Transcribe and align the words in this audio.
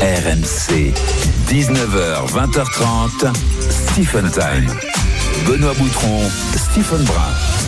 RMC, 0.00 0.92
19h, 1.48 2.26
20h30, 2.28 3.34
Stephen 3.70 4.30
Time. 4.30 4.66
Benoît 5.46 5.74
Boutron, 5.74 6.22
Stephen 6.56 7.04
Brun. 7.04 7.63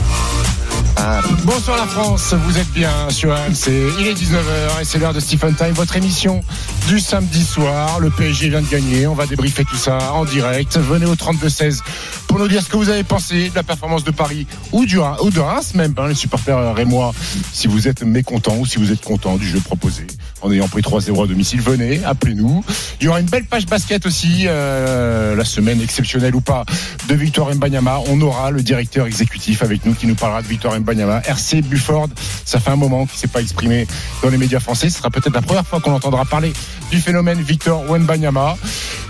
Bonsoir 1.44 1.76
la 1.76 1.86
France, 1.86 2.34
vous 2.34 2.58
êtes 2.58 2.70
bien 2.72 2.90
sur 3.10 3.32
AMC. 3.32 3.68
Il 4.00 4.06
est 4.06 4.14
19h 4.14 4.80
et 4.80 4.84
c'est 4.84 4.98
l'heure 4.98 5.12
de 5.12 5.20
Stephen 5.20 5.54
Time, 5.54 5.72
votre 5.72 5.96
émission 5.96 6.40
du 6.88 6.98
samedi 7.00 7.44
soir. 7.44 8.00
Le 8.00 8.10
PSG 8.10 8.48
vient 8.48 8.62
de 8.62 8.68
gagner, 8.68 9.06
on 9.06 9.14
va 9.14 9.26
débriefer 9.26 9.64
tout 9.64 9.76
ça 9.76 10.12
en 10.14 10.24
direct. 10.24 10.78
Venez 10.78 11.06
au 11.06 11.14
32-16 11.14 11.82
pour 12.26 12.38
nous 12.38 12.48
dire 12.48 12.62
ce 12.62 12.68
que 12.68 12.76
vous 12.76 12.88
avez 12.88 13.04
pensé 13.04 13.50
de 13.50 13.54
la 13.54 13.62
performance 13.62 14.04
de 14.04 14.10
Paris 14.10 14.46
ou, 14.72 14.86
du, 14.86 14.98
ou 14.98 15.30
de 15.30 15.40
Reims 15.40 15.74
même, 15.74 15.94
hein, 15.98 16.08
les 16.08 16.14
supporters 16.14 16.74
rémois, 16.74 17.14
si 17.52 17.66
vous 17.66 17.88
êtes 17.88 18.02
mécontents 18.02 18.56
ou 18.56 18.66
si 18.66 18.78
vous 18.78 18.90
êtes 18.90 19.02
contents 19.02 19.36
du 19.36 19.46
jeu 19.46 19.60
proposé. 19.60 20.06
En 20.42 20.52
ayant 20.52 20.68
pris 20.68 20.82
3-0 20.82 21.24
à 21.24 21.26
domicile, 21.26 21.60
venez, 21.60 22.02
appelez-nous. 22.04 22.64
Il 23.00 23.06
y 23.06 23.08
aura 23.08 23.20
une 23.20 23.26
belle 23.26 23.44
page 23.44 23.66
basket 23.66 24.06
aussi, 24.06 24.44
euh, 24.46 25.34
la 25.34 25.44
semaine 25.44 25.80
exceptionnelle 25.80 26.34
ou 26.34 26.40
pas, 26.40 26.64
de 27.08 27.14
Victor 27.14 27.54
Mbanyama. 27.54 28.00
On 28.08 28.20
aura 28.20 28.50
le 28.50 28.62
directeur 28.62 29.06
exécutif 29.06 29.62
avec 29.62 29.84
nous 29.86 29.94
qui 29.94 30.06
nous 30.06 30.14
parlera 30.14 30.42
de 30.42 30.48
Victor 30.48 30.72
Mbanyama. 30.72 30.85
RC 30.92 31.62
Bufford, 31.62 32.08
ça 32.44 32.60
fait 32.60 32.70
un 32.70 32.76
moment 32.76 33.06
qu'il 33.06 33.16
ne 33.16 33.20
s'est 33.20 33.28
pas 33.28 33.40
exprimé 33.40 33.86
dans 34.22 34.28
les 34.28 34.38
médias 34.38 34.60
français. 34.60 34.90
Ce 34.90 34.98
sera 34.98 35.10
peut-être 35.10 35.34
la 35.34 35.42
première 35.42 35.66
fois 35.66 35.80
qu'on 35.80 35.92
entendra 35.92 36.24
parler 36.24 36.52
du 36.90 37.00
phénomène 37.00 37.40
Victor 37.40 37.84
Wembanyama. 37.90 38.56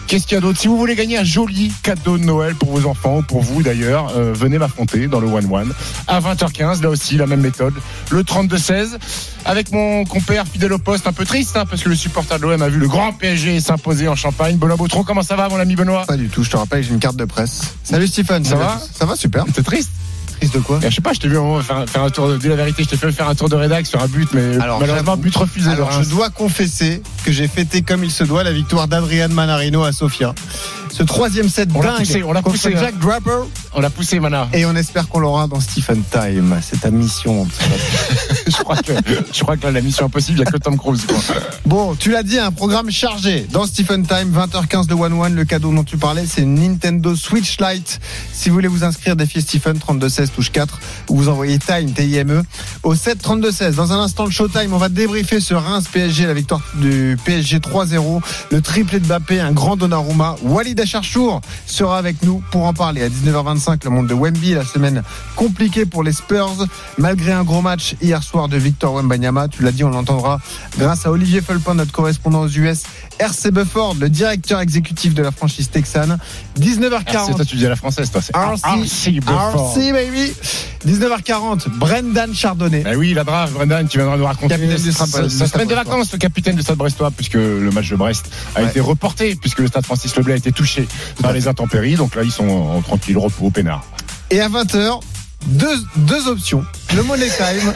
Qu'est-ce 0.07 0.27
qu'il 0.27 0.37
y 0.37 0.39
a 0.39 0.41
d'autre? 0.41 0.61
Si 0.61 0.69
vous 0.69 0.77
voulez 0.77 0.95
gagner 0.95 1.19
un 1.19 1.25
joli 1.25 1.73
cadeau 1.83 2.17
de 2.17 2.25
Noël 2.25 2.55
pour 2.55 2.71
vos 2.71 2.89
enfants, 2.89 3.23
pour 3.23 3.43
vous 3.43 3.63
d'ailleurs, 3.63 4.13
euh, 4.17 4.33
venez 4.33 4.57
m'affronter 4.57 5.09
dans 5.09 5.19
le 5.19 5.27
One 5.27 5.53
One 5.53 5.73
à 6.07 6.21
20h15. 6.21 6.81
Là 6.83 6.91
aussi, 6.91 7.17
la 7.17 7.27
même 7.27 7.41
méthode. 7.41 7.75
Le 8.11 8.23
32-16 8.23 8.99
avec 9.45 9.73
mon 9.73 10.05
compère 10.05 10.47
fidèle 10.47 10.73
au 10.73 10.79
poste, 10.79 11.07
un 11.09 11.13
peu 11.13 11.25
triste 11.25 11.57
hein, 11.57 11.65
parce 11.69 11.83
que 11.83 11.89
le 11.89 11.97
supporter 11.97 12.39
de 12.39 12.43
l'OM 12.43 12.63
a 12.63 12.69
vu 12.69 12.79
le 12.79 12.89
grand 12.89 13.13
PSG 13.13 13.61
s'imposer 13.61 14.07
en 14.07 14.15
Champagne. 14.15 14.57
Benoît 14.57 14.77
Bautron, 14.77 15.03
comment 15.03 15.23
ça 15.23 15.35
va, 15.35 15.49
mon 15.49 15.57
ami 15.57 15.75
Benoît? 15.75 16.05
Pas 16.07 16.17
du 16.17 16.29
tout. 16.29 16.45
Je 16.45 16.51
te 16.51 16.57
rappelle, 16.57 16.85
j'ai 16.85 16.91
une 16.91 17.01
carte 17.01 17.17
de 17.17 17.25
presse. 17.25 17.75
Salut 17.83 18.07
Stephen, 18.07 18.45
ça 18.45 18.57
va? 18.57 18.81
Ça 18.95 19.07
va 19.07 19.17
super. 19.17 19.45
T'es 19.53 19.63
triste? 19.63 19.91
De 20.43 20.61
quoi 20.61 20.79
Je 20.83 20.95
sais 20.95 21.01
pas, 21.01 21.13
je 21.13 21.21
t'ai 21.21 21.29
vu 21.29 21.37
faire, 21.63 21.89
faire, 21.89 22.03
un 22.03 22.11
tour 22.11 22.29
de, 22.29 22.37
dis 22.37 22.49
la 22.49 22.57
vérité, 22.57 22.85
je 22.85 22.89
t'ai 22.89 22.97
fait 22.97 23.11
faire 23.11 23.29
un 23.29 23.35
tour 23.35 23.49
de 23.49 23.57
rédac 23.57 23.87
sur 23.87 24.01
un 24.01 24.07
but, 24.07 24.29
mais 24.33 24.57
alors, 24.61 24.79
malheureusement, 24.79 25.17
but 25.17 25.35
refusé. 25.35 25.71
Alors, 25.71 25.91
je 25.91 26.09
dois 26.09 26.31
confesser 26.31 27.03
que 27.25 27.33
j'ai 27.33 27.49
fêté 27.49 27.83
comme 27.83 28.05
il 28.05 28.11
se 28.11 28.23
doit 28.23 28.45
la 28.45 28.53
victoire 28.53 28.87
d'Adrian 28.87 29.29
Manarino 29.29 29.83
à 29.83 29.93
Sofia. 29.93 30.35
Ce 30.91 31.03
troisième 31.03 31.49
set 31.49 31.69
on 31.75 31.81
dingue 31.81 31.99
poussé, 31.99 32.23
on 32.23 32.33
l'a 32.33 32.43
poussé, 32.43 32.73
Jack 32.73 32.99
Draper. 32.99 33.47
On 33.75 33.81
l'a 33.81 33.91
poussé, 33.91 34.21
Mana. 34.21 34.49
Et 34.55 34.65
on 34.65 34.75
espère 34.75 35.09
qu'on 35.09 35.19
l'aura 35.19 35.47
dans 35.47 35.61
Stephen 35.61 36.03
Time. 36.11 36.59
C'est 36.63 36.81
ta 36.81 36.91
mission. 36.91 37.47
je, 38.47 38.57
crois 38.63 38.77
que, 38.77 38.93
je 39.33 39.43
crois 39.43 39.57
que 39.57 39.65
là, 39.65 39.73
la 39.73 39.83
mission 39.83 40.07
impossible, 40.07 40.39
il 40.39 40.43
n'y 40.43 40.49
a 40.49 40.51
que 40.51 40.57
Tom 40.57 40.79
Cruise. 40.79 41.05
Quoi. 41.07 41.19
Bon, 41.67 41.95
tu 41.95 42.11
l'as 42.11 42.23
dit, 42.23 42.39
un 42.39 42.53
programme 42.53 42.91
chargé. 42.91 43.47
Dans 43.51 43.67
Stephen 43.67 44.07
Time, 44.07 44.33
20h15 44.33 44.87
de 44.87 44.95
One 44.95 45.13
One. 45.13 45.35
Le 45.35 45.45
cadeau 45.45 45.75
dont 45.75 45.85
tu 45.85 45.99
parlais, 45.99 46.25
c'est 46.27 46.45
Nintendo 46.45 47.15
Switch 47.15 47.59
Lite. 47.61 48.01
Si 48.33 48.49
vous 48.49 48.55
voulez 48.55 48.69
vous 48.69 48.85
inscrire, 48.85 49.17
défi 49.17 49.43
Stephen 49.43 49.79
3216 49.79 50.33
touche 50.33 50.51
4 50.53 50.79
ou 51.11 51.17
vous 51.17 51.29
envoyez 51.29 51.59
Time 51.59 51.93
T-I-M-E 51.93 52.43
au 52.83 52.95
7 52.95 53.21
32 53.21 53.51
16. 53.51 53.77
Dans 53.77 53.93
un 53.93 54.01
instant, 54.01 54.25
le 54.25 54.31
Showtime, 54.31 54.73
on 54.73 54.79
va 54.79 54.89
débriefer 54.89 55.41
sur 55.41 55.63
Reims 55.63 55.87
PSG, 55.93 56.27
la 56.27 56.35
victoire 56.35 56.63
du 56.77 57.19
PSG 57.25 57.59
3-0, 57.59 58.23
le 58.51 58.61
triplé 58.63 59.01
de 59.01 59.07
Bappé, 59.07 59.41
un 59.41 59.53
grand 59.53 59.77
Donnarumma. 59.77 60.37
Walid 60.43 60.76
Acharchour 60.81 61.41
sera 61.67 61.99
avec 61.99 62.23
nous 62.23 62.43
pour 62.51 62.65
en 62.65 62.73
parler. 62.73 63.03
À 63.03 63.09
19h25, 63.09 63.85
le 63.85 63.91
monde 63.91 64.07
de 64.07 64.15
Wemby, 64.15 64.55
la 64.55 64.65
semaine 64.65 65.03
compliquée 65.35 65.87
pour 65.87 66.03
les 66.03 66.13
Spurs, 66.13 66.67
malgré 66.99 67.33
un 67.33 67.45
gros 67.45 67.63
match 67.63 67.97
hier 68.01 68.23
soir 68.23 68.49
de 68.49 68.57
Victor 68.57 68.95
Wembanyama. 68.95 69.49
Tu 69.49 69.63
l'as 69.63 69.73
dit, 69.73 69.85
on 69.85 69.91
l'entendra 69.91 70.41
grâce 70.79 71.07
à 71.07 71.11
Olivier 71.11 71.41
Fulpin, 71.41 71.75
notre 71.75 71.93
correspondant 71.93 72.43
aux 72.43 72.49
US. 72.49 72.85
RC 73.19 73.51
Bufford, 73.51 73.97
le 74.01 74.09
directeur 74.09 74.61
exécutif 74.61 75.15
de 75.15 75.23
la 75.23 75.31
franchise 75.31 75.71
texane. 75.71 76.19
19h40. 76.59 77.13
RC, 77.15 77.35
toi, 77.35 77.45
tu 77.45 77.57
dis 77.57 77.67
à 77.67 77.71
la 77.71 77.77
française, 77.77 78.11
toi. 78.11 78.21
C'est 78.23 78.35
RC, 78.37 78.61
RC 78.83 79.21
Bufford. 79.21 79.75
RC, 79.77 79.93
baby. 79.93 80.33
19h40, 80.87 81.69
Brendan 81.79 82.35
Chardonnay. 82.35 82.83
Ben 82.83 82.97
oui, 82.97 83.15
la 83.15 83.25
brave 83.25 83.53
Brendan 83.53 83.89
qui 83.89 83.97
viendra 83.97 84.17
nous 84.17 84.25
raconter 84.27 84.55
Capitaine 84.55 84.79
sa, 84.79 85.07
sa 85.07 85.47
semaine 85.49 85.69
de 85.69 85.75
vacances, 85.75 86.13
le 86.13 86.19
capitaine 86.19 86.57
du 86.57 86.63
Stade 86.63 86.77
Brestois, 86.77 87.11
puisque 87.11 87.35
le 87.35 87.71
match 87.71 87.89
de 87.91 87.97
Brest 87.97 88.27
a 88.55 88.63
Ouais. 88.63 88.69
été 88.69 88.81
reporté, 88.81 89.35
puisque 89.37 89.59
le 89.61 89.69
Stade 89.69 89.85
Francis 89.85 90.15
Leblay 90.17 90.35
a 90.35 90.37
été 90.37 90.53
touché 90.53 90.87
par 91.23 91.33
les 91.33 91.49
intempéries. 91.49 91.95
Donc 91.97 92.15
là, 92.15 92.23
ils 92.23 92.31
sont 92.33 92.49
en 92.49 92.81
tranquille 92.83 93.19
repos, 93.19 93.47
au 93.47 93.51
peinard. 93.51 93.85
Et 94.31 94.41
à 94.41 94.49
20h, 94.49 95.01
deux, 95.47 95.77
deux 95.97 96.29
options. 96.29 96.65
Le 96.95 97.03
Money 97.03 97.29
Time, 97.29 97.73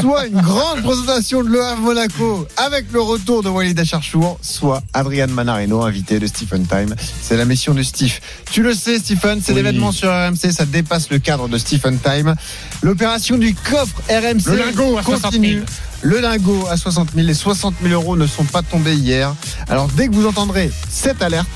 soit 0.00 0.26
une 0.26 0.40
grande 0.40 0.82
présentation 0.82 1.42
de 1.42 1.48
l'OM 1.48 1.80
Monaco 1.80 2.46
avec 2.56 2.92
le 2.92 3.00
retour 3.00 3.42
de 3.42 3.48
Walid 3.48 3.78
Acharchour, 3.80 4.38
soit 4.42 4.82
Adrian 4.92 5.28
Manarino, 5.28 5.82
invité 5.82 6.18
de 6.20 6.26
Stephen 6.26 6.66
Time. 6.66 6.94
C'est 7.22 7.36
la 7.36 7.44
mission 7.44 7.74
de 7.74 7.82
Steve. 7.82 8.18
Tu 8.50 8.62
le 8.62 8.74
sais, 8.74 8.98
Stephen, 8.98 9.40
c'est 9.42 9.52
Oui. 9.52 9.56
l'événement 9.56 9.92
sur 9.92 10.08
RMC, 10.10 10.52
ça 10.52 10.66
dépasse 10.66 11.10
le 11.10 11.18
cadre 11.18 11.48
de 11.48 11.58
Stephen 11.58 11.98
Time. 11.98 12.34
L'opération 12.82 13.38
du 13.38 13.54
coffre 13.54 13.96
RMC 14.08 14.42
Le 14.46 14.56
lingot 14.58 14.98
à 14.98 15.02
60 15.02 15.04
000. 15.04 15.20
continue. 15.22 15.62
Le 16.02 16.20
lingot 16.20 16.66
à 16.70 16.76
60 16.76 17.08
000. 17.14 17.26
Les 17.26 17.34
60 17.34 17.74
000 17.82 17.94
euros 17.94 18.16
ne 18.16 18.26
sont 18.26 18.44
pas 18.44 18.62
tombés 18.62 18.94
hier. 18.94 19.34
Alors 19.68 19.88
dès 19.88 20.08
que 20.08 20.14
vous 20.14 20.26
entendrez 20.26 20.70
cette 20.88 21.22
alerte, 21.22 21.48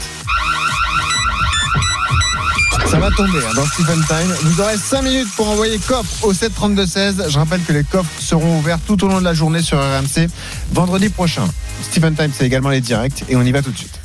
ça 2.94 3.00
va 3.00 3.10
tomber 3.10 3.40
hein, 3.44 3.54
dans 3.56 3.66
Stephen 3.66 4.00
Time. 4.06 4.32
Vous 4.42 4.60
aurez 4.60 4.76
5 4.76 5.02
minutes 5.02 5.28
pour 5.34 5.48
envoyer 5.48 5.78
coffre 5.78 6.24
au 6.24 6.32
732-16. 6.32 7.28
Je 7.28 7.38
rappelle 7.38 7.60
que 7.64 7.72
les 7.72 7.82
coffres 7.82 8.12
seront 8.20 8.58
ouverts 8.58 8.78
tout 8.86 9.02
au 9.04 9.08
long 9.08 9.18
de 9.18 9.24
la 9.24 9.34
journée 9.34 9.62
sur 9.62 9.78
RMC 9.78 10.28
vendredi 10.70 11.08
prochain. 11.08 11.42
Stephen 11.82 12.14
Time, 12.14 12.30
c'est 12.32 12.46
également 12.46 12.70
les 12.70 12.80
directs 12.80 13.24
et 13.28 13.34
on 13.34 13.42
y 13.42 13.50
va 13.50 13.62
tout 13.62 13.72
de 13.72 13.78
suite. 13.78 13.98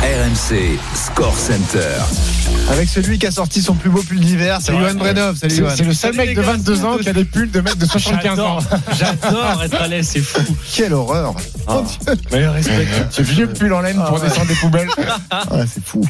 RMC, 0.00 0.78
Score 0.94 1.36
Center. 1.36 1.98
Avec 2.70 2.88
celui 2.88 3.18
qui 3.18 3.26
a 3.26 3.30
sorti 3.30 3.62
son 3.62 3.74
plus 3.74 3.88
beau 3.88 4.02
pull 4.02 4.20
d'hiver, 4.20 4.58
c'est 4.62 4.72
Bredov. 4.72 5.36
Salut 5.38 5.64
C'est 5.74 5.84
le 5.84 5.94
seul 5.94 6.14
mec 6.14 6.36
de 6.36 6.42
22 6.42 6.84
ans 6.84 6.98
qui 6.98 7.08
a 7.08 7.12
des 7.14 7.24
pulls 7.24 7.50
de 7.50 7.60
mecs 7.60 7.78
de 7.78 7.86
75 7.86 8.38
ans. 8.40 8.58
J'adore, 8.98 9.16
j'adore 9.22 9.62
être 9.64 9.80
à 9.82 9.88
l'aise, 9.88 10.08
c'est 10.12 10.20
fou. 10.20 10.40
Quelle 10.74 10.92
horreur. 10.92 11.34
Ah. 11.66 11.82
Dieu. 11.82 12.14
Mais 12.30 12.46
respect. 12.48 12.86
Ce 13.10 13.22
vieux 13.22 13.46
pull 13.48 13.72
en 13.72 13.80
laine 13.80 14.02
pour 14.06 14.20
descendre 14.20 14.46
des 14.48 14.54
poubelles. 14.54 14.88
Ah, 15.30 15.44
c'est 15.72 15.84
fou. 15.84 16.02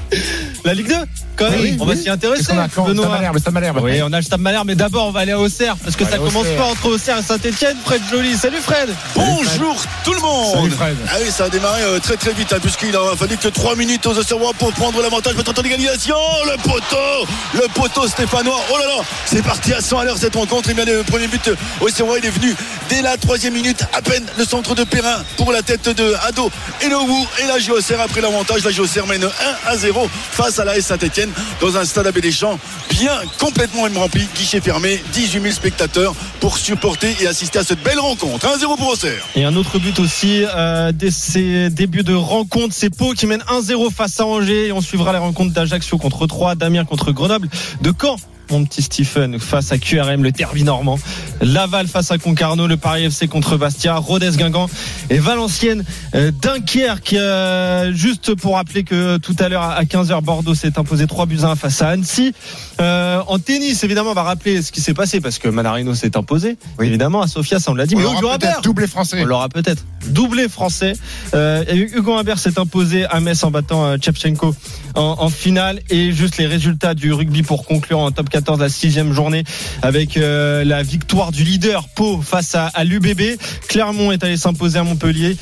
La 0.65 0.75
Ligue 0.75 0.89
2, 0.89 0.95
quand 1.37 1.51
même, 1.51 1.61
Oui, 1.61 1.77
on 1.81 1.85
va 1.87 1.95
oui. 1.95 2.03
s'y 2.03 2.09
intéresser. 2.09 2.53
Benoît. 2.77 3.19
Stade 3.39 3.53
Malherbe. 3.53 3.81
Oui, 3.83 4.01
on 4.03 4.13
a 4.13 4.17
le 4.17 4.23
Stade 4.23 4.41
Malherbe, 4.41 4.67
mais 4.67 4.75
d'abord 4.75 5.07
on 5.09 5.11
va 5.11 5.21
aller 5.21 5.33
à 5.33 5.39
Auxerre 5.39 5.77
parce 5.77 5.97
que 5.97 6.05
ça 6.05 6.17
commence 6.17 6.35
Auxerre. 6.37 6.57
pas 6.57 6.65
entre 6.65 6.87
Auxerre 6.87 7.19
et 7.19 7.23
Saint-Etienne. 7.23 7.77
Fred 7.85 8.01
Joly, 8.11 8.37
salut 8.37 8.59
Fred. 8.61 8.89
Bonjour 9.15 9.77
tout 10.05 10.15
le 10.15 10.21
monde 10.21 10.55
Salut 10.55 10.71
Fred. 10.71 10.97
Ah 11.09 11.17
oui, 11.23 11.31
ça 11.31 11.45
a 11.45 11.49
démarré 11.49 11.83
euh, 11.83 11.99
très 12.01 12.17
très 12.17 12.33
vite, 12.33 12.53
hein, 12.53 12.59
puisqu'il 12.61 12.95
a 12.97 13.17
fallu 13.17 13.37
que 13.37 13.49
3 13.49 13.77
minutes 13.77 14.07
aux 14.07 14.17
Auxerrois 14.19 14.53
pour 14.59 14.73
prendre 14.73 15.01
l'avantage. 15.03 15.35
Peut-être 15.35 15.59
en 15.61 15.63
égalisation, 15.65 16.17
le 16.51 16.57
poteau 16.63 17.27
Le 17.55 17.69
poteau 17.75 18.07
stéphanois, 18.07 18.61
oh 18.73 18.79
là 18.79 18.87
là 18.87 19.03
C'est 19.27 19.43
parti 19.43 19.73
à 19.73 19.81
100 19.81 19.99
à 19.99 20.05
l'heure 20.05 20.19
cette 20.19 20.35
rencontre. 20.35 20.71
Et 20.71 20.75
bien 20.75 20.85
le 20.85 21.03
premier 21.03 21.29
but 21.29 21.51
Auxerrois, 21.81 22.19
il 22.19 22.27
est 22.27 22.31
venu 22.31 22.55
dès 22.89 23.03
la 23.03 23.17
troisième 23.17 23.55
minute, 23.55 23.85
à 23.93 24.03
peine 24.03 24.25
le 24.37 24.45
centre 24.45 24.75
de 24.75 24.85
Perrin 24.85 25.23
pour 25.37 25.53
la 25.53 25.63
tête 25.63 25.89
de 25.89 26.15
Ado 26.27 26.51
et 26.83 26.89
Nowu. 26.89 27.27
Et 27.43 27.47
la 27.47 27.75
Auxerre 27.75 28.01
a 28.01 28.09
pris 28.09 28.21
l'avantage. 28.21 28.65
La 28.65 28.81
Auxerre 28.81 29.07
mène 29.07 29.25
1 29.25 29.29
à 29.71 29.77
0 29.77 30.09
face 30.33 30.59
à 30.59 30.65
la 30.65 30.77
S 30.77 30.87
Saint-Etienne 30.87 31.31
dans 31.61 31.77
un 31.77 31.85
stade 31.85 32.07
à 32.07 32.13
Deschamps 32.13 32.59
bien 32.99 33.21
complètement 33.39 33.83
rempli, 33.95 34.27
guichet 34.35 34.61
fermé, 34.61 35.01
18 35.13 35.43
000 35.43 35.55
spectateurs 35.55 36.15
pour 36.41 36.59
supporter 36.59 37.15
et 37.21 37.27
assister 37.27 37.59
à 37.59 37.65
cette 37.65 37.83
belle 37.83 38.01
rencontre. 38.01 38.47
1-0 38.47 38.77
pour 38.77 38.89
Auxerre. 38.89 39.27
Et 39.37 39.45
un 39.45 39.55
autre 39.55 39.79
but 39.79 39.99
aussi 40.01 40.45
euh, 40.45 40.93
dès 40.93 41.11
ces 41.11 41.71
débuts 41.71 42.03
de 42.03 42.15
rencontre, 42.15 42.75
c'est 42.77 42.91
Pau 42.91 43.13
qui 43.13 43.27
mène 43.27 43.43
1-0 43.49 43.93
face 43.93 44.19
à 44.21 44.27
Angers 44.27 44.69
et 44.69 44.73
on 44.73 44.81
suivra 44.81 45.13
les 45.13 45.19
rencontres 45.19 45.53
d'Ajaccio 45.53 45.99
contre 45.99 46.27
3, 46.27 46.38
Damien 46.57 46.85
contre 46.85 47.13
Grenoble, 47.13 47.49
de 47.81 47.93
Caen. 47.93 48.17
Mon 48.51 48.65
petit 48.65 48.83
Stephen 48.83 49.39
face 49.39 49.73
à 49.73 49.79
QRM, 49.79 50.23
le 50.23 50.33
derby 50.33 50.65
normand. 50.65 50.99
Laval 51.43 51.87
face 51.87 52.11
à 52.11 52.19
Concarneau, 52.19 52.67
le 52.67 52.77
Paris 52.77 53.05
FC 53.05 53.29
contre 53.29 53.57
Bastia, 53.57 53.97
Rodez 53.97 54.31
Guingamp 54.37 54.69
et 55.11 55.19
Valenciennes 55.19 55.85
euh, 56.15 56.31
Dunkerque. 56.31 57.13
Euh, 57.13 57.93
juste 57.93 58.35
pour 58.35 58.55
rappeler 58.55 58.85
que 58.85 59.19
tout 59.19 59.37
à 59.39 59.49
l'heure 59.49 59.63
à 59.63 59.83
15h, 59.85 60.23
Bordeaux 60.23 60.55
s'est 60.55 60.79
imposé 60.79 61.07
3 61.07 61.27
buts 61.27 61.41
à 61.43 61.49
1 61.51 61.57
face 61.57 61.83
à 61.83 61.91
Annecy. 61.91 62.33
Euh, 62.81 63.21
en 63.27 63.39
tennis, 63.39 63.85
évidemment, 63.85 64.11
on 64.11 64.15
va 64.15 64.23
rappeler 64.23 64.63
ce 64.63 64.73
qui 64.73 64.81
s'est 64.81 64.95
passé 64.95 65.21
parce 65.21 65.39
que 65.39 65.49
Manarino 65.49 65.95
s'est 65.95 66.17
imposé. 66.17 66.57
Oui. 66.79 66.87
Évidemment, 66.87 67.21
à 67.21 67.27
Sofia, 67.27 67.61
ça 67.61 67.71
on 67.71 67.75
l'a 67.75 67.87
dit. 67.87 67.97
On 67.97 67.99
Mais 67.99 68.05
Hugo 68.05 68.31
Humbert, 68.31 68.63
doublé 68.63 68.87
français. 68.87 69.21
on 69.21 69.27
l'aura 69.27 69.49
peut-être. 69.49 69.85
Doublé 70.07 70.49
français. 70.49 70.95
Euh, 71.35 71.65
Hugo 71.71 72.15
Humbert 72.15 72.39
s'est 72.39 72.59
imposé 72.59 73.05
à 73.05 73.21
Metz 73.21 73.45
en 73.45 73.51
battant 73.51 73.97
Chevchenko 74.01 74.55
en, 74.95 75.17
en 75.19 75.29
finale. 75.29 75.81
Et 75.91 76.13
juste 76.13 76.39
les 76.39 76.47
résultats 76.47 76.95
du 76.95 77.13
rugby 77.13 77.43
pour 77.43 77.67
conclure 77.67 77.99
en 77.99 78.11
top 78.11 78.31
14 78.39 78.61
la 78.61 78.69
sixième 78.69 79.13
journée 79.13 79.43
avec 79.83 80.17
euh, 80.17 80.63
la 80.63 80.85
victoire 80.85 81.33
du 81.33 81.43
leader 81.43 81.89
Pau 81.89 82.23
face 82.23 82.55
à, 82.55 82.85
l'UBB. 82.85 83.37
Clermont 83.69 84.13
est 84.13 84.23
allé 84.23 84.37
s'imposer 84.37 84.79
à 84.79 84.85
Montpellier. 84.85 85.37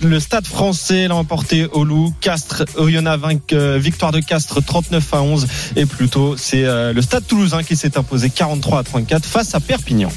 Le 0.00 0.18
Stade 0.18 0.46
français 0.46 1.08
l'a 1.08 1.14
emporté 1.14 1.66
au 1.66 1.84
Loup. 1.84 2.14
Castres, 2.22 2.64
Oyonnax, 2.76 3.20
euh, 3.52 3.78
victoire 3.78 4.12
de 4.12 4.20
Castres 4.20 4.64
39 4.64 5.12
à 5.12 5.20
11. 5.20 5.46
Et 5.76 5.84
plutôt, 5.84 6.38
c'est 6.38 6.64
euh, 6.64 6.94
le 6.94 7.02
Stade 7.02 7.26
toulousain 7.26 7.62
qui 7.62 7.76
s'est 7.76 7.98
imposé 7.98 8.30
43 8.30 8.78
à 8.78 8.82
34 8.82 9.26
face 9.26 9.54
à 9.54 9.60
Perpignan. 9.60 10.10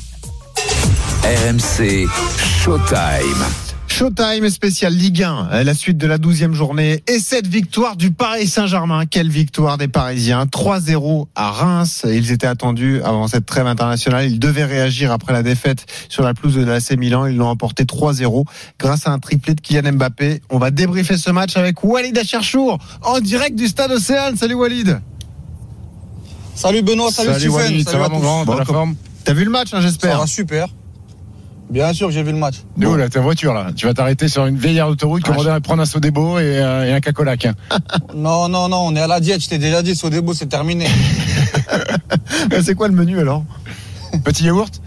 RMC, 1.26 2.08
Showtime. 2.64 3.71
Showtime 3.92 4.50
spécial 4.50 4.94
Ligue 4.94 5.22
1, 5.22 5.50
euh, 5.52 5.64
la 5.64 5.74
suite 5.74 5.98
de 5.98 6.08
la 6.08 6.18
12e 6.18 6.54
journée 6.54 7.04
et 7.08 7.20
cette 7.20 7.46
victoire 7.46 7.98
du 7.98 8.12
Paris 8.12 8.48
Saint-Germain. 8.48 9.06
Quelle 9.06 9.30
victoire 9.30 9.78
des 9.78 9.90
Parisiens. 9.90 10.46
3-0 10.46 11.28
à 11.36 11.52
Reims. 11.52 12.06
Ils 12.08 12.32
étaient 12.32 12.48
attendus 12.48 13.02
avant 13.04 13.28
cette 13.28 13.46
trêve 13.46 13.68
internationale. 13.68 14.26
Ils 14.32 14.40
devaient 14.40 14.64
réagir 14.64 15.12
après 15.12 15.34
la 15.34 15.44
défaite 15.44 15.86
sur 16.08 16.24
la 16.24 16.34
pelouse 16.34 16.56
de 16.56 16.64
l'AC 16.64 16.92
Milan. 16.98 17.26
Ils 17.26 17.36
l'ont 17.36 17.50
emporté 17.50 17.84
3-0 17.84 18.46
grâce 18.80 19.08
à 19.08 19.12
un 19.12 19.20
triplé 19.20 19.56
de 19.56 19.62
Kylian 19.62 19.92
Mbappé. 19.92 20.42
On 20.50 20.58
va 20.58 20.72
débriefer 20.72 21.18
ce 21.18 21.30
match 21.30 21.58
avec 21.58 21.84
Walid 21.84 22.18
Acharchour 22.18 22.80
en 23.02 23.20
direct 23.20 23.58
du 23.58 23.68
stade 23.68 23.92
Océane. 23.92 24.38
Salut 24.38 24.56
Walid. 24.56 25.02
Salut 26.56 26.82
Benoît, 26.82 27.12
salut, 27.12 27.28
Salut 27.34 27.40
Stephen, 27.42 27.56
Walid, 27.56 27.84
ça 27.86 27.92
salut 27.92 28.00
va 28.04 28.06
à 28.06 28.10
mon 28.10 28.16
tous. 28.20 28.22
grand, 28.24 28.40
t'as 28.46 28.52
Bon, 28.54 28.58
la 28.58 28.66
comme- 28.66 28.76
forme 28.76 28.96
T'as 29.26 29.34
vu 29.34 29.44
le 29.44 29.52
match, 29.52 29.68
hein, 29.74 29.78
Ça 29.78 29.82
j'espère 29.82 30.18
va 30.20 30.26
super. 30.28 30.68
Bien 31.72 31.94
sûr 31.94 32.08
que 32.08 32.14
j'ai 32.14 32.22
vu 32.22 32.32
le 32.34 32.38
match. 32.38 32.56
De 32.76 32.86
où 32.86 32.96
là, 32.98 33.08
ta 33.10 33.22
voiture 33.22 33.54
là? 33.54 33.68
Tu 33.76 33.86
vas 33.86 33.94
t'arrêter 33.94 34.28
sur 34.28 34.46
une 34.46 34.58
vieille 34.58 34.82
autoroute, 34.82 35.24
Ah, 35.26 35.30
commander, 35.32 35.58
prendre 35.64 35.82
un 35.82 35.86
Sodebo 35.86 36.38
et, 36.38 36.44
euh, 36.60 36.86
et 36.86 36.92
un 36.92 37.00
cacolac. 37.00 37.46
hein. 37.46 37.54
Non, 38.14 38.50
non, 38.50 38.68
non, 38.68 38.82
on 38.88 38.96
est 38.96 39.00
à 39.02 39.08
la 39.08 39.22
diète, 39.22 39.42
je 39.42 39.48
t'ai 39.50 39.58
déjà 39.58 39.82
dit, 39.82 39.96
Sodebo, 39.96 40.34
c'est 40.34 40.48
terminé. 40.48 40.86
C'est 42.62 42.76
quoi 42.76 42.88
le 42.88 42.94
menu 42.94 43.20
alors? 43.20 43.44
Petit 44.24 44.44
yaourt? 44.46 44.82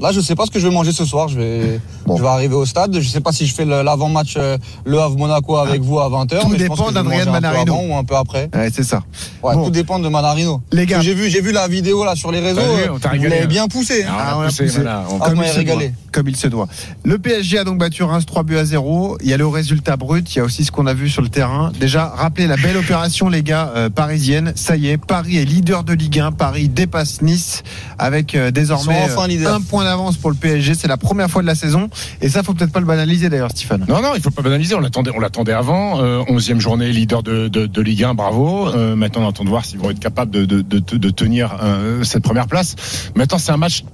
Là, 0.00 0.12
je 0.12 0.20
sais 0.20 0.34
pas 0.34 0.46
ce 0.46 0.50
que 0.50 0.58
je 0.60 0.66
vais 0.68 0.72
manger 0.74 0.92
ce 0.92 1.04
soir. 1.04 1.28
Je 1.28 1.38
vais, 1.38 1.80
Bon. 2.06 2.16
je 2.16 2.22
vais 2.22 2.28
arriver 2.28 2.54
au 2.54 2.64
stade. 2.64 2.98
Je 2.98 3.08
sais 3.08 3.20
pas 3.20 3.32
si 3.32 3.46
je 3.46 3.54
fais 3.54 3.64
l'avant-match 3.64 4.34
euh, 4.36 4.56
Le 4.84 4.98
Havre-Monaco 5.00 5.56
avec 5.56 5.82
vous 5.82 5.98
à 6.00 6.08
20h. 6.08 6.40
Tout 6.40 6.48
mais 6.48 6.56
dépend 6.58 6.90
d'Adrien 6.90 7.02
manger 7.02 7.20
un 7.20 7.24
peu 7.26 7.30
Manarino. 7.32 7.72
avant 7.74 7.84
ou 7.84 7.96
un 7.96 8.04
peu 8.04 8.16
après. 8.16 8.48
Ouais, 8.54 8.70
c'est 8.74 8.82
ça. 8.84 9.02
Ouais, 9.42 9.54
Bon. 9.54 9.64
Tout 9.64 9.70
dépend 9.70 9.98
de 9.98 10.08
Manarino. 10.08 10.60
Les 10.72 10.86
gars. 10.86 11.00
J'ai 11.00 11.14
vu, 11.14 11.28
j'ai 11.28 11.40
vu 11.40 11.52
la 11.52 11.68
vidéo 11.68 12.04
là 12.04 12.14
sur 12.16 12.30
les 12.32 12.40
réseaux. 12.40 12.60
Vu, 12.60 12.82
euh, 12.84 12.92
on 12.94 12.98
t'a 12.98 13.10
régalé, 13.10 13.40
hein. 13.42 13.46
bien 13.46 13.66
poussé. 13.68 14.04
hein. 14.04 14.12
Ah, 14.16 14.34
on 14.36 14.40
a 14.40 14.42
on 14.42 14.42
a 14.42 14.46
poussé, 14.46 14.64
poussé. 14.64 14.74
voilà. 14.76 15.04
On- 15.10 15.18
Ah, 15.20 15.28
comme 15.30 15.42
il 15.44 15.64
doit. 15.64 15.76
Comme 16.12 16.28
il 16.28 16.36
se 16.36 16.46
doit. 16.48 16.68
Le 17.04 17.18
PSG 17.18 17.58
a 17.58 17.64
donc 17.64 17.78
battu 17.78 18.02
Reims 18.02 18.24
3 18.26 18.42
buts 18.42 18.56
à 18.56 18.64
0. 18.64 19.18
Il 19.22 19.28
y 19.28 19.32
a 19.34 19.36
le 19.36 19.46
résultat 19.46 19.96
brut. 19.96 20.34
Il 20.34 20.38
y 20.38 20.40
a 20.40 20.44
aussi 20.44 20.64
ce 20.64 20.70
qu'on 20.72 20.86
a 20.86 20.94
vu 20.94 21.08
sur 21.10 21.22
le 21.22 21.28
terrain. 21.28 21.70
Déjà, 21.78 22.06
rappelez 22.06 22.46
la 22.46 22.56
belle 22.56 22.76
opération, 22.76 23.28
les 23.28 23.42
gars, 23.42 23.72
euh, 23.76 23.90
parisienne. 23.90 24.52
Ça 24.56 24.76
y 24.76 24.88
est, 24.88 24.96
Paris 24.96 25.36
est 25.38 25.44
leader 25.44 25.84
de 25.84 25.92
Ligue 25.92 26.20
1. 26.20 26.32
Paris 26.32 26.68
dépasse 26.68 27.20
Nice 27.22 27.62
avec 27.98 28.34
euh, 28.34 28.50
désormais 28.50 29.00
enfin 29.04 29.28
un 29.28 29.60
point 29.60 29.84
d'avance 29.88 30.16
pour 30.16 30.30
le 30.30 30.36
PSG. 30.36 30.74
C'est 30.74 30.88
la 30.88 30.96
première 30.96 31.30
fois 31.30 31.42
de 31.42 31.46
la 31.46 31.54
saison. 31.54 31.88
Et 32.20 32.28
ça, 32.28 32.42
faut 32.42 32.54
peut-être 32.54 32.72
pas 32.72 32.80
le 32.80 32.86
banaliser 32.86 33.28
d'ailleurs, 33.28 33.50
Stéphane. 33.50 33.84
Non, 33.88 34.00
non, 34.00 34.12
il 34.14 34.20
faut 34.20 34.30
pas 34.30 34.42
banaliser. 34.42 34.74
On 34.74 34.80
l'attendait, 34.80 35.10
on 35.14 35.20
l'attendait 35.20 35.52
avant. 35.52 36.00
Euh, 36.00 36.22
11e 36.24 36.60
journée, 36.60 36.92
leader 36.92 37.22
de, 37.22 37.48
de, 37.48 37.82
Ligue 37.82 38.04
1, 38.04 38.14
bravo. 38.14 38.68
Euh, 38.68 38.96
maintenant, 38.96 39.24
on 39.24 39.28
attend 39.28 39.44
de 39.44 39.48
voir 39.48 39.64
s'ils 39.64 39.78
vont 39.78 39.90
être 39.90 40.00
capables 40.00 40.30
de, 40.30 40.44
de 40.44 41.10
tenir 41.10 41.56
euh, 41.62 42.04
cette 42.04 42.22
première 42.22 42.46
place. 42.46 42.76
Maintenant, 43.14 43.38
c'est 43.38 43.52
un 43.52 43.56
match. 43.56 43.84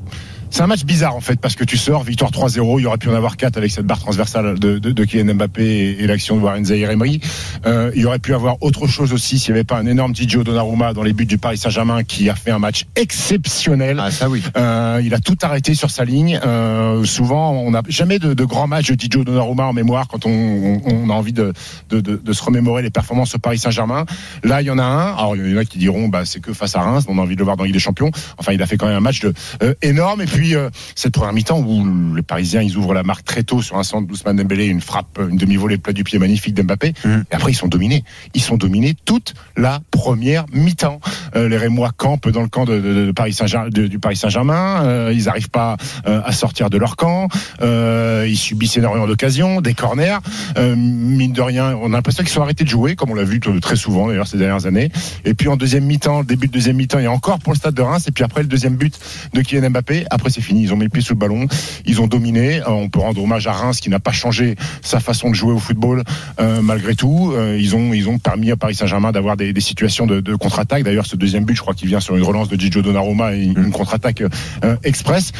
C'est 0.54 0.62
un 0.62 0.68
match 0.68 0.84
bizarre 0.84 1.16
en 1.16 1.20
fait 1.20 1.40
parce 1.40 1.56
que 1.56 1.64
tu 1.64 1.76
sors 1.76 2.04
victoire 2.04 2.30
3-0, 2.30 2.78
il 2.78 2.84
y 2.84 2.86
aurait 2.86 2.96
pu 2.96 3.08
en 3.08 3.14
avoir 3.14 3.36
4 3.36 3.56
avec 3.56 3.72
cette 3.72 3.86
barre 3.86 3.98
transversale 3.98 4.56
de, 4.56 4.78
de, 4.78 4.92
de 4.92 5.04
Kylian 5.04 5.34
Mbappé 5.34 5.64
et, 5.64 6.04
et 6.04 6.06
l'action 6.06 6.36
de 6.36 6.42
Warren 6.42 6.64
Zahir 6.64 6.92
Emery. 6.92 7.20
Euh, 7.66 7.90
il 7.96 8.02
y 8.02 8.04
aurait 8.04 8.20
pu 8.20 8.34
avoir 8.34 8.62
autre 8.62 8.86
chose 8.86 9.12
aussi 9.12 9.40
s'il 9.40 9.52
n'y 9.52 9.58
avait 9.58 9.64
pas 9.64 9.78
un 9.78 9.86
énorme 9.86 10.14
Gigio 10.14 10.44
Donnarumma 10.44 10.92
dans 10.92 11.02
les 11.02 11.12
buts 11.12 11.26
du 11.26 11.38
Paris 11.38 11.58
Saint-Germain 11.58 12.04
qui 12.04 12.30
a 12.30 12.36
fait 12.36 12.52
un 12.52 12.60
match 12.60 12.84
exceptionnel. 12.94 13.98
Ah, 14.00 14.12
ça 14.12 14.28
oui. 14.30 14.44
Euh, 14.56 15.02
il 15.04 15.12
a 15.12 15.18
tout 15.18 15.36
arrêté 15.42 15.74
sur 15.74 15.90
sa 15.90 16.04
ligne. 16.04 16.38
Euh, 16.46 17.02
souvent, 17.02 17.50
on 17.50 17.72
n'a 17.72 17.82
jamais 17.88 18.20
de, 18.20 18.32
de 18.32 18.44
grands 18.44 18.68
matchs 18.68 18.90
de 18.90 18.94
Didio 18.94 19.24
Donnarumma 19.24 19.64
en 19.64 19.72
mémoire 19.72 20.06
quand 20.06 20.24
on, 20.24 20.30
on- 20.30 20.82
on 20.86 21.10
a 21.10 21.14
envie 21.14 21.32
de, 21.32 21.52
de, 21.90 22.00
de- 22.00 22.20
de 22.24 22.32
se 22.32 22.44
remémorer 22.44 22.82
les 22.82 22.90
performances 22.90 23.34
au 23.34 23.38
Paris 23.38 23.58
Saint-Germain. 23.58 24.04
Là, 24.44 24.62
il 24.62 24.66
y 24.66 24.70
en 24.70 24.78
a 24.78 24.84
un. 24.84 25.14
Alors, 25.16 25.34
il 25.34 25.50
y 25.50 25.54
en 25.56 25.58
a 25.58 25.64
qui 25.64 25.78
diront, 25.78 26.06
bah, 26.06 26.24
c'est 26.24 26.38
que 26.38 26.52
face 26.52 26.76
à 26.76 26.80
Reims, 26.82 27.06
on 27.08 27.18
a 27.18 27.22
envie 27.22 27.34
de 27.34 27.40
le 27.40 27.44
voir 27.44 27.56
dans 27.56 27.64
Ligue 27.64 27.72
des 27.74 27.80
Champions. 27.80 28.12
Enfin, 28.38 28.52
il 28.52 28.62
a 28.62 28.66
fait 28.66 28.76
quand 28.76 28.86
même 28.86 28.94
un 28.98 29.00
match 29.00 29.18
de, 29.18 29.34
euh, 29.64 29.74
énorme. 29.82 30.22
Et 30.22 30.26
puis, 30.26 30.43
euh, 30.52 30.68
cette 30.94 31.14
première 31.14 31.32
mi-temps 31.32 31.60
où 31.60 32.14
les 32.14 32.22
Parisiens, 32.22 32.60
ils 32.60 32.76
ouvrent 32.76 32.92
la 32.92 33.02
marque 33.02 33.24
très 33.24 33.42
tôt 33.42 33.62
sur 33.62 33.78
un 33.78 33.82
centre 33.82 34.06
d'Ousmane 34.06 34.36
Dembélé, 34.36 34.66
une 34.66 34.80
frappe, 34.82 35.18
une 35.30 35.36
demi-volée 35.38 35.78
plat 35.78 35.92
du 35.94 36.04
pied 36.04 36.18
magnifique 36.18 36.52
d'Mbappé. 36.54 36.92
Mhm. 37.04 37.24
Et 37.30 37.34
après, 37.34 37.52
ils 37.52 37.56
sont 37.56 37.68
dominés. 37.68 38.04
Ils 38.34 38.42
sont 38.42 38.56
dominés 38.56 38.94
toute 39.06 39.32
la 39.56 39.80
première 39.90 40.44
mi-temps. 40.52 41.00
Euh, 41.36 41.48
les 41.48 41.56
Rémois 41.56 41.92
campent 41.96 42.28
dans 42.28 42.42
le 42.42 42.48
camp 42.48 42.66
de, 42.66 42.78
de- 42.80 43.06
de 43.06 43.12
Paris 43.12 43.32
Saint-Germain, 43.32 43.68
de- 43.70 43.86
du 43.86 43.98
Paris 43.98 44.16
Saint-Germain. 44.16 44.82
Euh, 44.84 45.12
ils 45.14 45.24
n'arrivent 45.24 45.50
pas 45.50 45.76
à 46.04 46.32
sortir 46.32 46.68
de 46.68 46.76
leur 46.76 46.96
camp. 46.96 47.28
Ils 47.62 48.36
subissent 48.36 48.76
énormément 48.76 49.06
d'occasions, 49.06 49.60
des 49.60 49.74
corners. 49.74 50.18
Mine 50.58 51.32
de 51.32 51.40
rien, 51.42 51.76
on 51.76 51.86
a 51.92 51.96
l'impression 51.96 52.22
qu'ils 52.24 52.32
sont 52.32 52.42
arrêtés 52.42 52.64
de 52.64 52.68
jouer, 52.68 52.96
comme 52.96 53.10
on 53.10 53.14
l'a 53.14 53.24
vu 53.24 53.40
très 53.60 53.76
souvent 53.76 54.08
d'ailleurs 54.08 54.26
ces 54.26 54.38
dernières 54.38 54.66
années. 54.66 54.90
Et 55.24 55.34
puis 55.34 55.48
en 55.48 55.56
deuxième 55.56 55.84
mi-temps, 55.84 56.24
début 56.24 56.48
de 56.48 56.52
deuxième 56.52 56.76
mi-temps, 56.76 56.98
a 56.98 57.06
encore 57.08 57.38
pour 57.38 57.52
le 57.52 57.58
stade 57.58 57.74
de 57.74 57.82
Reims. 57.82 58.04
Et 58.08 58.12
puis 58.12 58.24
après 58.24 58.42
le 58.42 58.48
deuxième 58.48 58.74
but 58.76 58.98
de 59.32 59.40
Kylian 59.40 59.70
Mbappé. 59.70 60.04
Après 60.10 60.30
c'est 60.34 60.40
fini. 60.40 60.62
Ils 60.62 60.72
ont 60.72 60.76
mis 60.76 60.84
le 60.84 60.90
pied 60.90 61.02
sous 61.02 61.14
le 61.14 61.18
ballon. 61.18 61.46
Ils 61.86 62.00
ont 62.00 62.06
dominé. 62.06 62.60
Euh, 62.60 62.68
on 62.68 62.88
peut 62.88 63.00
rendre 63.00 63.22
hommage 63.22 63.46
à 63.46 63.52
Reims 63.52 63.80
qui 63.80 63.90
n'a 63.90 64.00
pas 64.00 64.12
changé 64.12 64.56
sa 64.82 65.00
façon 65.00 65.30
de 65.30 65.34
jouer 65.34 65.52
au 65.52 65.58
football 65.58 66.02
euh, 66.40 66.60
malgré 66.62 66.94
tout. 66.94 67.32
Euh, 67.34 67.56
ils 67.60 67.74
ont 67.76 67.92
ils 67.94 68.08
ont 68.08 68.18
permis 68.18 68.50
à 68.50 68.56
Paris 68.56 68.74
Saint-Germain 68.74 69.12
d'avoir 69.12 69.36
des, 69.36 69.52
des 69.52 69.60
situations 69.60 70.06
de, 70.06 70.20
de 70.20 70.34
contre-attaque. 70.34 70.82
D'ailleurs, 70.82 71.06
ce 71.06 71.16
deuxième 71.16 71.44
but, 71.44 71.54
je 71.56 71.60
crois 71.62 71.74
qu'il 71.74 71.88
vient 71.88 72.00
sur 72.00 72.16
une 72.16 72.22
relance 72.24 72.48
de 72.48 72.58
Gigio 72.60 72.82
Donnarumma 72.82 73.34
et 73.34 73.42
une, 73.42 73.58
une 73.58 73.70
contre-attaque 73.70 74.22
euh, 74.64 74.76
express. 74.84 75.32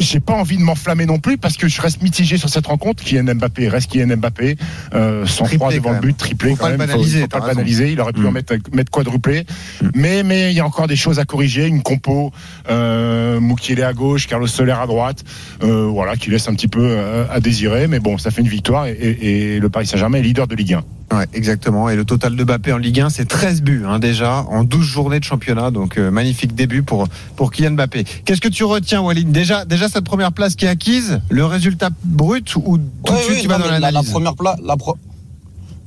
J'ai 0.00 0.20
pas 0.20 0.34
envie 0.34 0.56
de 0.56 0.62
m'enflammer 0.62 1.06
non 1.06 1.18
plus 1.18 1.38
parce 1.38 1.56
que 1.56 1.66
je 1.66 1.80
reste 1.82 2.02
mitigé 2.02 2.36
sur 2.36 2.48
cette 2.48 2.68
rencontre. 2.68 3.02
Kylian 3.02 3.34
Mbappé 3.34 3.68
reste 3.68 3.90
Kylian 3.90 4.16
Mbappé, 4.16 4.56
euh, 4.94 5.26
sans 5.26 5.42
Triplé, 5.44 5.56
froid 5.58 5.70
quand 5.70 5.76
devant 5.76 5.92
le 5.92 5.98
but, 6.00 6.16
triplé 6.16 6.50
Faut 6.50 6.56
quand 6.56 6.64
pas 6.66 6.70
le 6.70 6.78
même. 6.78 6.86
banaliser, 6.86 7.18
faut, 7.18 7.22
faut 7.24 7.28
t'as 7.30 7.40
pas 7.40 7.48
le 7.48 7.54
banaliser. 7.56 7.90
Il 7.92 8.00
aurait 8.00 8.12
pu 8.12 8.20
Mm. 8.20 8.26
en 8.26 8.30
mettre, 8.30 8.54
mettre 8.72 8.92
quadruplé. 8.92 9.44
Mm. 9.82 9.88
Mais 9.96 10.22
mais 10.22 10.52
il 10.52 10.56
y 10.56 10.60
a 10.60 10.64
encore 10.66 10.86
des 10.86 10.94
choses 10.94 11.18
à 11.18 11.24
corriger. 11.24 11.66
Une 11.66 11.82
compo, 11.82 12.30
euh, 12.70 13.40
Moukielé 13.40 13.82
à 13.82 13.92
gauche, 13.98 14.26
Carlos 14.26 14.46
Soler 14.46 14.72
à 14.72 14.86
droite, 14.86 15.22
euh, 15.62 15.86
voilà, 15.86 16.16
qui 16.16 16.30
laisse 16.30 16.48
un 16.48 16.54
petit 16.54 16.68
peu 16.68 16.80
euh, 16.82 17.24
à 17.30 17.40
désirer. 17.40 17.86
Mais 17.88 17.98
bon, 18.00 18.16
ça 18.16 18.30
fait 18.30 18.40
une 18.40 18.48
victoire 18.48 18.86
et, 18.86 18.92
et- 18.92 19.56
et 19.56 19.60
le 19.60 19.68
Paris 19.68 19.86
Saint-Germain 19.86 20.18
est 20.18 20.22
leader 20.22 20.46
de 20.46 20.54
Ligue 20.54 20.74
1. 20.74 21.16
Ouais, 21.16 21.24
exactement. 21.34 21.88
Et 21.88 21.96
le 21.96 22.04
total 22.04 22.36
de 22.36 22.44
Mbappé 22.44 22.72
en 22.72 22.78
Ligue 22.78 23.00
1, 23.00 23.08
c'est 23.10 23.24
13 23.26 23.62
buts 23.62 23.84
hein, 23.86 23.98
déjà 23.98 24.44
en 24.50 24.62
12 24.64 24.84
journées 24.84 25.18
de 25.20 25.24
championnat. 25.24 25.70
Donc 25.70 25.98
euh, 25.98 26.10
magnifique 26.10 26.54
début 26.54 26.82
pour 26.82 27.08
pour 27.36 27.50
Kylian 27.50 27.72
Mbappé. 27.72 28.04
Qu'est-ce 28.24 28.40
que 28.40 28.48
tu 28.48 28.64
retiens, 28.64 29.00
Walid? 29.00 29.30
Déjà, 29.32 29.64
déjà 29.64 29.88
cette 29.88 30.04
première 30.04 30.32
place 30.32 30.54
qui 30.54 30.64
est 30.66 30.68
acquise, 30.68 31.20
le 31.30 31.44
résultat 31.44 31.90
brut 32.04 32.54
ou 32.56 32.78
tout 32.78 33.12
de 33.12 33.18
suite 33.18 33.36
oui, 33.36 33.42
tu 33.42 33.48
vas 33.48 33.58
dans 33.58 33.70
la, 33.70 33.90
la 33.90 34.02
première 34.02 34.34
place, 34.36 34.56
la 34.64 34.76
pro- 34.76 34.96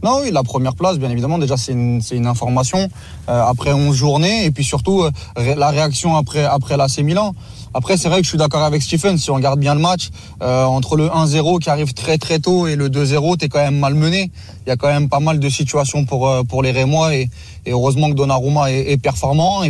Non, 0.04 0.20
oui, 0.22 0.32
la 0.32 0.44
première 0.44 0.76
place, 0.76 0.98
bien 0.98 1.10
évidemment, 1.10 1.38
déjà 1.38 1.58
c'est 1.58 1.74
une, 1.74 2.02
une 2.12 2.26
information 2.26 2.90
euh, 3.30 3.44
après 3.44 3.72
11 3.72 3.96
journées 3.96 4.46
et 4.46 4.52
puis 4.52 4.64
surtout 4.64 5.04
euh, 5.04 5.12
la 5.56 5.70
réaction 5.70 6.16
après 6.16 6.44
après 6.44 6.76
l'AC 6.76 7.00
Milan. 7.00 7.34
Après, 7.74 7.96
c'est 7.96 8.10
vrai 8.10 8.18
que 8.20 8.24
je 8.26 8.30
suis 8.30 8.38
d'accord 8.38 8.64
avec 8.64 8.82
Stephen. 8.82 9.18
Si 9.18 9.32
on 9.32 9.36
regarde 9.36 9.60
bien 9.60 9.76
le 9.76 9.80
match, 9.80 10.10
euh, 10.42 10.66
entre 10.66 10.98
le 10.98 11.08
1-0 11.08 11.60
qui 11.60 11.70
arrive 11.70 11.94
très 11.94 12.18
très 12.18 12.40
tôt 12.40 12.68
et 12.68 12.76
le 12.76 12.90
2-0, 12.90 13.38
t'es 13.38 13.48
quand 13.48 13.60
même 13.60 13.80
malmené. 13.80 14.30
Il 14.66 14.70
y 14.70 14.72
a 14.72 14.76
quand 14.76 14.90
même 14.90 15.08
pas 15.08 15.22
mal 15.22 15.40
de 15.40 15.50
situations 15.50 16.06
pour 16.06 16.28
euh, 16.28 16.44
pour 16.44 16.64
les 16.64 16.72
Rémois 16.72 17.16
et, 17.16 17.30
et 17.66 17.72
heureusement 17.72 18.10
que 18.10 18.16
Donnarumma 18.16 18.72
est, 18.72 18.92
est 18.92 18.98
performant. 18.98 19.64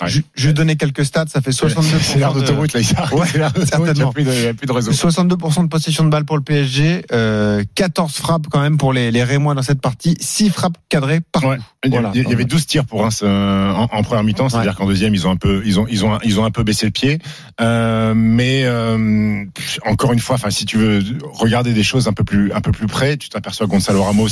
Ouais. 0.00 0.08
Je, 0.08 0.20
je 0.36 0.46
vais 0.46 0.52
donner 0.52 0.76
quelques 0.76 1.04
stats, 1.04 1.24
ça 1.26 1.40
fait 1.40 1.50
62%. 1.50 1.82
C'est 2.00 2.18
l'air 2.18 2.32
de- 2.32 2.40
d'autoroute 2.40 2.72
là, 2.72 2.80
il. 2.80 3.16
Ouais, 3.16 3.26
il 3.34 3.38
n'y 3.38 4.00
a 4.00 4.10
plus 4.12 4.22
de- 4.24 4.32
il 4.32 4.42
y 4.44 4.46
a 4.46 4.54
plus 4.54 4.66
de 4.66 4.72
réseau. 4.72 4.92
62% 4.92 5.64
de 5.64 5.68
possession 5.68 6.04
de 6.04 6.08
balle 6.10 6.24
pour 6.24 6.36
le 6.36 6.42
PSG, 6.42 7.04
euh, 7.12 7.64
14 7.74 8.14
frappes 8.14 8.46
quand 8.48 8.60
même 8.60 8.76
pour 8.78 8.92
les, 8.92 9.10
les 9.10 9.24
Rémois 9.24 9.54
dans 9.54 9.62
cette 9.62 9.80
partie, 9.80 10.16
6 10.20 10.50
frappes 10.50 10.76
cadrées 10.88 11.20
par 11.32 11.44
Ouais. 11.44 11.58
Il 11.84 11.88
y, 11.88 11.90
Voilà. 11.92 12.08
avait- 12.10 12.20
il 12.22 12.28
y 12.28 12.32
avait 12.32 12.44
12 12.44 12.66
tirs 12.66 12.84
pour 12.84 13.02
Reims 13.02 13.20
euh, 13.24 13.70
en, 13.72 13.88
en 13.92 14.02
première 14.02 14.24
mi-temps, 14.24 14.48
c'est-à-dire 14.48 14.74
qu'en 14.76 14.86
deuxième 14.86 15.14
ils 15.14 15.26
ont 15.26 15.30
un 15.30 15.36
peu 15.36 15.62
ils 15.64 15.78
ont 15.80 15.86
ils 15.88 16.04
ont 16.04 16.18
ils 16.24 16.38
ont 16.40 16.44
un 16.44 16.50
peu 16.50 16.62
baissé 16.64 16.86
le 16.86 16.92
pied. 16.92 17.18
Euh, 17.60 18.14
mais 18.16 18.62
euh, 18.64 19.44
encore 19.86 20.12
une 20.12 20.18
fois, 20.20 20.36
enfin 20.36 20.50
si 20.50 20.64
tu 20.64 20.76
veux 20.76 21.02
regarder 21.32 21.72
des 21.72 21.82
choses 21.84 22.08
un 22.08 22.12
peu 22.12 22.24
plus 22.24 22.52
un 22.52 22.60
peu 22.60 22.72
plus 22.72 22.86
près, 22.86 23.16
tu 23.16 23.28
t'aperçois 23.28 23.66
que 23.66 23.70
Gonzalo 23.72 24.02
Ramos 24.02 24.28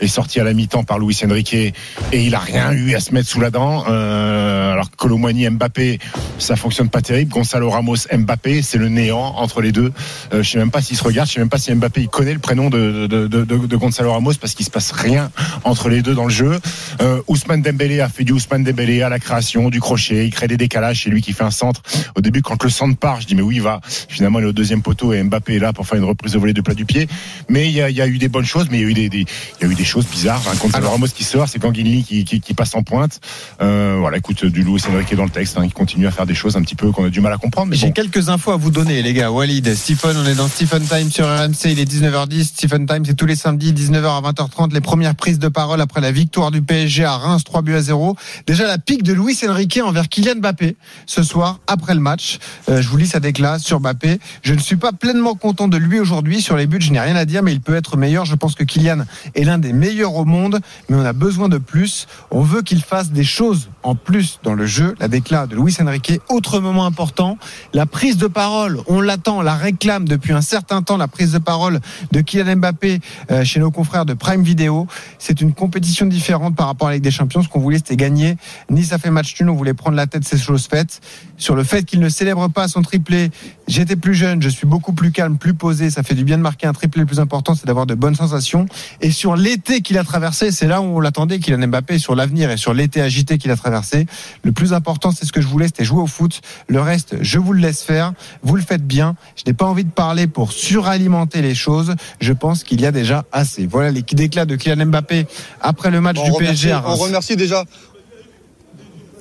est 0.00 0.06
sorti 0.08 0.40
à 0.40 0.44
la 0.44 0.52
mi-temps 0.54 0.84
par 0.84 0.98
Luis 0.98 1.18
Enrique 1.24 1.54
et 1.54 1.72
il 2.12 2.34
a 2.34 2.38
rien 2.38 2.72
eu 2.72 2.94
à 2.94 3.00
se 3.00 3.12
mettre 3.14 3.28
sous 3.28 3.40
la 3.40 3.50
dent. 3.50 3.84
Euh, 3.88 4.72
alors 4.72 4.90
Colomboigny 5.08 5.46
Mbappé, 5.50 5.98
ça 6.38 6.56
fonctionne 6.56 6.88
pas 6.88 7.02
terrible. 7.02 7.30
Gonzalo 7.30 7.68
Ramos 7.68 8.06
Mbappé, 8.10 8.62
c'est 8.62 8.78
le 8.78 8.88
néant 8.88 9.34
entre 9.36 9.60
les 9.60 9.70
deux. 9.70 9.92
Euh, 10.32 10.42
je 10.42 10.48
sais 10.50 10.56
même 10.56 10.70
pas 10.70 10.80
s'ils 10.80 10.96
se 10.96 11.04
regardent, 11.04 11.28
je 11.28 11.34
sais 11.34 11.40
même 11.40 11.50
pas 11.50 11.58
si 11.58 11.70
Mbappé 11.74 12.00
il 12.00 12.08
connaît 12.08 12.32
le 12.32 12.38
prénom 12.38 12.70
de 12.70 13.06
de, 13.06 13.26
de, 13.26 13.44
de, 13.44 13.66
de 13.66 13.76
Gonzalo 13.76 14.12
Ramos 14.12 14.32
parce 14.40 14.54
qu'il 14.54 14.64
se 14.64 14.70
passe 14.70 14.92
rien 14.92 15.30
entre 15.64 15.90
les 15.90 16.00
deux 16.00 16.14
dans 16.14 16.24
le 16.24 16.30
jeu. 16.30 16.58
Euh, 17.02 17.20
Ousmane 17.28 17.60
Dembélé 17.60 18.00
a 18.00 18.08
fait 18.08 18.24
du 18.24 18.32
Ousmane 18.32 18.64
Dembélé 18.64 19.02
à 19.02 19.10
la 19.10 19.18
création, 19.18 19.68
du 19.68 19.78
crochet, 19.78 20.24
il 20.26 20.30
crée 20.30 20.48
des 20.48 20.56
décalages, 20.56 21.02
c'est 21.04 21.10
lui 21.10 21.20
qui 21.20 21.34
fait 21.34 21.44
un 21.44 21.50
centre. 21.50 21.82
Au 22.16 22.22
début, 22.22 22.40
quand 22.40 22.64
le 22.64 22.70
centre 22.70 22.96
part, 22.96 23.20
je 23.20 23.26
dis 23.26 23.34
mais 23.34 23.42
oui, 23.42 23.56
il 23.56 23.62
va. 23.62 23.80
Finalement, 24.08 24.38
il 24.38 24.46
est 24.46 24.48
au 24.48 24.52
deuxième 24.52 24.80
poteau 24.80 25.12
et 25.12 25.22
Mbappé 25.22 25.56
est 25.56 25.58
là 25.58 25.74
pour 25.74 25.86
faire 25.86 25.98
une 25.98 26.04
reprise 26.04 26.32
de 26.32 26.38
volée 26.38 26.54
de 26.54 26.62
plat 26.62 26.72
du 26.74 26.86
pied. 26.86 27.08
Mais 27.50 27.66
il 27.68 27.72
y 27.74 27.82
a, 27.82 27.90
il 27.90 27.96
y 27.96 28.00
a 28.00 28.06
eu 28.06 28.16
des 28.16 28.28
bonnes 28.28 28.46
choses, 28.46 28.68
mais 28.70 28.78
il 28.78 28.82
y 28.84 28.86
a 28.86 28.88
eu 28.88 28.94
des, 28.94 29.08
des- 29.10 29.26
il 29.60 29.66
y 29.66 29.68
a 29.68 29.70
eu 29.70 29.74
des 29.74 29.84
choses 29.84 30.06
bizarres. 30.06 30.40
Gonzalo 30.62 30.88
Ramos 30.88 31.08
qui 31.08 31.24
sort, 31.24 31.46
c'est 31.46 31.58
Ganguini 31.58 32.04
qui, 32.04 32.24
qui, 32.24 32.40
qui 32.40 32.54
passe 32.54 32.74
en 32.74 32.82
pointe. 32.82 33.20
Euh, 33.60 33.96
voilà, 34.00 34.16
écoute, 34.16 34.46
du 34.46 34.64
Luis 34.94 35.02
Enrique 35.02 35.16
dans 35.16 35.24
le 35.24 35.30
texte. 35.30 35.58
Hein. 35.58 35.64
Il 35.64 35.72
continue 35.72 36.06
à 36.06 36.12
faire 36.12 36.26
des 36.26 36.34
choses 36.34 36.56
un 36.56 36.62
petit 36.62 36.76
peu 36.76 36.92
qu'on 36.92 37.04
a 37.04 37.10
du 37.10 37.20
mal 37.20 37.32
à 37.32 37.36
comprendre. 37.36 37.74
J'ai 37.74 37.90
quelques 37.90 38.28
infos 38.28 38.52
à 38.52 38.56
vous 38.56 38.70
donner, 38.70 39.02
les 39.02 39.12
gars. 39.12 39.32
Walid, 39.32 39.74
Stephen, 39.74 40.16
on 40.16 40.24
est 40.24 40.36
dans 40.36 40.46
Stephen 40.46 40.84
Time 40.84 41.10
sur 41.10 41.26
RMC. 41.26 41.72
Il 41.72 41.80
est 41.80 41.90
19h10. 41.90 42.44
Stephen 42.44 42.86
Time, 42.86 43.04
c'est 43.04 43.14
tous 43.14 43.26
les 43.26 43.34
samedis, 43.34 43.72
19h 43.72 44.04
à 44.04 44.30
20h30. 44.30 44.72
Les 44.72 44.80
premières 44.80 45.16
prises 45.16 45.40
de 45.40 45.48
parole 45.48 45.80
après 45.80 46.00
la 46.00 46.12
victoire 46.12 46.52
du 46.52 46.62
PSG 46.62 47.04
à 47.04 47.16
Reims, 47.16 47.42
3 47.42 47.62
buts 47.62 47.74
à 47.74 47.82
0. 47.82 48.16
Déjà 48.46 48.66
la 48.66 48.78
pique 48.78 49.02
de 49.02 49.12
Luis 49.12 49.36
Enrique 49.48 49.80
envers 49.82 50.08
Kylian 50.08 50.36
Mbappé 50.36 50.76
ce 51.06 51.24
soir 51.24 51.58
après 51.66 51.94
le 51.94 52.00
match. 52.00 52.38
Euh, 52.68 52.80
je 52.80 52.88
vous 52.88 52.96
lis 52.96 53.08
sa 53.08 53.20
déclaration 53.20 53.66
sur 53.66 53.80
Mbappé. 53.80 54.20
Je 54.42 54.54
ne 54.54 54.60
suis 54.60 54.76
pas 54.76 54.92
pleinement 54.92 55.34
content 55.34 55.66
de 55.66 55.76
lui 55.76 55.98
aujourd'hui 55.98 56.40
sur 56.40 56.56
les 56.56 56.66
buts. 56.66 56.80
Je 56.80 56.92
n'ai 56.92 57.00
rien 57.00 57.16
à 57.16 57.24
dire, 57.24 57.42
mais 57.42 57.52
il 57.52 57.60
peut 57.60 57.74
être 57.74 57.96
meilleur. 57.96 58.26
Je 58.26 58.36
pense 58.36 58.54
que 58.54 58.62
Kylian 58.62 59.04
est 59.34 59.44
l'un 59.44 59.58
des 59.58 59.72
meilleurs 59.72 60.14
au 60.14 60.24
monde, 60.24 60.60
mais 60.88 60.96
on 60.96 61.04
a 61.04 61.12
besoin 61.12 61.48
de 61.48 61.58
plus. 61.58 62.06
On 62.30 62.42
veut 62.42 62.62
qu'il 62.62 62.82
fasse 62.82 63.10
des 63.10 63.24
choses 63.24 63.68
en 63.82 63.94
plus 63.96 64.38
dans 64.44 64.54
le 64.54 64.66
jeu. 64.66 64.83
La 64.98 65.08
déclaration 65.08 65.56
de 65.56 65.60
Luis 65.60 65.76
Enrique. 65.80 66.20
Autre 66.28 66.60
moment 66.60 66.86
important, 66.86 67.38
la 67.72 67.86
prise 67.86 68.16
de 68.16 68.26
parole. 68.26 68.80
On 68.86 69.00
l'attend, 69.00 69.42
la 69.42 69.54
réclame 69.54 70.06
depuis 70.06 70.32
un 70.32 70.40
certain 70.40 70.82
temps, 70.82 70.96
la 70.96 71.08
prise 71.08 71.32
de 71.32 71.38
parole 71.38 71.80
de 72.12 72.20
Kylian 72.20 72.56
Mbappé 72.56 73.00
euh, 73.30 73.44
chez 73.44 73.60
nos 73.60 73.70
confrères 73.70 74.06
de 74.06 74.14
Prime 74.14 74.42
Video. 74.42 74.86
C'est 75.18 75.40
une 75.40 75.52
compétition 75.52 76.06
différente 76.06 76.56
par 76.56 76.66
rapport 76.66 76.88
à 76.88 76.92
la 76.92 76.98
des 76.98 77.10
Champions. 77.10 77.42
Ce 77.42 77.48
qu'on 77.48 77.60
voulait, 77.60 77.78
c'était 77.78 77.96
gagner. 77.96 78.36
Nice 78.70 78.92
a 78.92 78.98
fait 78.98 79.10
match 79.10 79.40
nul. 79.40 79.50
On 79.50 79.54
voulait 79.54 79.74
prendre 79.74 79.96
la 79.96 80.06
tête, 80.06 80.24
c'est 80.24 80.38
chose 80.38 80.66
faite. 80.66 81.00
Sur 81.36 81.54
le 81.54 81.64
fait 81.64 81.84
qu'il 81.84 82.00
ne 82.00 82.08
célèbre 82.08 82.48
pas 82.48 82.68
son 82.68 82.82
triplé, 82.82 83.30
j'étais 83.66 83.96
plus 83.96 84.14
jeune, 84.14 84.40
je 84.42 84.48
suis 84.48 84.66
beaucoup 84.66 84.92
plus 84.92 85.10
calme, 85.10 85.38
plus 85.38 85.54
posé. 85.54 85.90
Ça 85.90 86.02
fait 86.02 86.14
du 86.14 86.24
bien 86.24 86.36
de 86.36 86.42
marquer 86.42 86.66
un 86.66 86.72
triplé. 86.72 87.00
Le 87.00 87.06
plus 87.06 87.20
important, 87.20 87.54
c'est 87.54 87.66
d'avoir 87.66 87.86
de 87.86 87.94
bonnes 87.94 88.14
sensations. 88.14 88.66
Et 89.00 89.10
sur 89.10 89.36
l'été 89.36 89.80
qu'il 89.80 89.98
a 89.98 90.04
traversé, 90.04 90.50
c'est 90.52 90.66
là 90.66 90.80
où 90.80 90.84
on 90.84 91.00
l'attendait, 91.00 91.38
Kylian 91.38 91.68
Mbappé, 91.68 91.98
sur 91.98 92.14
l'avenir 92.14 92.50
et 92.50 92.56
sur 92.56 92.74
l'été 92.74 93.00
agité 93.00 93.38
qu'il 93.38 93.50
a 93.50 93.56
traversé. 93.56 94.06
Le 94.42 94.52
plus 94.52 94.73
important, 94.74 95.10
c'est 95.12 95.24
ce 95.24 95.32
que 95.32 95.40
je 95.40 95.46
voulais, 95.46 95.66
c'était 95.66 95.84
jouer 95.84 96.00
au 96.02 96.06
foot. 96.06 96.40
Le 96.68 96.80
reste, 96.80 97.16
je 97.22 97.38
vous 97.38 97.52
le 97.52 97.60
laisse 97.60 97.82
faire. 97.82 98.12
Vous 98.42 98.56
le 98.56 98.62
faites 98.62 98.86
bien. 98.86 99.16
Je 99.36 99.42
n'ai 99.46 99.54
pas 99.54 99.64
envie 99.66 99.84
de 99.84 99.90
parler 99.90 100.26
pour 100.26 100.52
suralimenter 100.52 101.40
les 101.42 101.54
choses. 101.54 101.94
Je 102.20 102.32
pense 102.32 102.64
qu'il 102.64 102.80
y 102.80 102.86
a 102.86 102.92
déjà 102.92 103.24
assez. 103.32 103.66
Voilà 103.66 103.90
les 103.90 104.02
déclats 104.02 104.44
de 104.46 104.56
Kylian 104.56 104.86
Mbappé 104.86 105.26
après 105.60 105.90
le 105.90 106.00
match 106.00 106.16
On 106.20 106.24
du 106.24 106.30
remercie, 106.32 106.66
PSG 106.66 106.72
à 106.72 106.82
on 106.86 106.94
remercie 106.96 107.36
déjà, 107.36 107.64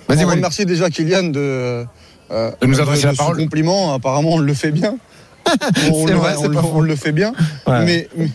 Vas-y, 0.08 0.26
on 0.26 0.30
remercie 0.30 0.66
déjà 0.66 0.90
Kylian 0.90 1.24
de, 1.24 1.86
euh, 2.32 2.52
De 2.62 2.68
nous 2.68 2.82
adresser 2.82 3.06
la 3.06 3.14
ce 3.14 3.18
parole. 3.18 3.38
compliment. 3.38 3.94
Apparemment, 3.94 4.34
on 4.34 4.38
le 4.40 4.54
fait 4.54 4.72
bien. 4.72 4.98
on, 5.92 6.06
le, 6.06 6.14
vrai, 6.14 6.36
on 6.38 6.82
le- 6.82 6.94
on 6.94 6.96
fait 6.98 7.12
bien. 7.12 7.34
Ouais. 7.68 7.86
Mais, 7.86 8.08
mais, 8.18 8.30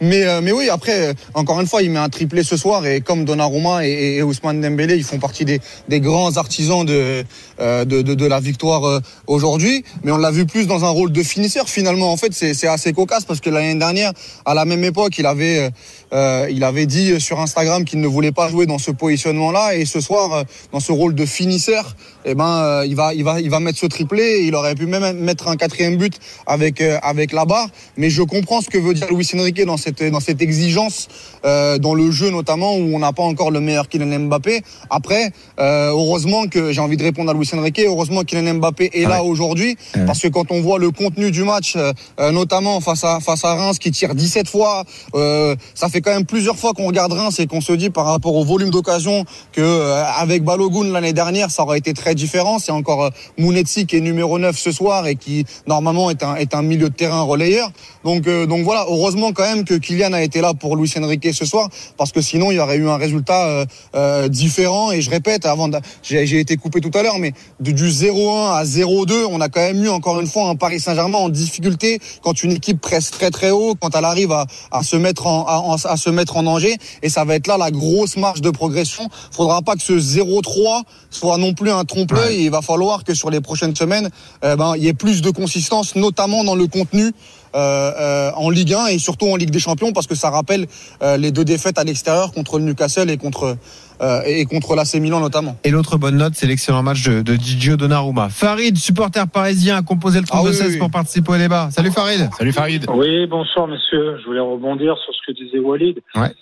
mais, 0.00 0.24
euh, 0.24 0.40
mais 0.42 0.52
oui, 0.52 0.68
après, 0.68 1.08
euh, 1.08 1.14
encore 1.34 1.60
une 1.60 1.66
fois, 1.66 1.82
il 1.82 1.90
met 1.90 1.98
un 1.98 2.08
triplé 2.08 2.42
ce 2.42 2.56
soir 2.56 2.86
et 2.86 3.00
comme 3.00 3.24
Donnarumma 3.24 3.86
et, 3.86 4.16
et, 4.16 4.22
Ousmane 4.22 4.60
Dembélé, 4.60 4.96
ils 4.96 5.04
font 5.04 5.18
partie 5.18 5.44
des, 5.44 5.60
grands 6.00 6.36
artisans 6.36 6.84
de, 6.84 7.24
euh, 7.58 7.86
de, 7.86 8.26
la 8.26 8.38
victoire 8.38 8.84
euh, 8.84 9.00
aujourd'hui. 9.26 9.82
Mais 10.04 10.12
on 10.12 10.18
l'a 10.18 10.30
vu 10.30 10.44
plus 10.44 10.66
dans 10.66 10.84
un 10.84 10.90
rôle 10.90 11.10
de 11.10 11.22
finisseur 11.22 11.70
finalement. 11.70 12.12
En 12.12 12.18
fait, 12.18 12.34
c'est 12.34 12.66
assez 12.66 12.92
cocasse 12.92 13.24
parce 13.24 13.40
que 13.40 13.48
l'année 13.48 13.78
dernière, 13.78 14.12
à 14.44 14.52
la 14.52 14.66
même 14.66 14.84
époque, 14.84 15.16
il 15.18 15.24
avait, 15.24 15.70
euh, 16.12 16.46
il 16.50 16.64
avait 16.64 16.84
dit 16.84 17.18
sur 17.18 17.40
Instagram 17.40 17.86
qu'il 17.86 18.00
ne 18.00 18.06
voulait 18.06 18.32
pas 18.32 18.50
jouer 18.50 18.66
dans 18.66 18.78
ce 18.78 18.90
positionnement-là 18.90 19.74
et 19.74 19.86
ce 19.86 20.02
soir, 20.02 20.44
dans 20.72 20.80
ce 20.80 20.92
rôle 20.92 21.14
de 21.14 21.24
finisseur, 21.24 21.96
eh 22.28 22.34
ben, 22.34 22.44
euh, 22.44 22.84
il 22.86 22.96
va, 22.96 23.14
il 23.14 23.22
va, 23.22 23.40
il 23.40 23.48
va 23.48 23.60
mettre 23.60 23.78
ce 23.78 23.86
triplé. 23.86 24.42
Il 24.42 24.54
aurait 24.56 24.74
pu 24.74 24.86
même 24.86 25.16
mettre 25.20 25.46
un 25.46 25.54
quatrième 25.54 25.96
but 25.96 26.14
avec 26.46 26.80
euh, 26.80 26.98
avec 27.02 27.32
la 27.32 27.44
barre. 27.44 27.68
Mais 27.96 28.10
je 28.10 28.22
comprends 28.22 28.60
ce 28.60 28.68
que 28.68 28.78
veut 28.78 28.94
dire 28.94 29.06
Luis 29.12 29.28
Enrique 29.34 29.64
dans 29.64 29.76
cette 29.76 30.02
dans 30.02 30.18
cette 30.18 30.42
exigence 30.42 31.06
euh, 31.44 31.78
dans 31.78 31.94
le 31.94 32.10
jeu 32.10 32.30
notamment 32.30 32.74
où 32.74 32.96
on 32.96 32.98
n'a 32.98 33.12
pas 33.12 33.22
encore 33.22 33.52
le 33.52 33.60
meilleur 33.60 33.88
Kylian 33.88 34.18
Mbappé. 34.26 34.62
Après, 34.90 35.30
heureusement 35.58 36.48
que 36.48 36.72
j'ai 36.72 36.80
envie 36.80 36.96
de 36.96 37.04
répondre 37.04 37.30
à 37.30 37.34
Luis 37.34 37.48
Enrique. 37.54 37.80
Heureusement 37.86 38.22
que 38.22 38.26
Kylian 38.26 38.54
Mbappé 38.54 38.90
est 38.92 39.06
là 39.08 39.22
aujourd'hui 39.22 39.76
Ouais. 39.94 40.04
parce 40.04 40.20
que 40.20 40.28
quand 40.28 40.50
on 40.50 40.60
voit 40.60 40.78
le 40.78 40.90
contenu 40.90 41.30
du 41.30 41.44
match, 41.44 41.76
notamment 42.18 42.80
face 42.80 43.04
à 43.04 43.20
face 43.20 43.44
à 43.44 43.54
Reims 43.54 43.78
qui 43.78 43.90
tire 43.92 44.14
17 44.14 44.48
fois, 44.48 44.84
ça 45.14 45.88
fait 45.88 46.00
quand 46.00 46.12
même 46.12 46.26
plusieurs 46.26 46.56
fois 46.56 46.72
qu'on 46.72 46.86
regarde 46.86 47.12
Reims 47.12 47.38
et 47.38 47.46
qu'on 47.46 47.60
se 47.60 47.72
dit 47.72 47.90
par 47.90 48.06
rapport 48.06 48.34
au 48.34 48.44
volume 48.44 48.70
d'occasion 48.70 49.24
que 49.52 49.92
avec 50.18 50.42
Balogun 50.42 50.90
l'année 50.90 51.12
dernière, 51.12 51.50
ça 51.50 51.62
aurait 51.62 51.78
été 51.78 51.92
très 51.94 52.15
différent. 52.16 52.58
C'est 52.58 52.72
encore 52.72 53.04
euh, 53.04 53.10
Mounetzi 53.38 53.86
qui 53.86 53.96
est 53.96 54.00
numéro 54.00 54.40
9 54.40 54.58
ce 54.58 54.72
soir 54.72 55.06
et 55.06 55.14
qui 55.14 55.44
normalement 55.68 56.10
est 56.10 56.24
un 56.24 56.34
est 56.34 56.54
un 56.54 56.62
milieu 56.62 56.88
de 56.90 56.94
terrain 56.94 57.22
relayeur. 57.22 57.70
Donc 58.04 58.26
euh, 58.26 58.46
donc 58.46 58.64
voilà, 58.64 58.86
heureusement 58.88 59.32
quand 59.32 59.44
même 59.44 59.64
que 59.64 59.74
Kylian 59.74 60.12
a 60.12 60.22
été 60.22 60.40
là 60.40 60.54
pour 60.54 60.74
Luis 60.74 60.92
Enrique 60.98 61.32
ce 61.32 61.44
soir 61.44 61.68
parce 61.96 62.10
que 62.10 62.20
sinon 62.20 62.50
il 62.50 62.56
y 62.56 62.58
aurait 62.58 62.78
eu 62.78 62.88
un 62.88 62.96
résultat 62.96 63.66
euh, 63.94 64.28
différent 64.28 64.90
et 64.90 65.00
je 65.00 65.10
répète 65.10 65.46
avant 65.46 65.70
j'ai 66.02 66.40
été 66.40 66.56
coupé 66.56 66.80
tout 66.80 66.96
à 66.98 67.02
l'heure 67.02 67.18
mais 67.18 67.32
du 67.60 67.74
0-1 67.74 68.52
à 68.52 68.64
0-2, 68.64 69.26
on 69.30 69.40
a 69.40 69.48
quand 69.48 69.60
même 69.60 69.84
eu 69.84 69.88
encore 69.88 70.20
une 70.20 70.26
fois 70.26 70.48
un 70.48 70.56
Paris 70.56 70.80
Saint-Germain 70.80 71.18
en 71.18 71.28
difficulté 71.28 72.00
quand 72.22 72.42
une 72.42 72.52
équipe 72.52 72.80
presse 72.80 73.10
très 73.10 73.30
très 73.30 73.50
haut, 73.50 73.74
quand 73.78 73.94
elle 73.94 74.04
arrive 74.04 74.32
à, 74.32 74.46
à 74.70 74.82
se 74.82 74.96
mettre 74.96 75.26
en, 75.26 75.44
à, 75.46 75.76
à 75.84 75.96
se 75.96 76.10
mettre 76.10 76.36
en 76.36 76.42
danger. 76.42 76.76
Et 77.02 77.08
ça 77.08 77.24
va 77.24 77.34
être 77.34 77.46
là 77.46 77.58
la 77.58 77.70
grosse 77.70 78.16
marge 78.16 78.40
de 78.40 78.50
progression. 78.50 79.08
Faudra 79.30 79.62
pas 79.62 79.74
que 79.74 79.82
ce 79.82 79.92
0-3 79.92 80.82
soit 81.10 81.38
non 81.38 81.54
plus 81.54 81.70
un 81.70 81.84
Et 82.30 82.44
Il 82.44 82.50
va 82.50 82.62
falloir 82.62 83.04
que 83.04 83.14
sur 83.14 83.30
les 83.30 83.40
prochaines 83.40 83.74
semaines, 83.76 84.08
eh 84.42 84.56
ben, 84.56 84.74
il 84.76 84.84
y 84.84 84.88
ait 84.88 84.94
plus 84.94 85.22
de 85.22 85.30
consistance, 85.30 85.94
notamment 85.96 86.44
dans 86.44 86.54
le 86.54 86.66
contenu. 86.66 87.12
euh, 87.54 87.58
euh, 87.58 88.30
en 88.36 88.50
Ligue 88.50 88.74
1 88.74 88.86
et 88.88 88.98
surtout 88.98 89.28
en 89.28 89.36
Ligue 89.36 89.48
des 89.50 89.60
Champions 89.60 89.92
parce 89.94 90.06
que 90.06 90.14
ça 90.14 90.28
rappelle 90.28 90.66
euh, 91.02 91.16
les 91.16 91.30
deux 91.30 91.44
défaites 91.44 91.78
à 91.78 91.84
l'extérieur 91.84 92.32
contre 92.32 92.58
le 92.58 92.64
Newcastle 92.66 93.08
et 93.08 93.16
contre 93.16 93.56
euh, 94.02 94.20
et 94.26 94.44
contre 94.44 94.74
l'AC 94.76 94.96
Milan 94.96 95.20
notamment. 95.20 95.56
Et 95.64 95.70
l'autre 95.70 95.96
bonne 95.96 96.18
note, 96.18 96.34
c'est 96.36 96.46
l'excellent 96.46 96.82
match 96.82 97.02
de, 97.04 97.22
de 97.22 97.34
Gigio 97.34 97.78
Donnarumma. 97.78 98.28
Farid, 98.28 98.76
supporter 98.76 99.26
parisien, 99.26 99.76
a 99.78 99.82
composé 99.82 100.20
le 100.20 100.26
32-16 100.26 100.28
Ah 100.32 100.42
oui, 100.42 100.50
oui, 100.60 100.66
oui. 100.72 100.76
pour 100.78 100.90
participer 100.90 101.32
au 101.32 101.38
débat. 101.38 101.68
Salut 101.70 101.92
Farid. 101.92 102.28
Salut 102.36 102.52
Farid. 102.52 102.84
Oui, 102.92 103.26
bonsoir 103.26 103.66
monsieur. 103.68 104.18
Je 104.20 104.26
voulais 104.26 104.40
rebondir 104.40 104.94
sur 105.02 105.14
ce 105.14 105.20
que 105.32 105.32
disait 105.42 105.58
Walid. 105.58 106.00
Ouais. 106.14 106.32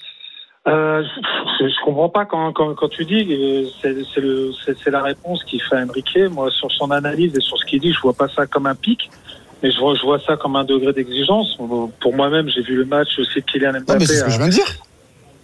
Euh, 0.67 1.03
je, 1.61 1.69
je 1.69 1.85
comprends 1.85 2.09
pas 2.09 2.25
quand, 2.25 2.53
quand, 2.53 2.75
quand 2.75 2.89
tu 2.89 3.05
dis 3.05 3.27
que 3.27 3.67
c'est 3.83 4.75
c'est 4.83 4.91
la 4.91 5.03
réponse 5.03 5.45
qui 5.45 5.59
fait 5.61 5.77
Enrique. 5.77 6.19
Moi, 6.31 6.51
sur 6.51 6.73
son 6.73 6.91
analyse 6.91 7.37
et 7.37 7.41
sur 7.41 7.59
ce 7.59 7.65
qu'il 7.67 7.81
dit, 7.81 7.93
je 7.93 8.01
vois 8.01 8.15
pas 8.15 8.29
ça 8.29 8.47
comme 8.47 8.67
un 8.67 8.75
pic, 8.75 9.11
mais 9.63 9.71
je 9.71 9.79
vois, 9.79 9.95
je 9.95 10.03
vois 10.03 10.19
ça 10.21 10.37
comme 10.37 10.57
un 10.57 10.65
degré 10.65 10.93
d'exigence. 10.95 11.59
Pour 12.01 12.15
moi-même, 12.15 12.49
j'ai 12.49 12.63
vu 12.63 12.77
le 12.77 12.87
match 12.87 13.19
aussi 13.19 13.41
de 13.41 13.45
Kylian 13.45 13.73
Non, 13.73 13.81
Mbappé. 13.81 13.99
mais 13.99 14.07
c'est 14.07 14.15
ce 14.17 14.25
que 14.25 14.31
je 14.31 14.39
viens 14.39 14.47
de 14.49 14.53
dire. 14.53 14.67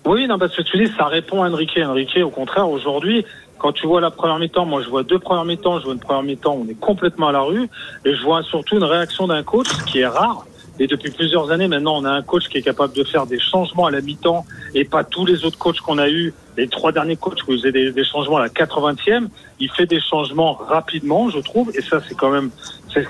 Oui, 0.07 0.27
non, 0.27 0.39
parce 0.39 0.57
que 0.57 0.63
tu 0.63 0.79
dis, 0.79 0.91
ça 0.97 1.05
répond 1.05 1.43
à 1.43 1.51
Enrique. 1.51 1.79
Enrique, 1.85 2.19
au 2.25 2.31
contraire, 2.31 2.71
aujourd'hui, 2.71 3.27
quand 3.59 3.73
tu 3.73 3.87
vois 3.87 4.01
la 4.01 4.11
première 4.11 4.39
mi-temps, 4.39 4.65
moi 4.65 4.83
je 4.83 4.89
vois 4.89 5.03
deux 5.03 5.19
premières 5.19 5.45
mi-temps, 5.45 5.81
je 5.81 5.85
vois 5.85 5.93
une 5.93 6.01
première 6.01 6.23
mi-temps 6.23 6.55
où 6.57 6.65
on 6.67 6.71
est 6.71 6.81
complètement 6.81 7.29
à 7.29 7.33
la 7.33 7.43
rue, 7.43 7.69
et 8.07 8.15
je 8.15 8.23
vois 8.23 8.43
surtout 8.43 8.77
une 8.79 8.85
réaction 8.85 9.27
d'un 9.27 9.43
coach 9.43 9.69
qui 9.85 9.99
est 10.01 10.07
rare. 10.07 10.47
Et 10.79 10.87
depuis 10.87 11.11
plusieurs 11.11 11.51
années, 11.51 11.69
maintenant, 11.69 11.99
on 11.99 12.07
a 12.07 12.11
un 12.11 12.23
coach 12.23 12.49
qui 12.49 12.57
est 12.57 12.63
capable 12.63 12.95
de 12.95 13.05
faire 13.05 13.27
des 13.27 13.39
changements 13.39 13.85
à 13.85 13.91
la 13.91 14.01
mi-temps 14.01 14.47
et 14.75 14.85
pas 14.85 15.05
tous 15.05 15.25
les 15.27 15.45
autres 15.45 15.59
coachs 15.59 15.81
qu'on 15.81 15.99
a 15.99 16.09
eu. 16.09 16.33
Les 16.57 16.69
trois 16.69 16.93
derniers 16.93 17.17
coachs 17.17 17.37
qui 17.37 17.53
faisaient 17.57 17.73
des, 17.73 17.93
des 17.93 18.05
changements 18.05 18.37
à 18.37 18.43
la 18.43 18.49
80e, 18.49 19.29
il 19.61 19.71
fait 19.71 19.87
des 19.87 20.01
changements 20.01 20.55
rapidement, 20.55 21.31
je 21.31 21.39
trouve. 21.39 21.71
Et 21.77 21.83
ça, 21.83 22.01
c'est 22.07 22.15
quand 22.15 22.31
même, 22.31 22.51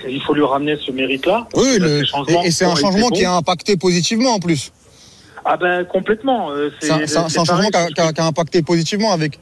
il 0.07 0.21
faut 0.21 0.33
lui 0.33 0.43
ramener 0.43 0.77
ce 0.77 0.91
mérite-là. 0.91 1.47
Oui, 1.55 1.77
le- 1.79 2.03
et, 2.03 2.47
et 2.47 2.51
c'est 2.51 2.65
un 2.65 2.75
changement 2.75 3.09
qui 3.09 3.25
a 3.25 3.33
impacté 3.35 3.77
positivement 3.77 4.35
en 4.35 4.39
plus. 4.39 4.71
Ah 5.43 5.57
ben 5.57 5.85
complètement. 5.85 6.51
euh, 6.51 6.69
C'est 6.79 6.91
un, 6.91 7.05
changement 7.29 7.69
qui 7.69 8.01
a, 8.01 8.25
impacté 8.25 8.61
positivement 8.61 9.11
avec. 9.11 9.39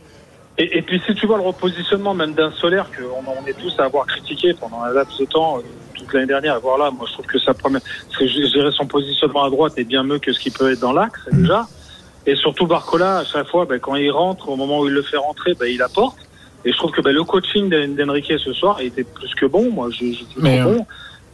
Et, 0.57 0.77
et 0.77 0.81
puis 0.81 1.01
si 1.05 1.13
tu 1.15 1.25
vois 1.25 1.37
le 1.37 1.43
repositionnement 1.43 2.13
même 2.13 2.33
d'un 2.33 2.51
solaire 2.51 2.89
que 2.91 3.01
on, 3.03 3.45
est 3.47 3.53
tous 3.53 3.73
à 3.79 3.85
avoir 3.85 4.05
critiqué 4.05 4.53
pendant 4.53 4.81
un 4.83 4.93
laps 4.93 5.17
de 5.19 5.25
temps 5.25 5.57
euh, 5.57 5.61
toute 5.93 6.13
l'année 6.13 6.25
dernière, 6.25 6.57
et 6.57 6.59
voilà, 6.61 6.89
moi 6.91 7.05
je 7.07 7.13
trouve 7.13 7.25
que 7.25 7.39
sa 7.39 7.53
première, 7.53 7.81
parce 7.81 8.17
que 8.17 8.27
je 8.27 8.41
je 8.45 8.51
dirais 8.53 8.71
son 8.75 8.85
positionnement 8.85 9.43
à 9.43 9.49
droite 9.49 9.73
est 9.77 9.83
bien 9.83 10.03
mieux 10.03 10.19
que 10.19 10.31
ce 10.33 10.39
qui 10.39 10.51
peut 10.51 10.71
être 10.71 10.79
dans 10.79 10.93
l'axe 10.93 11.19
déjà. 11.31 11.67
Et 12.29 12.35
surtout 12.35 12.67
Barcola, 12.67 13.17
à 13.19 13.25
chaque 13.25 13.47
fois, 13.47 13.65
ben, 13.65 13.79
quand 13.79 13.95
il 13.95 14.11
rentre, 14.11 14.49
au 14.49 14.55
moment 14.55 14.79
où 14.81 14.87
il 14.87 14.93
le 14.93 15.01
fait 15.01 15.17
rentrer, 15.17 15.53
ben, 15.59 15.65
il 15.67 15.81
apporte. 15.81 16.17
Et 16.65 16.71
je 16.71 16.77
trouve 16.77 16.91
que 16.91 17.01
ben, 17.01 17.11
le 17.13 17.23
coaching 17.23 17.69
d'En- 17.69 17.95
d'Enrique 17.95 18.31
ce 18.45 18.53
soir 18.53 18.79
été 18.81 19.03
plus 19.03 19.33
que 19.33 19.45
bon. 19.47 19.71
Moi, 19.71 19.87
je, 19.91 20.05
je 20.05 20.23
Mais, 20.37 20.61
bon. 20.61 20.85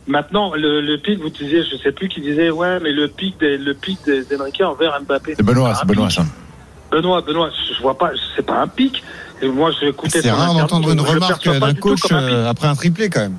Maintenant, 0.08 0.54
le, 0.56 0.82
le 0.82 0.98
pic, 0.98 1.20
vous 1.20 1.30
disiez, 1.30 1.64
je 1.64 1.75
sais 1.78 1.92
plus 1.92 2.08
qui 2.08 2.22
disait, 2.22 2.50
ouais, 2.52 2.80
mais 2.80 2.92
le 2.92 3.08
pic, 3.10 3.38
des- 3.40 3.58
le 3.58 3.74
pic 3.74 3.98
d'Enrique 4.30 4.62
envers 4.62 5.02
Mbappé. 5.02 5.34
C'est 5.36 5.44
Benoît, 5.44 5.74
c'est 5.75 5.88
Benoît 5.88 6.10
ça. 6.10 6.24
Benoît, 6.92 7.22
Benoît, 7.22 7.50
je 7.75 7.82
vois 7.82 7.98
pas, 7.98 8.12
c'est 8.36 8.46
pas 8.46 8.60
un 8.62 8.68
pic. 8.68 9.04
Et 9.42 9.48
moi, 9.48 9.72
j'ai 9.78 9.88
écouté. 9.90 10.22
C'est 10.22 10.32
rare 10.32 10.54
d'entendre 10.54 10.92
une 10.92 11.02
remarque 11.02 11.44
d'un 11.60 11.74
coach 11.74 12.10
un 12.12 12.24
euh, 12.24 12.50
après 12.50 12.68
un 12.68 12.75
triplé 12.75 13.10
quand 13.10 13.22
même. 13.22 13.38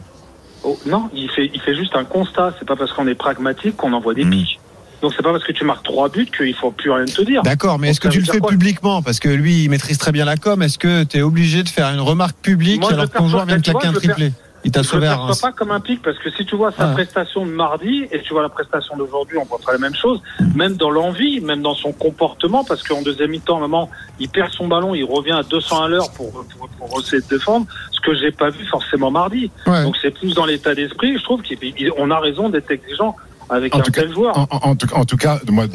Oh, 0.64 0.76
non, 0.84 1.08
il 1.14 1.30
fait, 1.30 1.48
il 1.54 1.60
fait 1.60 1.74
juste 1.76 1.94
un 1.96 2.04
constat. 2.04 2.52
C'est 2.58 2.66
pas 2.68 2.76
parce 2.76 2.92
qu'on 2.92 3.06
est 3.06 3.14
pragmatique 3.14 3.76
qu'on 3.76 3.92
envoie 3.94 4.12
des 4.12 4.24
Mm. 4.24 4.30
pics. 4.30 4.60
Donc 5.02 5.12
c'est 5.16 5.22
pas 5.22 5.32
parce 5.32 5.44
que 5.44 5.52
tu 5.52 5.64
marques 5.64 5.84
trois 5.84 6.08
buts 6.08 6.26
qu'il 6.36 6.54
faut 6.54 6.70
plus 6.70 6.90
rien 6.90 7.04
te 7.04 7.22
dire. 7.22 7.42
D'accord, 7.42 7.78
mais 7.78 7.90
est-ce 7.90 8.00
que 8.00 8.08
tu 8.08 8.20
le 8.20 8.24
fais 8.26 8.40
publiquement? 8.40 9.02
Parce 9.02 9.20
que 9.20 9.28
lui, 9.28 9.64
il 9.64 9.70
maîtrise 9.70 9.98
très 9.98 10.12
bien 10.12 10.24
la 10.24 10.36
com. 10.36 10.62
Est-ce 10.62 10.78
que 10.78 11.04
tu 11.04 11.18
es 11.18 11.22
obligé 11.22 11.62
de 11.62 11.68
faire 11.68 11.88
une 11.92 12.00
remarque 12.00 12.36
publique 12.38 12.80
Moi, 12.80 12.90
alors 12.92 13.02
le 13.04 13.08
que 13.08 13.18
ton 13.18 13.28
joueur 13.28 13.44
vient 13.46 13.58
de 13.58 13.62
claquer 13.62 13.88
un 13.88 13.92
triplé? 13.92 14.32
Il 14.64 14.72
t'a 14.72 14.82
sauvé 14.82 15.06
à 15.06 15.14
Reims. 15.14 15.40
pas 15.40 15.52
comme 15.52 15.70
un 15.70 15.78
pic 15.78 16.02
parce 16.02 16.18
que 16.18 16.28
si 16.28 16.44
tu 16.44 16.56
vois 16.56 16.72
sa 16.72 16.90
Ah. 16.90 16.92
prestation 16.94 17.46
de 17.46 17.52
mardi 17.52 18.08
et 18.10 18.20
tu 18.22 18.32
vois 18.32 18.42
la 18.42 18.48
prestation 18.48 18.96
d'aujourd'hui, 18.96 19.38
on 19.38 19.44
voit 19.44 19.60
pas 19.64 19.70
la 19.72 19.78
même 19.78 19.94
chose. 19.94 20.20
Même 20.56 20.74
dans 20.74 20.90
l'envie, 20.90 21.40
même 21.40 21.62
dans 21.62 21.76
son 21.76 21.92
comportement, 21.92 22.64
parce 22.64 22.82
qu'en 22.82 23.00
deuxième 23.02 23.30
mi-temps, 23.30 23.60
moment, 23.60 23.88
il 24.18 24.28
perd 24.28 24.50
son 24.50 24.66
ballon, 24.66 24.92
il 24.96 25.04
revient 25.04 25.32
à 25.32 25.44
200 25.44 25.84
à 25.84 25.88
l'heure 25.88 26.10
pour, 26.12 26.32
pour, 26.32 26.68
pour 26.68 27.00
essayer 27.00 27.22
de 27.22 27.28
défendre, 27.28 27.66
ce 27.92 28.00
que 28.00 28.16
j'ai 28.16 28.32
pas 28.32 28.50
vu 28.50 28.64
forcément 28.66 29.12
mardi. 29.12 29.52
Ouais. 29.68 29.84
Donc 29.84 29.94
c'est 30.02 30.10
plus 30.10 30.34
dans 30.34 30.46
l'état 30.46 30.74
d'esprit. 30.74 31.16
Je 31.16 31.22
trouve 31.22 31.42
qu'on 31.42 32.10
a 32.10 32.18
raison 32.18 32.48
d'être 32.48 32.70
exigeant 32.72 33.14
avec 33.50 33.74
En 33.74 33.78
un 33.80 33.82
tout 33.82 33.92
cas- 33.92 34.06
joueur. 34.10 34.36
En, 34.38 34.46
en- 34.50 34.70
en 34.70 34.76
tout, 34.76 34.88
en 34.94 35.04
tout 35.04 35.16
cas, 35.16 35.40
de 35.44 35.50
moi, 35.52 35.66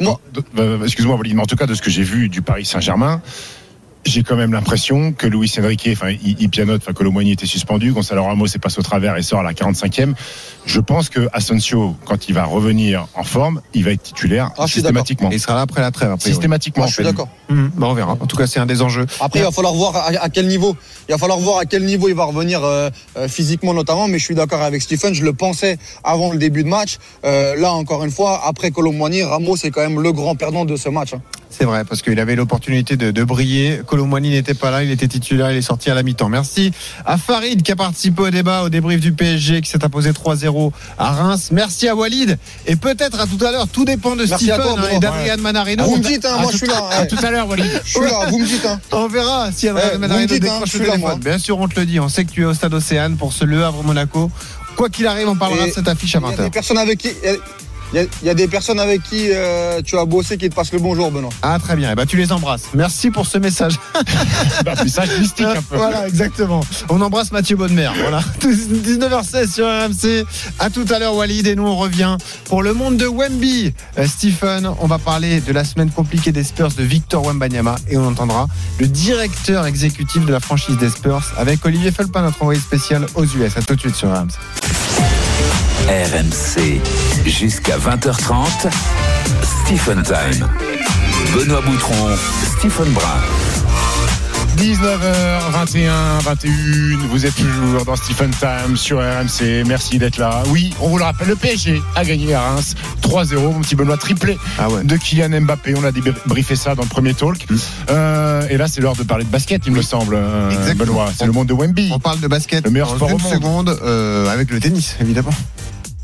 euh, 0.58 0.84
excuse-moi, 0.84 1.16
en 1.38 1.46
tout 1.46 1.56
cas, 1.56 1.66
de 1.66 1.74
ce 1.74 1.82
que 1.82 1.90
j'ai 1.90 2.02
vu 2.02 2.28
du 2.28 2.42
Paris 2.42 2.64
Saint-Germain, 2.64 3.20
j'ai 4.04 4.24
quand 4.24 4.34
même 4.34 4.52
l'impression 4.52 5.12
que 5.12 5.28
Luis 5.28 5.52
Enrique, 5.60 5.88
enfin, 5.92 6.10
il, 6.10 6.34
il 6.40 6.48
pianote, 6.50 6.82
enfin, 6.82 6.92
que 6.92 7.04
Lomoni 7.04 7.30
était 7.30 7.46
suspendu, 7.46 7.92
Gonzalo 7.92 8.24
Ramos 8.24 8.46
est 8.46 8.58
passé 8.58 8.80
au 8.80 8.82
travers 8.82 9.16
et 9.16 9.22
sort 9.22 9.38
à 9.38 9.42
la 9.44 9.52
45e. 9.52 10.14
Je 10.66 10.80
pense 10.80 11.08
que 11.08 11.28
Asensio, 11.32 11.94
quand 12.04 12.28
il 12.28 12.34
va 12.34 12.42
revenir 12.44 13.06
en 13.14 13.22
forme, 13.22 13.60
il 13.74 13.84
va 13.84 13.92
être 13.92 14.02
titulaire 14.02 14.50
Ah, 14.58 14.66
systématiquement. 14.66 15.30
Et 15.30 15.34
il 15.36 15.40
sera 15.40 15.54
là 15.54 15.60
après 15.60 15.80
la 15.82 15.92
trêve. 15.92 16.16
Systématiquement. 16.18 16.82
Moi, 16.82 16.88
je 16.88 16.94
suis 16.94 17.04
d'accord. 17.04 17.28
Bah, 17.48 17.86
on 17.90 17.94
verra. 17.94 18.12
En 18.18 18.26
tout 18.26 18.36
cas, 18.36 18.48
c'est 18.48 18.58
un 18.58 18.66
des 18.66 18.82
enjeux. 18.82 19.06
Après, 19.20 19.38
il 19.38 19.44
va 19.44 19.52
falloir 19.52 19.72
voir 19.74 19.94
à, 19.94 20.08
à 20.20 20.28
quel 20.30 20.48
niveau. 20.48 20.76
Il 21.12 21.16
va 21.16 21.18
falloir 21.18 21.40
voir 21.40 21.58
à 21.58 21.66
quel 21.66 21.84
niveau 21.84 22.08
il 22.08 22.14
va 22.14 22.24
revenir 22.24 22.64
euh, 22.64 22.88
euh, 23.18 23.28
physiquement 23.28 23.74
notamment. 23.74 24.08
Mais 24.08 24.18
je 24.18 24.24
suis 24.24 24.34
d'accord 24.34 24.62
avec 24.62 24.80
Stephen. 24.80 25.12
Je 25.12 25.22
le 25.22 25.34
pensais 25.34 25.76
avant 26.04 26.32
le 26.32 26.38
début 26.38 26.64
de 26.64 26.68
match. 26.70 26.96
Euh, 27.26 27.54
là, 27.54 27.74
encore 27.74 28.02
une 28.02 28.10
fois, 28.10 28.40
après 28.46 28.70
Colomboigny, 28.70 29.22
Ramos 29.22 29.56
est 29.62 29.70
quand 29.70 29.82
même 29.82 30.00
le 30.00 30.10
grand 30.12 30.36
perdant 30.36 30.64
de 30.64 30.74
ce 30.76 30.88
match. 30.88 31.12
hein. 31.12 31.20
C'est 31.50 31.66
vrai, 31.66 31.84
parce 31.84 32.00
qu'il 32.00 32.18
avait 32.18 32.34
l'opportunité 32.34 32.96
de, 32.96 33.10
de 33.10 33.24
briller. 33.24 33.82
Colomboigny 33.86 34.30
n'était 34.30 34.54
pas 34.54 34.70
là, 34.70 34.82
il 34.84 34.90
était 34.90 35.06
titulaire, 35.06 35.50
il 35.52 35.58
est 35.58 35.60
sorti 35.60 35.90
à 35.90 35.94
la 35.94 36.02
mi-temps. 36.02 36.30
Merci 36.30 36.72
à 37.04 37.18
Farid 37.18 37.60
qui 37.62 37.70
a 37.72 37.76
participé 37.76 38.22
au 38.22 38.30
débat, 38.30 38.62
au 38.62 38.70
débrief 38.70 39.00
du 39.00 39.12
PSG, 39.12 39.60
qui 39.60 39.68
s'est 39.68 39.84
imposé 39.84 40.12
3-0 40.12 40.72
à 40.96 41.10
Reims. 41.12 41.50
Merci 41.52 41.88
à 41.88 41.94
Walid. 41.94 42.38
Et 42.66 42.76
peut-être 42.76 43.20
à 43.20 43.26
tout 43.26 43.44
à 43.44 43.52
l'heure, 43.52 43.68
tout 43.68 43.84
dépend 43.84 44.16
de 44.16 44.24
Merci 44.24 44.46
Stephen 44.46 44.62
toi, 44.62 44.76
hein, 44.78 44.96
et 44.96 44.98
d'Adrian 44.98 45.36
Manarino. 45.40 45.84
Vous 45.84 45.98
me 45.98 46.02
dites, 46.02 46.24
hein, 46.24 46.38
moi 46.40 46.50
je 46.52 46.56
suis 46.56 46.66
là. 46.66 46.88
À 46.90 47.04
tout 47.04 47.18
à 47.22 47.30
l'heure, 47.30 47.46
Walid. 47.46 47.82
Je 47.84 47.90
suis 47.90 48.00
là, 48.00 48.20
vous 48.30 48.38
me 48.38 48.46
dites. 48.46 48.64
Hein. 48.64 48.80
On 48.92 49.08
verra 49.08 49.50
si 49.54 49.68
Adrien 49.68 49.90
Eh, 49.94 49.98
Manarino 49.98 50.26
décroche 50.38 50.72
le 50.72 50.86
téléphone. 51.10 51.20
Bien 51.20 51.38
sûr, 51.38 51.58
on 51.58 51.68
te 51.68 51.78
le 51.78 51.86
dit. 51.86 52.00
On 52.00 52.08
sait 52.08 52.24
que 52.24 52.30
tu 52.32 52.42
es 52.42 52.44
au 52.44 52.54
stade 52.54 52.74
Océane 52.74 53.16
pour 53.16 53.32
ce 53.32 53.44
Le 53.44 53.64
Havre 53.64 53.82
Monaco. 53.82 54.30
Quoi 54.76 54.88
qu'il 54.88 55.06
arrive, 55.06 55.28
on 55.28 55.36
parlera 55.36 55.66
Et 55.66 55.70
de 55.70 55.74
cette 55.74 55.88
affiche 55.88 56.14
à 56.16 56.18
Il 56.18 56.22
y 56.22 56.26
a 56.26 56.36
20h. 56.36 56.42
des 56.44 56.50
personnes 56.50 56.78
avec 56.78 56.98
qui. 56.98 57.08
Il 57.92 57.96
y 57.96 58.00
a, 58.00 58.06
il 58.22 58.26
y 58.26 58.30
a 58.30 58.34
des 58.34 58.48
personnes 58.48 58.80
avec 58.80 59.02
qui 59.02 59.28
euh, 59.30 59.82
tu 59.82 59.98
as 59.98 60.04
bossé 60.04 60.38
qui 60.38 60.48
te 60.48 60.54
passent 60.54 60.72
le 60.72 60.78
bonjour, 60.78 61.10
Benoît. 61.10 61.30
Ah, 61.42 61.58
très 61.58 61.76
bien. 61.76 61.90
Eh 61.92 61.94
ben, 61.94 62.06
tu 62.06 62.16
les 62.16 62.32
embrasses. 62.32 62.68
Merci 62.74 63.10
pour 63.10 63.26
ce 63.26 63.38
message. 63.38 63.78
Bah, 64.64 64.74
message 64.82 65.18
mystique 65.18 65.46
un 65.46 65.62
peu. 65.62 65.76
Voilà, 65.76 66.06
exactement. 66.06 66.60
On 66.88 67.00
embrasse 67.00 67.32
Mathieu 67.32 67.56
Bonnemer. 67.56 67.90
Voilà. 68.00 68.20
19h16 68.40 69.52
sur 69.52 69.66
RMC. 69.66 70.24
À 70.58 70.70
tout 70.70 70.84
à 70.90 70.98
l'heure, 70.98 71.14
Walid. 71.14 71.46
Et 71.46 71.56
nous, 71.56 71.66
on 71.66 71.76
revient 71.76 72.16
pour 72.44 72.62
le 72.62 72.72
monde 72.72 72.96
de 72.96 73.06
Wemby. 73.06 73.72
Euh, 73.98 74.06
Stephen, 74.06 74.68
on 74.80 74.86
va 74.86 74.98
parler 74.98 75.40
de 75.40 75.52
la 75.52 75.64
semaine 75.64 75.90
compliquée 75.90 76.32
des 76.32 76.44
Spurs 76.44 76.70
de 76.76 76.82
Victor 76.82 77.26
Wembanyama. 77.26 77.76
Et 77.88 77.96
on 77.96 78.06
entendra 78.06 78.46
le 78.78 78.86
directeur 78.86 79.66
exécutif 79.66 80.24
de 80.24 80.32
la 80.32 80.40
franchise 80.40 80.76
des 80.78 80.90
Spurs 80.90 81.32
avec 81.36 81.64
Olivier 81.64 81.90
Felpin, 81.90 82.22
notre 82.22 82.40
envoyé 82.42 82.60
spécial 82.60 83.06
aux 83.14 83.24
US. 83.24 83.56
À 83.56 83.62
tout 83.62 83.74
de 83.74 83.80
suite 83.80 83.96
sur 83.96 84.08
RMC. 84.10 84.32
RMC, 85.88 86.80
jusqu'à 87.26 87.76
20h30, 87.76 88.70
Stephen 89.64 90.02
Time. 90.02 90.48
Benoît 91.34 91.60
Boutron, 91.60 92.08
Stephen 92.58 92.92
Brun. 92.92 93.20
19h21, 94.58 96.20
21, 96.22 97.08
vous 97.10 97.26
êtes 97.26 97.34
toujours 97.34 97.84
dans 97.84 97.96
Stephen 97.96 98.30
Time 98.30 98.76
sur 98.76 98.98
RMC. 98.98 99.64
Merci 99.66 99.98
d'être 99.98 100.18
là. 100.18 100.42
Oui, 100.48 100.72
on 100.80 100.88
vous 100.88 100.98
le 100.98 101.04
rappelle, 101.04 101.28
le 101.28 101.36
PSG 101.36 101.82
a 101.96 102.04
gagné 102.04 102.32
à 102.34 102.42
Reims 102.42 102.74
3-0. 103.02 103.40
Mon 103.40 103.60
petit 103.60 103.74
Benoît 103.74 103.96
triplé 103.96 104.38
Ah 104.58 104.68
ouais. 104.70 104.84
de 104.84 104.96
Kylian 104.96 105.40
Mbappé. 105.40 105.74
On 105.76 105.84
a 105.84 105.90
débriefé 105.90 106.54
ça 106.54 106.74
dans 106.76 106.82
le 106.82 106.88
premier 106.88 107.12
talk. 107.14 107.44
Euh, 107.90 108.46
et 108.50 108.56
là, 108.56 108.68
c'est 108.68 108.80
l'heure 108.80 108.94
de 108.96 109.02
parler 109.02 109.24
de 109.24 109.30
basket, 109.30 109.62
il 109.66 109.72
me 109.72 109.82
semble, 109.82 110.14
euh, 110.16 110.50
Exactement. 110.50 110.84
Benoît. 110.84 111.10
C'est 111.16 111.26
le 111.26 111.32
monde 111.32 111.48
de 111.48 111.54
Wemby. 111.54 111.90
On 111.92 111.98
parle 111.98 112.20
de 112.20 112.28
basket 112.28 112.64
Le 112.64 112.70
meilleur 112.70 112.88
dans 112.90 112.96
sport 112.96 113.08
une 113.10 113.14
au 113.16 113.18
monde. 113.18 113.32
seconde 113.32 113.78
euh, 113.82 114.30
avec 114.32 114.50
le 114.50 114.60
tennis, 114.60 114.96
évidemment. 115.00 115.32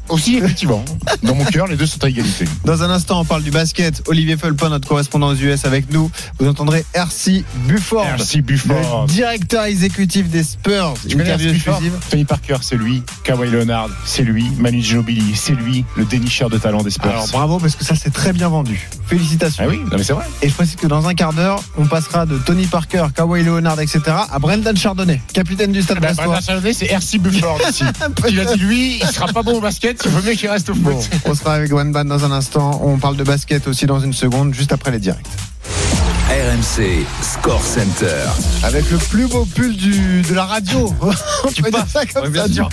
Aussi, 0.08 0.36
effectivement. 0.36 0.84
Dans 1.22 1.34
mon 1.34 1.44
cœur, 1.44 1.66
les 1.66 1.76
deux 1.76 1.86
sont 1.86 2.02
à 2.04 2.08
égalité. 2.08 2.44
Dans 2.64 2.82
un 2.82 2.90
instant, 2.90 3.20
on 3.20 3.24
parle 3.24 3.42
du 3.42 3.50
basket. 3.50 4.02
Olivier 4.08 4.36
Felpin, 4.36 4.68
notre 4.70 4.88
correspondant 4.88 5.28
aux 5.28 5.34
US 5.34 5.64
avec 5.64 5.92
nous. 5.92 6.10
Vous 6.38 6.48
entendrez 6.48 6.84
RC 6.94 7.44
Bufford. 7.66 8.04
Merci 8.06 8.40
Bufford. 8.42 9.06
Le 9.08 9.12
directeur 9.12 9.64
exécutif 9.64 10.28
des 10.28 10.42
Spurs. 10.42 10.94
Tu 11.08 11.20
Interview 11.20 11.50
exclusive. 11.50 11.92
Tony 12.10 12.24
Parker, 12.24 12.56
c'est 12.62 12.76
lui. 12.76 13.02
Kawhi 13.24 13.50
Leonard, 13.50 13.88
c'est 14.04 14.22
lui. 14.22 14.46
Manu 14.58 14.82
Ginobili, 14.82 15.34
c'est 15.34 15.52
lui. 15.54 15.84
Le 15.96 16.04
dénicheur 16.04 16.48
de 16.50 16.58
talent 16.58 16.82
des 16.82 16.90
Spurs. 16.90 17.10
Alors 17.10 17.28
bravo 17.28 17.58
parce 17.58 17.76
que 17.76 17.84
ça 17.84 17.94
c'est 17.94 18.10
très 18.12 18.32
bien 18.32 18.48
vendu. 18.48 18.88
Félicitations. 19.06 19.64
ah 19.66 19.68
oui, 19.70 19.78
non 19.78 19.96
mais 19.96 20.02
c'est 20.04 20.12
vrai. 20.12 20.24
Et 20.42 20.48
je 20.48 20.54
précise 20.54 20.76
que 20.76 20.86
dans 20.86 21.06
un 21.06 21.14
quart 21.14 21.32
d'heure, 21.32 21.62
on 21.76 21.86
passera 21.86 22.26
de 22.26 22.38
Tony 22.38 22.66
Parker, 22.66 23.06
Kawhi 23.14 23.42
Leonard, 23.42 23.80
etc. 23.80 24.00
à 24.30 24.38
Brendan 24.38 24.76
Chardonnay, 24.76 25.20
capitaine 25.32 25.72
du 25.72 25.82
Stade 25.82 25.98
Bah, 26.00 26.08
Brestois. 26.08 26.24
Brendan 26.26 26.42
Chardonnay, 26.44 26.72
c'est 26.72 26.86
RC 26.86 27.18
Bufford 27.18 27.58
ici. 27.70 27.84
Il 28.28 28.40
a 28.40 28.44
dit 28.44 28.58
lui, 28.60 28.98
il 29.02 29.06
sera 29.08 29.26
pas 29.28 29.42
bon 29.42 29.56
au 29.56 29.60
basket, 29.60 29.97
il 30.04 30.10
vaut 30.10 30.22
mieux 30.22 30.34
qu'il 30.34 30.48
reste 30.48 30.70
au 30.70 30.74
foot. 30.74 31.08
On 31.24 31.34
sera 31.34 31.54
avec 31.54 31.72
Wenban 31.72 32.04
dans 32.04 32.24
un 32.24 32.32
instant. 32.32 32.80
On 32.82 32.98
parle 32.98 33.16
de 33.16 33.24
basket 33.24 33.66
aussi 33.66 33.86
dans 33.86 34.00
une 34.00 34.12
seconde, 34.12 34.54
juste 34.54 34.72
après 34.72 34.90
les 34.90 34.98
directs. 34.98 35.26
RMC, 36.38 37.04
Score 37.20 37.64
Center. 37.66 38.22
Avec 38.62 38.88
le 38.92 38.98
plus 38.98 39.26
beau 39.26 39.44
pull 39.44 39.74
du, 39.74 40.22
de 40.22 40.34
la 40.34 40.44
radio. 40.44 40.94
on 41.44 41.48
peut 41.50 41.68
dire 41.68 41.84
ça 41.92 42.06
comme 42.06 42.22
Ouais, 42.24 42.30
bien 42.30 42.42
ça, 42.42 42.48
du 42.48 42.54
sûr. 42.54 42.68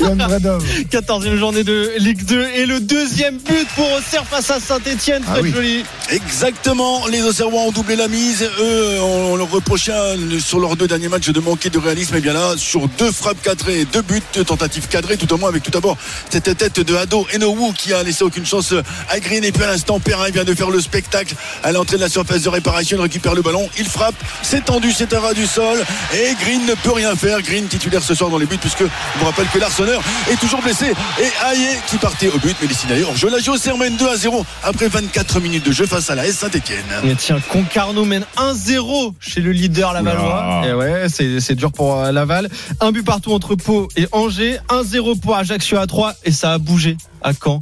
Yann 0.00 0.16
Bredov. 0.16 0.64
14e 0.90 1.36
journée 1.36 1.64
de 1.64 1.92
Ligue 1.98 2.24
2 2.24 2.46
et 2.56 2.64
le 2.64 2.80
deuxième 2.80 3.36
but 3.36 3.68
pour 3.76 3.92
Auxerre 3.92 4.24
face 4.24 4.50
à 4.50 4.58
Saint-Etienne. 4.58 5.22
Ah 5.28 5.32
Très 5.32 5.42
oui. 5.42 5.52
joli. 5.52 5.84
Exactement, 6.10 7.06
les 7.08 7.22
Auxerrois 7.22 7.60
ont 7.60 7.72
doublé 7.72 7.94
la 7.94 8.08
mise. 8.08 8.42
Eux, 8.42 9.00
on 9.02 9.36
leur 9.36 9.50
reprochait 9.50 9.92
euh, 9.92 10.38
sur 10.40 10.58
leurs 10.58 10.76
deux 10.76 10.88
derniers 10.88 11.08
matchs 11.08 11.28
de 11.28 11.40
manquer 11.40 11.68
de 11.68 11.78
réalisme. 11.78 12.16
Et 12.16 12.20
bien 12.20 12.32
là, 12.32 12.54
sur 12.56 12.88
deux 12.88 13.12
frappes 13.12 13.42
cadrées, 13.42 13.84
deux 13.84 14.02
buts, 14.02 14.22
deux 14.34 14.44
tentatives 14.44 14.88
cadrées, 14.88 15.18
tout 15.18 15.30
au 15.34 15.36
moins 15.36 15.50
avec 15.50 15.62
tout 15.62 15.70
d'abord 15.70 15.98
cette 16.30 16.56
tête 16.56 16.80
de 16.80 16.96
Ado 16.96 17.26
Enowu 17.34 17.74
qui 17.74 17.92
a 17.92 18.02
laissé 18.02 18.24
aucune 18.24 18.46
chance 18.46 18.72
à 19.10 19.20
Green. 19.20 19.44
Et 19.44 19.52
puis 19.52 19.62
à 19.62 19.66
l'instant, 19.66 20.00
Perrin 20.00 20.30
vient 20.30 20.44
de 20.44 20.54
faire 20.54 20.70
le 20.70 20.80
spectacle 20.80 21.34
à 21.62 21.72
l'entrée 21.72 21.96
de 21.96 22.02
la 22.02 22.08
surface 22.08 22.40
de 22.42 22.61
réparation. 22.62 22.96
Il 22.98 23.02
récupère 23.02 23.34
le 23.34 23.42
ballon, 23.42 23.68
il 23.78 23.86
frappe, 23.86 24.14
c'est 24.42 24.64
tendu, 24.64 24.92
c'est 24.92 25.12
un 25.12 25.20
ras 25.20 25.34
du 25.34 25.46
sol. 25.46 25.78
Et 26.14 26.34
Green 26.42 26.64
ne 26.66 26.74
peut 26.74 26.92
rien 26.92 27.14
faire. 27.16 27.42
Green 27.42 27.66
titulaire 27.66 28.02
ce 28.02 28.14
soir 28.14 28.30
dans 28.30 28.38
les 28.38 28.46
buts, 28.46 28.58
puisque 28.58 28.80
je 28.84 29.18
vous 29.18 29.24
rappelle 29.24 29.48
que 29.48 29.58
l'Arseneur 29.58 30.00
est 30.30 30.36
toujours 30.36 30.62
blessé. 30.62 30.92
Et 31.20 31.52
Aye 31.52 31.78
qui 31.88 31.96
partait 31.96 32.28
au 32.28 32.38
but, 32.38 32.56
mais 32.60 32.68
les 32.68 32.74
signalés 32.74 33.02
hors 33.02 33.16
jeu. 33.16 33.28
La 33.30 33.38
José 33.38 33.72
mène 33.76 33.96
2 33.96 34.08
à 34.08 34.16
0 34.16 34.46
après 34.62 34.88
24 34.88 35.40
minutes 35.40 35.66
de 35.66 35.72
jeu 35.72 35.86
face 35.86 36.10
à 36.10 36.14
la 36.14 36.26
S 36.26 36.38
Saint-Etienne. 36.38 36.84
Et 37.04 37.14
tiens, 37.16 37.40
Concarneau 37.48 38.04
mène 38.04 38.24
1-0 38.36 39.14
chez 39.20 39.40
le 39.40 39.52
leader 39.52 39.92
Lavallois. 39.92 40.62
Et 40.66 40.72
ouais, 40.72 41.06
c'est 41.08 41.40
c'est 41.40 41.54
dur 41.54 41.72
pour 41.72 41.98
euh, 41.98 42.12
Laval. 42.12 42.48
Un 42.80 42.92
but 42.92 43.04
partout 43.04 43.32
entre 43.32 43.54
Pau 43.56 43.88
et 43.96 44.06
Angers. 44.12 44.58
1-0 44.68 45.18
pour 45.20 45.36
Ajaccio 45.36 45.78
à 45.78 45.86
3 45.86 46.14
et 46.24 46.32
ça 46.32 46.52
a 46.52 46.58
bougé 46.58 46.96
à 47.22 47.32
Caen. 47.32 47.58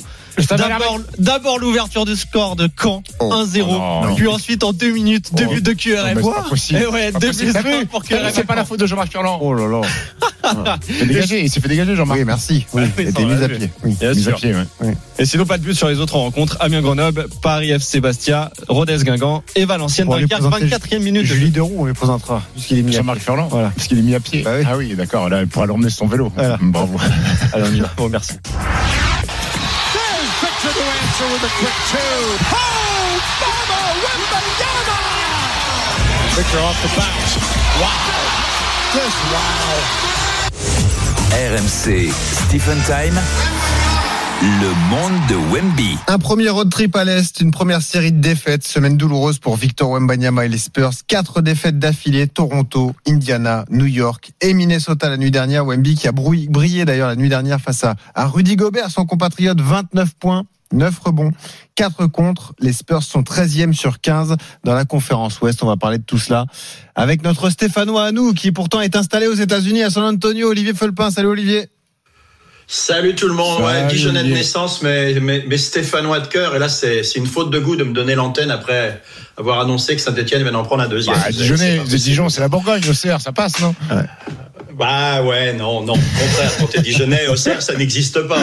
D'abord, 1.19 1.59
l'ouverture 1.59 2.05
du 2.05 2.17
score 2.17 2.57
de 2.57 2.69
Caen, 2.81 3.03
Oh, 3.19 3.33
1-0. 3.33 3.65
oh 3.69 4.07
non. 4.09 4.15
puis 4.15 4.27
ensuite 4.27 4.65
en 4.65 4.73
deux 4.73 4.91
minutes, 4.93 5.35
deux 5.35 5.47
Oh. 5.49 5.53
buts 5.55 5.63
de 5.63 5.73
QRM. 5.73 6.19
c'est 6.23 6.31
pas 6.31 6.43
possible. 6.49 6.81
Et 6.81 6.87
ouais, 6.87 7.13
Pas 7.13 7.19
deux 7.21 7.31
buts 7.33 7.87
pour 7.91 8.05
QRM. 8.05 8.31
C'est 8.33 8.45
pas 8.45 8.55
la 8.55 8.65
faute 8.65 8.81
de 8.81 8.87
Jean-Marc 8.87 9.11
Furlan. 9.11 9.39
Oh 9.41 9.55
là 9.55 9.67
là. 9.67 9.81
Il 10.89 10.95
s'est 10.97 11.07
dégagé, 11.07 11.43
il 11.45 11.51
s'est 11.51 11.61
fait 11.61 11.69
dégager 11.69 11.95
Jean-Marc. 11.95 12.19
Oui, 12.19 12.25
merci. 12.25 12.67
Oui, 12.73 12.83
oui, 12.97 13.05
était 13.09 13.25
mis 13.25 13.43
à 13.45 13.49
pied. 13.49 13.71
Oui. 13.85 13.97
Mise 14.01 14.29
à 14.29 14.33
pied, 14.33 14.55
ouais. 14.55 14.95
Et 15.19 15.27
sinon, 15.27 15.45
pas 15.45 15.59
de 15.59 15.63
but 15.63 15.75
sur 15.75 15.89
les 15.89 15.99
autres 16.01 16.17
rencontres. 16.17 16.57
Amiens-Grenoble, 16.61 17.27
Paris 17.43 17.71
FC 17.71 18.01
Bastia, 18.01 18.51
Rodez-Guingamp 18.69 19.43
et 19.55 19.67
Valenciennes 19.67 20.09
dans 20.09 20.15
aller 20.15 20.27
le 20.29 20.37
24e 20.37 20.99
minute. 21.03 21.27
Julie 21.27 21.51
Deroux, 21.51 21.75
on 21.79 21.85
les 21.85 21.93
présentera. 21.93 22.43
Puisqu'il 22.55 22.79
est 22.79 22.83
mis 22.83 22.95
à 22.95 22.99
Jean-Marc. 22.99 23.19
Furlan. 23.21 23.49
Voilà. 23.49 23.71
Parce 23.77 23.87
qu'il 23.87 23.99
est 23.99 24.03
mis 24.03 24.15
à 24.15 24.21
pied. 24.21 24.43
Bah. 24.43 24.53
Ah 24.67 24.77
oui, 24.79 24.95
d'accord. 24.95 25.29
Là, 25.29 25.43
il 25.43 25.47
pourra 25.47 25.67
l'emmener 25.67 25.91
sur 25.91 25.99
son 26.01 26.07
vélo. 26.07 26.33
Bravo. 26.63 26.97
Allez, 27.53 27.65
on 27.71 27.75
y 27.75 27.81
va. 27.81 27.91
Bon, 27.97 28.09
merci. 28.09 28.33
RMC, 41.31 42.11
Stephen 42.11 42.79
Time. 42.87 43.21
Le 44.43 44.89
monde 44.89 45.13
de 45.29 45.37
Wemby. 45.53 45.99
Un 46.07 46.19
premier 46.19 46.49
road 46.49 46.71
trip 46.71 46.97
à 46.97 47.05
l'Est, 47.05 47.43
une 47.43 47.51
première 47.51 47.83
série 47.83 48.13
de 48.13 48.21
défaites, 48.21 48.67
semaine 48.67 48.97
douloureuse 48.97 49.39
pour 49.39 49.57
Victor 49.57 49.91
Wembanyama 49.91 50.47
et 50.47 50.49
les 50.49 50.57
Spurs. 50.57 50.93
Quatre 51.07 51.43
défaites 51.43 51.79
d'affilée, 51.79 52.29
Toronto, 52.29 52.95
Indiana, 53.07 53.67
New 53.69 53.85
York 53.85 54.33
et 54.41 54.55
Minnesota 54.55 55.11
la 55.11 55.19
nuit 55.19 55.31
dernière. 55.31 55.67
Wemby 55.67 55.97
qui 55.97 56.09
a 56.09 56.13
brillé 56.13 56.87
d'ailleurs 56.87 57.09
la 57.09 57.17
nuit 57.17 57.29
dernière 57.29 57.61
face 57.61 57.85
à, 57.85 57.97
à 58.15 58.27
Rudy 58.27 58.57
Gobert, 58.57 58.91
son 58.91 59.05
compatriote, 59.05 59.61
29 59.61 60.15
points. 60.19 60.47
9 60.73 60.99
rebonds, 61.05 61.31
4 61.75 62.07
contre. 62.07 62.55
Les 62.61 62.73
Spurs 62.73 63.03
sont 63.03 63.23
13e 63.23 63.73
sur 63.73 64.01
15 64.01 64.37
dans 64.65 64.75
la 64.75 64.85
conférence 64.85 65.41
Ouest. 65.41 65.63
On 65.63 65.67
va 65.67 65.77
parler 65.77 65.99
de 65.99 66.05
tout 66.05 66.19
cela 66.19 66.47
avec 66.95 67.23
notre 67.23 67.51
Stéphanois 67.51 68.05
à 68.05 68.13
nous, 68.13 68.33
qui 68.35 68.53
pourtant 68.53 68.81
est 68.81 68.97
installé 68.97 69.27
aux 69.27 69.35
États-Unis 69.35 69.83
à 69.83 69.91
San 69.91 70.05
Antonio, 70.05 70.49
Olivier 70.49 70.75
Fulpin. 70.75 71.11
Salut 71.11 71.29
Olivier. 71.29 71.69
Salut 72.73 73.17
tout 73.17 73.27
le 73.27 73.35
monde. 73.35 73.63
Ouais, 73.63 73.89
Dijonais 73.89 74.23
de 74.23 74.29
naissance, 74.29 74.81
mais, 74.83 75.19
mais, 75.19 75.45
mais 75.49 75.59
Stéphanois 75.59 76.21
de 76.21 76.29
cœur. 76.29 76.55
Et 76.55 76.61
là, 76.61 76.69
c'est 76.69 77.03
une 77.17 77.27
faute 77.27 77.51
de 77.51 77.59
goût 77.59 77.75
de 77.75 77.83
me 77.83 77.93
donner 77.93 78.15
l'antenne 78.15 78.53
après 78.53 79.03
avoir 79.41 79.61
annoncé 79.61 79.97
que 79.97 80.03
Saint-Etienne 80.03 80.43
va 80.43 80.57
en 80.57 80.63
prendre 80.63 80.83
un 80.83 80.89
deuxième. 80.89 81.17
Bah, 81.17 81.31
Dijonais. 81.31 81.81
Dijon, 81.87 82.29
c'est 82.29 82.41
la 82.41 82.49
Bourgogne, 82.49 82.83
Auxerre, 82.89 83.21
ça 83.21 83.33
passe, 83.33 83.61
non? 83.61 83.75
Bah 84.79 85.23
ouais, 85.23 85.53
non, 85.53 85.83
non. 85.83 85.93
Au 85.93 85.97
contraire, 85.97 86.53
quand 86.59 86.67
t'es 86.71 86.81
Dijonais, 86.81 87.27
Auxerre, 87.29 87.61
ça 87.61 87.75
n'existe 87.75 88.21
pas. 88.23 88.39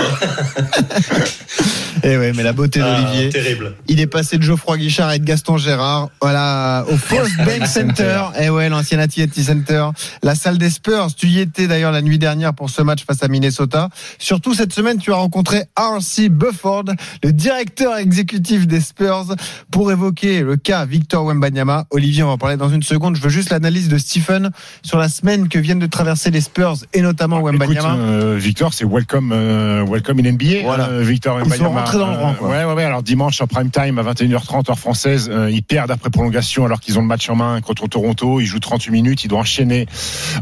Eh 2.03 2.15
ouais, 2.15 2.31
mais 2.33 2.43
la 2.43 2.53
beauté 2.53 2.79
Ah, 2.83 3.01
d'Olivier. 3.01 3.29
terrible. 3.29 3.73
Il 3.87 3.99
est 3.99 4.07
passé 4.07 4.37
de 4.37 4.43
Geoffroy 4.43 4.77
Guichard 4.77 5.11
et 5.13 5.19
de 5.19 5.25
Gaston 5.25 5.57
Gérard 5.57 6.09
voilà, 6.21 6.85
au 6.89 6.95
First 6.95 7.37
Bank 7.37 7.65
Center. 7.65 8.25
Eh 8.39 8.49
ouais, 8.49 8.69
l'ancien 8.69 8.99
Ati 8.99 9.27
Center. 9.43 9.87
La 10.21 10.35
salle 10.35 10.59
des 10.59 10.69
Spurs. 10.69 11.07
Tu 11.15 11.27
y 11.27 11.39
étais 11.39 11.65
d'ailleurs 11.67 11.91
la 11.91 12.03
nuit 12.03 12.19
dernière 12.19 12.53
pour 12.53 12.69
ce 12.69 12.83
match 12.83 13.03
face 13.05 13.23
à 13.23 13.27
Minnesota. 13.27 13.89
Surtout 14.19 14.53
cette 14.53 14.73
semaine, 14.73 14.99
tu 14.99 15.11
as 15.11 15.15
rencontré 15.15 15.63
R.C. 15.75 16.29
Bufford, 16.29 16.83
le 17.23 17.33
directeur 17.33 17.97
exécutif 17.97 18.67
des 18.67 18.79
Spurs, 18.81 19.35
pour 19.71 19.91
évoquer 19.91 20.41
le 20.41 20.55
cas 20.55 20.81
Victor 20.87 21.25
Wembanyama. 21.25 21.85
Olivier, 21.91 22.23
on 22.23 22.27
va 22.27 22.33
en 22.33 22.37
parler 22.37 22.57
dans 22.57 22.69
une 22.69 22.81
seconde. 22.83 23.15
Je 23.15 23.21
veux 23.21 23.29
juste 23.29 23.49
l'analyse 23.49 23.89
de 23.89 23.97
Stephen 23.97 24.49
sur 24.81 24.97
la 24.97 25.09
semaine 25.09 25.49
que 25.49 25.59
viennent 25.59 25.79
de 25.79 25.85
traverser 25.87 26.31
les 26.31 26.41
Spurs 26.41 26.77
et 26.93 27.01
notamment 27.01 27.39
Écoute, 27.39 27.51
Wembanyama. 27.59 27.95
euh, 27.95 28.37
Victor, 28.39 28.73
c'est 28.73 28.85
welcome, 28.85 29.31
euh, 29.33 29.85
welcome 29.85 30.19
in 30.19 30.31
NBA. 30.31 30.63
Voilà. 30.63 30.87
euh, 30.89 31.01
Victor 31.03 31.39
Ils 31.39 31.43
sont 31.45 31.49
Wembanyama. 31.65 31.79
rentrés 31.81 31.97
dans 31.99 32.07
le 32.11 32.17
rang, 32.17 32.33
quoi. 32.33 32.49
ouais, 32.49 32.63
ouais, 32.63 32.73
ouais. 32.73 32.83
Alors 32.85 33.03
dimanche 33.03 33.41
en 33.41 33.47
prime 33.47 33.69
time 33.69 33.99
à 33.99 34.03
21h30 34.03 34.69
heure 34.71 34.79
française, 34.79 35.29
ils 35.51 35.63
perdent 35.63 35.91
après 35.91 36.09
prolongation 36.09 36.65
alors 36.65 36.79
qu'ils 36.79 36.97
ont 36.97 37.01
le 37.01 37.07
match 37.07 37.29
en 37.29 37.35
main 37.35 37.59
contre 37.61 37.87
Toronto. 37.87 38.39
Ils 38.39 38.45
jouent 38.45 38.59
38 38.59 38.91
minutes, 38.91 39.23
il 39.23 39.27
doit 39.27 39.39
enchaîner. 39.39 39.85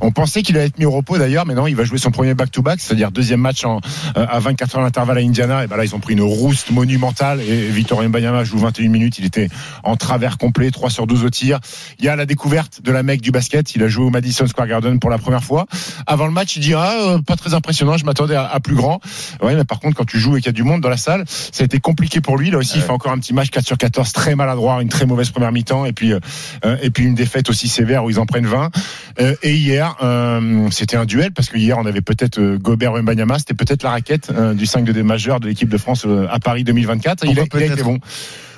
On 0.02 0.12
pensait 0.12 0.42
qu'il 0.44 0.56
allait 0.58 0.68
être 0.68 0.78
mis 0.80 0.86
au 0.86 0.92
repos 0.92 1.18
d'ailleurs, 1.18 1.46
mais 1.46 1.54
non, 1.56 1.68
il 1.68 1.76
va 1.76 1.84
jouer 1.84 1.98
son 1.98 2.12
premier 2.12 2.34
back-to-back, 2.36 2.80
c'est-à-dire 2.80 3.12
deuxième 3.12 3.42
match 3.42 3.66
en, 3.66 3.80
à 4.16 4.40
24 4.40 4.78
heures 4.78 4.84
d'intervalle 4.84 5.18
à 5.18 5.22
Indiana. 5.22 5.64
Et 5.64 5.68
ben 5.68 5.78
là, 5.78 5.86
ils 5.86 5.96
ont 5.96 6.00
pris 6.00 6.14
une 6.14 6.22
rouste 6.22 6.72
monumentale 6.72 7.42
et 7.42 7.68
Victor 7.70 8.00
Wembanyama 8.00 8.44
joue 8.44 8.58
21 8.58 8.90
minutes. 8.90 9.18
Il 9.20 9.26
était 9.26 9.50
en 9.84 9.96
travers 9.96 10.25
complet, 10.38 10.72
3 10.72 10.90
sur 10.90 11.08
12 11.08 11.24
au 11.24 11.30
tir. 11.30 11.60
Il 12.00 12.06
y 12.06 12.10
a 12.10 12.16
la 12.16 12.26
découverte 12.26 12.82
de 12.84 12.92
la 12.92 13.04
mec 13.04 13.22
du 13.22 13.32
basket. 13.32 13.76
Il 13.76 13.84
a 13.84 13.88
joué 13.88 14.06
au 14.06 14.10
Madison 14.10 14.48
Square 14.48 14.68
Garden 14.68 15.00
pour 15.00 15.10
la 15.10 15.18
première 15.18 15.44
fois. 15.44 15.66
Avant 16.08 16.26
le 16.26 16.34
match, 16.34 16.56
il 16.56 16.62
dit 16.62 16.74
ah, 16.74 16.94
euh, 17.00 17.20
pas 17.20 17.36
très 17.36 17.54
impressionnant. 17.54 17.98
Je 17.98 18.06
m'attendais 18.06 18.36
à, 18.36 18.46
à 18.46 18.60
plus 18.60 18.76
grand. 18.76 19.00
Ouais, 19.42 19.56
mais 19.56 19.64
par 19.64 19.80
contre, 19.80 19.96
quand 19.96 20.06
tu 20.06 20.20
joues 20.20 20.38
et 20.38 20.42
qu'il 20.42 20.48
y 20.48 20.50
a 20.50 20.54
du 20.54 20.64
monde 20.64 20.82
dans 20.82 20.90
la 20.90 20.98
salle, 20.98 21.24
ça 21.28 21.64
a 21.64 21.66
été 21.66 21.80
compliqué 21.80 22.22
pour 22.22 22.38
lui. 22.38 22.52
Là 22.52 22.58
aussi, 22.58 22.78
il 22.78 22.82
fait 22.82 22.92
encore 22.92 23.12
un 23.12 23.20
petit 23.20 23.34
match 23.34 23.50
4 23.50 23.66
sur 23.66 23.78
14, 23.78 24.12
très 24.14 24.36
maladroit, 24.36 24.82
une 24.82 24.90
très 24.90 25.06
mauvaise 25.06 25.30
première 25.30 25.52
mi-temps, 25.52 25.86
et 25.86 25.94
puis 25.94 26.14
euh, 26.14 26.20
euh, 26.66 26.78
et 26.82 26.90
puis 26.90 27.06
une 27.06 27.16
défaite 27.16 27.50
aussi 27.50 27.68
sévère 27.68 28.04
où 28.04 28.10
ils 28.10 28.20
en 28.20 28.26
prennent 28.26 28.48
20. 28.48 28.72
Euh, 29.20 29.36
et 29.44 29.56
hier, 29.56 29.96
euh, 30.02 30.68
c'était 30.72 30.98
un 30.98 31.06
duel 31.06 31.32
parce 31.32 31.50
que 31.50 31.58
hier 31.58 31.78
on 31.78 31.86
avait 31.86 32.02
peut-être 32.02 32.40
Gobert 32.58 32.94
Wembanyama, 32.94 33.40
c'était 33.40 33.54
peut-être 33.54 33.84
la 33.84 33.92
raquette 33.92 34.32
du 34.56 34.66
5 34.66 34.84
de 34.84 34.92
des 34.92 35.04
majeurs 35.04 35.40
de 35.40 35.48
l'équipe 35.48 35.70
de 35.70 35.78
France 35.78 36.06
à 36.30 36.40
Paris 36.40 36.64
2024. 36.64 37.26
il, 37.26 37.40
a, 37.40 37.44
il 37.54 37.64
a 37.64 37.66
été 37.66 37.84
bon. 37.84 38.00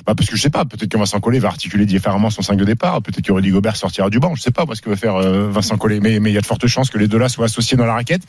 Bah 0.07 0.13
parce 0.15 0.29
que 0.29 0.37
je 0.37 0.41
sais 0.41 0.49
pas, 0.49 0.65
peut-être 0.65 0.89
que 0.89 0.97
Vincent 0.97 1.19
Collet 1.19 1.39
va 1.39 1.49
articuler 1.49 1.85
différemment 1.85 2.29
son 2.29 2.41
5 2.41 2.55
de 2.55 2.63
départ, 2.65 3.01
peut-être 3.01 3.25
que 3.25 3.31
Rudy 3.33 3.49
Gobert 3.49 3.75
sortira 3.75 4.09
du 4.09 4.19
banc, 4.19 4.33
je 4.35 4.41
sais 4.41 4.51
pas 4.51 4.65
parce 4.65 4.79
que 4.79 4.89
va 4.89 4.95
faire 4.95 5.15
euh, 5.15 5.49
Vincent 5.51 5.77
Collet, 5.77 5.99
mais 5.99 6.19
mais 6.19 6.31
il 6.31 6.33
y 6.33 6.37
a 6.37 6.41
de 6.41 6.45
fortes 6.45 6.65
chances 6.67 6.89
que 6.89 6.97
les 6.97 7.09
deux 7.09 7.17
là 7.17 7.27
soient 7.27 7.45
associés 7.45 7.77
dans 7.77 7.85
la 7.85 7.93
raquette. 7.93 8.21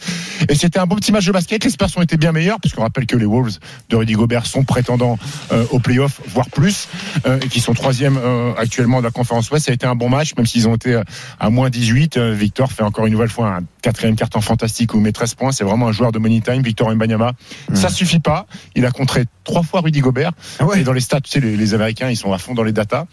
Et 0.48 0.54
c'était 0.56 0.80
un 0.80 0.86
bon 0.86 0.96
petit 0.96 1.12
match 1.12 1.24
de 1.24 1.32
basket, 1.32 1.62
les 1.64 1.70
Spurs 1.70 1.88
ont 1.96 2.02
été 2.02 2.16
bien 2.16 2.32
meilleurs 2.32 2.60
puisqu'on 2.60 2.82
rappelle 2.82 3.06
que 3.06 3.16
les 3.16 3.26
Wolves 3.26 3.58
de 3.88 3.96
Rudy 3.96 4.14
Gobert 4.14 4.46
sont 4.46 4.64
prétendants 4.64 5.18
euh, 5.52 5.64
aux 5.70 5.78
playoffs, 5.78 6.20
voire 6.26 6.50
plus, 6.50 6.88
euh, 7.26 7.38
et 7.40 7.48
qui 7.48 7.60
sont 7.60 7.74
troisième 7.74 8.18
euh, 8.18 8.52
actuellement 8.56 8.98
de 8.98 9.04
la 9.04 9.10
conférence 9.10 9.50
Ouest. 9.50 9.66
Ça 9.66 9.72
a 9.72 9.74
été 9.74 9.86
un 9.86 9.94
bon 9.94 10.08
match, 10.08 10.34
même 10.36 10.46
s'ils 10.46 10.68
ont 10.68 10.74
été 10.74 11.00
à 11.38 11.50
moins 11.50 11.70
18. 11.70 12.16
Euh, 12.16 12.32
Victor 12.32 12.72
fait 12.72 12.82
encore 12.82 13.06
une 13.06 13.12
nouvelle 13.12 13.28
fois 13.28 13.56
un 13.56 13.60
quatrième 13.82 14.16
carton 14.16 14.40
fantastique 14.40 14.94
où 14.94 14.98
il 14.98 15.02
met 15.02 15.12
13 15.12 15.34
points. 15.34 15.52
C'est 15.52 15.64
vraiment 15.64 15.88
un 15.88 15.92
joueur 15.92 16.12
de 16.12 16.18
money 16.18 16.40
time, 16.40 16.62
Victor 16.62 16.94
Mbanyama. 16.94 17.32
Ça 17.74 17.88
suffit 17.88 18.20
pas. 18.20 18.46
Il 18.74 18.84
a 18.84 18.90
contré 18.90 19.24
trois 19.44 19.62
fois 19.62 19.80
Rudy 19.80 20.00
Gobert. 20.00 20.32
Ouais. 20.60 20.80
Et 20.80 20.84
dans 20.84 20.92
les 20.92 21.00
stats, 21.00 21.20
tu 21.20 21.30
sais, 21.30 21.40
les, 21.40 21.56
les 21.56 21.67
Américains, 21.74 22.10
ils 22.10 22.16
sont 22.16 22.32
à 22.32 22.38
fond 22.38 22.54
dans 22.54 22.62
les 22.64 22.72
datas. 22.72 23.06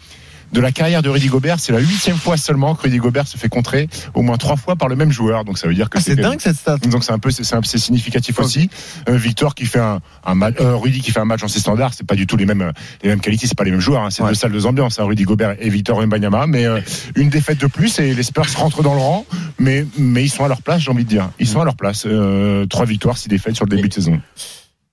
De 0.52 0.60
la 0.60 0.70
carrière 0.70 1.02
de 1.02 1.08
Rudy 1.08 1.26
Gobert, 1.26 1.58
c'est 1.58 1.72
la 1.72 1.80
huitième 1.80 2.16
fois 2.16 2.36
seulement 2.36 2.76
que 2.76 2.82
Rudy 2.82 2.98
Gobert 2.98 3.26
se 3.26 3.36
fait 3.36 3.48
contrer 3.48 3.88
au 4.14 4.22
moins 4.22 4.36
trois 4.36 4.54
fois 4.54 4.76
par 4.76 4.86
le 4.88 4.94
même 4.94 5.10
joueur. 5.10 5.44
Donc 5.44 5.58
ça 5.58 5.66
veut 5.66 5.74
dire 5.74 5.90
que 5.90 5.98
Ah, 5.98 6.00
c'est 6.00 6.14
dingue 6.14 6.38
cette 6.40 6.54
stat. 6.56 6.76
donc 6.78 7.02
c'est 7.02 7.10
un 7.10 7.18
peu 7.18 7.32
c'est 7.32 7.78
significatif 7.78 8.38
aussi. 8.38 8.70
Euh, 9.08 9.16
Victor 9.16 9.56
qui 9.56 9.64
fait 9.66 9.80
un, 9.80 9.98
un 10.24 10.34
match, 10.36 10.54
euh, 10.60 10.76
Rudy 10.76 11.00
qui 11.00 11.10
fait 11.10 11.18
un 11.18 11.24
match 11.24 11.42
en 11.42 11.48
ses 11.48 11.58
standards, 11.58 11.94
c'est 11.94 12.06
pas 12.06 12.14
du 12.14 12.28
tout 12.28 12.36
les 12.36 12.46
mêmes 12.46 12.62
euh, 12.62 12.70
les 13.02 13.08
mêmes 13.08 13.20
qualités, 13.20 13.48
c'est 13.48 13.58
pas 13.58 13.64
les 13.64 13.72
mêmes 13.72 13.80
joueurs. 13.80 14.02
Hein, 14.02 14.10
c'est 14.10 14.22
Ouais. 14.22 14.28
deux 14.28 14.34
salles 14.36 14.52
deux 14.52 14.66
ambiances, 14.66 15.00
hein, 15.00 15.04
Rudy 15.04 15.24
Gobert 15.24 15.56
et 15.58 15.68
Victor 15.68 15.98
Wembanyama. 15.98 16.46
Mais 16.46 16.64
euh, 16.64 16.80
une 17.16 17.28
défaite 17.28 17.58
de 17.60 17.66
plus 17.66 17.98
et 17.98 18.14
les 18.14 18.22
Spurs 18.22 18.46
rentrent 18.54 18.84
dans 18.84 18.94
le 18.94 19.00
rang, 19.00 19.26
mais 19.58 19.84
mais 19.98 20.22
ils 20.22 20.30
sont 20.30 20.44
à 20.44 20.48
leur 20.48 20.62
place, 20.62 20.80
j'ai 20.80 20.92
envie 20.92 21.02
de 21.02 21.08
dire. 21.08 21.28
Ils 21.40 21.48
sont 21.48 21.60
à 21.60 21.64
leur 21.64 21.74
place. 21.74 22.04
Euh, 22.06 22.66
trois 22.66 22.84
victoires, 22.86 23.18
six 23.18 23.28
défaites 23.28 23.56
sur 23.56 23.64
le 23.64 23.74
début 23.74 23.88
de 23.88 23.94
saison. 23.94 24.20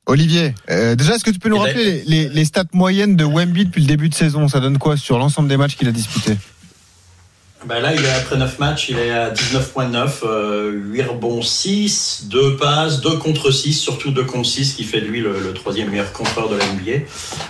Olivier, 0.06 0.54
euh, 0.70 0.96
déjà, 0.96 1.16
est-ce 1.16 1.24
que 1.24 1.32
tu 1.32 1.40
peux 1.40 1.50
nous 1.50 1.56
Et 1.56 1.60
rappeler 1.60 2.04
les, 2.08 2.24
les- 2.26 2.30
les 2.30 2.46
stats 2.46 2.64
moyennes 2.74 3.16
de 3.16 3.24
Wemby 3.24 3.66
depuis 3.66 3.82
le 3.82 3.88
début 3.88 4.10
de 4.10 4.16
saison? 4.16 4.48
Ça 4.50 4.60
donne 4.60 4.78
quoi 4.78 4.98
sur 4.98 5.18
l'ensemble 5.18 5.48
des 5.48 5.56
matchs 5.58 5.76
qu'il 5.78 5.88
a 5.88 5.92
disputés? 5.92 6.36
Ben 7.66 7.80
là, 7.80 7.94
il 7.96 8.04
est 8.04 8.10
après 8.10 8.36
9 8.36 8.60
matchs, 8.60 8.90
il 8.90 9.00
est 9.00 9.12
à 9.12 9.30
19.9, 9.32 10.10
euh, 10.26 10.72
8 10.74 11.02
rebonds 11.04 11.42
6, 11.42 12.26
2 12.30 12.58
passes, 12.58 13.00
2 13.00 13.12
contre 13.12 13.52
6, 13.52 13.72
surtout 13.72 14.12
2 14.12 14.26
contre 14.26 14.50
6, 14.50 14.74
qui 14.74 14.84
fait 14.84 15.00
de 15.00 15.06
lui 15.06 15.22
le, 15.22 15.40
le 15.40 15.54
troisième 15.54 15.90
meilleur 15.90 16.12
contreur 16.12 16.50
de 16.50 16.58
la 16.58 16.66
NBA. 16.66 17.06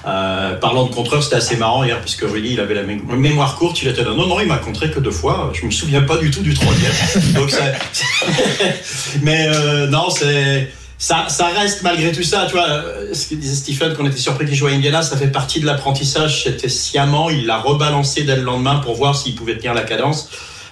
Euh, 0.06 0.56
parlant 0.58 0.86
de 0.86 0.94
contreur, 0.94 1.24
c'était 1.24 1.38
assez 1.38 1.58
marrant 1.58 1.84
hier, 1.84 2.00
puisque 2.00 2.22
Rudy, 2.22 2.50
il 2.54 2.60
avait 2.60 2.76
la 2.76 2.84
mé- 2.84 3.02
mémoire 3.18 3.56
courte, 3.56 3.82
il 3.82 3.88
était 3.88 4.04
là, 4.04 4.12
non, 4.12 4.28
non, 4.28 4.40
il 4.40 4.46
m'a 4.46 4.58
contré 4.60 4.92
que 4.92 5.00
deux 5.00 5.10
fois, 5.10 5.52
je 5.60 5.66
me 5.66 5.72
souviens 5.72 6.04
pas 6.04 6.18
du 6.18 6.30
tout 6.30 6.44
du 6.44 6.54
troisième. 6.54 6.94
Donc 7.34 7.50
ça... 7.50 7.64
Mais 9.24 9.48
euh, 9.50 9.88
non, 9.88 10.12
c'est... 10.12 10.72
Ça, 11.04 11.48
reste 11.48 11.82
malgré 11.82 12.14
tout 12.14 12.24
ça, 12.24 12.46
tu 12.46 12.54
vois, 12.54 12.66
euh, 12.66 13.14
ce 13.14 13.28
que 13.28 13.36
disait 13.36 13.56
Stephen, 13.56 13.94
qu'on 13.94 14.06
était 14.06 14.16
surpris 14.16 14.46
qu'il 14.46 14.56
joue 14.56 14.68
à 14.68 14.70
Indiana, 14.70 15.02
ça 15.02 15.18
fait 15.18 15.28
partie 15.28 15.60
de 15.60 15.66
l'apprentissage, 15.66 16.46
c'était 16.46 16.70
sciemment, 16.70 17.30
il 17.30 17.46
l'a 17.46 17.58
rebalancé 17.58 18.24
dès 18.24 18.38
le 18.38 18.44
lendemain 18.44 18.78
pour 18.78 18.96
voir 18.96 19.14
s'il 19.14 19.36
pouvait 19.36 19.58
tenir 19.58 19.74
la 19.74 19.82
cadence, 19.82 20.30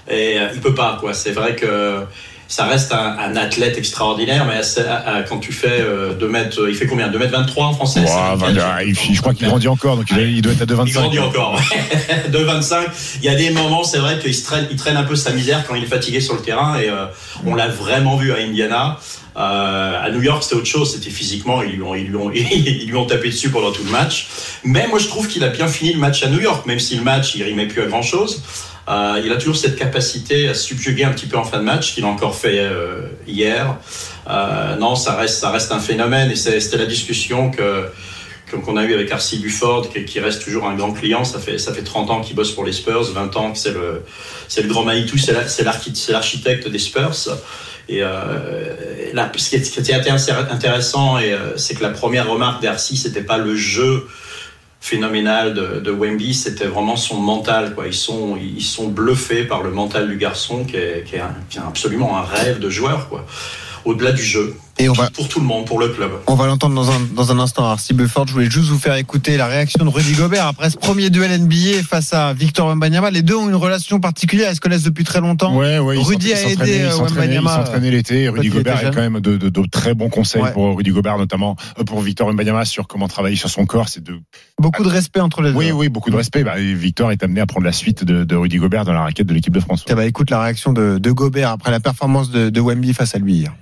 et 0.10 0.40
euh, 0.40 0.48
il 0.54 0.62
peut 0.62 0.74
pas, 0.74 0.96
quoi. 1.02 1.14
C'est 1.14 1.32
vrai 1.32 1.58
que 1.58 2.06
ça 2.52 2.66
reste 2.66 2.92
un, 2.92 3.16
un 3.18 3.36
athlète 3.38 3.78
extraordinaire, 3.78 4.46
mais 4.46 4.62
à- 4.82 5.10
à- 5.18 5.24
quand 5.24 5.40
tu 5.40 5.54
fais 5.54 5.84
2 6.20 6.28
mètres, 6.28 6.68
il 6.70 6.76
fait 6.76 6.86
combien? 6.86 7.08
2 7.08 7.18
mètres 7.18 7.32
23 7.32 7.66
en 7.68 7.74
français? 7.74 8.02
C'est- 8.06 8.14
vingt- 8.36 8.82
il- 8.86 9.16
je 9.16 9.22
crois 9.22 9.34
qu'il 9.34 9.48
grandit 9.48 9.68
encore, 9.70 9.96
donc 9.96 10.12
il, 10.12 10.42
doit 10.42 10.52
être 10.52 10.62
à 10.62 10.66
2,25. 10.66 10.88
il 10.88 10.94
grandit 10.94 11.20
encore. 11.20 11.60
de 12.30 12.38
25. 12.38 12.88
Il 13.22 13.26
y 13.26 13.30
a 13.30 13.36
des 13.36 13.50
moments, 13.52 13.84
c'est 13.84 14.00
vrai 14.00 14.20
qu'il 14.20 14.40
traîne, 14.44 14.68
il 14.70 14.76
traîne 14.78 14.98
un 14.98 15.04
peu 15.04 15.16
sa 15.16 15.32
misère 15.32 15.66
quand 15.66 15.76
il 15.76 15.84
est 15.84 15.88
fatigué 15.88 16.20
sur 16.20 16.34
le 16.36 16.42
terrain 16.42 16.78
et 16.78 16.90
euh, 16.90 17.06
on 17.46 17.56
l'a 17.56 17.68
vraiment 17.70 18.18
vu 18.18 18.32
à 18.34 18.36
Indiana. 18.38 18.98
Euh, 19.38 20.06
à 20.06 20.10
New 20.12 20.22
York, 20.22 20.44
c'était 20.44 20.56
autre 20.56 20.66
chose. 20.66 20.92
C'était 20.94 21.10
physiquement, 21.10 21.64
ils 21.64 21.76
lui, 21.78 21.82
ont, 21.84 21.96
ils, 21.96 22.08
lui 22.08 22.18
ont, 22.18 22.32
ils 22.34 22.86
lui 22.88 22.96
ont 22.98 23.06
tapé 23.06 23.30
dessus 23.30 23.50
pendant 23.50 23.72
tout 23.72 23.84
le 23.86 23.92
match. 23.92 24.28
Mais 24.66 24.88
moi, 24.88 25.00
je 25.00 25.08
trouve 25.08 25.28
qu'il 25.30 25.44
a 25.46 25.48
bien 25.48 25.68
fini 25.70 25.94
le 25.94 26.00
match 26.00 26.22
à 26.24 26.28
New 26.28 26.42
York, 26.42 26.66
même 26.66 26.80
si 26.80 26.96
le 26.98 27.04
match, 27.04 27.34
il 27.36 27.44
rimait 27.44 27.68
plus 27.68 27.82
à 27.82 27.86
grand 27.86 28.02
chose. 28.02 28.44
Euh, 28.90 29.22
il 29.24 29.32
a 29.32 29.36
toujours 29.36 29.56
cette 29.56 29.76
capacité 29.78 30.48
à 30.48 30.54
subjuguer 30.54 31.04
un 31.04 31.12
petit 31.12 31.28
peu 31.28 31.38
en 31.38 31.44
fin 31.44 31.60
de 31.60 31.64
match, 31.64 31.94
qu'il 31.94 32.04
a 32.04 32.08
encore 32.08 32.36
fait 32.36 32.60
euh, 32.60 33.02
hier. 33.28 33.78
Euh, 34.30 34.76
non, 34.78 34.96
ça 34.96 35.16
reste, 35.16 35.44
un 35.72 35.80
phénomène 35.80 36.32
et 36.32 36.36
c'était 36.36 36.78
la 36.78 36.86
discussion 36.86 37.52
que 37.52 37.86
qu'on 38.66 38.76
a 38.76 38.84
eu 38.84 38.94
avec 38.94 39.10
Arcy 39.10 39.38
Bufford, 39.40 39.88
qui, 40.06 40.20
reste 40.20 40.44
toujours 40.44 40.68
un 40.68 40.76
grand 40.76 40.92
client. 40.92 41.24
Ça 41.24 41.40
fait, 41.40 41.58
ça 41.58 41.74
fait 41.74 41.84
30 41.84 42.10
ans 42.10 42.20
qu'il 42.20 42.36
bosse 42.36 42.52
pour 42.52 42.66
les 42.66 42.74
Spurs, 42.74 43.04
20 43.14 43.38
ans 43.38 43.54
que 43.54 43.58
c'est 43.58 43.72
le, 43.72 44.04
c'est 44.50 44.62
le 44.62 44.68
grand 44.68 44.84
Manitou, 44.84 45.18
c'est 45.18 45.32
la- 45.32 45.48
c'est 45.48 45.64
l'archi- 45.64 45.96
c'est 45.96 46.12
l'architecte 46.12 46.68
des 46.68 46.78
Spurs. 46.80 47.16
Et 47.88 48.02
là, 48.02 49.32
ce 49.38 49.50
qui 49.50 49.56
était 49.56 49.94
intéressant, 49.94 51.18
c'est 51.56 51.76
que 51.76 51.82
la 51.84 51.92
première 51.92 52.30
remarque 52.30 52.62
d'Arcy, 52.62 52.98
c'était 52.98 53.22
pas 53.24 53.38
le 53.38 53.56
jeu 53.56 54.06
phénoménal 54.82 55.54
de, 55.54 55.80
de 55.80 55.92
Wemby, 55.92 56.34
c'était 56.34 56.66
vraiment 56.66 56.96
son 56.98 57.18
mental. 57.22 57.74
Quoi. 57.76 57.88
Ils, 57.88 57.94
sont, 57.94 58.36
ils 58.36 58.64
sont 58.64 58.90
bluffés 58.90 59.44
par 59.46 59.62
le 59.64 59.70
mental 59.72 60.10
du 60.10 60.18
garçon, 60.18 60.66
qui 60.66 60.76
est, 60.76 61.06
qui 61.06 61.16
est, 61.16 61.20
un- 61.20 61.36
qui 61.50 61.60
est 61.60 61.62
absolument 61.62 62.18
un 62.18 62.24
rêve 62.24 62.60
de 62.60 62.70
joueur, 62.70 63.08
au-delà 63.86 64.12
du 64.12 64.24
jeu. 64.24 64.56
Et 64.82 64.90
on 64.90 64.94
va, 64.94 65.12
Pour 65.12 65.28
tout 65.30 65.40
le 65.40 65.46
monde, 65.46 65.66
pour 65.66 65.80
le 65.80 65.90
club. 65.90 66.10
on 66.26 66.34
va 66.34 66.48
l'entendre 66.48 66.74
dans 66.74 66.90
un, 66.90 67.00
dans 67.16 67.32
un 67.32 67.38
instant. 67.40 67.64
Alors, 67.66 67.80
si 67.80 67.94
Bufford, 67.94 68.26
je 68.28 68.34
voulais 68.34 68.50
juste 68.50 68.70
vous 68.70 68.80
faire 68.80 68.96
écouter 68.96 69.38
la 69.38 69.46
réaction 69.46 69.86
de 69.86 69.90
Rudy 69.90 70.14
Gobert 70.14 70.48
après 70.48 70.72
ce 70.72 70.78
premier 70.78 71.12
duel 71.12 71.40
NBA 71.40 71.84
face 71.88 72.14
à 72.14 72.34
Victor 72.34 72.68
Wembanyama. 72.68 73.12
Les 73.12 73.22
deux 73.22 73.36
ont 73.36 73.48
une 73.48 73.54
relation 73.56 74.00
particulière. 74.00 74.50
Ils 74.52 74.56
se 74.56 74.60
connaissent 74.60 74.82
depuis 74.84 75.04
très 75.04 75.22
longtemps. 75.22 75.56
Ouais, 75.56 75.78
ouais, 75.78 75.98
Rudy 75.98 76.34
a 76.34 76.42
aidé, 76.50 76.78
il 76.78 76.82
euh, 76.86 76.90
s'entraînait, 76.92 77.36
il 77.36 77.38
Wembanyama, 77.42 77.56
s'entraînait 77.58 77.92
l'été. 77.92 78.28
Rudy 78.28 78.50
quand 78.50 78.56
il 78.56 78.64
Gobert 78.64 78.78
a 78.88 78.90
quand 78.90 79.02
même 79.02 79.20
de, 79.20 79.38
de- 79.38 79.50
de 79.50 79.68
très 79.70 79.94
bons 79.94 80.10
conseils 80.10 80.42
Ouais. 80.42 80.52
pour 80.52 80.76
Rudy 80.76 80.90
Gobert, 80.90 81.20
notamment 81.20 81.56
euh, 81.80 81.84
pour 81.84 82.02
Victor 82.02 82.28
Wembanyama 82.28 82.66
sur 82.66 82.88
comment 82.88 83.08
travailler 83.08 83.36
sur 83.36 83.50
son 83.52 83.68
corps. 83.68 83.88
C'est 83.88 84.04
de 84.04 84.20
Beaucoup 84.60 84.84
de 84.84 84.90
respect 84.90 85.20
entre 85.20 85.44
les 85.44 85.52
deux. 85.52 85.58
oui, 85.58 85.72
oui, 85.72 85.90
beaucoup 85.90 86.10
de 86.10 86.16
respect. 86.16 86.44
Bah, 86.44 86.56
Victor 86.58 87.12
est 87.12 87.24
amené 87.24 87.42
à 87.42 87.46
prendre 87.46 87.66
la 87.68 87.72
suite 87.74 88.04
de, 88.04 88.24
de 88.24 88.36
Rudy 88.36 88.58
Gobert 88.58 88.84
dans 88.86 88.94
la 88.94 89.02
raquette 89.02 89.28
de 89.28 89.34
l'équipe 89.36 89.54
de 89.54 89.60
France. 89.60 89.84
Tiens, 89.86 89.96
bah, 89.96 90.06
écoute 90.08 90.32
la 90.32 90.42
réaction 90.42 90.74
de, 90.74 90.98
de 90.98 91.12
Gobert 91.12 91.52
après 91.52 91.70
la 91.70 91.80
performance 91.80 92.32
de, 92.32 92.50
de 92.50 92.60
Wemby 92.62 92.94
face 92.96 93.14
à 93.14 93.20
lui 93.20 93.36
hier. 93.36 93.54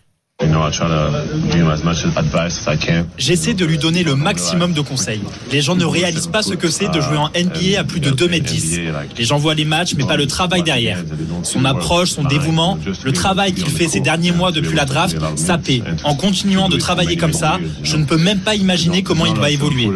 J'essaie 3.18 3.54
de 3.54 3.66
lui 3.66 3.78
donner 3.78 4.04
le 4.04 4.16
maximum 4.16 4.72
de 4.72 4.80
conseils. 4.80 5.22
Les 5.52 5.62
gens 5.62 5.76
ne 5.76 5.84
réalisent 5.84 6.28
pas 6.28 6.42
ce 6.42 6.54
que 6.54 6.70
c'est 6.70 6.88
de 6.90 7.02
jouer 7.02 7.18
en 7.18 7.28
NBA 7.28 7.78
à 7.78 7.84
plus 7.84 8.00
de 8.00 8.10
2 8.10 8.32
m 8.32 8.40
10. 8.40 8.80
Les 9.18 9.26
gens 9.26 9.38
voient 9.38 9.54
les 9.54 9.66
matchs, 9.66 9.96
mais 9.98 10.06
pas 10.06 10.16
le 10.16 10.28
travail 10.28 10.64
derrière. 10.64 11.00
Son 11.44 11.66
approche, 11.66 12.12
son 12.12 12.24
dévouement, 12.24 12.78
le 13.04 13.12
travail 13.12 13.54
qu'il 13.54 13.70
fait 13.70 13.90
ces 13.90 14.00
derniers 14.00 14.32
mois 14.32 14.54
depuis 14.54 14.76
la 14.76 14.86
draft, 14.86 15.18
ça 15.36 15.58
paie. 15.58 15.84
En 16.06 16.16
continuant 16.16 16.70
de 16.70 16.78
travailler 16.78 17.18
comme 17.18 17.34
ça, 17.34 17.60
je 17.84 17.98
ne 17.98 18.06
peux 18.06 18.18
même 18.18 18.40
pas 18.40 18.56
imaginer 18.56 19.04
comment 19.04 19.26
il 19.26 19.36
va 19.36 19.50
évoluer. 19.50 19.90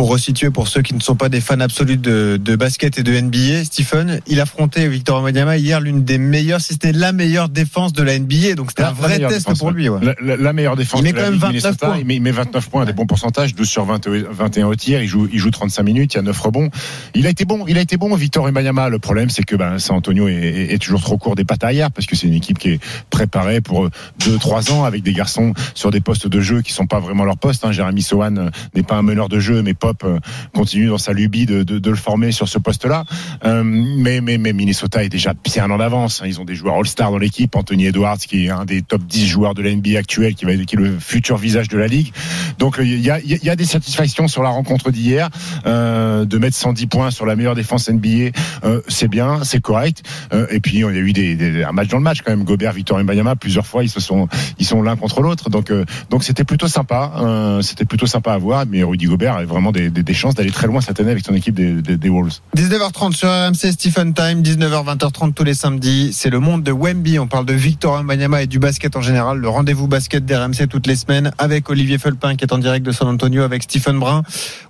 Pour 0.00 0.08
resituer, 0.08 0.48
pour 0.48 0.66
ceux 0.66 0.80
qui 0.80 0.94
ne 0.94 1.00
sont 1.00 1.14
pas 1.14 1.28
des 1.28 1.42
fans 1.42 1.60
absolus 1.60 1.98
de, 1.98 2.40
de 2.42 2.56
basket 2.56 2.98
et 2.98 3.02
de 3.02 3.20
NBA, 3.20 3.64
Stephen, 3.64 4.20
il 4.26 4.40
affrontait 4.40 4.88
Victor 4.88 5.18
Wembanyama 5.18 5.58
hier 5.58 5.78
l'une 5.78 6.04
des 6.04 6.16
meilleures, 6.16 6.62
si 6.62 6.72
c'était 6.72 6.92
la 6.92 7.12
meilleure 7.12 7.50
défense 7.50 7.92
de 7.92 8.02
la 8.02 8.18
NBA. 8.18 8.54
Donc 8.56 8.70
c'était 8.70 8.84
un 8.84 8.92
vrai 8.92 9.18
test 9.18 9.28
défense, 9.48 9.58
pour 9.58 9.72
lui. 9.72 9.90
Ouais. 9.90 10.00
La, 10.02 10.14
la- 10.22 10.36
la 10.38 10.52
meilleure 10.54 10.76
défense. 10.76 11.00
Il 11.00 11.02
met 11.04 11.12
de 11.12 11.18
la 11.18 11.24
même 11.24 11.32
Ligue 11.34 11.40
29 11.42 11.52
Minnesota. 11.64 11.86
points. 11.88 11.98
Il 11.98 12.06
met, 12.06 12.16
il 12.16 12.22
met 12.22 12.30
29 12.30 12.70
points, 12.70 12.86
des 12.86 12.94
bons 12.94 13.04
pourcentages, 13.04 13.54
12 13.54 13.68
sur 13.68 13.84
20, 13.84 14.06
21 14.30 14.68
au 14.68 14.74
tir. 14.74 15.02
Il 15.02 15.06
joue, 15.06 15.28
il 15.30 15.38
joue 15.38 15.50
35 15.50 15.82
minutes, 15.82 16.14
il 16.14 16.16
y 16.16 16.20
a 16.20 16.22
9 16.22 16.40
rebonds. 16.40 16.70
Il 17.14 17.26
a 17.26 17.28
été 17.28 17.44
bon, 17.44 17.66
il 17.68 17.76
a 17.76 17.82
été 17.82 17.98
bon, 17.98 18.14
Victor 18.14 18.44
Wembanyama. 18.46 18.88
Le 18.88 18.98
problème, 19.00 19.28
c'est 19.28 19.42
que 19.42 19.54
ben, 19.54 19.78
San 19.78 19.96
Antonio 19.96 20.28
est, 20.28 20.32
est- 20.32 20.72
est 20.72 20.78
toujours 20.78 21.02
trop 21.02 21.18
court 21.18 21.36
des 21.36 21.44
pattes 21.44 21.62
arrière 21.62 21.90
parce 21.90 22.06
que 22.06 22.16
c'est 22.16 22.26
une 22.26 22.32
équipe 22.32 22.58
qui 22.58 22.70
est 22.70 22.80
préparée 23.10 23.60
pour 23.60 23.90
2-3 24.20 24.72
ans 24.72 24.84
avec 24.84 25.02
des 25.02 25.12
garçons 25.12 25.52
sur 25.74 25.90
des 25.90 26.00
postes 26.00 26.26
de 26.26 26.40
jeu 26.40 26.62
qui 26.62 26.72
sont 26.72 26.86
pas 26.86 27.00
vraiment 27.00 27.24
leur 27.26 27.36
poste. 27.36 27.66
Hein. 27.66 27.72
Jérémy 27.72 28.00
Sohan 28.00 28.34
euh, 28.38 28.48
n'est 28.74 28.82
pas 28.82 28.94
un 28.96 29.02
meneur 29.02 29.28
de 29.28 29.38
jeu, 29.40 29.60
mais 29.62 29.74
Euh, 30.04 30.18
continue 30.54 30.88
dans 30.88 30.98
sa 30.98 31.12
lubie 31.12 31.46
de, 31.46 31.64
le 31.90 31.96
former 31.96 32.32
sur 32.32 32.48
ce 32.48 32.58
poste-là. 32.58 33.04
Euh, 33.44 33.62
mais, 33.64 34.20
mais, 34.20 34.52
Minnesota 34.52 35.04
est 35.04 35.08
déjà 35.08 35.34
bien 35.34 35.70
en 35.70 35.80
avance. 35.80 36.22
hein. 36.22 36.26
Ils 36.26 36.40
ont 36.40 36.44
des 36.44 36.54
joueurs 36.54 36.76
All-Star 36.76 37.10
dans 37.10 37.18
l'équipe. 37.18 37.54
Anthony 37.56 37.86
Edwards, 37.86 38.18
qui 38.18 38.46
est 38.46 38.50
un 38.50 38.64
des 38.64 38.82
top 38.82 39.02
10 39.02 39.26
joueurs 39.26 39.54
de 39.54 39.62
la 39.62 39.74
NBA 39.74 39.98
actuelle, 39.98 40.34
qui, 40.34 40.44
va, 40.44 40.56
qui 40.56 40.76
est 40.76 40.78
le 40.78 40.98
futur 40.98 41.36
visage 41.36 41.68
de 41.68 41.78
la 41.78 41.86
ligue. 41.86 42.12
Donc 42.58 42.76
il 42.80 43.00
y 43.00 43.10
a, 43.10 43.20
il 43.20 43.42
y 43.42 43.50
a 43.50 43.56
des 43.56 43.64
satisfactions 43.64 44.28
sur 44.28 44.42
la 44.42 44.50
rencontre 44.50 44.90
d'hier. 44.90 45.28
Euh, 45.66 46.24
de 46.24 46.38
mettre 46.38 46.56
110 46.56 46.86
points 46.86 47.10
sur 47.10 47.26
la 47.26 47.36
meilleure 47.36 47.54
défense 47.54 47.88
NBA, 47.88 48.30
euh, 48.64 48.80
c'est 48.88 49.08
bien, 49.08 49.44
c'est 49.44 49.60
correct. 49.60 50.02
Euh, 50.32 50.46
et 50.50 50.60
puis 50.60 50.84
on 50.84 50.88
a 50.88 50.92
eu 50.92 51.64
un 51.64 51.72
match 51.72 51.88
dans 51.88 51.98
le 51.98 52.02
match 52.02 52.22
quand 52.22 52.30
même. 52.30 52.44
Gobert, 52.44 52.72
Victor 52.72 52.98
Wembanyama, 52.98 53.36
plusieurs 53.36 53.66
fois 53.66 53.82
ils 53.84 53.88
se 53.88 54.00
sont, 54.00 54.28
ils 54.58 54.66
sont 54.66 54.82
l'un 54.82 54.96
contre 54.96 55.22
l'autre. 55.22 55.50
Donc 55.50 55.70
euh, 55.70 55.84
donc 56.10 56.24
c'était 56.24 56.44
plutôt 56.44 56.68
sympa. 56.68 57.12
Euh, 57.20 57.62
c'était 57.62 57.84
plutôt 57.84 58.06
sympa 58.06 58.32
à 58.32 58.38
voir. 58.38 58.64
Mais 58.68 58.82
Rudy 58.82 59.06
Gobert 59.06 59.36
a 59.36 59.44
vraiment 59.44 59.69
des, 59.72 60.14
chances 60.14 60.34
d'aller 60.34 60.50
très 60.50 60.66
loin 60.66 60.80
cette 60.80 61.00
année 61.00 61.10
avec 61.10 61.24
son 61.24 61.34
équipe 61.34 61.54
des, 61.54 62.08
Wolves. 62.08 62.40
19h30 62.56 63.12
sur 63.12 63.28
RMC 63.28 63.72
Stephen 63.72 64.14
Time, 64.14 64.42
19h 64.42 64.96
20h30 64.96 65.34
tous 65.34 65.44
les 65.44 65.54
samedis. 65.54 66.12
C'est 66.12 66.30
le 66.30 66.40
monde 66.40 66.62
de 66.62 66.72
Wemby. 66.72 67.18
On 67.18 67.26
parle 67.26 67.46
de 67.46 67.52
Victor 67.52 67.94
Wembanyama 67.94 68.42
et 68.42 68.46
du 68.46 68.58
basket 68.58 68.96
en 68.96 69.02
général. 69.02 69.38
Le 69.38 69.48
rendez-vous 69.48 69.86
basket 69.86 70.24
d'RMC 70.24 70.68
toutes 70.68 70.86
les 70.86 70.96
semaines 70.96 71.30
avec 71.38 71.70
Olivier 71.70 71.98
Felpin 71.98 72.36
qui 72.36 72.44
est 72.44 72.52
en 72.52 72.58
direct 72.58 72.84
de 72.84 72.92
San 72.92 73.08
Antonio 73.08 73.42
avec 73.42 73.62
Stephen 73.62 73.98
Brun. 73.98 74.22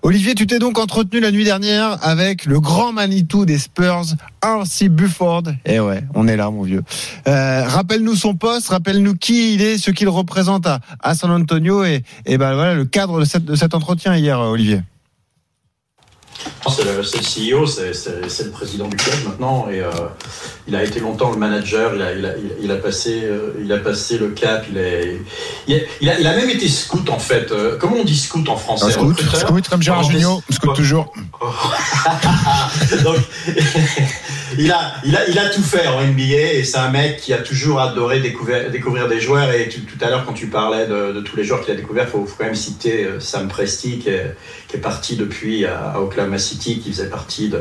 Olivier, 0.02 0.34
tu 0.34 0.46
t'es 0.46 0.58
donc 0.58 0.78
entretenu 0.78 1.20
la 1.20 1.30
nuit 1.30 1.44
dernière 1.44 1.98
avec 2.02 2.44
le 2.44 2.60
grand 2.60 2.92
Manitou 2.92 3.46
des 3.46 3.58
Spurs, 3.58 4.04
R.C. 4.44 4.88
Bufford. 4.88 5.44
Eh 5.64 5.80
ouais, 5.80 6.02
on 6.14 6.28
est 6.28 6.36
là, 6.36 6.50
mon 6.50 6.62
vieux. 6.62 6.82
Euh, 7.28 7.64
rappelle-nous 7.66 8.16
son 8.16 8.34
poste, 8.34 8.68
rappelle-nous 8.68 9.14
qui 9.14 9.54
il 9.54 9.62
est, 9.62 9.78
ce 9.78 9.90
qu'il 9.90 10.08
représente 10.08 10.66
à, 10.66 11.14
San 11.14 11.30
Antonio 11.30 11.84
et, 11.84 12.02
ben 12.26 12.54
voilà 12.54 12.74
le 12.74 12.84
cadre 12.84 13.20
de 13.20 13.54
cet 13.54 13.74
entretien 13.74 14.16
hier, 14.16 14.38
Olivier. 14.40 14.82
C'est 16.68 16.84
le, 16.84 16.96
le 16.98 17.02
CEO, 17.02 17.66
c'est- 17.66 18.44
le 18.44 18.50
président 18.50 18.86
du 18.86 18.96
club 18.96 19.14
maintenant, 19.26 19.66
et 19.70 19.80
euh, 19.80 19.90
il 20.68 20.74
a 20.76 20.84
été 20.84 21.00
longtemps 21.00 21.30
le 21.30 21.36
manager. 21.38 21.94
Il 21.94 22.02
a, 22.02 22.12
il 22.12 22.24
a, 22.24 22.36
il 22.36 22.46
a- 22.46 22.54
il 22.62 22.70
a 22.70 22.76
passé, 22.76 23.20
euh, 23.24 23.54
il 23.62 23.72
a 23.72 23.78
passé 23.78 24.18
le 24.18 24.28
cap. 24.28 24.64
Il, 24.70 24.78
est, 24.78 25.20
il, 25.66 26.08
a, 26.08 26.18
il 26.18 26.24
même 26.24 26.50
été 26.50 26.68
scout 26.68 27.08
en 27.10 27.18
fait. 27.18 27.50
Euh, 27.50 27.76
comment 27.78 27.96
on 28.00 28.04
dit 28.04 28.16
scout 28.16 28.48
en 28.48 28.56
français? 28.56 28.84
Un 28.86 28.90
scout, 28.90 29.20
scout 29.34 29.68
comme 29.68 29.82
Gérard 29.82 30.04
Jugnot, 30.04 30.42
scout 30.50 30.74
toujours. 30.74 31.12
Donc, 33.04 33.16
il 34.58 34.70
a, 34.70 34.92
il 35.04 35.16
a, 35.16 35.28
il 35.28 35.38
a 35.38 35.48
tout 35.48 35.62
fait 35.62 35.86
en 35.88 36.02
NBA 36.04 36.22
et 36.54 36.64
c'est 36.64 36.78
un 36.78 36.90
mec 36.90 37.18
qui 37.20 37.32
a 37.32 37.38
toujours 37.38 37.80
adoré 37.80 38.20
découvrir, 38.20 38.70
découvrir 38.70 39.08
des 39.08 39.20
joueurs. 39.20 39.50
Et 39.52 39.68
tu- 39.68 39.80
tout 39.82 39.98
à 40.04 40.08
l'heure, 40.10 40.24
quand 40.26 40.32
tu 40.34 40.46
parlais 40.48 40.86
de, 40.86 41.12
de 41.12 41.20
tous 41.20 41.36
les 41.36 41.44
joueurs 41.44 41.62
qu'il 41.62 41.72
a 41.72 41.76
découverts, 41.76 42.06
il 42.08 42.10
faut, 42.10 42.26
faut 42.26 42.34
quand 42.38 42.44
même 42.44 42.54
citer 42.54 43.06
Sam 43.18 43.48
Presti 43.48 43.98
qui 43.98 44.08
est, 44.10 44.34
qui 44.70 44.76
est 44.76 44.80
parti 44.80 45.16
depuis 45.16 45.66
à, 45.66 46.00
Oklahoma 46.00 46.38
City, 46.38 46.80
qui 46.80 46.92
faisait 46.92 47.08
partie 47.08 47.48
de, 47.48 47.60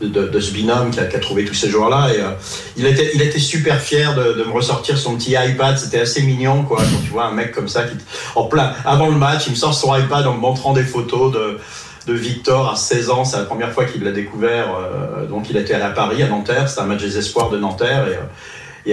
de, 0.00 0.28
de 0.28 0.40
ce 0.40 0.52
binôme 0.52 0.90
qui 0.90 1.00
a, 1.00 1.06
trouvé 1.06 1.44
tous 1.44 1.54
ces 1.54 1.70
joueurs-là. 1.70 2.10
Et 2.14 2.20
euh, 2.20 2.30
il, 2.76 2.86
était, 2.86 3.10
il 3.14 3.22
était 3.22 3.38
super 3.38 3.80
fier 3.80 4.14
de, 4.14 4.34
de 4.34 4.44
me 4.44 4.52
ressortir 4.52 4.98
son 4.98 5.16
petit 5.16 5.32
iPad. 5.32 5.78
C'était 5.78 6.00
assez 6.00 6.22
mignon, 6.22 6.64
quoi, 6.64 6.78
quand 6.78 7.00
tu 7.02 7.10
vois 7.10 7.26
un 7.26 7.32
mec 7.32 7.52
comme 7.52 7.68
ça 7.68 7.84
qui, 7.84 7.96
en 8.34 8.44
plein, 8.44 8.72
avant 8.84 9.08
le 9.08 9.16
match, 9.16 9.44
il 9.46 9.50
me 9.50 9.56
sort 9.56 9.74
son 9.74 9.96
iPad 9.96 10.26
en 10.26 10.34
me 10.34 10.40
montrant 10.40 10.72
des 10.72 10.84
photos 10.84 11.32
de 11.32 11.58
de 12.06 12.14
Victor 12.14 12.70
à 12.70 12.74
16 12.74 13.10
ans, 13.10 13.24
c'est 13.26 13.36
la 13.36 13.44
première 13.44 13.70
fois 13.70 13.84
qu'il 13.84 14.02
l'a 14.02 14.12
découvert. 14.12 14.74
euh, 14.74 15.26
donc 15.26 15.50
il 15.50 15.58
était 15.58 15.74
à 15.74 15.90
Paris, 15.90 16.22
à 16.22 16.28
Nanterre, 16.28 16.66
c'était 16.66 16.80
un 16.80 16.86
match 16.86 17.02
des 17.02 17.18
espoirs 17.18 17.50
de 17.50 17.58
Nanterre 17.58 18.06
et 18.08 18.16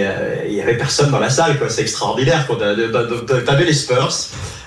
euh, 0.04 0.44
il 0.46 0.54
y 0.54 0.60
avait 0.60 0.76
personne 0.76 1.10
dans 1.10 1.18
la 1.18 1.30
salle. 1.30 1.56
C'est 1.68 1.82
extraordinaire. 1.82 2.46
T'avais 3.46 3.64
les 3.64 3.72
Spurs, 3.72 4.12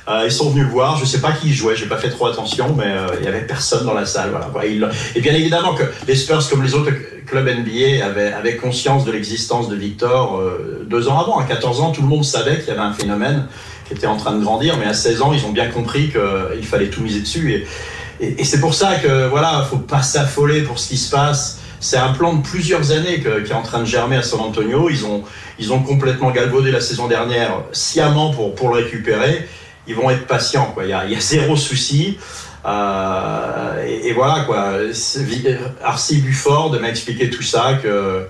euh, 0.10 0.24
ils 0.26 0.32
sont 0.32 0.50
venus 0.50 0.66
le 0.66 0.72
voir. 0.72 0.98
Je 0.98 1.06
sais 1.06 1.22
pas 1.22 1.34
qui 1.34 1.54
jouait, 1.54 1.76
j'ai 1.76 1.86
pas 1.86 1.98
fait 1.98 2.10
trop 2.10 2.26
attention, 2.26 2.74
mais 2.76 2.88
euh, 2.88 3.08
il 3.20 3.26
y 3.26 3.28
avait 3.28 3.46
personne 3.46 3.86
dans 3.86 3.94
la 3.94 4.06
salle. 4.06 4.32
Et 5.16 5.22
bien 5.22 5.34
évidemment 5.34 5.76
que 5.76 5.84
les 6.08 6.16
Spurs, 6.16 6.50
comme 6.50 6.64
les 6.64 6.74
autres 6.74 6.92
clubs 7.28 7.46
NBA, 7.46 8.04
avaient, 8.04 8.34
avaient 8.34 8.56
conscience 8.56 9.06
de 9.06 9.12
l'existence 9.12 9.70
de 9.70 9.76
Victor 9.76 10.40
euh, 10.40 10.86
deux 10.90 11.08
ans 11.10 11.20
avant. 11.20 11.38
À 11.38 11.44
14 11.44 11.82
ans, 11.82 11.92
tout 11.92 12.02
le 12.02 12.08
monde 12.08 12.26
savait 12.26 12.58
qu'il 12.60 12.70
y 12.70 12.72
avait 12.72 12.80
un 12.80 12.94
phénomène 12.94 13.46
qui 13.88 13.94
était 13.94 14.08
en 14.08 14.18
train 14.18 14.36
de 14.36 14.44
grandir, 14.44 14.78
mais 14.80 14.86
à 14.86 14.94
16 14.94 15.22
ans, 15.22 15.32
ils 15.32 15.46
ont 15.46 15.52
bien 15.52 15.68
compris 15.68 16.12
qu'il 16.12 16.66
fallait 16.66 16.90
tout 16.90 17.02
miser 17.02 17.22
dessus. 17.22 17.66
Et, 18.20 18.44
c'est 18.44 18.60
pour 18.60 18.74
ça 18.74 18.96
que 18.96 19.28
voilà, 19.28 19.66
faut 19.70 19.78
pas 19.78 20.02
s'affoler 20.02 20.64
pour 20.64 20.80
ce 20.80 20.90
qui 20.90 20.98
se 20.98 21.10
passe. 21.10 21.60
C'est 21.80 21.98
un 21.98 22.12
plan 22.12 22.34
de 22.34 22.42
plusieurs 22.42 22.92
années 22.92 23.22
qui 23.22 23.52
est 23.52 23.56
en 23.56 23.62
train 23.62 23.80
de 23.80 23.86
germer 23.86 24.18
à 24.18 24.24
San 24.24 24.42
Antonio. 24.42 24.90
Ils 24.90 25.06
ont, 25.06 25.24
ils 25.58 25.72
ont 25.72 25.82
complètement 25.82 26.30
galvaudé 26.32 26.72
la 26.72 26.82
saison 26.82 27.08
dernière 27.08 27.62
sciemment 27.72 28.32
pour, 28.32 28.56
pour 28.56 28.70
le 28.70 28.84
récupérer. 28.84 29.48
Ils 29.90 29.96
vont 29.96 30.10
être 30.10 30.28
patients. 30.28 30.72
Quoi. 30.74 30.86
Il, 30.86 30.90
y 30.90 30.94
a, 30.94 31.20
zéro 31.20 31.56
souci. 31.58 32.18
Euh, 32.66 33.86
et, 34.04 34.14
voilà 34.14 34.44
quoi. 34.46 34.74
C'est- 34.94 35.58
Arcy 35.84 36.22
Bufford 36.22 36.80
m'a 36.80 36.90
expliqué 36.90 37.30
tout 37.30 37.42
ça 37.42 37.80
que 37.82 38.28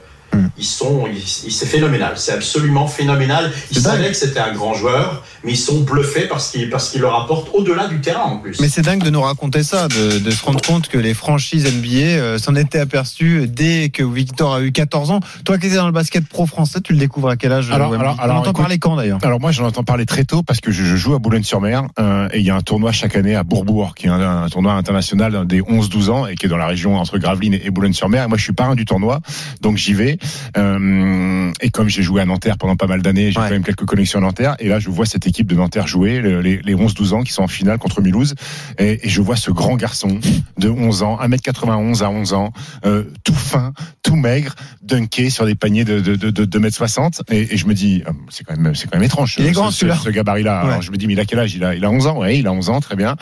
ils 0.58 0.64
sont, 0.66 1.06
c'est 1.26 1.66
phénoménal. 1.66 2.14
C'est 2.16 2.34
absolument 2.34 2.88
phénoménal. 2.88 3.52
Ils 3.72 3.82
dingue. 3.82 3.94
savaient 3.94 4.10
que 4.10 4.16
c'était 4.16 4.40
un 4.40 4.52
grand 4.54 4.74
joueur, 4.74 5.24
mais 5.44 5.54
ils 5.54 5.58
sont 5.58 5.82
bluffés 5.82 6.28
parce 6.28 6.52
qu'il 6.52 6.70
parce 6.70 6.90
qu'il 6.90 7.02
leur 7.02 7.16
apporte 7.24 7.50
au-delà 7.54 7.88
du 7.88 8.02
terrain 8.02 8.24
en 8.24 8.38
plus. 8.38 8.60
Mais 8.60 8.68
c'est 8.70 8.82
dingue 8.82 9.04
de 9.04 9.10
nous 9.10 9.22
raconter 9.22 9.64
ça, 9.64 9.88
de, 9.88 10.20
de 10.20 10.32
se 10.32 10.44
rendre 10.44 10.62
compte 10.62 10.88
que 10.90 10.98
les 10.98 11.14
franchises 11.14 11.66
NBA 11.66 11.96
euh, 12.20 12.38
s'en 12.38 12.56
étaient 12.56 12.80
aperçues 12.80 13.48
dès 13.48 13.90
que 13.90 14.04
Victor 14.04 14.56
a 14.56 14.62
eu 14.62 14.72
14 14.72 15.12
ans. 15.12 15.20
Toi 15.46 15.58
qui 15.58 15.68
étais 15.68 15.78
dans 15.78 15.86
le 15.88 15.92
basket 15.94 16.28
pro 16.28 16.46
français, 16.46 16.82
tu 16.82 16.94
le 16.94 17.00
découvres 17.00 17.30
à 17.30 17.38
quel 17.38 17.52
âge 17.54 17.72
Alors, 17.72 17.94
alors, 17.94 18.16
On 18.20 18.24
alors, 18.24 18.36
entend 18.38 18.52
écoute- 18.52 18.62
parler 18.62 18.80
quand 18.80 18.96
d'ailleurs 18.98 19.20
Alors 19.24 19.40
moi 19.40 19.52
j'en 19.52 19.66
entends 19.66 19.84
parler 19.84 20.06
très 20.06 20.26
tôt 20.26 20.44
parce 20.44 20.60
que 20.62 20.72
je, 20.72 20.84
je 20.84 20.96
joue 20.96 21.16
à 21.16 21.20
Boulogne-sur-Mer 21.20 21.84
euh, 22.00 22.28
et 22.34 22.40
il 22.40 22.46
y 22.46 22.50
a 22.50 22.56
un 22.56 22.62
tournoi 22.62 22.92
chaque 22.92 23.16
année 23.16 23.36
à 23.36 23.44
Bourbourg 23.44 23.96
qui 23.96 24.08
est 24.08 24.10
un, 24.10 24.44
un 24.44 24.50
tournoi 24.50 24.74
international 24.74 25.48
des 25.48 25.62
11-12 25.62 26.10
ans 26.10 26.28
et 26.28 26.36
qui 26.36 26.46
est 26.46 26.50
dans 26.50 26.58
la 26.58 26.68
région 26.68 26.98
entre 26.98 27.18
Gravelines 27.18 27.58
et 27.64 27.70
Boulogne-sur-Mer. 27.72 28.26
Et 28.26 28.28
moi 28.28 28.38
je 28.38 28.44
suis 28.44 28.54
parrain 28.54 28.76
du 28.76 28.86
tournoi 28.86 29.22
donc 29.62 29.78
j'y 29.78 29.94
vais 29.94 30.19
Euh, 30.58 31.52
et 31.62 31.70
comme 31.70 31.90
j'ai 31.90 32.04
joué 32.04 32.22
à 32.22 32.26
Nanterre 32.26 32.58
pendant 32.58 32.76
pas 32.76 32.88
mal 32.88 33.02
d'années, 33.02 33.32
j'ai 33.32 33.40
Ouais. 33.40 33.46
quand 33.48 33.54
même 33.54 33.64
quelques 33.64 33.86
connexions 33.86 34.20
à 34.20 34.22
Nanterre 34.22 34.56
et 34.60 34.68
là 34.68 34.80
je 34.80 34.90
vois 34.90 35.06
cette 35.06 35.26
équipe 35.28 35.48
de 35.48 35.56
Nanterre 35.56 35.88
jouer 35.88 36.20
le- 36.20 36.42
les, 36.42 36.60
les 36.64 36.76
11-12 36.76 37.14
ans 37.14 37.24
qui 37.24 37.32
sont 37.34 37.44
en 37.44 37.48
finale 37.48 37.78
contre 37.78 38.02
Mulhouse 38.02 38.36
et, 38.78 39.06
et 39.06 39.10
je 39.10 39.22
vois 39.22 39.36
ce 39.36 39.52
grand 39.52 39.76
garçon 39.76 40.20
de 40.58 40.70
11 40.70 41.04
ans, 41.04 41.18
1m91 41.22 42.04
à 42.04 42.10
11 42.10 42.34
ans, 42.34 42.52
euh, 42.86 43.04
tout 43.24 43.34
fin, 43.34 43.74
tout 44.04 44.16
maigre, 44.16 44.56
dunké 44.84 45.30
sur 45.30 45.46
des 45.46 45.56
paniers 45.56 45.86
de, 45.86 46.00
de, 46.00 46.16
de, 46.16 46.30
de 46.32 46.46
2m60 46.60 47.22
et, 47.32 47.54
et 47.54 47.58
je 47.58 47.66
me 47.68 47.74
dis 47.74 48.04
euh, 48.08 48.12
c'est 48.30 48.44
quand 48.44 48.58
même 48.58 48.76
c'est 48.76 48.90
quand 48.90 48.98
même 48.98 49.06
étrange 49.06 49.36
Il 49.40 49.46
est 49.46 49.50
ce- 49.50 49.54
grand, 49.54 49.72
ce, 49.72 49.88
ce 49.90 50.10
gabarit-là. 50.10 50.64
Ouais. 50.64 50.70
Alors 50.72 50.82
je 50.82 50.92
me 50.92 50.98
dis 50.98 51.08
mais 51.08 51.14
il 51.14 51.20
a 51.20 51.26
quel 51.26 51.40
âge? 51.40 51.54
Il 51.56 51.64
a, 51.64 51.76
il 51.76 51.86
a 51.86 51.90
11 51.90 52.08
ans, 52.08 52.20
ouais, 52.20 52.38
il 52.40 52.48
a 52.48 52.52
11 52.52 52.70
ans, 52.70 52.80
très 52.82 52.96
bien. 52.96 53.16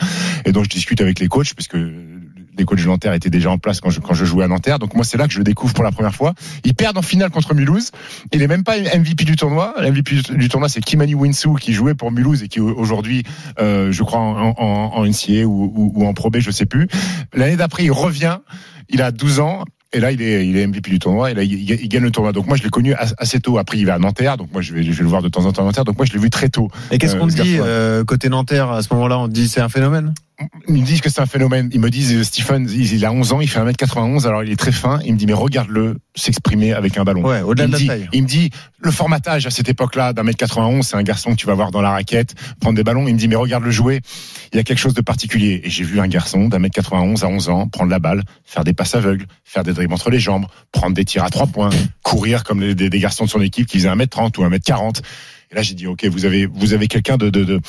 Et 0.44 0.52
donc 0.52 0.64
je 0.64 0.70
discute 0.70 1.00
avec 1.00 1.18
les 1.20 1.28
coachs 1.28 1.54
parce 1.54 1.68
que 1.68 1.76
les 2.58 2.64
coachs 2.64 2.78
de 2.80 2.84
Nanterre 2.86 3.12
étaient 3.14 3.30
déjà 3.30 3.50
en 3.50 3.58
place 3.58 3.80
quand 3.80 3.90
je, 3.90 4.00
quand 4.00 4.14
je 4.14 4.24
jouais 4.24 4.44
à 4.44 4.48
Nanterre. 4.48 4.78
Donc 4.78 4.94
moi 4.94 5.04
c'est 5.04 5.16
là 5.16 5.26
que 5.26 5.32
je 5.32 5.38
le 5.38 5.44
découvre 5.44 5.72
pour 5.74 5.84
la 5.84 5.90
première 5.92 6.14
fois. 6.14 6.34
Ils 6.64 6.74
perdent 6.74 6.98
en 6.98 7.02
finale 7.02 7.30
contre 7.30 7.54
Mulhouse. 7.54 7.90
Il 8.32 8.42
est 8.42 8.48
même 8.48 8.64
pas 8.64 8.76
MVP 8.78 9.24
du 9.24 9.36
tournoi. 9.36 9.74
MVP 9.80 10.16
du- 10.36 10.48
tournoi 10.48 10.68
c'est 10.68 10.80
Kimani 10.80 11.14
Winsou 11.14 11.54
qui 11.54 11.72
jouait 11.72 11.94
pour 11.94 12.10
Mulhouse 12.12 12.42
et 12.42 12.48
qui 12.48 12.60
aujourd'hui 12.60 13.22
euh, 13.60 13.92
je 13.92 14.02
crois 14.02 14.20
en, 14.20 14.54
en, 14.58 14.92
en 14.96 15.04
NCA 15.06 15.44
ou, 15.46 15.72
ou, 15.74 15.92
ou 15.94 16.06
en 16.06 16.12
Pro 16.14 16.30
B, 16.30 16.38
je 16.40 16.50
sais 16.50 16.66
plus. 16.66 16.88
L'année 17.34 17.56
d'après 17.56 17.84
il 17.84 17.92
revient. 17.92 18.38
Il 18.90 19.02
a 19.02 19.10
12 19.12 19.40
ans. 19.40 19.64
Et 19.94 20.00
là, 20.00 20.12
il 20.12 20.20
est, 20.20 20.46
il 20.46 20.56
est 20.58 20.66
MVP 20.66 20.90
du 20.90 20.98
tournoi. 20.98 21.30
Et 21.30 21.34
là, 21.34 21.42
il, 21.42 21.88
gagne 21.88 22.02
le 22.02 22.10
tournoi. 22.10 22.32
Donc 22.32 22.46
moi, 22.46 22.58
je 22.58 22.62
l'ai 22.62 22.68
connu 22.68 22.92
as- 22.92 23.14
assez 23.16 23.40
tôt. 23.40 23.56
Après, 23.56 23.78
il 23.78 23.86
va 23.86 23.94
à 23.94 23.98
Nanterre. 23.98 24.36
Donc 24.36 24.52
moi, 24.52 24.60
je 24.60 24.74
vais, 24.74 24.82
je 24.82 24.92
vais 24.92 25.02
le 25.02 25.08
voir 25.08 25.22
de 25.22 25.28
temps 25.30 25.46
en 25.46 25.52
temps 25.52 25.62
à 25.62 25.64
Nanterre. 25.64 25.84
Donc 25.86 25.96
moi, 25.96 26.04
je 26.04 26.12
l'ai 26.12 26.18
vu 26.18 26.28
très 26.28 26.50
tôt. 26.50 26.70
Et 26.90 26.98
qu'est-ce 26.98 27.16
Euh, 27.16 27.18
qu'on 27.20 27.26
dit 27.26 27.56
euh, 27.58 28.04
côté 28.04 28.28
Nanterre 28.28 28.70
à 28.70 28.82
ce 28.82 28.92
moment-là? 28.92 29.18
On 29.18 29.28
dit 29.28 29.48
c'est 29.48 29.62
un 29.62 29.70
phénomène? 29.70 30.12
Ils 30.68 30.74
me 30.74 30.86
disent 30.86 31.00
que 31.00 31.10
c'est 31.10 31.20
un 31.20 31.26
phénomène. 31.26 31.68
Ils 31.72 31.80
me 31.80 31.90
disent, 31.90 32.22
Stephen, 32.22 32.68
il 32.70 33.04
a 33.04 33.12
11 33.12 33.32
ans, 33.32 33.40
il 33.40 33.48
fait 33.48 33.58
1m91, 33.60 34.26
alors 34.26 34.44
il 34.44 34.50
est 34.52 34.56
très 34.56 34.70
fin. 34.72 35.00
Il 35.04 35.14
me 35.14 35.18
dit, 35.18 35.26
mais 35.26 35.32
regarde-le 35.32 35.96
s'exprimer 36.14 36.72
avec 36.72 36.96
un 36.96 37.04
ballon. 37.04 37.22
Ouais, 37.24 37.40
au-delà 37.40 37.64
il 37.64 37.70
de 37.70 37.72
me 37.74 37.78
dit, 37.78 37.86
taille. 37.88 38.08
il 38.12 38.22
me 38.22 38.28
dit, 38.28 38.50
le 38.80 38.90
formatage 38.90 39.46
à 39.46 39.50
cette 39.50 39.68
époque-là 39.68 40.12
d'un 40.12 40.22
mètre 40.22 40.38
91, 40.38 40.86
c'est 40.86 40.96
un 40.96 41.02
garçon 41.02 41.30
que 41.32 41.36
tu 41.36 41.46
vas 41.46 41.54
voir 41.54 41.70
dans 41.72 41.80
la 41.80 41.90
raquette, 41.90 42.34
prendre 42.60 42.76
des 42.76 42.84
ballons. 42.84 43.08
Il 43.08 43.14
me 43.14 43.18
dit, 43.18 43.26
mais 43.28 43.34
regarde 43.36 43.64
le 43.64 43.70
jouer. 43.72 44.00
Il 44.52 44.56
y 44.56 44.60
a 44.60 44.62
quelque 44.64 44.78
chose 44.78 44.94
de 44.94 45.00
particulier. 45.00 45.60
Et 45.64 45.70
j'ai 45.70 45.84
vu 45.84 45.98
un 46.00 46.08
garçon 46.08 46.48
d'un 46.48 46.58
mètre 46.60 46.74
91 46.74 47.24
à 47.24 47.28
11 47.28 47.48
ans 47.48 47.66
prendre 47.68 47.90
la 47.90 47.98
balle, 47.98 48.22
faire 48.44 48.62
des 48.64 48.72
passes 48.74 48.94
aveugles, 48.94 49.26
faire 49.44 49.64
des 49.64 49.72
dribbles 49.72 49.94
entre 49.94 50.10
les 50.10 50.20
jambes, 50.20 50.46
prendre 50.72 50.94
des 50.94 51.04
tirs 51.04 51.24
à 51.24 51.30
trois 51.30 51.46
points, 51.46 51.70
courir 52.02 52.44
comme 52.44 52.60
les- 52.60 52.74
des, 52.74 52.90
des 52.90 52.98
garçons 53.00 53.24
de 53.24 53.30
son 53.30 53.40
équipe 53.40 53.66
qui 53.66 53.78
faisaient 53.78 53.88
1m30 53.90 54.38
ou 54.38 54.44
1m40. 54.44 55.00
Et 55.50 55.54
là, 55.54 55.62
j'ai 55.62 55.74
dit, 55.74 55.86
OK, 55.86 56.04
vous 56.06 56.24
avez, 56.24 56.46
vous 56.46 56.74
avez 56.74 56.88
quelqu'un 56.88 57.16
de, 57.16 57.30
de, 57.30 57.44
de, 57.44 57.60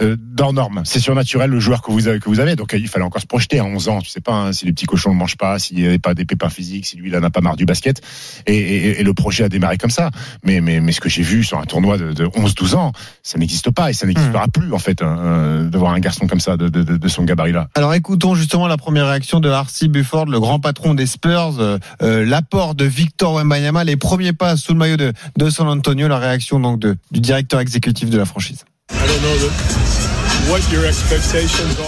euh, 0.00 0.16
norme. 0.52 0.82
C'est 0.84 1.00
surnaturel 1.00 1.50
le 1.50 1.60
joueur 1.60 1.82
que 1.82 1.90
vous 1.90 2.06
avez, 2.08 2.18
que 2.18 2.28
vous 2.28 2.40
avez. 2.40 2.56
Donc, 2.56 2.74
il 2.74 2.88
fallait 2.88 3.04
encore 3.04 3.22
se 3.22 3.26
projeter 3.26 3.58
à 3.58 3.64
11 3.64 3.88
ans. 3.88 4.00
Tu 4.00 4.10
sais 4.10 4.20
pas 4.20 4.34
hein, 4.34 4.52
si 4.52 4.66
les 4.66 4.72
petits 4.72 4.86
cochons 4.86 5.10
ne 5.10 5.18
mangent 5.18 5.36
pas, 5.36 5.58
s'il 5.58 5.78
n'y 5.78 5.86
avait 5.86 5.98
pas 5.98 6.14
des 6.14 6.24
pépins 6.24 6.50
physiques, 6.50 6.86
si 6.86 6.96
lui, 6.96 7.08
il 7.08 7.16
en 7.16 7.22
a 7.22 7.30
pas 7.30 7.40
marre 7.40 7.56
du 7.56 7.64
basket. 7.64 8.02
Et, 8.46 8.56
et, 8.56 9.00
et 9.00 9.02
le 9.02 9.14
projet 9.14 9.44
a 9.44 9.48
démarré 9.48 9.78
comme 9.78 9.90
ça. 9.90 10.10
Mais, 10.44 10.60
mais, 10.60 10.80
mais 10.80 10.92
ce 10.92 11.00
que 11.00 11.08
j'ai 11.08 11.22
vu 11.22 11.44
sur 11.44 11.58
un 11.58 11.64
tournoi 11.64 11.96
de, 11.96 12.12
de 12.12 12.26
11-12 12.26 12.74
ans, 12.74 12.92
ça 13.22 13.38
n'existe 13.38 13.70
pas 13.70 13.90
et 13.90 13.92
ça 13.92 14.06
n'existera 14.06 14.46
plus, 14.48 14.72
en 14.72 14.78
fait, 14.78 15.02
hein, 15.02 15.18
euh, 15.18 15.68
de 15.68 15.78
voir 15.78 15.92
un 15.92 16.00
garçon 16.00 16.26
comme 16.26 16.40
ça, 16.40 16.56
de, 16.56 16.68
de, 16.68 16.82
de, 16.82 16.96
de 16.96 17.08
son 17.08 17.24
gabarit-là. 17.24 17.68
Alors 17.74 17.94
écoutons 17.94 18.34
justement 18.34 18.66
la 18.66 18.76
première 18.76 19.08
réaction 19.08 19.40
de 19.40 19.48
Arcy 19.48 19.88
Bufford, 19.88 20.26
le 20.26 20.40
grand 20.40 20.60
patron 20.60 20.94
des 20.94 21.06
Spurs, 21.06 21.56
euh, 21.58 21.78
euh, 22.02 22.24
l'apport 22.24 22.74
de 22.74 22.84
Victor 22.84 23.34
Wembanyama, 23.34 23.84
les 23.84 23.96
premiers 23.96 24.32
pas 24.32 24.56
sous 24.56 24.72
le 24.72 24.78
maillot 24.78 24.96
de, 24.96 25.12
de 25.36 25.50
San 25.50 25.68
Antonio, 25.68 26.08
la 26.08 26.18
réaction 26.18 26.60
donc 26.60 26.80
de, 26.80 26.96
du 27.14 27.20
directeur 27.20 27.60
exécutif 27.60 28.10
de 28.10 28.18
la 28.18 28.24
franchise. 28.24 28.64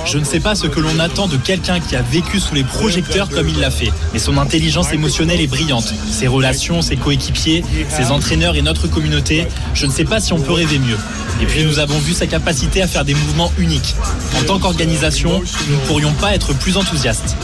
Je 0.07 0.19
ne 0.19 0.25
sais 0.25 0.41
pas 0.41 0.55
ce 0.55 0.67
que 0.67 0.81
l'on 0.81 0.99
attend 0.99 1.27
de 1.29 1.37
quelqu'un 1.37 1.79
qui 1.79 1.95
a 1.95 2.03
vécu 2.03 2.41
sous 2.41 2.55
les 2.55 2.65
projecteurs 2.65 3.29
comme 3.29 3.49
il 3.49 3.61
l'a 3.61 3.71
fait, 3.71 3.93
mais 4.13 4.19
son 4.19 4.39
intelligence 4.39 4.93
émotionnelle 4.93 5.41
est 5.41 5.47
brillante. 5.47 5.93
Ses 6.11 6.27
relations, 6.27 6.81
ses 6.81 6.97
coéquipiers, 6.97 7.63
ses 7.91 8.11
entraîneurs 8.11 8.57
et 8.57 8.63
notre 8.63 8.89
communauté, 8.89 9.47
je 9.75 9.85
ne 9.85 9.91
sais 9.91 10.05
pas 10.05 10.21
si 10.21 10.33
on 10.33 10.41
peut 10.41 10.53
rêver 10.53 10.79
mieux. 10.79 10.97
Et 11.43 11.45
puis 11.45 11.65
nous 11.65 11.79
avons 11.79 11.99
vu 11.99 12.15
sa 12.15 12.27
capacité 12.27 12.81
à 12.81 12.87
faire 12.87 13.05
des 13.05 13.13
mouvements 13.13 13.53
uniques. 13.59 13.95
En 14.41 14.45
tant 14.45 14.59
qu'organisation, 14.59 15.43
nous 15.69 15.75
ne 15.75 15.81
pourrions 15.87 16.13
pas 16.15 16.35
être 16.35 16.55
plus 16.55 16.79
enthousiastes. 16.79 17.37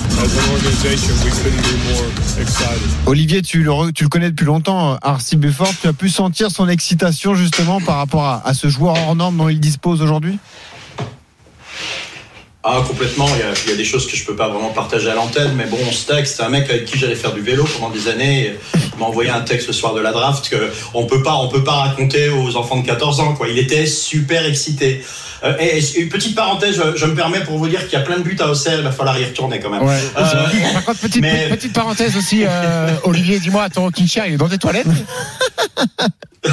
Olivier, 3.05 3.43
tu 3.43 3.63
le, 3.63 4.09
connais 4.09 4.31
depuis 4.31 4.47
longtemps, 4.47 4.93
euh, 4.93 4.97
Arcy 5.03 5.37
Bufford, 5.37 5.75
tu 5.81 5.89
as 5.89 5.93
pu 5.93 6.09
sentir 6.09 6.51
son 6.51 6.69
excitation 6.69 7.35
justement 7.35 7.83
par 7.83 7.99
rapport 7.99 8.25
à, 8.25 8.47
à 8.47 8.55
ce 8.55 8.69
joueur 8.69 8.97
hors 9.07 9.15
norme 9.15 9.42
dont 9.43 9.49
il 9.49 9.61
dispose 9.61 10.01
aujourd'hui? 10.03 10.39
Ah, 12.65 12.81
complètement. 12.87 13.27
Il 13.35 13.41
y, 13.41 13.43
a, 13.43 13.47
il 13.65 13.71
y 13.71 13.73
a 13.73 13.77
des 13.77 13.85
choses 13.85 14.07
que 14.09 14.17
je 14.17 14.25
peux 14.25 14.37
pas 14.37 14.49
vraiment 14.49 14.69
partager 14.71 15.11
à 15.11 15.15
l'antenne, 15.17 15.53
mais 15.57 15.65
bon, 15.67 15.79
on 15.89 15.91
se 15.91 16.07
texte. 16.07 16.37
C'est 16.37 16.45
un 16.45 16.49
mec 16.49 16.71
avec 16.71 16.85
qui 16.85 16.97
j'allais 16.97 17.17
faire 17.17 17.33
du 17.33 17.41
vélo 17.41 17.65
pendant 17.65 17.91
des 17.93 18.07
années. 18.07 18.55
Il 18.75 19.01
m'a 19.01 19.07
envoyé 19.07 19.31
un 19.31 19.41
texte 19.41 19.67
le 19.67 19.73
soir 19.73 19.95
de 19.95 20.01
la 20.01 20.13
draft 20.13 20.49
que 20.49 20.71
on 20.95 21.07
peut 21.07 21.23
pas, 21.25 21.35
on 21.35 21.49
peut 21.49 21.65
pas 21.65 21.73
raconter 21.73 22.29
aux 22.29 22.55
enfants 22.57 22.77
de 22.81 22.87
14 22.87 23.19
ans, 23.19 23.35
quoi. 23.35 23.49
Il 23.49 23.59
était 23.59 23.85
super 23.87 24.47
excité. 24.47 25.05
Euh, 25.43 25.57
et, 25.59 25.79
et 25.79 25.99
une 26.01 26.09
petite 26.09 26.37
parenthèse, 26.37 26.77
je, 26.77 26.97
je 26.97 27.07
me 27.07 27.17
permets 27.17 27.41
pour 27.41 27.59
vous 27.59 27.67
dire 27.67 27.81
qu'il 27.89 27.99
y 27.99 28.01
a 28.01 28.05
plein 28.05 28.19
de 28.19 28.23
buts 28.23 28.37
à 28.39 28.47
Auxerre. 28.49 28.79
Il 28.79 28.85
va 28.85 28.93
falloir 28.93 29.19
y 29.19 29.25
retourner 29.25 29.59
quand 29.59 29.71
même. 29.71 29.83
Ouais. 29.83 29.99
Euh, 30.17 30.23
Par 30.75 30.85
contre, 30.85 31.01
petite, 31.01 31.21
mais- 31.21 31.49
petite 31.49 31.73
parenthèse 31.73 32.17
aussi, 32.17 32.45
euh, 32.47 32.91
Olivier, 33.03 33.41
dis-moi, 33.41 33.69
ton 33.71 33.91
chair, 34.07 34.25
il 34.29 34.35
est 34.35 34.37
dans 34.37 34.49
tes 34.49 34.59
toilettes? 34.59 34.87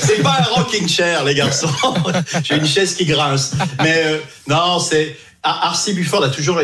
c'est 0.00 0.22
pas 0.22 0.38
un 0.40 0.54
rocking 0.54 0.88
chair, 0.88 1.24
les 1.24 1.34
garçons. 1.34 1.68
J'ai 2.44 2.56
une 2.56 2.66
chaise 2.66 2.94
qui 2.94 3.04
grince. 3.04 3.52
Mais 3.82 4.02
euh, 4.06 4.18
non, 4.48 4.78
c'est. 4.78 5.16
Ar- 5.42 5.64
Arcy 5.66 5.92
Bufford 5.94 6.22
a 6.24 6.28
toujours. 6.28 6.60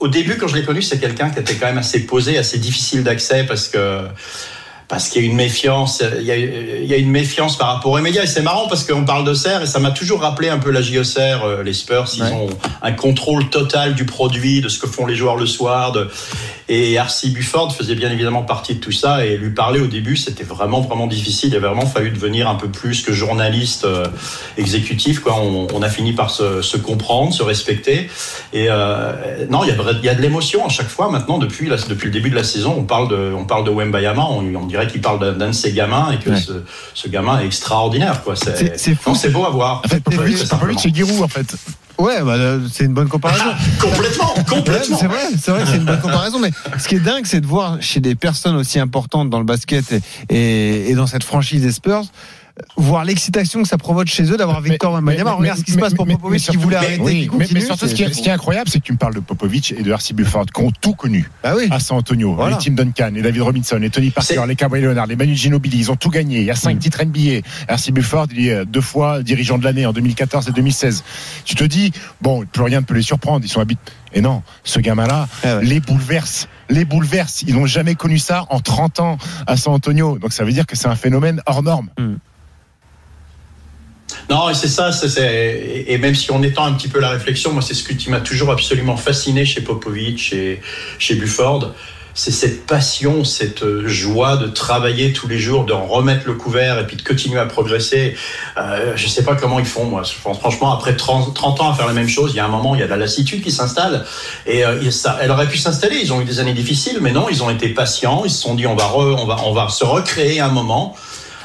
Au 0.00 0.08
début, 0.08 0.36
quand 0.36 0.46
je 0.48 0.56
l'ai 0.56 0.64
connu, 0.64 0.82
c'est 0.82 0.98
quelqu'un 0.98 1.30
qui 1.30 1.40
était 1.40 1.54
quand 1.54 1.66
même 1.66 1.78
assez 1.78 2.00
posé, 2.06 2.38
assez 2.38 2.58
difficile 2.58 3.02
d'accès 3.04 3.44
parce 3.44 3.68
que. 3.68 4.02
Parce 4.88 5.10
qu'il 5.10 5.20
y 5.22 5.26
a 5.26 5.28
une 5.28 5.36
méfiance, 5.36 6.02
il 6.18 6.24
y 6.24 6.30
a, 6.30 6.36
il 6.38 6.86
y 6.86 6.94
a 6.94 6.96
une 6.96 7.10
méfiance 7.10 7.58
par 7.58 7.74
rapport 7.74 7.92
aux 7.92 7.98
médias. 7.98 8.22
Et 8.22 8.26
c'est 8.26 8.40
marrant 8.40 8.68
parce 8.68 8.84
qu'on 8.84 9.04
parle 9.04 9.22
de 9.24 9.34
Serre 9.34 9.60
et 9.60 9.66
ça 9.66 9.80
m'a 9.80 9.90
toujours 9.90 10.22
rappelé 10.22 10.48
un 10.48 10.56
peu 10.58 10.70
la 10.70 10.80
JOCR, 10.80 11.44
euh, 11.44 11.62
les 11.62 11.74
Spurs. 11.74 12.06
Ils 12.16 12.22
Ouais. 12.22 12.32
ont 12.32 12.48
un 12.80 12.92
contrôle 12.92 13.50
total 13.50 13.94
du 13.94 14.06
produit, 14.06 14.62
de 14.62 14.70
ce 14.70 14.78
que 14.78 14.86
font 14.86 15.04
les 15.04 15.14
joueurs 15.14 15.36
le 15.36 15.44
soir. 15.44 15.92
De... 15.92 16.08
Et 16.70 16.98
Arcy 16.98 17.30
Bufford 17.30 17.74
faisait 17.74 17.94
bien 17.94 18.10
évidemment 18.12 18.42
partie 18.42 18.74
de 18.74 18.80
tout 18.80 18.92
ça. 18.92 19.24
Et 19.24 19.36
lui 19.38 19.50
parler 19.50 19.80
au 19.80 19.86
début, 19.86 20.16
c'était 20.16 20.44
vraiment, 20.44 20.80
vraiment 20.82 21.06
difficile. 21.06 21.48
Il 21.50 21.56
a 21.56 21.60
vraiment 21.60 21.86
fallu 21.86 22.10
devenir 22.10 22.46
un 22.48 22.56
peu 22.56 22.68
plus 22.68 23.02
que 23.02 23.12
journaliste 23.12 23.84
euh, 23.84 24.06
exécutif. 24.58 25.20
Quoi. 25.20 25.36
On, 25.40 25.66
on 25.72 25.82
a 25.82 25.88
fini 25.88 26.12
par 26.12 26.30
se, 26.30 26.60
se 26.62 26.76
comprendre, 26.76 27.32
se 27.32 27.42
respecter. 27.42 28.10
Et 28.52 28.66
euh, 28.68 29.46
non, 29.50 29.64
il 29.64 29.68
y 29.68 29.72
a, 29.72 29.74
vrai- 29.76 29.94
il 29.98 30.04
y 30.04 30.08
a 30.08 30.14
de 30.14 30.20
l'émotion 30.22 30.66
à 30.66 30.68
chaque 30.68 30.88
fois 30.88 31.10
maintenant. 31.10 31.38
Depuis, 31.38 31.68
la- 31.68 31.76
depuis 31.76 32.06
le 32.06 32.12
début 32.12 32.30
de 32.30 32.34
la 32.36 32.44
saison, 32.44 32.74
on 32.78 32.84
parle 32.84 33.08
de, 33.08 33.32
on 33.36 33.44
parle 33.44 33.64
de 33.64 33.70
Wembayama. 33.70 34.26
On, 34.28 34.44
on 34.54 34.66
dirait 34.66 34.86
qu'il 34.88 35.00
parle 35.00 35.36
d'un 35.38 35.48
de 35.48 35.52
ses 35.52 35.72
gamins 35.72 36.10
et 36.12 36.18
que 36.22 36.30
Ouais. 36.30 36.36
ce, 36.40 36.52
ce 36.92 37.08
gamin 37.08 37.40
est 37.40 37.46
extraordinaire. 37.46 38.22
C'est- 38.34 38.56
C'est 38.58 38.78
c'est 38.78 39.14
c'est 39.14 39.30
beau 39.30 39.46
à 39.46 39.50
voir. 39.50 39.80
En 39.84 39.88
fait, 39.88 40.00
Tout 40.00 40.10
Popovic, 40.10 40.36
c'est 40.78 40.94
Giroud, 40.94 41.22
en 41.22 41.28
fait. 41.28 41.46
Ouais, 41.98 42.22
bah, 42.22 42.34
euh, 42.34 42.60
c'est 42.72 42.84
une 42.84 42.94
bonne 42.94 43.08
comparaison. 43.08 43.44
Complètement, 43.80 44.34
Ouais, 44.36 44.44
complètement. 44.44 44.96
c'est 44.98 45.06
vrai, 45.06 45.18
c'est 45.40 45.50
vrai 45.50 45.62
que 45.62 45.68
c'est 45.68 45.76
une 45.78 45.84
bonne 45.84 46.00
comparaison. 46.00 46.38
Mais 46.38 46.50
ce 46.78 46.86
qui 46.86 46.94
est 46.94 47.00
dingue, 47.00 47.26
c'est 47.26 47.40
de 47.40 47.46
voir 47.46 47.78
chez 47.80 47.98
des 48.00 48.14
personnes 48.14 48.54
aussi 48.56 48.78
importantes 48.78 49.30
dans 49.30 49.38
le 49.40 49.44
basket 49.44 49.92
et, 49.92 50.00
et, 50.30 50.90
et 50.90 50.94
dans 50.94 51.06
cette 51.08 51.24
franchise 51.24 51.62
des 51.62 51.72
Spurs, 51.72 52.04
voir 52.76 53.04
l'excitation 53.04 53.62
que 53.62 53.68
ça 53.68 53.78
provoque 53.78 54.08
chez 54.08 54.24
eux 54.32 54.36
d'avoir 54.36 54.60
Victor 54.60 54.92
Wembanyama. 54.92 55.30
mais- 55.32 55.36
Regarde 55.38 55.58
ce 55.60 55.64
qui 55.64 55.72
se 55.72 55.78
passe 55.78 55.94
pour 55.94 56.06
Popovic 56.06 56.42
mais 56.46 56.52
qui 56.52 56.56
voulait 56.56 56.78
mais- 56.80 56.86
arrêter, 56.86 57.02
oui, 57.02 57.12
qui 57.14 57.20
mais, 57.20 57.26
continue. 57.44 57.60
mais 57.60 57.66
surtout, 57.66 57.86
ce 57.88 57.94
qui, 57.94 58.02
est, 58.02 58.08
c'est- 58.08 58.14
ce 58.14 58.22
qui 58.22 58.28
est 58.28 58.32
incroyable, 58.32 58.68
c'est 58.70 58.78
que 58.80 58.84
tu 58.84 58.92
me 58.92 58.98
parles 58.98 59.14
de 59.14 59.20
Popovic 59.20 59.72
et 59.76 59.82
de 59.82 59.92
Arcy 59.92 60.14
Bufford, 60.14 60.46
qui 60.46 60.60
ont 60.62 60.70
tout 60.80 60.94
connu 60.94 61.30
Bah 61.42 61.54
oui. 61.56 61.68
à 61.70 61.78
San 61.80 61.98
Antonio. 61.98 62.34
Voilà. 62.34 62.56
Les 62.58 62.64
Tim 62.64 62.72
Duncan, 62.72 63.10
les 63.14 63.22
David 63.22 63.42
Robinson, 63.42 63.76
les 63.76 63.90
Tony 63.90 64.10
Parker, 64.10 64.42
les 64.46 64.56
Kawhi 64.56 64.80
Leonard, 64.80 65.06
les 65.06 65.16
Manu 65.16 65.34
Ginobili, 65.36 65.78
ils 65.78 65.90
ont 65.90 65.96
tout 65.96 66.10
gagné. 66.10 66.38
Il 66.38 66.44
y 66.44 66.50
a 66.50 66.54
cinq 66.56 66.78
titres 66.78 67.00
NBA. 67.02 67.40
Arcy 67.68 67.92
Bufford, 67.92 68.26
il 68.32 68.46
est 68.46 68.52
euh, 68.52 68.64
deux 68.64 68.80
fois 68.80 69.22
dirigeant 69.22 69.58
de 69.58 69.64
l'année 69.64 69.86
en 69.86 69.92
2014 69.92 70.48
et 70.48 70.52
2016. 70.52 71.04
Tu 71.44 71.54
te 71.54 71.64
dis, 71.64 71.92
bon, 72.20 72.44
plus 72.46 72.62
rien 72.62 72.80
ne 72.80 72.84
peut 72.84 72.94
les 72.94 73.02
surprendre. 73.02 73.44
Ils 73.44 73.48
sont 73.48 73.60
habités. 73.60 73.80
Et 74.14 74.20
non, 74.22 74.42
ce 74.64 74.80
gamin-là, 74.80 75.28
Ah 75.44 75.56
ouais. 75.58 75.64
les 75.64 75.80
bouleverse. 75.80 76.48
Les 76.70 76.84
bouleverse. 76.86 77.42
Ils 77.46 77.54
n'ont 77.54 77.66
jamais 77.66 77.94
connu 77.94 78.18
ça 78.18 78.46
en 78.50 78.60
30 78.60 79.00
ans 79.00 79.18
à 79.46 79.56
San 79.58 79.74
Antonio. 79.74 80.18
Donc 80.18 80.32
ça 80.32 80.44
veut 80.44 80.52
dire 80.52 80.66
que 80.66 80.76
c'est 80.76 80.88
un 80.88 80.96
phénomène 80.96 81.42
hors 81.46 81.62
norme. 81.62 81.88
Non, 84.30 84.50
et 84.50 84.54
c'est 84.54 84.68
ça, 84.68 84.92
c'est, 84.92 85.84
et 85.86 85.96
même 85.98 86.14
si 86.14 86.30
on 86.30 86.42
étend 86.42 86.64
un 86.66 86.74
petit 86.74 86.88
peu 86.88 87.00
la 87.00 87.08
réflexion, 87.08 87.52
moi, 87.52 87.62
c'est 87.62 87.72
ce 87.74 87.82
qui 87.82 88.10
m'a 88.10 88.20
toujours 88.20 88.50
absolument 88.50 88.96
fasciné 88.96 89.46
chez 89.46 89.62
Popovic 89.62 90.32
et 90.34 90.60
chez 90.98 91.14
Bufford. 91.14 91.72
C'est 92.12 92.32
cette 92.32 92.66
passion, 92.66 93.22
cette 93.22 93.62
euh, 93.62 93.86
joie 93.86 94.36
de 94.36 94.48
travailler 94.48 95.12
tous 95.12 95.28
les 95.28 95.38
jours, 95.38 95.64
de 95.64 95.72
remettre 95.72 96.26
le 96.26 96.34
couvert 96.34 96.78
et 96.80 96.84
puis 96.86 96.96
de 96.96 97.02
continuer 97.02 97.38
à 97.38 97.46
progresser. 97.46 98.16
Euh, 98.56 98.92
je 98.96 99.06
sais 99.06 99.22
pas 99.22 99.36
comment 99.36 99.60
ils 99.60 99.64
font, 99.64 99.84
moi. 99.84 100.02
Franchement, 100.04 100.74
après 100.74 100.96
30, 100.96 101.32
30 101.32 101.60
ans 101.60 101.70
à 101.70 101.74
faire 101.74 101.86
la 101.86 101.92
même 101.92 102.08
chose, 102.08 102.32
il 102.34 102.36
y 102.38 102.40
a 102.40 102.44
un 102.44 102.48
moment, 102.48 102.74
il 102.74 102.80
y 102.80 102.82
a 102.82 102.86
de 102.86 102.90
la 102.90 102.96
lassitude 102.96 103.40
qui 103.40 103.52
s'installe. 103.52 104.04
Et 104.46 104.64
euh, 104.64 104.90
ça, 104.90 105.18
elle 105.22 105.30
aurait 105.30 105.46
pu 105.48 105.58
s'installer. 105.58 106.00
Ils 106.02 106.12
ont 106.12 106.20
eu 106.20 106.24
des 106.24 106.40
années 106.40 106.54
difficiles, 106.54 106.98
mais 107.00 107.12
non, 107.12 107.28
ils 107.30 107.42
ont 107.44 107.50
été 107.50 107.68
patients. 107.68 108.22
Ils 108.24 108.30
se 108.32 108.42
sont 108.42 108.56
dit, 108.56 108.66
on 108.66 108.74
va, 108.74 108.86
re- 108.86 109.16
on 109.16 109.24
va, 109.24 109.36
on 109.44 109.52
va 109.52 109.68
se 109.68 109.84
recréer 109.84 110.40
un 110.40 110.48
moment. 110.50 110.96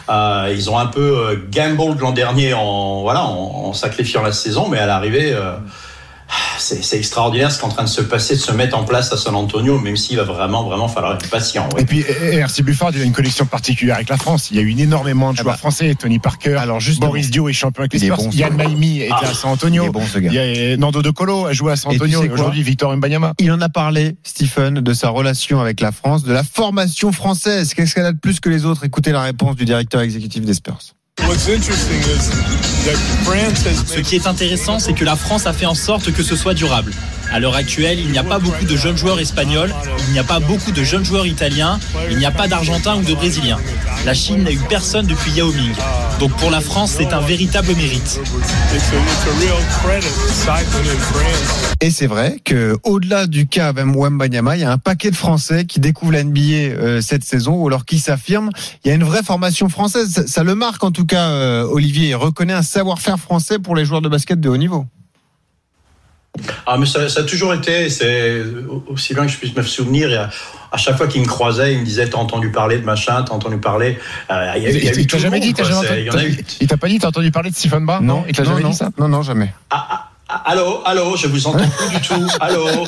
Euh, 0.09 0.53
ils 0.53 0.69
ont 0.69 0.77
un 0.77 0.87
peu 0.87 1.29
euh, 1.29 1.35
gamble 1.49 1.97
l'an 1.99 2.11
dernier 2.11 2.53
en 2.53 3.01
voilà 3.01 3.23
en, 3.23 3.67
en 3.67 3.73
sacrifiant 3.73 4.21
la 4.21 4.33
saison, 4.33 4.67
mais 4.67 4.79
à 4.79 4.85
l'arrivée, 4.85 5.33
euh, 5.33 5.55
c'est 6.57 6.83
c'est 6.83 6.97
extraordinaire 6.97 7.51
ce 7.51 7.57
qui 7.59 7.63
est 7.63 7.67
en 7.67 7.71
train 7.71 7.83
de 7.83 7.89
se 7.89 8.01
passer, 8.01 8.35
de 8.35 8.39
se 8.41 8.51
mettre 8.51 8.77
en 8.77 8.83
place 8.83 9.11
à 9.13 9.17
San 9.17 9.35
Antonio, 9.35 9.79
même 9.79 9.97
s'il 9.97 10.17
va 10.17 10.23
vraiment 10.23 10.63
vraiment 10.63 10.87
falloir 10.87 11.15
être 11.15 11.29
patient. 11.29 11.67
ouais. 11.75 11.81
Et 11.81 11.85
puis, 11.85 12.05
Arcy 12.41 12.63
Bufford, 12.63 12.91
il 12.95 13.01
a 13.01 13.05
une 13.05 13.11
connexion 13.13 13.45
particulière 13.45 13.95
avec 13.95 14.09
la 14.09 14.17
France. 14.17 14.49
Il 14.51 14.57
y 14.57 14.59
a 14.59 14.63
eu 14.63 14.71
énormément 14.79 15.31
de 15.33 15.37
Ah 15.39 15.43
joueurs 15.43 15.53
bah. 15.55 15.57
français. 15.59 15.93
Tony 15.95 16.19
Parker, 16.19 16.55
Alors, 16.55 16.79
justement. 16.79 17.07
Boris 17.07 17.29
Dio 17.31 17.49
est 17.49 17.53
champion 17.53 17.81
avec 17.81 17.93
les 17.93 17.99
Il 17.99 18.11
est 18.11 18.15
Spurs. 18.15 18.33
Yann. 18.33 18.55
Maimi 18.55 19.01
était 19.01 19.11
Ah. 19.11 19.19
à 19.29 19.33
San 19.33 19.51
Il 19.51 19.53
Antonio. 19.53 19.85
est 19.85 19.89
bon 19.89 20.05
ce 20.05 20.19
gars. 20.19 20.29
Il 20.31 20.35
y 20.69 20.71
a 20.73 20.77
Nando 20.77 21.01
De 21.01 21.09
Colo 21.11 21.45
a 21.45 21.53
joué 21.53 21.71
à 21.71 21.75
San 21.75 21.91
Et 21.91 21.95
tu 21.97 22.01
Antonio. 22.03 22.21
sais 22.21 22.27
Et 22.27 22.31
aujourd'hui, 22.31 22.63
Victor 22.63 22.95
Mbanyama. 22.95 23.33
Il 23.39 23.51
en 23.51 23.61
a 23.61 23.69
parlé, 23.69 24.15
Stephen, 24.23 24.75
de 24.75 24.93
sa 24.93 25.09
relation 25.09 25.59
avec 25.59 25.81
la 25.81 25.91
France, 25.91 26.23
de 26.23 26.33
la 26.33 26.43
formation 26.43 27.11
française. 27.11 27.73
Qu'est-ce 27.73 27.93
qu'elle 27.95 28.05
a 28.05 28.11
de 28.13 28.19
plus 28.19 28.39
que 28.39 28.49
les 28.49 28.65
autres? 28.65 28.83
Écoutez 28.85 29.11
la 29.11 29.21
réponse 29.21 29.55
du 29.55 29.65
directeur 29.65 30.01
exécutif 30.01 30.43
des 30.45 30.53
Spurs. 30.53 30.79
Ce 33.85 33.99
qui 34.01 34.15
est 34.15 34.27
intéressant, 34.27 34.79
c'est 34.79 34.93
que 34.93 35.05
la 35.05 35.15
France 35.15 35.45
a 35.45 35.53
fait 35.53 35.65
en 35.65 35.75
sorte 35.75 36.11
que 36.11 36.23
ce 36.23 36.35
soit 36.35 36.53
durable. 36.53 36.91
À 37.33 37.39
l'heure 37.39 37.55
actuelle, 37.55 37.99
il 37.99 38.11
n'y 38.11 38.19
a 38.19 38.23
pas 38.23 38.37
beaucoup 38.37 38.63
de 38.63 38.75
jeunes 38.75 38.95
joueurs 38.95 39.19
espagnols, 39.19 39.73
il 40.07 40.13
n'y 40.13 40.19
a 40.19 40.23
pas 40.23 40.39
beaucoup 40.39 40.71
de 40.71 40.83
jeunes 40.83 41.03
joueurs 41.03 41.25
italiens, 41.25 41.79
il 42.11 42.17
n'y 42.17 42.27
a 42.27 42.31
pas 42.31 42.47
d'Argentins 42.47 42.95
ou 42.95 43.01
de 43.01 43.15
Brésiliens. 43.15 43.57
La 44.05 44.13
Chine 44.13 44.43
n'a 44.43 44.51
eu 44.51 44.59
personne 44.69 45.07
depuis 45.07 45.31
Yao 45.31 45.51
Ming. 45.51 45.73
Donc 46.19 46.31
pour 46.37 46.51
la 46.51 46.61
France, 46.61 46.93
c'est 46.95 47.11
un 47.11 47.21
véritable 47.21 47.73
mérite. 47.75 48.21
Et 51.81 51.89
c'est 51.89 52.05
vrai 52.05 52.37
que 52.45 52.77
au-delà 52.83 53.25
du 53.25 53.47
cas 53.47 53.73
Wembanyama, 53.73 54.55
il 54.55 54.61
y 54.61 54.63
a 54.63 54.71
un 54.71 54.77
paquet 54.77 55.09
de 55.09 55.15
Français 55.15 55.65
qui 55.65 55.79
découvrent 55.79 56.13
la 56.13 56.23
NBA 56.23 56.39
euh, 56.39 57.01
cette 57.01 57.23
saison 57.23 57.55
ou 57.55 57.67
alors 57.67 57.85
qui 57.85 57.97
s'affirment. 57.97 58.51
Il 58.85 58.89
y 58.89 58.91
a 58.91 58.93
une 58.93 59.03
vraie 59.03 59.23
formation 59.23 59.69
française. 59.69 60.23
Ça, 60.27 60.43
le 60.43 60.53
marque 60.53 60.83
en 60.83 60.91
tout 60.91 61.07
cas, 61.07 61.29
euh, 61.29 61.63
Olivier. 61.63 62.09
Il 62.09 62.15
reconnaît 62.15 62.53
un 62.53 62.61
savoir-faire 62.61 63.17
français 63.17 63.57
pour 63.57 63.75
les 63.75 63.85
joueurs 63.85 64.01
de 64.01 64.09
basket 64.09 64.39
de 64.39 64.49
haut 64.49 64.57
niveau. 64.57 64.85
Ah, 66.65 66.77
mais 66.79 66.87
ça, 66.87 67.07
ça 67.09 67.19
a 67.19 67.23
toujours 67.23 67.53
été, 67.53 67.89
c'est 67.89 68.41
aussi 68.87 69.13
bien 69.13 69.23
que 69.25 69.31
je 69.31 69.37
puisse 69.37 69.55
me 69.55 69.61
souvenir. 69.61 70.09
il 70.09 70.13
y 70.13 70.15
a- 70.15 70.29
à 70.71 70.77
chaque 70.77 70.97
fois 70.97 71.05
qu'il 71.07 71.21
me 71.21 71.27
croisait, 71.27 71.73
il 71.73 71.79
me 71.81 71.85
disait 71.85 72.09
T'as 72.09 72.17
entendu 72.17 72.49
parler 72.51 72.79
de 72.79 72.83
machin, 72.85 73.21
t'as 73.23 73.33
entendu 73.35 73.57
parler. 73.57 73.99
Euh, 74.31 74.53
il 74.57 74.63
y 74.63 74.65
a, 74.65 74.69
il 74.71 74.83
y 74.83 74.89
a 74.89 74.93
eu 74.93 75.01
Il 75.01 75.05
tout 75.07 75.17
t'a 75.17 75.21
jamais 75.21 75.37
monde, 75.37 75.45
dit, 75.47 75.53
quoi, 75.53 75.63
jamais 75.65 75.87
il 76.01 76.05
y 76.05 76.09
en 76.09 76.13
a 76.13 76.15
entendu- 76.17 76.31
eu. 76.31 76.45
il 76.61 76.67
t'a 76.67 76.77
pas 76.77 76.87
dit, 76.87 76.97
t'as 76.97 77.09
entendu 77.09 77.29
parler 77.29 77.51
de 77.51 77.55
Stephen 77.55 77.85
Barr 77.85 78.01
Non, 78.01 78.23
il 78.27 78.35
t'a 78.35 78.41
non, 78.43 78.49
jamais 78.49 78.63
non, 78.63 78.69
dit 78.71 78.75
ça 78.77 78.89
Non, 78.97 79.07
non, 79.07 79.21
jamais. 79.21 79.53
Ah, 79.69 79.87
ah, 79.91 80.09
ah, 80.29 80.43
allô, 80.47 80.81
allô, 80.85 81.15
je 81.15 81.27
vous 81.27 81.45
entends 81.45 81.67
plus 81.69 81.89
du 81.89 82.01
tout. 82.01 82.27
Allô. 82.39 82.65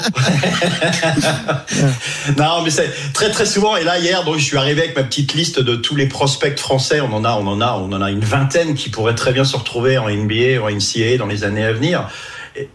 non, 2.37 2.63
mais 2.63 2.71
c'est 2.71 2.89
très 3.13 3.29
très 3.29 3.45
souvent. 3.45 3.75
Et 3.77 3.83
là 3.83 3.99
hier, 3.99 4.23
donc 4.23 4.37
je 4.37 4.43
suis 4.43 4.57
arrivé 4.57 4.81
avec 4.81 4.95
ma 4.95 5.03
petite 5.03 5.35
liste 5.35 5.59
de 5.59 5.75
tous 5.75 5.95
les 5.95 6.07
prospects 6.07 6.57
français. 6.57 7.01
On 7.01 7.13
en 7.13 7.23
a, 7.23 7.33
on 7.33 7.45
en 7.45 7.61
a, 7.61 7.73
on 7.73 7.91
en 7.93 8.01
a 8.01 8.09
une 8.09 8.21
vingtaine 8.25 8.73
qui 8.73 8.89
pourraient 8.89 9.13
très 9.15 9.31
bien 9.31 9.43
se 9.43 9.55
retrouver 9.55 9.99
en 9.99 10.09
NBA, 10.09 10.59
en 10.63 10.69
NCAA 10.69 11.17
dans 11.19 11.27
les 11.27 11.43
années 11.43 11.65
à 11.65 11.73
venir. 11.73 12.09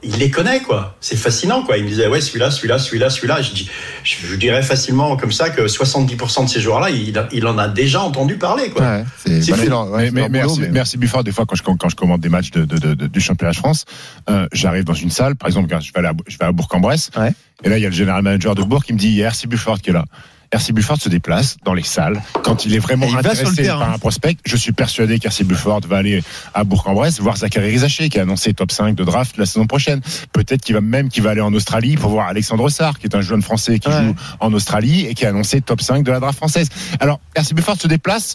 Il 0.03 0.16
les 0.16 0.31
connaît 0.31 0.61
quoi. 0.61 0.97
C'est 1.01 1.16
fascinant 1.16 1.62
quoi. 1.62 1.78
Il 1.78 1.85
me 1.85 1.89
disait 1.89 2.07
ouais 2.07 2.20
celui-là, 2.20 2.51
celui-là, 2.51 2.78
celui-là, 2.78 3.09
celui-là. 3.11 3.41
Je 3.43 3.53
dis, 3.53 3.70
je, 4.05 4.26
je 4.26 4.35
dirais 4.37 4.62
facilement 4.62 5.16
comme 5.16 5.33
ça 5.33 5.49
que 5.51 5.62
70% 5.62 6.45
de 6.45 6.49
ces 6.51 6.61
joueurs-là, 6.61 6.91
il, 6.91 7.14
il 7.33 7.47
en 7.47 7.57
a 7.59 7.66
déjà 7.68 8.03
entendu 8.03 8.37
parler 8.37 8.70
quoi. 8.70 8.83
Ouais, 8.83 9.05
c'est 9.24 9.41
ouais, 9.53 10.11
mais, 10.11 10.28
mais 10.28 10.28
boulot, 10.28 10.28
merci, 10.31 10.61
mais- 10.61 10.68
merci 10.68 10.99
Bufford. 10.99 11.24
Des 11.24 11.33
fois, 11.33 11.47
quand 11.47 11.57
je, 11.57 11.62
quand 11.62 11.89
je 11.89 11.97
commande 11.97 12.20
des 12.20 12.28
matchs 12.28 12.51
de, 12.51 12.64
de- 12.64 12.78
de- 12.78 12.95
de- 12.95 13.07
du 13.07 13.20
championnat 13.20 13.53
de 13.53 13.57
France, 13.57 13.85
euh, 14.28 14.47
j'arrive 14.53 14.85
dans 14.85 14.95
une 14.95 15.11
salle. 15.11 15.37
Par 15.37 15.49
exemple, 15.49 15.68
je 15.81 15.93
vais, 15.93 15.99
aller 15.99 16.09
à, 16.09 16.12
je 16.26 16.37
vais 16.37 16.45
à 16.45 16.53
Bourg-en-Bresse. 16.53 17.11
Ouais. 17.16 17.33
Et 17.64 17.68
là, 17.68 17.78
il 17.78 17.83
y 17.83 17.87
a 17.87 17.91
le 17.91 17.95
général 17.95 18.22
manager 18.22 18.55
de 18.55 18.62
Bourg 18.62 18.85
qui 18.85 18.93
me 18.93 18.99
dit 18.99 19.09
il 19.09 19.14
y 19.14 19.24
a 19.24 19.28
RC 19.28 19.47
Bufford 19.47 19.81
qui 19.81 19.91
est 19.91 19.95
là. 19.95 20.05
RC 20.53 20.72
Bufford 20.72 21.01
se 21.01 21.09
déplace 21.09 21.59
dans 21.64 21.74
les 21.74 21.84
salles 21.84 22.20
quand 22.42 22.64
il 22.64 22.74
est 22.74 22.80
vraiment 22.80 23.07
il 23.09 23.16
intéressé 23.16 23.66
par 23.68 23.92
un 23.92 23.98
prospect. 23.98 24.36
Je 24.44 24.57
suis 24.57 24.72
persuadé 24.72 25.18
qu'RC 25.20 25.44
Bufford 25.44 25.82
va 25.88 25.98
aller 25.98 26.24
à 26.55 26.64
Bourg-en-Bresse 26.64 27.20
voir 27.20 27.36
Zachary 27.36 27.70
Rizaché 27.70 28.09
qui 28.09 28.18
a 28.18 28.22
annoncé 28.22 28.53
top 28.53 28.72
5 28.72 28.96
de 28.96 29.05
draft 29.05 29.36
la 29.36 29.46
saison 29.46 29.66
prochaine. 29.66 30.01
Peut-être 30.32 30.62
qu'il 30.62 30.74
va 30.74 30.80
même 30.80 31.09
qu'il 31.09 31.22
va 31.22 31.30
aller 31.30 31.40
en 31.40 31.55
Australie 31.55 31.96
pour 31.96 32.11
voir 32.11 32.26
Alexandre 32.26 32.68
Sarr 32.68 32.98
qui 32.98 33.07
est 33.07 33.14
un 33.14 33.20
jeune 33.20 33.42
français 33.42 33.78
qui 33.78 33.88
Ouais. 33.88 34.05
joue 34.07 34.14
en 34.40 34.53
Australie 34.53 35.07
et 35.07 35.14
qui 35.14 35.24
a 35.26 35.28
annoncé 35.30 35.61
top 35.61 35.80
5 35.82 36.05
de 36.05 36.11
la 36.11 36.20
draft 36.20 36.36
française. 36.36 36.68
Alors, 37.01 37.20
RC 37.36 37.55
Bufford 37.55 37.76
se 37.80 37.86
déplace 37.88 38.34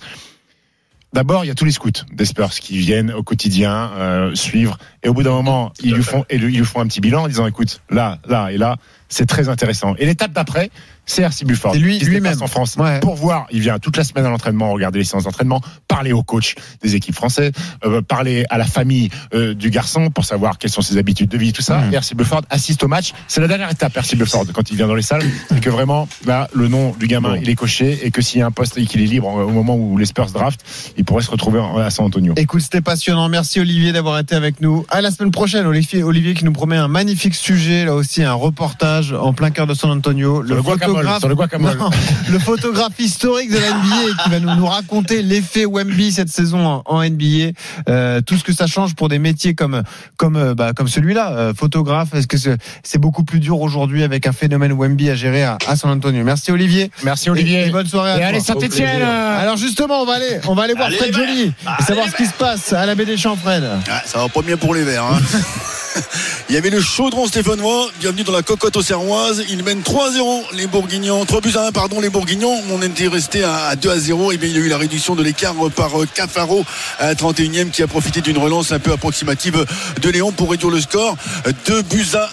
D'abord, 1.14 1.46
il 1.46 1.48
y 1.48 1.52
a 1.52 1.56
tous 1.56 1.64
les 1.64 1.72
scouts 1.72 1.92
des 2.12 2.26
Spurs 2.26 2.50
qui 2.50 2.78
viennent 2.78 3.14
au 3.14 3.24
quotidien 3.24 3.90
euh, 3.96 4.36
suivre. 4.36 4.78
Et 5.02 5.08
au 5.08 5.14
bout 5.14 5.24
d'un 5.24 5.32
moment, 5.32 5.72
ils 5.82 5.94
lui, 5.94 6.04
font, 6.04 6.26
ils 6.30 6.42
lui 6.42 6.66
font 6.66 6.82
un 6.82 6.88
petit 6.88 7.00
bilan 7.00 7.24
en 7.24 7.28
disant 7.30 7.48
écoute, 7.48 7.80
là, 7.90 8.20
là 8.28 8.52
et 8.52 8.58
là, 8.58 8.76
c'est 9.10 9.26
très 9.26 9.50
intéressant. 9.50 9.96
Et 9.98 10.06
l'étape 10.06 10.32
d'après, 10.34 10.70
c'est 11.06 11.22
RC 11.22 11.46
Bufford. 11.46 11.74
C'est 11.74 11.80
lui- 11.80 12.00
lui-même. 12.00 12.42
en 12.42 12.48
France 12.48 12.76
Ouais. 12.78 13.00
pour 13.00 13.16
voir. 13.16 13.46
Il 13.52 13.60
vient 13.62 13.78
toute 13.78 13.96
la 13.96 14.04
semaine 14.04 14.26
à 14.26 14.30
l'entraînement, 14.30 14.72
regarder 14.74 14.98
les 15.00 15.06
séances 15.06 15.26
d'entraînement, 15.26 15.62
parler 15.88 16.12
au 16.14 16.24
coach 16.24 16.56
des 16.82 16.96
équipes 16.96 17.14
françaises, 17.14 17.52
euh, 17.86 18.02
parler 18.02 18.46
à 18.50 18.58
la 18.58 18.66
famille 18.66 19.10
euh, 19.36 19.54
du 19.54 19.70
garçon 19.70 20.10
pour 20.10 20.26
savoir 20.26 20.58
quelles 20.58 20.72
sont 20.72 20.82
ses 20.82 20.98
habitudes 20.98 21.30
de 21.30 21.38
vie, 21.38 21.54
tout 21.54 21.62
ça. 21.62 21.78
Mhm. 21.78 21.94
Et 21.94 21.96
RC 21.98 22.16
Bufford 22.16 22.42
assiste 22.50 22.84
au 22.84 22.88
match. 22.88 23.14
C'est 23.28 23.40
la 23.42 23.48
dernière 23.48 23.70
étape, 23.70 23.96
RC 23.96 24.16
Bufford, 24.16 24.46
quand 24.54 24.72
il 24.72 24.78
vient 24.78 24.88
dans 24.88 24.96
les 24.96 25.04
salles. 25.04 25.22
C'est 25.50 25.60
que 25.62 25.70
vraiment, 25.70 26.08
là, 26.26 26.48
le 26.56 26.68
nom 26.68 26.96
du 27.00 27.06
gamin, 27.06 27.36
Bon. 27.36 27.40
il 27.42 27.48
est 27.50 27.56
coché 27.56 28.00
et 28.04 28.10
que 28.10 28.24
s'il 28.24 28.40
y 28.40 28.42
a 28.42 28.48
un 28.48 28.52
poste 28.52 28.76
et 28.80 28.86
qu'il 28.86 29.02
est 29.02 29.06
libre 29.06 29.28
au 29.28 29.52
moment 29.52 29.76
où 29.76 29.98
les 29.98 30.06
Spurs 30.08 30.32
draft, 30.32 30.62
il 30.98 31.06
pourrait 31.06 31.22
se 31.24 31.30
retrouver 31.30 31.62
à 31.80 31.92
San 31.92 32.06
Antonio. 32.08 32.34
Écoute, 32.38 32.62
c'était 32.62 32.82
passionnant. 32.82 33.30
Merci 33.30 33.60
Olivier 33.60 33.92
d'avoir 33.92 34.18
été 34.18 34.34
avec 34.34 34.60
nous. 34.60 34.86
À 34.90 35.02
la 35.02 35.12
semaine 35.12 35.32
prochaine, 35.32 35.68
Olivier, 35.68 36.02
Olivier 36.02 36.34
qui 36.34 36.46
nous 36.46 36.52
promet 36.54 36.78
un 36.78 36.88
magnifique 36.88 37.36
sujet, 37.36 37.86
là 37.86 37.94
aussi 37.94 38.24
un 38.24 38.34
reportage 38.34 38.95
en 39.14 39.34
plein 39.34 39.52
cœur 39.52 39.68
de 39.68 39.74
San 39.74 39.90
Antonio. 39.92 40.44
Sur 40.46 40.56
le. 40.56 40.62
Non, 42.30 42.40
photographe 42.40 43.00
historique 43.00 43.50
de 43.52 43.58
la 43.58 43.70
NBA 43.74 44.24
qui 44.24 44.30
va 44.30 44.40
nous, 44.40 44.56
nous 44.56 44.66
raconter 44.66 45.22
l'effet 45.22 45.66
Wemby 45.66 46.12
cette 46.12 46.30
saison 46.30 46.66
en, 46.66 46.84
en 46.86 47.04
NBA, 47.04 47.52
euh, 47.90 48.22
tout 48.22 48.38
ce 48.38 48.44
que 48.44 48.54
ça 48.54 48.68
change 48.68 48.96
pour 48.96 49.10
des 49.10 49.20
métiers 49.20 49.56
comme 49.56 49.84
comme 50.18 50.36
euh, 50.36 50.54
bah, 50.56 50.74
comme 50.74 50.88
celui-là, 50.88 51.32
euh, 51.32 51.54
photographe. 51.54 52.14
Est-ce 52.14 52.28
que 52.28 52.38
c'est 52.84 52.98
beaucoup 53.00 53.24
plus 53.24 53.40
dur 53.40 53.60
aujourd'hui 53.62 54.04
avec 54.04 54.28
un 54.28 54.32
phénomène 54.32 54.74
Wemby 54.74 55.10
à 55.10 55.16
gérer 55.16 55.44
à, 55.44 55.58
à 55.68 55.76
San 55.76 55.92
Antonio? 55.92 56.24
Merci 56.24 56.52
Olivier. 56.52 56.92
Merci 57.04 57.28
Et, 57.28 57.32
Olivier. 57.32 57.68
et 57.68 57.70
bonne 57.72 57.88
soirée 57.88 58.12
à 58.12 58.16
Et 58.16 58.20
toi. 58.20 58.28
allez 58.28 58.40
Saint-Etienne 58.40 59.02
Alors 59.02 59.58
justement, 59.58 60.02
on 60.02 60.06
va 60.06 60.14
aller, 60.14 60.40
on 60.48 60.56
va 60.56 60.64
aller 60.64 60.74
voir 60.74 60.88
Allez, 60.88 60.98
Fred 60.98 61.16
Verts. 61.16 61.28
Joly 61.28 61.42
et 61.42 61.54
Allez, 61.66 61.86
savoir 61.86 62.08
ce 62.10 62.16
qui 62.16 62.26
se 62.26 62.34
passe 62.34 62.74
à 62.74 62.86
la 62.86 62.96
baie 62.96 63.06
des 63.06 63.18
Champs, 63.18 63.36
Fred. 63.36 63.64
Ah, 63.90 64.02
ça 64.06 64.20
va 64.20 64.30
pas 64.30 64.42
bien 64.42 64.58
pour 64.58 64.74
les 64.76 64.84
Verts. 64.84 65.04
hein. 65.04 65.20
Il 66.50 66.56
y 66.56 66.58
avait 66.58 66.70
le 66.70 66.82
chaudron 66.82 67.28
stéphanois. 67.28 67.90
Bienvenue 68.00 68.24
dans 68.24 68.32
la 68.32 68.44
cocotte 68.44 68.78
auxerroise. 68.78 69.44
Ils 69.50 69.64
mènent 69.64 69.82
3-0 69.82 70.44
les 70.54 70.68
Bourguignons. 70.68 71.26
3 71.26 71.42
buts 71.42 71.54
à 71.56 71.68
1, 71.68 71.72
pardon, 71.72 72.00
les 72.00 72.10
Bourguignons. 72.10 72.62
On 72.72 72.82
était 72.82 73.08
resté 73.08 73.44
à 73.44 73.66
à 73.66 73.76
2 73.76 73.90
à 73.90 73.98
0. 73.98 74.32
Et 74.32 74.38
bien, 74.38 74.50
il 74.50 74.56
y 74.56 74.60
a 74.60 74.62
eu 74.62 74.70
la 74.70 74.78
réduction 74.78 75.16
de 75.16 75.24
l'écart 75.24 75.56
par 75.76 76.02
euh, 76.02 76.08
Cafaro 76.14 76.66
à 77.00 77.08
la 77.08 77.16
31e 77.16 77.70
qui 77.70 77.82
a 77.84 77.88
profité 77.88 78.22
d'une 78.22 78.38
relance 78.38 78.72
un 78.72 78.80
peu 78.80 78.92
approximative 78.92 79.66
de 80.02 80.10
Léon 80.10 80.32
pour 80.32 80.52
réduire 80.52 80.72
le 80.72 80.82
score. 80.82 81.18
2 81.66 81.82
buts 81.84 82.06
à 82.14 82.30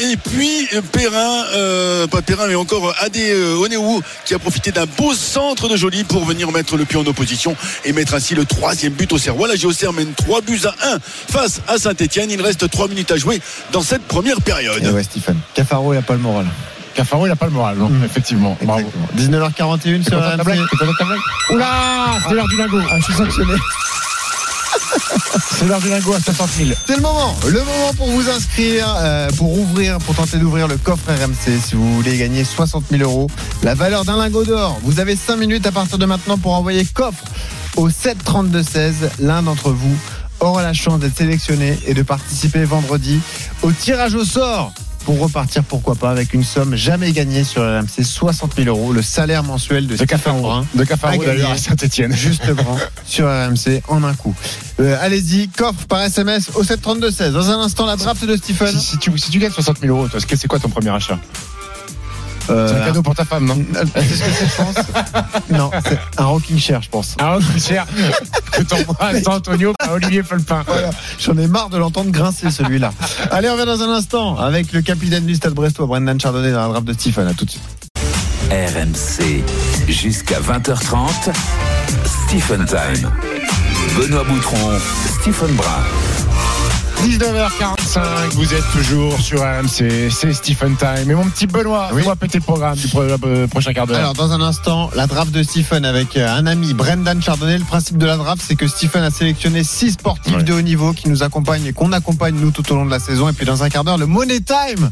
1. 0.00 0.10
Et 0.10 0.16
puis, 0.16 0.68
Perrin, 0.92 1.44
euh, 1.54 2.06
pas 2.06 2.22
Perrin, 2.22 2.46
mais 2.48 2.54
encore 2.54 2.94
Adé 3.00 3.30
euh, 3.30 3.56
Oneou 3.56 4.00
qui 4.24 4.34
a 4.34 4.38
profité 4.38 4.72
d'un 4.72 4.86
beau 4.86 5.14
centre 5.14 5.68
de 5.68 5.76
Joly 5.76 6.04
pour 6.04 6.24
venir 6.24 6.50
mettre 6.52 6.76
le 6.76 6.84
pied 6.84 6.98
en 6.98 7.06
opposition 7.06 7.56
et 7.84 7.92
mettre 7.92 8.14
ainsi 8.14 8.34
le 8.34 8.44
troisième 8.44 8.92
but 8.92 9.12
au 9.12 9.18
Serrois. 9.18 9.48
La 9.48 9.56
JOCR 9.56 9.92
mène 9.92 10.12
3 10.14 10.40
buts 10.42 10.62
à 10.64 10.94
1 10.94 10.98
face 11.30 11.60
à 11.66 11.78
Saint-Etienne. 11.78 12.30
Il 12.30 12.42
reste 12.42 12.68
3 12.68 12.88
minutes 12.88 13.05
à 13.12 13.16
jouer 13.16 13.40
dans 13.72 13.82
cette 13.82 14.02
première 14.02 14.40
période. 14.40 14.82
Et 14.84 14.88
ouais, 14.90 15.02
Stephen. 15.02 15.36
Cafaro, 15.54 15.92
il 15.94 15.98
a 15.98 16.02
pas 16.02 16.14
le 16.14 16.20
moral. 16.20 16.46
Cafaro, 16.94 17.26
il 17.26 17.28
n'a 17.28 17.36
pas 17.36 17.46
le 17.46 17.52
moral, 17.52 17.76
non 17.76 17.88
Mm. 17.90 18.04
Effectivement. 18.04 18.56
Bravo. 18.62 18.80
Exactement. 19.16 19.40
19h41 19.40 20.02
T'es 20.02 20.10
sur 20.10 20.20
ta 20.20 20.36
blague 20.42 20.60
Oula 21.50 21.66
C'est 22.28 22.34
l'heure 22.34 22.48
du 22.48 22.56
lingot. 22.56 22.80
Ah, 22.90 22.96
je 22.98 23.04
suis 23.04 23.14
sanctionné. 23.14 23.54
C'est 25.58 25.66
l'heure 25.66 25.80
du 25.80 25.88
lingot 25.88 26.12
à 26.14 26.20
60 26.20 26.50
000. 26.58 26.70
C'est 26.86 26.96
le 26.96 27.02
moment, 27.02 27.34
le 27.46 27.58
moment 27.60 27.92
pour 27.96 28.08
vous 28.08 28.28
inscrire, 28.28 28.86
euh, 28.98 29.28
pour 29.36 29.58
ouvrir, 29.58 29.98
pour 29.98 30.14
tenter 30.14 30.38
d'ouvrir 30.38 30.68
le 30.68 30.76
coffre 30.76 31.04
RMC. 31.08 31.58
Si 31.64 31.74
vous 31.74 31.96
voulez 31.96 32.16
gagner 32.18 32.44
60 32.44 32.84
000 32.90 33.02
euros, 33.02 33.28
la 33.62 33.74
valeur 33.74 34.04
d'un 34.04 34.16
lingot 34.16 34.44
d'or. 34.44 34.78
Vous 34.82 35.00
avez 35.00 35.16
5 35.16 35.36
minutes 35.36 35.66
à 35.66 35.72
partir 35.72 35.98
de 35.98 36.06
maintenant 36.06 36.36
pour 36.38 36.54
envoyer 36.54 36.84
coffre 36.84 37.24
au 37.76 37.88
7 37.90 38.22
32 38.24 38.62
16. 38.62 38.94
L'un 39.20 39.42
d'entre 39.42 39.70
vous 39.70 39.96
aura 40.40 40.62
la 40.62 40.72
chance 40.72 41.00
d'être 41.00 41.16
sélectionné 41.16 41.78
et 41.86 41.94
de 41.94 42.02
participer 42.02 42.64
vendredi 42.64 43.20
au 43.62 43.72
tirage 43.72 44.14
au 44.14 44.24
sort. 44.24 44.72
Pour 45.04 45.20
repartir, 45.20 45.62
pourquoi 45.62 45.94
pas, 45.94 46.10
avec 46.10 46.34
une 46.34 46.42
somme 46.42 46.74
jamais 46.74 47.12
gagnée 47.12 47.44
sur 47.44 47.62
RMC, 47.62 48.02
60 48.02 48.56
000 48.56 48.68
euros, 48.68 48.92
le 48.92 49.02
salaire 49.02 49.44
mensuel 49.44 49.86
de, 49.86 49.96
De 49.96 50.04
Cafaro. 50.04 50.64
De 50.74 50.82
Cafaro 50.82 51.22
d'ailleurs 51.24 51.52
à 51.52 51.56
Saint-Etienne. 51.56 52.12
justement 52.16 52.76
sur 53.04 53.26
RMC 53.26 53.82
en 53.86 54.02
un 54.02 54.14
coup. 54.14 54.34
Euh, 54.80 54.98
Allez-y, 55.00 55.46
coffre 55.48 55.86
par 55.86 56.02
SMS 56.02 56.50
au 56.56 56.64
732 56.64 57.12
16. 57.12 57.32
Dans 57.34 57.50
un 57.50 57.60
instant, 57.60 57.86
la 57.86 57.94
draft 57.94 58.24
de 58.24 58.36
Stephen. 58.36 58.68
Si, 58.68 58.80
si 58.80 58.98
tu, 58.98 59.16
si 59.16 59.30
tu 59.30 59.38
gagnes 59.38 59.52
60 59.52 59.78
000 59.80 59.96
euros, 59.96 60.08
c'est 60.18 60.48
quoi 60.48 60.58
ton 60.58 60.70
premier 60.70 60.90
achat? 60.90 61.20
Euh, 62.50 62.68
C'est 62.68 62.82
un 62.82 62.86
cadeau 62.86 63.02
pour 63.02 63.14
ta 63.14 63.24
femme, 63.24 63.44
non 63.46 63.58
C'est 63.74 64.02
ce 64.02 64.22
que 64.22 64.30
c'est, 64.30 64.46
je 64.46 64.56
pense. 64.56 64.74
non, 65.50 65.70
c'est 65.84 65.98
un 66.18 66.24
rocking 66.24 66.58
chair, 66.58 66.82
je 66.82 66.88
pense. 66.88 67.16
Ah, 67.20 67.38
c'est 67.54 67.74
cher. 67.74 67.86
Que 68.52 68.62
t'envoies 68.62 68.96
à 69.00 69.20
San 69.20 69.34
Antonio 69.34 69.72
par 69.78 69.92
Olivier 69.92 70.22
Felpin. 70.22 70.62
Voilà. 70.66 70.90
J'en 71.18 71.36
ai 71.38 71.46
marre 71.46 71.68
de 71.70 71.78
l'entendre 71.78 72.10
grincer 72.10 72.50
celui-là. 72.50 72.92
Allez, 73.30 73.48
on 73.48 73.54
revient 73.54 73.66
dans 73.66 73.82
un 73.82 73.94
instant 73.94 74.38
avec 74.38 74.72
le 74.72 74.82
capitaine 74.82 75.26
du 75.26 75.34
Stade 75.34 75.54
Brestois, 75.54 75.86
Brendan 75.86 76.18
Chardonnay, 76.20 76.52
dans 76.52 76.62
la 76.62 76.68
draft 76.68 76.86
de 76.86 76.92
Stephen. 76.92 77.26
À 77.26 77.34
tout 77.34 77.44
de 77.44 77.50
suite. 77.50 77.62
RMC 78.50 79.42
jusqu'à 79.88 80.38
20h30. 80.40 81.32
Stephen 82.26 82.64
Time. 82.66 83.10
Benoît 83.96 84.24
Boutron, 84.24 84.78
Stephen 85.20 85.54
Brun. 85.54 85.84
19h45, 87.96 88.34
vous 88.34 88.52
êtes 88.54 88.64
toujours 88.72 89.18
sur 89.20 89.40
RMC, 89.40 90.10
c'est 90.10 90.32
Stephen 90.34 90.76
Time. 90.76 91.10
Et 91.10 91.14
mon 91.14 91.24
petit 91.28 91.46
Benoît, 91.46 91.88
Oui. 91.94 92.02
péter 92.20 92.38
le 92.38 92.44
programme 92.44 92.76
du 92.76 92.88
pro- 92.88 93.00
euh, 93.02 93.46
prochain 93.46 93.72
quart 93.72 93.86
d'heure. 93.86 93.96
Alors, 93.98 94.12
dans 94.12 94.32
un 94.32 94.40
instant, 94.42 94.90
la 94.94 95.06
draft 95.06 95.32
de 95.32 95.42
Stephen 95.42 95.84
avec 95.86 96.16
euh, 96.16 96.28
un 96.28 96.46
ami, 96.46 96.74
Brendan 96.74 97.22
Chardonnay. 97.22 97.58
Le 97.58 97.64
principe 97.64 97.96
de 97.96 98.04
la 98.06 98.16
draft, 98.16 98.42
c'est 98.46 98.54
que 98.56 98.66
Stephen 98.68 99.02
a 99.02 99.10
sélectionné 99.10 99.64
six 99.64 99.92
sportifs 99.92 100.34
Ouais. 100.36 100.42
de 100.42 100.52
haut 100.52 100.60
niveau 100.60 100.92
qui 100.92 101.08
nous 101.08 101.22
accompagnent 101.22 101.64
et 101.66 101.72
qu'on 101.72 101.92
accompagne 101.92 102.34
nous 102.34 102.50
tout 102.50 102.70
au 102.70 102.76
long 102.76 102.84
de 102.84 102.90
la 102.90 102.98
saison. 102.98 103.28
Et 103.30 103.32
puis, 103.32 103.46
dans 103.46 103.62
un 103.62 103.68
quart 103.70 103.84
d'heure, 103.84 103.98
le 103.98 104.06
Money 104.06 104.40
Time. 104.40 104.90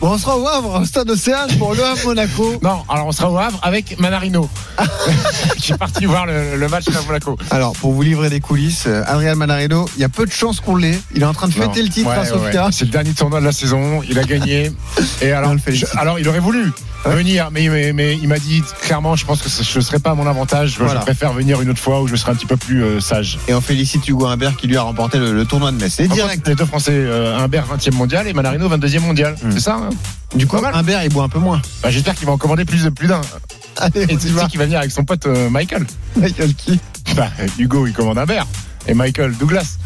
Bon, 0.00 0.10
on 0.12 0.18
sera 0.18 0.36
au 0.36 0.46
Havre, 0.46 0.80
au 0.82 0.84
stade 0.84 1.08
Océane 1.08 1.48
pour 1.58 1.74
le 1.74 1.82
Havre 1.82 2.04
Monaco. 2.08 2.58
Non, 2.62 2.82
alors 2.90 3.06
on 3.06 3.12
sera 3.12 3.30
au 3.30 3.38
Havre 3.38 3.58
avec 3.62 3.98
Manarino, 3.98 4.50
qui 5.56 5.72
est 5.72 5.78
parti 5.78 6.04
voir 6.04 6.26
le, 6.26 6.56
le 6.56 6.68
match 6.68 6.84
à 6.88 7.00
Monaco. 7.06 7.38
Alors, 7.50 7.72
pour 7.72 7.92
vous 7.92 8.02
livrer 8.02 8.28
des 8.28 8.40
coulisses, 8.40 8.84
euh, 8.86 9.02
Adrian 9.06 9.36
Manarino, 9.36 9.88
il 9.96 10.02
y 10.02 10.04
a 10.04 10.10
peu 10.10 10.26
de 10.26 10.30
chances 10.32 10.60
qu'on 10.60 10.76
l'ait. 10.76 10.98
Il 11.14 11.22
est 11.22 11.26
en 11.26 11.32
train 11.32 11.48
de 11.48 11.52
fêter 11.54 11.78
Non. 11.80 11.84
le 11.86 11.88
titre 11.88 12.10
Ouais, 12.10 12.16
au 12.18 12.20
ouais, 12.20 12.26
Sofia. 12.26 12.66
ouais. 12.66 12.72
C'est 12.72 12.84
le 12.84 12.90
dernier 12.90 13.14
tournoi 13.14 13.40
de 13.40 13.46
la 13.46 13.52
saison, 13.52 14.02
il 14.08 14.18
a 14.18 14.24
gagné. 14.24 14.72
Et 15.22 15.32
alors, 15.32 15.54
je- 15.66 15.86
alors 15.96 16.18
il 16.18 16.28
aurait 16.28 16.40
voulu. 16.40 16.70
Venir, 17.10 17.48
mais, 17.52 17.68
mais, 17.68 17.92
mais 17.92 18.14
il 18.16 18.28
m'a 18.28 18.38
dit 18.38 18.62
clairement, 18.82 19.16
je 19.16 19.24
pense 19.26 19.42
que 19.42 19.48
ce 19.48 19.78
ne 19.78 19.82
serait 19.84 19.98
pas 19.98 20.10
à 20.10 20.14
mon 20.14 20.26
avantage. 20.26 20.74
Je- 20.78 20.84
Voilà. 20.84 21.00
Je 21.00 21.04
préfère 21.04 21.32
venir 21.32 21.60
une 21.60 21.70
autre 21.70 21.80
fois 21.80 22.00
où 22.02 22.06
je 22.08 22.16
serai 22.16 22.32
un 22.32 22.34
petit 22.34 22.46
peu 22.46 22.56
plus 22.56 22.82
euh, 22.82 23.00
sage. 23.00 23.38
Et 23.48 23.54
on 23.54 23.60
félicite 23.60 24.06
Hugo 24.08 24.26
Humbert 24.26 24.56
qui 24.56 24.66
lui 24.66 24.76
a 24.76 24.82
remporté 24.82 25.18
le, 25.18 25.32
le 25.32 25.44
tournoi 25.44 25.72
de 25.72 25.76
Metz. 25.78 26.00
Direct. 26.00 26.36
contre, 26.36 26.48
Les 26.48 26.54
deux 26.54 26.64
Français, 26.66 26.92
euh, 26.94 27.36
Humbert 27.38 27.66
20e 27.66 27.92
mondial 27.94 28.26
et 28.28 28.32
Manarino 28.32 28.68
22e 28.68 29.00
mondial. 29.00 29.36
Mm. 29.42 29.50
C'est 29.52 29.60
ça 29.60 29.74
hein? 29.76 29.90
Du 30.34 30.46
coup. 30.46 30.56
Humbert, 30.56 31.02
il 31.04 31.10
boit 31.10 31.24
un 31.24 31.28
peu 31.28 31.38
moins. 31.38 31.60
Bah, 31.82 31.90
J'espère 31.90 32.14
qu'il 32.14 32.26
va 32.26 32.32
en 32.32 32.38
commander 32.38 32.64
plus, 32.64 32.90
plus 32.90 33.06
d'un. 33.06 33.20
Allez, 33.76 34.02
Et 34.04 34.16
tu 34.16 34.28
sais 34.28 34.46
qu'il 34.48 34.58
va 34.58 34.64
venir 34.64 34.78
avec 34.78 34.90
son 34.90 35.04
pote 35.04 35.26
euh, 35.26 35.50
Michael. 35.50 35.86
Michael 36.16 36.54
qui? 36.54 36.78
Bah, 37.16 37.28
Hugo, 37.58 37.86
il 37.86 37.92
commande 37.92 38.18
Humbert. 38.18 38.46
Et 38.86 38.94
Michael 38.94 39.32
Douglas. 39.36 39.78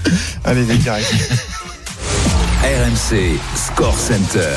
Allez, 0.44 0.64
les 0.64 0.76
directs. 0.76 1.04
RMC 2.64 3.38
Score 3.54 3.96
Center. 3.96 4.50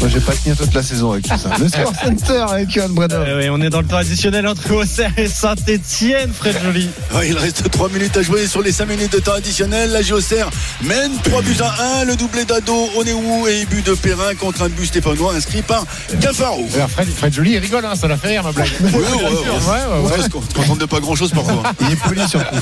Moi, 0.00 0.10
je 0.10 0.18
vais 0.18 0.24
pas 0.24 0.34
tenir 0.34 0.58
toute 0.58 0.74
la 0.74 0.82
saison 0.82 1.12
avec 1.12 1.26
tout 1.26 1.38
ça. 1.38 1.48
Le 1.58 1.68
Score 1.68 1.92
Center 2.04 2.44
avec 2.50 2.70
Johan 2.70 2.90
Brennan. 2.90 3.22
Euh, 3.26 3.38
oui, 3.40 3.48
on 3.50 3.62
est 3.62 3.70
dans 3.70 3.80
le 3.80 3.86
temps 3.86 3.96
additionnel 3.96 4.46
entre 4.46 4.74
Auxerre 4.74 5.12
et 5.16 5.26
Saint-Etienne, 5.26 6.32
Fred 6.34 6.54
Joly. 6.62 6.90
Ouais, 7.14 7.28
il 7.30 7.38
reste 7.38 7.70
3 7.70 7.88
minutes 7.88 8.14
à 8.18 8.22
jouer 8.22 8.46
sur 8.46 8.60
les 8.60 8.72
5 8.72 8.86
minutes 8.86 9.12
de 9.12 9.20
temps 9.20 9.32
additionnel. 9.32 9.90
La 9.90 10.02
Géocère 10.02 10.50
mène 10.82 11.12
3 11.24 11.40
buts 11.40 11.56
à 11.60 12.00
1. 12.02 12.04
Le 12.04 12.16
doublé 12.16 12.44
d'Ado, 12.44 12.90
Onéou 12.94 13.46
et 13.46 13.64
but 13.64 13.86
de 13.86 13.94
Perrin 13.94 14.34
contre 14.34 14.62
un 14.62 14.68
but 14.68 14.84
stéphanois 14.84 15.34
inscrit 15.34 15.62
par 15.62 15.86
Cafaro. 16.20 16.66
Alors, 16.74 16.90
Fred, 16.90 17.08
Fred 17.08 17.32
Joly, 17.32 17.52
il 17.52 17.58
rigole, 17.58 17.86
hein, 17.86 17.94
ça 17.94 18.06
l'a 18.06 18.18
fait 18.18 18.28
rire, 18.28 18.44
ma 18.44 18.52
blague. 18.52 18.68
Ouais, 18.82 18.90
ouais, 18.90 18.98
ouais. 18.98 19.02
ouais, 19.02 19.30
ouais, 19.30 20.10
ouais. 20.10 20.26
On 20.34 20.42
se 20.42 20.54
contente 20.54 20.78
de 20.78 20.84
pas 20.84 21.00
grand 21.00 21.14
chose 21.14 21.30
parfois. 21.30 21.62
Il 21.80 21.92
est 21.92 21.96
poli 21.96 22.20
surtout. 22.28 22.54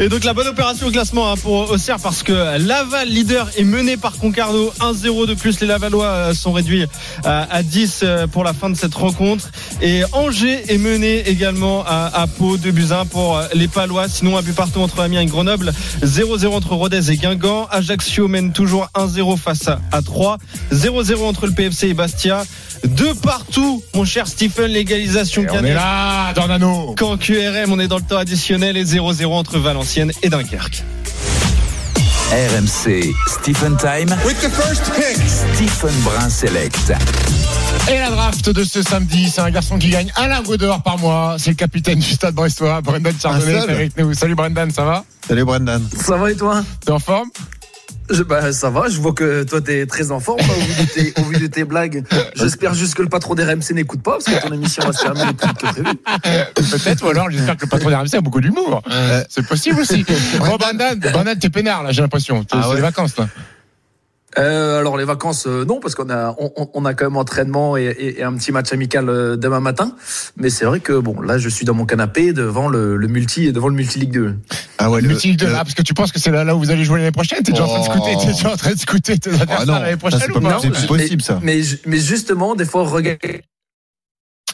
Et 0.00 0.08
donc 0.08 0.24
la 0.24 0.34
bonne 0.34 0.48
opération 0.48 0.88
au 0.88 0.90
classement 0.90 1.30
hein, 1.30 1.36
pour 1.40 1.70
Auxerre 1.70 1.98
parce 2.00 2.24
que 2.24 2.32
Laval, 2.58 3.08
leader, 3.08 3.48
est 3.56 3.62
mené 3.76 3.98
par 3.98 4.16
Concarneau. 4.16 4.72
1-0 4.80 5.26
de 5.26 5.34
plus. 5.34 5.60
Les 5.60 5.66
Lavallois 5.66 6.06
euh, 6.06 6.34
sont 6.34 6.52
réduits 6.52 6.84
euh, 7.26 7.44
à 7.50 7.62
10 7.62 8.00
euh, 8.02 8.26
pour 8.26 8.42
la 8.42 8.54
fin 8.54 8.70
de 8.70 8.74
cette 8.74 8.94
rencontre. 8.94 9.50
Et 9.82 10.02
Angers 10.12 10.72
est 10.72 10.78
mené 10.78 11.28
également 11.28 11.84
à, 11.86 12.26
Pau. 12.38 12.56
2 12.56 12.70
buts 12.70 12.88
1 12.90 13.04
pour 13.06 13.40
les 13.52 13.68
Palois. 13.68 14.08
Sinon, 14.08 14.38
un 14.38 14.42
but 14.42 14.54
partout 14.54 14.80
entre 14.80 15.00
Amiens 15.00 15.20
et 15.20 15.26
Grenoble. 15.26 15.72
0-0 16.02 16.46
entre 16.48 16.74
Rodez 16.74 17.10
et 17.10 17.16
Guingamp. 17.16 17.68
Ajaccio 17.70 18.28
mène 18.28 18.52
toujours 18.52 18.88
1-0 18.94 19.36
face 19.36 19.68
à, 19.68 19.78
à 19.92 20.00
3. 20.00 20.38
0-0 20.72 21.24
entre 21.24 21.46
le 21.46 21.52
PFC 21.52 21.88
et 21.88 21.94
Bastia. 21.94 22.44
Deux 22.84 23.14
partout, 23.14 23.82
mon 23.94 24.04
cher 24.04 24.26
Stephen, 24.26 24.66
l'égalisation 24.66 25.44
on 25.50 25.64
est 25.64 25.74
là, 25.74 26.32
Dornano. 26.34 26.94
Quand 26.96 27.16
QRM, 27.18 27.72
on 27.72 27.78
est 27.80 27.88
dans 27.88 27.96
le 27.96 28.02
temps 28.02 28.18
additionnel 28.18 28.76
et 28.76 28.84
0-0 28.84 29.26
entre 29.26 29.58
Valenciennes 29.58 30.12
et 30.22 30.28
Dunkerque. 30.28 30.84
RMC 32.32 33.14
Stephen 33.28 33.76
Time. 33.76 34.08
Stephen 35.54 35.94
Brun 36.02 36.28
Select. 36.28 36.92
Et 37.88 37.98
la 38.00 38.10
draft 38.10 38.50
de 38.50 38.64
ce 38.64 38.82
samedi, 38.82 39.30
c'est 39.30 39.42
un 39.42 39.50
garçon 39.50 39.78
qui 39.78 39.90
gagne 39.90 40.10
un 40.16 40.26
lingot 40.26 40.56
d'or 40.56 40.82
par 40.82 40.98
mois. 40.98 41.36
C'est 41.38 41.50
le 41.50 41.56
capitaine 41.56 42.00
du 42.00 42.10
stade 42.10 42.34
brestois, 42.34 42.80
Brendan 42.80 43.14
Chardonnay, 43.20 43.70
avec 43.70 43.96
nous. 43.96 44.12
Salut 44.12 44.34
Brendan, 44.34 44.72
ça 44.72 44.84
va? 44.84 45.04
Salut 45.28 45.44
Brendan. 45.44 45.86
Ça 46.04 46.16
va 46.16 46.32
et 46.32 46.34
toi? 46.34 46.64
T'es 46.84 46.90
en 46.90 46.98
forme? 46.98 47.28
Bah, 48.26 48.52
Ça 48.52 48.70
va, 48.70 48.88
je 48.88 49.00
vois 49.00 49.12
que 49.12 49.42
toi 49.44 49.60
t'es 49.60 49.86
très 49.86 50.10
en 50.10 50.20
forme 50.20 50.40
hein, 50.40 50.54
au, 50.56 50.60
vu 50.60 50.84
de 50.84 50.88
tes, 51.12 51.20
au 51.20 51.24
vu 51.24 51.36
de 51.38 51.46
tes 51.46 51.64
blagues. 51.64 52.04
J'espère 52.34 52.74
juste 52.74 52.94
que 52.94 53.02
le 53.02 53.08
patron 53.08 53.34
des 53.34 53.44
RMC 53.44 53.72
n'écoute 53.74 54.02
pas 54.02 54.12
parce 54.12 54.24
que 54.24 54.46
ton 54.46 54.52
émission 54.54 54.82
va 54.84 54.92
se 54.92 55.02
terminer 55.02 55.32
plus 55.32 55.48
vite 55.48 55.58
que 55.58 55.66
prévu. 55.66 55.96
Peut-être, 56.54 57.04
ou 57.04 57.08
alors 57.08 57.30
j'espère 57.30 57.56
que 57.56 57.64
le 57.64 57.68
patron 57.70 57.90
d'RMC 57.90 58.14
a 58.14 58.20
beaucoup 58.20 58.40
d'humour. 58.40 58.82
C'est 59.28 59.46
possible 59.46 59.80
aussi. 59.80 60.04
Bon, 60.38 60.56
Brendan, 60.56 61.38
t'es 61.38 61.50
peinard 61.50 61.82
là, 61.82 61.92
j'ai 61.92 62.02
l'impression. 62.02 62.44
T'es- 62.44 62.56
Ah 62.56 62.60
c'est 62.62 62.68
ouais. 62.70 62.74
les 62.76 62.82
vacances 62.82 63.16
là. 63.16 63.28
Euh, 64.38 64.78
alors 64.80 64.98
les 64.98 65.04
vacances, 65.04 65.46
euh, 65.46 65.64
non, 65.64 65.80
parce 65.80 65.94
qu'on 65.94 66.10
a, 66.10 66.34
on, 66.38 66.52
on- 66.56 66.70
on 66.74 66.84
a 66.84 66.92
quand 66.94 67.06
même 67.06 67.16
entraînement 67.16 67.76
et, 67.76 67.84
et- 67.84 68.20
et 68.20 68.22
un 68.22 68.34
petit 68.34 68.52
match 68.52 68.70
amical 68.72 69.08
euh, 69.08 69.36
demain 69.36 69.60
matin. 69.60 69.92
Mais 70.36 70.50
c'est 70.50 70.64
vrai 70.66 70.80
que 70.80 70.92
bon, 70.98 71.20
là 71.22 71.38
je 71.38 71.48
suis 71.48 71.64
dans 71.64 71.72
mon 71.74 71.86
canapé 71.86 72.32
devant 72.34 72.68
le, 72.68 72.96
le 72.96 73.08
multi, 73.08 73.50
devant 73.52 73.68
le 73.68 73.74
multi 73.74 73.98
Ligue 73.98 74.12
2. 74.12 74.34
Ah 74.78 74.90
ouais, 74.90 75.00
Le 75.00 75.08
le- 75.08 75.14
multi 75.14 75.36
de 75.36 75.46
le- 75.46 75.52
là, 75.52 75.58
parce 75.58 75.74
que 75.74 75.82
tu 75.82 75.94
penses 75.94 76.12
que 76.12 76.20
c'est 76.20 76.30
là, 76.30 76.44
là 76.44 76.54
où 76.54 76.58
vous 76.58 76.70
allez 76.70 76.84
jouer 76.84 76.98
l'année 76.98 77.12
prochaine? 77.12 77.42
T'es 77.42 77.52
déjà 77.52 77.64
en 77.64 77.68
train 77.68 77.80
de 77.80 77.84
scouter, 77.84 78.16
t'es 78.20 78.32
déjà 78.32 78.52
en 78.52 78.56
train 78.56 78.72
de 78.74 78.78
scouter 78.78 79.18
tes 79.18 79.30
adversaires 79.30 79.58
Ah 79.60 79.64
non, 79.64 79.72
l'année 79.74 79.90
ça, 79.92 79.96
prochaine 79.96 80.20
c'est 80.20 80.32
pas 80.32 80.40
pas 80.40 80.54
possible. 80.54 80.76
C'est 80.76 80.86
possible, 80.86 81.22
ça. 81.22 81.40
Mais, 81.42 81.60
mais 81.86 81.98
justement, 81.98 82.54
des 82.54 82.66
fois, 82.66 82.84
regarde, 82.86 83.18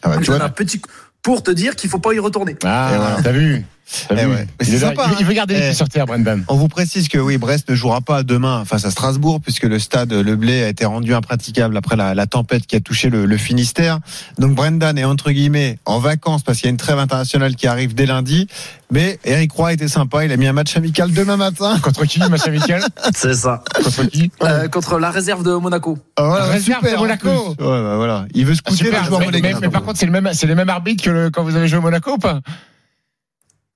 Ah 0.03 0.11
ouais, 0.11 0.19
tu 0.21 0.31
vois, 0.31 0.43
un 0.43 0.49
petit 0.49 0.81
coup 0.81 0.91
pour 1.23 1.43
te 1.45 1.51
dire 1.53 1.77
qu'il 1.77 1.89
faut 1.89 2.01
pas 2.01 2.13
y 2.15 2.19
retourner. 2.19 2.57
Ah, 2.65 2.93
voilà. 2.97 3.17
t'as 3.23 3.31
vu? 3.33 3.65
Eh 4.11 4.15
ouais. 4.15 4.47
Mais 4.61 4.67
il, 4.67 4.75
est 4.75 4.79
sympa, 4.79 5.07
il- 5.13 5.17
il 5.21 5.25
veut 5.27 5.33
hein. 5.33 5.35
garder 5.35 5.55
les 5.55 5.61
Eh. 5.61 5.65
pieds 5.65 5.75
sur 5.75 5.89
terre, 5.89 6.07
Brendan. 6.07 6.45
On 6.49 6.57
vous 6.57 6.69
précise 6.69 7.09
que 7.09 7.19
oui, 7.19 7.37
Brest 7.37 7.69
ne 7.69 7.75
jouera 7.75 8.01
pas 8.01 8.23
demain 8.23 8.65
face 8.65 8.85
à 8.87 8.91
Strasbourg 8.91 9.41
puisque 9.43 9.65
le 9.65 9.79
stade 9.79 10.13
Le 10.13 10.37
Blé 10.37 10.63
a 10.63 10.69
été 10.69 10.85
rendu 10.87 11.13
impraticable 11.15 11.77
après 11.77 11.97
la, 11.97 12.15
la 12.15 12.27
tempête 12.27 12.67
qui 12.67 12.77
a 12.77 12.81
touché 12.81 13.11
le, 13.11 13.27
le 13.27 13.37
Finistère. 13.37 13.99
Donc 14.39 14.55
Brendan 14.55 14.97
est 14.97 15.05
entre 15.05 15.31
guillemets 15.31 15.79
en 15.85 15.99
vacances 15.99 16.43
parce 16.43 16.59
qu'il 16.59 16.67
y 16.67 16.69
a 16.69 16.71
une 16.71 16.77
trêve 16.79 16.99
internationale 16.99 17.55
qui 17.55 17.67
arrive 17.67 17.95
dès 17.95 18.07
lundi. 18.07 18.47
Mais 18.91 19.19
Eric 19.25 19.53
Roy 19.53 19.73
était 19.75 19.89
sympa, 19.89 20.25
il 20.25 20.33
a 20.33 20.37
mis 20.37 20.47
un 20.47 20.53
match 20.53 20.77
amical 20.77 21.11
demain 21.13 21.37
matin. 21.37 21.79
Contre 21.83 22.05
qui, 22.07 22.19
match 22.21 22.47
amical? 22.47 22.83
C'est 23.15 23.35
ça. 23.35 23.63
Contre 23.75 24.05
qui? 24.05 24.31
Euh, 24.43 24.69
contre 24.69 24.99
la 24.99 25.11
réserve 25.11 25.43
de 25.45 25.53
Monaco. 25.55 25.99
Ah, 26.17 26.23
voilà, 26.25 26.45
Réserve 26.47 26.81
super, 26.81 26.93
de 26.97 27.03
Monaco. 27.03 27.29
Ouais, 27.29 27.55
bah, 27.59 27.97
voilà. 27.97 28.27
Il 28.35 28.45
veut 28.47 28.53
Ah, 28.53 28.57
scouter 28.57 28.85
super, 28.85 29.01
les 29.03 29.07
joueurs 29.07 29.21
mais, 29.33 29.41
mais- 29.61 29.69
par 29.71 29.83
contre, 29.83 29.99
c'est 29.99 30.07
le 30.07 30.13
même, 30.13 30.31
c'est 30.35 30.47
les 30.47 30.55
mêmes 30.55 30.69
arbitres 30.71 31.03
que 31.05 31.11
le- 31.11 31.31
quand 31.31 31.43
vous 31.43 31.57
avez 31.57 31.69
joué 31.69 31.79
au 31.79 31.83
Monaco 31.83 32.13
ou 32.13 32.19
pas? 32.19 32.41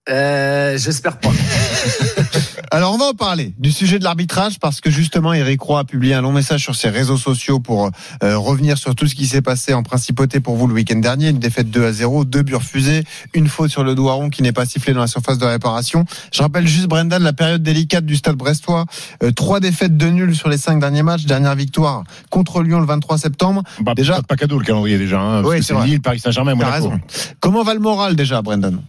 Euh, 0.08 0.78
J'espère 0.78 1.18
pas. 1.18 1.30
Alors 2.70 2.92
on 2.94 2.98
va 2.98 3.06
en 3.06 3.12
parler 3.14 3.54
du 3.58 3.70
sujet 3.72 3.98
de 3.98 4.04
l'arbitrage 4.04 4.58
parce 4.58 4.80
que 4.80 4.90
justement 4.90 5.32
Eric 5.32 5.60
Roy 5.60 5.80
a 5.80 5.84
publié 5.84 6.14
un 6.14 6.20
long 6.20 6.32
message 6.32 6.62
sur 6.62 6.74
ses 6.76 6.88
réseaux 6.90 7.16
sociaux 7.16 7.58
pour 7.60 7.90
euh, 8.22 8.38
revenir 8.38 8.76
sur 8.78 8.94
tout 8.94 9.06
ce 9.06 9.14
qui 9.14 9.26
s'est 9.26 9.40
passé 9.42 9.72
en 9.72 9.82
principauté 9.82 10.40
pour 10.40 10.56
vous 10.56 10.66
le 10.66 10.74
week-end 10.74 10.96
dernier. 10.98 11.28
Une 11.30 11.38
défaite 11.38 11.70
2 11.70 11.84
à 11.86 11.92
0, 11.92 12.24
deux 12.24 12.42
buts 12.42 12.54
refusés, 12.54 13.04
une 13.34 13.48
faute 13.48 13.70
sur 13.70 13.82
le 13.84 13.94
doigt 13.94 14.12
rond 14.14 14.28
qui 14.30 14.42
n'est 14.42 14.52
pas 14.52 14.64
sifflé 14.66 14.92
dans 14.92 15.00
la 15.00 15.06
surface 15.06 15.38
de 15.38 15.44
réparation. 15.46 16.04
Je 16.32 16.42
rappelle 16.42 16.66
juste 16.66 16.86
Brendan 16.86 17.22
la 17.22 17.32
période 17.32 17.62
délicate 17.62 18.04
du 18.04 18.16
stade 18.16 18.36
brestois. 18.36 18.84
Euh, 19.22 19.30
trois 19.32 19.60
défaites 19.60 19.96
de 19.96 20.06
nul 20.06 20.34
sur 20.36 20.48
les 20.48 20.58
cinq 20.58 20.78
derniers 20.80 21.02
matchs. 21.02 21.24
Dernière 21.24 21.54
victoire 21.54 22.04
contre 22.30 22.62
Lyon 22.62 22.80
le 22.80 22.86
23 22.86 23.18
septembre. 23.18 23.62
bah, 23.80 23.94
Déjà- 23.96 24.16
pas, 24.16 24.22
pas 24.22 24.36
cadeau 24.36 24.58
le 24.58 24.64
calendrier 24.64 24.98
déjà. 24.98 25.20
Hein, 25.20 25.42
Oui, 25.44 25.62
c'est. 25.62 25.74
Lille, 25.84 26.00
Paris 26.00 26.20
Saint-Germain, 26.20 26.54
Monaco. 26.54 26.72
raison. 26.72 27.00
Comment 27.40 27.62
va 27.62 27.74
le 27.74 27.80
moral 27.80 28.16
déjà 28.16 28.42
Brendan? 28.42 28.80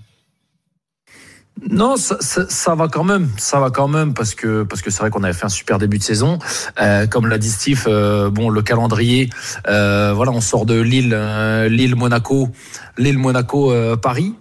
Non, 1.69 1.95
ça, 1.97 2.75
va 2.75 2.87
quand 2.87 3.03
même, 3.03 3.29
ça 3.37 3.59
va 3.59 3.71
quand 3.71 3.87
même 3.87 4.13
parce 4.13 4.35
que 4.35 4.63
parce 4.63 4.81
que 4.81 4.91
c'est 4.91 4.99
vrai 4.99 5.09
qu'on 5.09 5.23
avait 5.23 5.33
fait 5.33 5.45
un 5.45 5.49
super 5.49 5.79
début 5.79 5.97
de 5.97 6.03
saison. 6.03 6.37
Euh, 6.79 7.07
comme 7.07 7.27
l'a 7.27 7.37
dit 7.37 7.49
Steve, 7.49 7.85
euh, 7.87 8.29
bon 8.29 8.49
le 8.49 8.61
calendrier, 8.61 9.29
euh, 9.67 10.13
voilà, 10.15 10.31
on 10.31 10.41
sort 10.41 10.65
de 10.65 10.79
Lille, 10.79 11.17
Lille, 11.69 11.95
Monaco, 11.95 12.49
Lille, 12.97 13.17
Monaco, 13.17 13.73
Paris. 14.01 14.35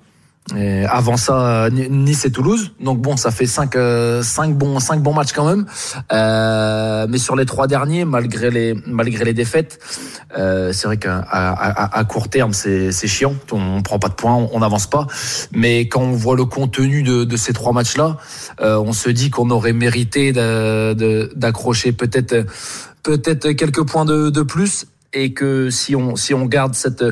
Et 0.55 0.84
avant 0.86 1.16
ça, 1.16 1.68
Ni- 1.72 1.88
Nice 1.90 2.24
et 2.24 2.30
Toulouse. 2.30 2.72
Donc 2.78 3.01
bon, 3.01 3.16
ça 3.16 3.32
fait 3.32 3.47
cinq, 3.47 3.74
euh, 3.74 4.22
cinq 4.22 4.57
bons, 4.57 4.78
cinq 4.78 5.03
bons 5.03 5.12
matchs 5.12 5.32
quand 5.32 5.44
même. 5.49 5.66
Euh, 6.12 7.07
mais 7.09 7.18
sur 7.18 7.34
les 7.34 7.47
trois 7.47 7.66
derniers, 7.66 8.05
malgré 8.05 8.51
les, 8.51 8.74
malgré 8.86 9.24
les 9.24 9.34
défaites, 9.34 9.80
euh, 10.38 10.72
c'est 10.72 10.86
vrai 10.86 10.99
qu'à 10.99 11.18
à, 11.18 11.99
à- 11.99 12.05
court 12.05 12.28
terme, 12.28 12.53
c'est 12.53 12.92
c'est 12.92 13.09
chiant. 13.09 13.34
On 13.51 13.82
prend 13.82 13.99
pas 13.99 14.09
de 14.09 14.14
points, 14.14 14.49
on 14.53 14.61
n'avance 14.61 14.86
pas. 14.88 15.09
Mais 15.53 15.88
quand 15.88 16.03
on 16.03 16.12
voit 16.12 16.36
le 16.36 16.44
contenu 16.44 17.03
de, 17.03 17.24
de 17.24 17.36
ces 17.36 17.53
trois 17.53 17.72
matchs-là, 17.72 18.16
euh, 18.61 18.78
on 18.78 18.92
se 18.92 19.11
dit 19.11 19.30
qu'on 19.30 19.51
aurait 19.51 19.72
mérité 19.72 20.32
d'accrocher 20.32 21.90
peut-être 21.92 22.47
peut-être 23.03 23.51
quelques 23.53 23.82
points 23.84 24.05
de, 24.05 24.30
de 24.30 24.42
plus 24.42 24.86
et 25.12 25.32
que 25.32 25.70
si 25.70 25.97
on 25.97 26.14
si 26.16 26.34
on 26.34 26.44
garde 26.47 26.74
cette 26.74 27.05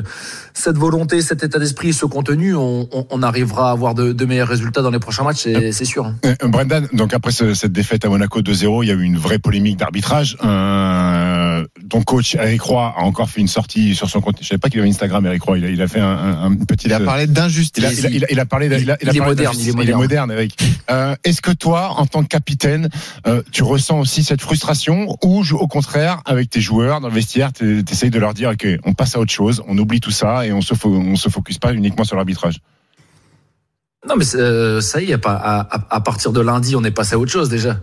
cette 0.57 0.77
volonté, 0.77 1.21
cet 1.21 1.43
état 1.43 1.59
d'esprit, 1.59 1.93
ce 1.93 2.05
contenu, 2.07 2.55
on, 2.55 2.87
on, 2.91 3.05
on 3.11 3.21
arrivera 3.21 3.69
à 3.69 3.71
avoir 3.73 3.93
de, 3.93 4.11
de 4.13 4.25
meilleurs 4.25 4.47
résultats 4.47 4.81
dans 4.81 4.89
les 4.89 4.99
prochains 4.99 5.23
matchs, 5.23 5.41
c'est 5.43 5.71
c'est 5.71 5.85
sûr. 5.85 6.11
Euh, 6.25 6.33
Brendan, 6.47 6.87
donc 6.93 7.13
après 7.13 7.31
ce- 7.31 7.53
cette 7.53 7.73
défaite 7.73 8.03
à 8.05 8.09
Monaco 8.09 8.41
2-0, 8.41 8.83
il 8.83 8.87
y 8.87 8.91
a 8.91 8.95
eu 8.95 9.03
une 9.03 9.17
vraie 9.17 9.37
polémique 9.37 9.77
d'arbitrage. 9.77 10.37
Euh, 10.43 11.65
ton 11.89 12.01
coach 12.01 12.35
Eric 12.35 12.61
Roy 12.61 12.93
a 12.97 13.01
encore 13.03 13.29
fait 13.29 13.41
une 13.41 13.47
sortie 13.47 13.95
sur 13.95 14.09
son 14.09 14.21
compte. 14.21 14.37
Je 14.41 14.47
savais 14.47 14.57
pas 14.57 14.69
qu'il 14.69 14.79
avait 14.79 14.89
Instagram, 14.89 15.25
Eric 15.25 15.43
Roy. 15.43 15.57
Il 15.59 15.65
a, 15.65 15.69
il 15.69 15.81
a 15.81 15.87
fait 15.87 15.99
un, 15.99 16.07
un, 16.07 16.43
un 16.51 16.55
petit. 16.55 16.87
Il 16.87 16.93
a 16.93 16.99
parlé 16.99 17.23
Il 17.25 17.29
a, 17.29 17.33
d'injustice. 17.33 17.83
il 17.99 18.05
a- 18.05 18.09
il 18.09 18.23
a- 18.23 18.27
il 18.31 18.39
a 18.39 18.45
parlé. 18.45 18.65
Il, 18.67 18.73
a, 18.91 18.93
est 18.95 19.05
parlé 19.05 19.19
moderne, 19.19 19.53
d'injustice. 19.53 19.75
il 19.81 19.89
est 19.89 19.93
moderne. 19.93 20.31
Eric. 20.31 20.57
Euh, 20.89 21.15
Est-ce 21.23 21.41
que 21.41 21.51
toi, 21.51 21.93
en 21.97 22.05
tant 22.05 22.23
que 22.23 22.27
capitaine, 22.27 22.89
euh, 23.27 23.41
tu 23.51 23.63
ressens 23.63 23.99
aussi 23.99 24.23
cette 24.23 24.41
frustration 24.41 25.15
ou 25.23 25.43
au 25.59 25.67
contraire, 25.67 26.21
avec 26.25 26.49
tes 26.49 26.61
joueurs 26.61 27.01
dans 27.01 27.09
le 27.09 27.13
vestiaire, 27.13 27.51
tu 27.53 27.83
essayes 27.91 28.09
de 28.09 28.19
leur 28.19 28.33
dire 28.33 28.51
ok, 28.51 28.67
on 28.85 28.93
passe 28.93 29.15
à 29.15 29.19
autre 29.19 29.31
chose, 29.33 29.61
on 29.67 29.77
oublie 29.77 29.99
tout 29.99 30.11
ça 30.11 30.44
et 30.45 30.53
on 30.53 30.61
se 30.61 30.73
on 30.85 31.15
se 31.15 31.29
focus 31.29 31.57
pas 31.57 31.73
uniquement 31.73 32.03
sur 32.05 32.15
l'arbitrage. 32.15 32.61
Non, 34.07 34.13
mais 34.17 34.35
euh, 34.35 34.81
ça 34.81 35.01
y 35.01 35.11
est, 35.11 35.17
pas, 35.17 35.33
à, 35.89 35.99
partir 35.99 36.31
de 36.31 36.39
lundi, 36.39 36.75
on 36.75 36.83
est 36.83 36.91
passé 36.91 37.15
à 37.15 37.17
autre 37.17 37.31
chose 37.31 37.49
déjà. 37.49 37.79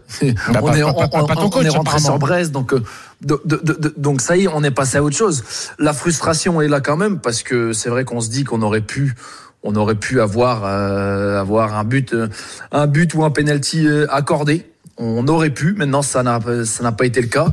Bah, 0.52 0.60
on 0.62 0.66
pas- 0.68 0.78
est, 0.78 0.82
pas- 0.82 0.88
on, 0.88 0.92
pas- 0.92 1.08
pas 1.08 1.18
on- 1.18 1.26
ton 1.26 1.42
on 1.46 1.50
coach, 1.50 1.64
est 1.66 1.68
rentré 1.68 1.80
apparemment. 1.96 1.98
sur 2.06 2.18
Brest, 2.20 2.52
donc, 2.52 2.72
euh, 2.72 2.82
de- 3.22 3.40
de- 3.44 3.60
de- 3.60 3.72
de- 3.72 3.94
donc 3.96 4.20
ça 4.20 4.36
y 4.36 4.44
est, 4.44 4.48
on 4.48 4.62
est 4.62 4.70
passé 4.70 4.98
à 4.98 5.02
autre 5.02 5.16
chose. 5.16 5.42
La 5.80 5.92
frustration 5.92 6.62
est 6.62 6.68
là 6.68 6.80
quand 6.80 6.96
même 6.96 7.18
parce 7.18 7.42
que 7.42 7.72
c'est 7.72 7.88
vrai 7.90 8.04
qu'on 8.04 8.20
se 8.20 8.30
dit 8.30 8.44
qu'on 8.44 8.62
aurait 8.62 8.82
pu, 8.82 9.16
on 9.64 9.74
aurait 9.74 9.96
pu 9.96 10.20
avoir, 10.20 10.62
euh, 10.64 11.40
avoir 11.40 11.74
un 11.76 11.82
but, 11.82 12.12
euh, 12.14 12.28
un 12.70 12.86
but 12.86 13.12
ou 13.14 13.24
un 13.24 13.30
penalty 13.30 13.88
accordé. 14.08 14.70
On 14.98 15.26
aurait 15.26 15.50
pu. 15.50 15.72
Maintenant, 15.72 16.02
ça 16.02 16.22
n'a, 16.22 16.38
ça 16.64 16.84
n'a 16.84 16.92
pas 16.92 17.06
été 17.06 17.20
le 17.20 17.26
cas. 17.28 17.48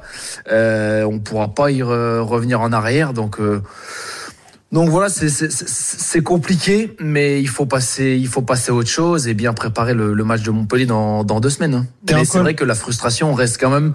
Euh, 0.52 1.04
on 1.06 1.18
pourra 1.18 1.48
pas 1.56 1.72
y 1.72 1.80
re- 1.80 2.20
revenir 2.20 2.62
en 2.62 2.72
arrière, 2.72 3.14
donc. 3.14 3.40
Donc 4.72 4.90
voilà, 4.90 5.10
c'est- 5.10 5.30
compliqué, 6.22 6.96
mais 7.00 7.42
il 7.42 7.48
faut 7.48 7.66
passer, 7.66 8.18
il 8.20 8.28
faut 8.28 8.42
passer 8.42 8.72
à 8.72 8.74
autre 8.76 8.90
chose 8.90 9.28
et 9.28 9.34
bien 9.34 9.54
préparer 9.54 9.94
le, 9.94 10.14
le 10.14 10.24
match 10.24 10.42
de 10.44 10.52
Montpellier 10.52 10.86
dans, 10.86 11.24
dans 11.24 11.40
deux 11.40 11.50
semaines. 11.50 11.74
hein. 11.74 11.86
Mais 12.20 12.26
c'est 12.26 12.40
vrai 12.40 12.54
que 12.54 12.64
la 12.66 12.76
frustration 12.76 13.34
reste 13.34 13.60
quand 13.60 13.70
même 13.72 13.94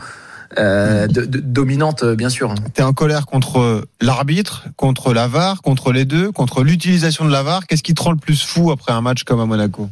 euh, 0.59 1.07
de- 1.09 1.25
de- 1.25 1.41
dominante, 1.41 2.03
euh, 2.05 2.15
bien 2.15 2.29
sûr. 2.29 2.55
T'es 2.75 2.83
en 2.83 2.93
colère 2.93 3.27
contre 3.27 3.87
l'arbitre, 4.01 4.67
contre 4.77 5.13
la 5.13 5.27
VAR, 5.27 5.63
contre 5.63 5.91
les 5.93 6.05
deux, 6.05 6.31
contre 6.31 6.63
l'utilisation 6.63 7.25
de 7.25 7.31
la 7.31 7.43
VAR. 7.43 7.67
Qu'est-ce 7.67 7.83
qui 7.83 7.95
te 7.95 8.03
rend 8.03 8.13
le 8.13 8.19
plus 8.19 8.41
fou 8.45 8.71
après 8.71 8.93
un 8.93 9.01
match 9.01 9.25
comme 9.25 9.41
à 9.41 9.47
Monaco? 9.47 9.89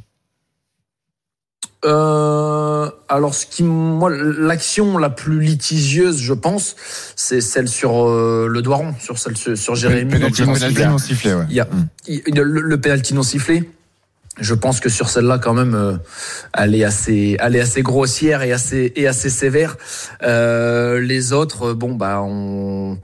Euh, 1.85 2.89
alors, 3.09 3.35
ce 3.35 3.47
qui, 3.47 3.63
moi, 3.65 4.11
l'action 4.11 4.99
la 4.99 5.11
plus 5.11 5.41
litigieuse, 5.41 6.19
je 6.21 6.33
pense, 6.33 6.77
c'est 7.17 7.41
celle 7.41 7.69
sur 7.69 8.09
euh, 8.09 8.47
le 8.49 8.63
Doiron, 8.63 8.95
sur 9.01 9.19
celle 9.19 9.37
sur, 9.37 9.75
Jérémy. 9.75 10.13
Penalty 10.13 10.43
Donc, 10.45 10.59
non 10.87 10.99
sifflé, 10.99 11.35
ouais. 11.35 11.45
il 11.49 11.57
y 11.57 11.61
a, 11.61 11.69
il- 12.07 12.23
le, 12.35 12.45
le 12.45 12.81
penalty 12.81 13.15
non 13.15 13.23
sifflé. 13.23 13.69
Je 14.41 14.55
pense 14.55 14.81
que 14.81 14.89
sur 14.89 15.11
celle-là, 15.11 15.39
quand 15.39 15.53
même, 15.53 15.75
euh, 15.75 15.99
elle 16.57 16.75
est 16.75 16.85
assez, 16.85 17.37
elle 17.39 17.55
est 17.55 17.61
assez 17.61 17.83
grossière 17.83 18.43
et 18.43 18.51
assez 18.51 18.91
et 18.97 19.07
assez 19.07 19.29
sévère. 19.29 19.77
Euh, 20.23 21.01
les 21.01 21.35
autres, 21.35 21.71
euh, 21.73 21.75
bon 21.75 21.95
bah, 21.95 22.23
on, 22.23 22.97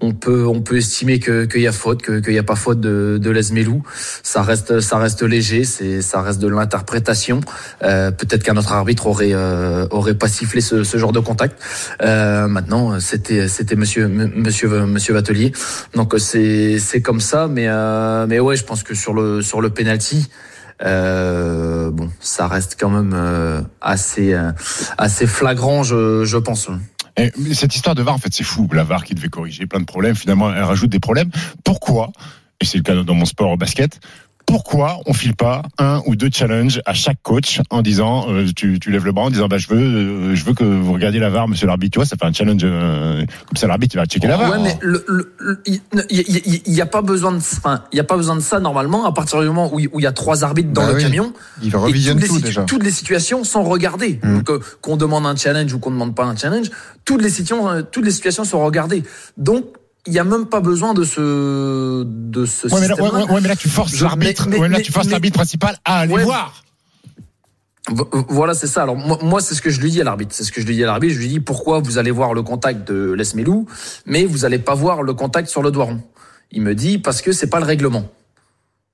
on 0.00 0.12
peut 0.12 0.46
on 0.46 0.60
peut 0.60 0.76
estimer 0.76 1.18
que 1.18 1.46
qu'il 1.46 1.62
y 1.62 1.66
a 1.66 1.72
faute, 1.72 2.02
que 2.02 2.20
qu'il 2.20 2.32
y 2.32 2.38
a 2.38 2.44
pas 2.44 2.54
faute 2.54 2.78
de 2.78 3.18
de 3.20 3.30
Lesmelou. 3.30 3.82
Ça 4.22 4.42
reste 4.42 4.78
ça 4.78 4.98
reste 4.98 5.22
léger, 5.24 5.64
c'est 5.64 6.00
ça 6.00 6.22
reste 6.22 6.38
de 6.38 6.46
l'interprétation. 6.46 7.40
Euh, 7.82 8.12
Peut-être 8.12 8.44
qu'un 8.44 8.56
autre 8.56 8.72
arbitre 8.72 9.08
aurait 9.08 9.34
euh, 9.34 9.88
aurait 9.90 10.14
pas 10.14 10.28
sifflé 10.28 10.60
ce, 10.60 10.84
ce 10.84 10.96
genre 10.96 11.12
de 11.12 11.20
contact. 11.20 11.60
Maintenant, 12.00 13.00
c'était 13.00 13.48
c'était 13.48 13.74
Monsieur 13.74 14.06
Monsieur 14.06 14.68
Monsieur 14.86 15.12
Vatelier. 15.12 15.50
Donc 15.96 16.14
c'est 16.18 16.78
c'est 16.78 17.02
comme 17.02 17.20
ça, 17.20 17.48
mais 17.48 17.66
mais 18.28 18.38
ouais, 18.38 18.54
je 18.54 18.62
pense 18.62 18.84
que 18.84 18.94
sur 18.94 19.12
le 19.12 19.42
sur 19.42 19.60
le 19.60 19.70
penalty. 19.70 20.28
Euh, 20.82 21.90
bon, 21.90 22.10
ça 22.20 22.46
reste 22.46 22.76
quand 22.78 22.90
même 22.90 23.12
euh, 23.14 23.62
assez 23.80 24.32
euh, 24.32 24.52
assez 24.96 25.26
flagrant, 25.26 25.82
je, 25.82 26.24
je 26.24 26.36
pense. 26.36 26.68
Et 27.16 27.32
cette 27.52 27.74
histoire 27.74 27.96
de 27.96 28.02
VAR, 28.02 28.14
en 28.14 28.18
fait, 28.18 28.32
c'est 28.32 28.44
fou. 28.44 28.68
La 28.72 28.84
VAR 28.84 29.04
qui 29.04 29.14
devait 29.14 29.28
corriger 29.28 29.66
plein 29.66 29.80
de 29.80 29.84
problèmes, 29.84 30.14
finalement, 30.14 30.54
elle 30.54 30.62
rajoute 30.62 30.90
des 30.90 31.00
problèmes. 31.00 31.30
Pourquoi 31.64 32.12
Et 32.60 32.64
c'est 32.64 32.78
le 32.78 32.84
cas 32.84 32.94
dans 32.94 33.14
mon 33.14 33.24
sport 33.24 33.50
au 33.50 33.56
basket. 33.56 33.98
Pourquoi 34.48 34.98
on 35.04 35.12
file 35.12 35.36
pas 35.36 35.60
un 35.76 36.00
ou 36.06 36.16
deux 36.16 36.30
challenges 36.32 36.80
à 36.86 36.94
chaque 36.94 37.18
coach 37.22 37.60
en 37.68 37.82
disant 37.82 38.32
euh, 38.32 38.46
tu, 38.56 38.80
tu 38.80 38.90
lèves 38.90 39.04
le 39.04 39.12
bras 39.12 39.26
en 39.26 39.30
disant 39.30 39.46
bah 39.46 39.58
je 39.58 39.68
veux 39.68 39.76
euh, 39.78 40.34
je 40.34 40.42
veux 40.42 40.54
que 40.54 40.64
vous 40.64 40.94
regardiez 40.94 41.20
la 41.20 41.28
VAR 41.28 41.48
monsieur 41.48 41.66
l'arbitre 41.66 41.92
tu 41.92 41.98
vois 41.98 42.06
ça 42.06 42.16
fait 42.16 42.24
un 42.24 42.32
challenge 42.32 42.62
euh, 42.64 43.26
comme 43.46 43.56
ça 43.56 43.66
l'arbitre 43.66 43.94
il 43.94 43.98
va 43.98 44.06
checker 44.06 44.26
la 44.26 44.38
VAR 44.38 44.50
Ouais, 44.50 44.58
mais 44.62 44.78
le- 44.80 45.04
le- 45.06 45.34
le- 45.38 45.60
il 45.66 45.80
il 46.66 46.72
y, 46.72 46.80
a 46.80 46.86
pas 46.86 47.02
besoin 47.02 47.32
de, 47.32 47.36
enfin, 47.36 47.84
il 47.92 47.96
y 47.96 48.00
a 48.00 48.04
pas 48.04 48.16
besoin 48.16 48.36
de 48.36 48.40
ça 48.40 48.58
normalement 48.58 49.04
à 49.04 49.12
partir 49.12 49.38
du 49.42 49.46
moment 49.48 49.68
où 49.72 49.80
il 49.80 49.88
où 49.92 50.00
il 50.00 50.04
y 50.04 50.06
a 50.06 50.12
trois 50.12 50.44
arbitres 50.44 50.70
dans 50.72 50.80
Bah 50.82 50.92
le 50.92 50.96
oui. 50.96 51.02
camion. 51.02 51.32
Il 51.62 51.74
et 51.74 51.76
revisionne 51.76 52.18
toutes 52.18 52.28
les 52.30 52.38
tout 52.40 52.40
déjà. 52.46 52.62
Toutes 52.64 52.82
les 52.84 52.90
situations 52.90 53.44
sont 53.44 53.64
regardées. 53.64 54.18
Mm. 54.22 54.36
Donc 54.38 54.50
euh, 54.50 54.60
qu'on 54.80 54.96
demande 54.96 55.26
un 55.26 55.36
challenge 55.36 55.72
ou 55.74 55.78
qu'on 55.78 55.90
demande 55.90 56.14
pas 56.14 56.24
un 56.24 56.36
challenge, 56.36 56.70
toutes 57.04 57.20
les 57.22 57.28
situations, 57.30 57.68
euh, 57.68 57.82
toutes 57.82 58.04
les 58.06 58.10
situations 58.12 58.44
sont 58.44 58.64
regardées. 58.64 59.02
Donc 59.36 59.64
il 60.08 60.14
y 60.14 60.18
a 60.18 60.24
même 60.24 60.46
pas 60.46 60.60
besoin 60.60 60.94
de 60.94 61.04
ce 61.04 62.02
de 62.04 62.44
ce 62.46 62.66
ouais, 62.66 62.80
mais 62.80 62.88
là, 62.88 62.94
système-là. 62.96 63.12
ouais, 63.18 63.24
ouais, 63.26 63.30
ouais, 63.34 63.40
mais 63.42 63.48
là 63.48 63.56
tu 63.56 63.68
forces 63.68 64.00
l'arbitre 64.00 64.48
là 64.50 64.80
tu 64.80 64.90
forces 64.92 65.08
principal 65.32 65.76
à 65.84 66.00
aller 66.00 66.14
voir 66.24 66.64
Vo- 67.90 68.08
Voilà, 68.28 68.52
c'est 68.52 68.66
ça. 68.66 68.82
Alors 68.82 68.96
moi, 68.96 69.18
moi, 69.22 69.40
c'est 69.40 69.54
ce 69.54 69.62
que 69.62 69.70
je 69.70 69.80
lui 69.80 69.90
dis 69.90 70.00
à 70.00 70.04
l'arbitre. 70.04 70.34
C'est 70.34 70.44
ce 70.44 70.52
que 70.52 70.60
je 70.60 70.66
lui 70.66 70.74
dis 70.74 70.84
à 70.84 70.86
l'arbitre. 70.86 71.14
Je 71.14 71.18
lui 71.20 71.28
dis 71.28 71.40
pourquoi 71.40 71.80
vous 71.80 71.96
allez 71.96 72.10
voir 72.10 72.34
le 72.34 72.42
contact 72.42 72.86
de 72.86 73.12
Lesmelou, 73.12 73.66
mais 74.04 74.26
vous 74.26 74.44
allez 74.44 74.58
pas 74.58 74.74
voir 74.74 75.02
le 75.02 75.14
contact 75.14 75.48
sur 75.48 75.62
le 75.62 75.70
doigt 75.70 75.86
rond. 75.86 76.02
Il 76.52 76.60
me 76.62 76.74
dit 76.74 76.98
parce 76.98 77.22
que 77.22 77.32
c'est 77.32 77.46
pas 77.48 77.60
le 77.60 77.64
règlement. 77.64 78.04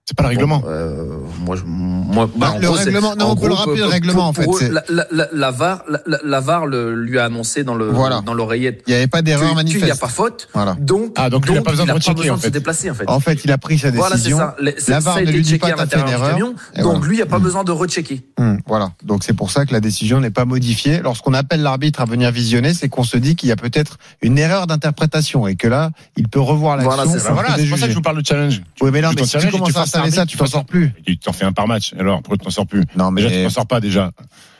C'est 0.07 0.15
pas 0.17 0.25
le 0.25 0.29
règlement 0.31 0.59
Bon, 0.59 0.67
euh, 0.69 1.17
moi, 1.47 1.57
je- 1.57 1.63
moi, 1.67 2.29
Bah, 2.37 2.53
en 2.53 2.59
le 2.59 2.67
gros, 2.67 2.75
règlement- 2.77 3.17
non, 3.17 3.25
en 3.25 3.31
on 3.33 3.37
peut 3.37 3.49
le 3.49 3.55
rappeler, 3.55 3.79
le 3.79 3.87
règlement, 3.87 4.29
en 4.29 4.33
pour- 4.35 4.45
pour 4.45 4.59
fait, 4.59 4.67
eux, 4.69 4.73
La, 4.73 4.85
la, 4.91 5.07
la, 5.11 5.29
la 5.33 5.51
VAR, 5.51 5.83
la, 6.23 6.41
VAR 6.41 6.67
le, 6.67 6.95
lui 6.95 7.19
a 7.19 7.25
annoncé 7.25 7.65
dans 7.65 7.75
le 7.75 7.87
Voilà. 7.89 8.21
dans 8.21 8.35
l'oreillette. 8.35 8.83
Il 8.87 8.91
n'y 8.91 8.97
avait 8.97 9.07
pas 9.07 9.23
d'erreur 9.23 9.55
manifeste. 9.55 9.83
n'y 9.83 9.91
a 9.91 9.95
pas 9.97 10.09
faute. 10.09 10.49
Voilà. 10.53 10.77
Donc, 10.79 11.15
Ah, 11.17 11.31
donc 11.31 11.47
il 11.49 11.57
a 11.57 11.63
pas 11.63 11.71
besoin 11.71 11.87
de 11.87 11.93
rechecker, 11.93 12.29
en 12.31 12.37
de 12.37 12.43
se 12.43 12.49
déplacer 12.49 12.91
en 12.91 12.95
fait. 12.95 13.05
En 13.09 13.19
fait, 13.19 13.45
il 13.47 13.51
a 13.53 13.57
pris 13.57 13.79
sa 13.79 13.91
Voilà, 13.93 14.11
c'est 14.17 14.25
décision. 14.25 14.39
ça. 14.39 14.57
La 14.61 14.73
ça 14.79 15.01
VAR 15.01 15.17
a 15.17 15.21
ne 15.23 15.31
lui 15.31 15.41
dit 15.41 15.57
pas 15.59 15.73
t'as 15.73 15.87
fait 15.87 15.99
une 16.01 16.09
erreur. 16.09 16.31
camion. 16.33 16.49
Donc 16.49 16.57
voilà. 16.85 16.99
lui, 17.07 17.15
il 17.15 17.17
n'y 17.17 17.23
a 17.23 17.27
pas 17.27 17.39
besoin 17.39 17.65
de 17.65 17.73
rechecker. 17.73 18.27
Hum, 18.39 18.59
voilà. 18.67 18.93
Donc 19.03 19.25
c'est 19.25 19.33
pour 19.33 19.51
ça 19.51 19.65
que 19.65 19.73
la 19.73 19.81
décision 19.81 20.21
n'est 20.21 20.31
pas 20.31 20.45
modifiée. 20.45 21.01
Lorsqu'on 21.03 21.33
appelle 21.33 21.63
l'arbitre 21.63 22.03
à 22.03 22.05
venir 22.05 22.31
visionner, 22.31 22.75
c'est 22.75 22.91
qu'on 22.91 23.05
se 23.05 23.17
dit 23.17 23.37
qu'il 23.37 23.49
y 23.49 23.53
a 23.53 23.57
peut-être 23.57 23.97
une 24.21 24.37
erreur 24.39 24.67
d'interprétation 24.67 25.47
et 25.49 25.57
que 25.57 25.67
là, 25.67 25.91
il 26.19 26.29
peut 26.29 26.41
revoir 26.41 26.77
l'action. 26.77 26.95
Voilà, 26.95 27.11
c'est 27.11 27.19
ça. 27.21 27.33
voilà 27.33 27.57
c'est 27.57 27.67
pour 27.67 27.79
ça 27.79 27.87
que 27.87 27.91
je 27.93 27.97
vous 27.97 28.03
parle 28.03 28.21
de 28.21 28.27
challenge 28.27 28.61
Oui, 28.83 28.91
mais 28.93 29.01
Tu 29.01 29.07
mais 29.09 29.15
t'en 29.15 29.25
si 29.25 29.94
tu 30.03 30.11
ça, 30.11 30.27
t'en 30.27 30.47
sors 30.47 30.65
plus. 30.65 30.93
Tu 31.07 31.19
t'en 31.19 31.33
fais 31.33 31.45
un 31.45 31.53
par 31.53 31.67
match 31.67 31.95
alors 31.99 32.23
pourquoi 32.23 32.39
tu 32.39 32.45
t'en 32.45 32.51
sors 32.51 32.67
plus 32.67 32.83
Non, 32.97 33.11
mais 33.11 33.23
déjà 33.23 33.35
tu 33.35 33.43
t'en 33.45 33.51
sors 33.51 33.67
pas 33.67 33.81
déjà 33.81 34.11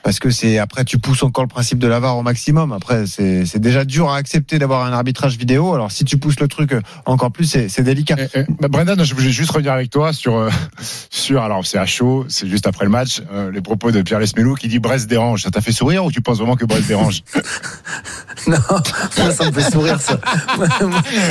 parce 0.05 0.21
que 0.21 0.31
c'est 0.31 0.59
après 0.59 0.85
tu 0.85 0.99
pousses 0.99 1.23
encore 1.23 1.43
le 1.43 1.49
principe 1.49 1.79
de 1.79 1.89
la 1.89 1.99
VAR 1.99 2.17
au 2.17 2.23
maximum. 2.23 2.73
Après, 2.73 3.07
c'est 3.07 3.59
déjà 3.59 3.85
dur 3.85 4.11
à 4.11 4.17
accepter 4.17 4.59
d'avoir 4.59 4.85
un 4.85 4.93
arbitrage 4.93 5.37
vidéo. 5.37 5.75
Alors 5.75 5.91
si 5.91 6.05
tu 6.05 6.19
pousses 6.19 6.39
le 6.39 6.47
truc 6.47 6.77
encore 7.07 7.33
plus, 7.33 7.57
c'est 7.69 7.83
délicat. 7.83 8.17
Eh, 8.19 8.41
eh, 8.41 8.45
bah, 8.61 8.69
Brendan, 8.69 9.03
je 9.03 9.15
voulais 9.15 9.31
juste 9.31 9.51
revenir 9.51 9.73
avec 9.73 9.91
toi 9.91 10.13
sur 10.13 10.37
euh, 10.37 10.51
sur 11.11 11.43
alors 11.43 11.67
c'est 11.67 11.79
à 11.79 11.87
chaud, 11.87 12.27
c'est 12.29 12.47
juste 12.47 12.67
après 12.67 12.85
le 12.85 12.91
match, 12.91 13.23
euh, 13.33 13.51
les 13.51 13.63
propos 13.63 13.91
de 13.91 14.03
Pierre 14.03 14.21
Lesmelou 14.21 14.55
qui 14.55 14.69
dit 14.69 14.79
Brest 14.79 15.09
dérange. 15.09 15.43
Ça 15.43 15.51
t'a 15.51 15.63
fait 15.63 15.73
sourire 15.73 16.05
ou 16.05 16.13
tu 16.13 16.21
penses 16.21 16.39
vraiment 16.39 16.57
que 16.57 16.67
Brest 16.67 16.87
dérange 16.87 17.23
Non, 18.47 18.59
moi, 18.69 19.31
ça 19.31 19.47
me 19.47 19.53
fait 19.53 19.71
sourire 19.71 19.99
ça. 20.01 20.21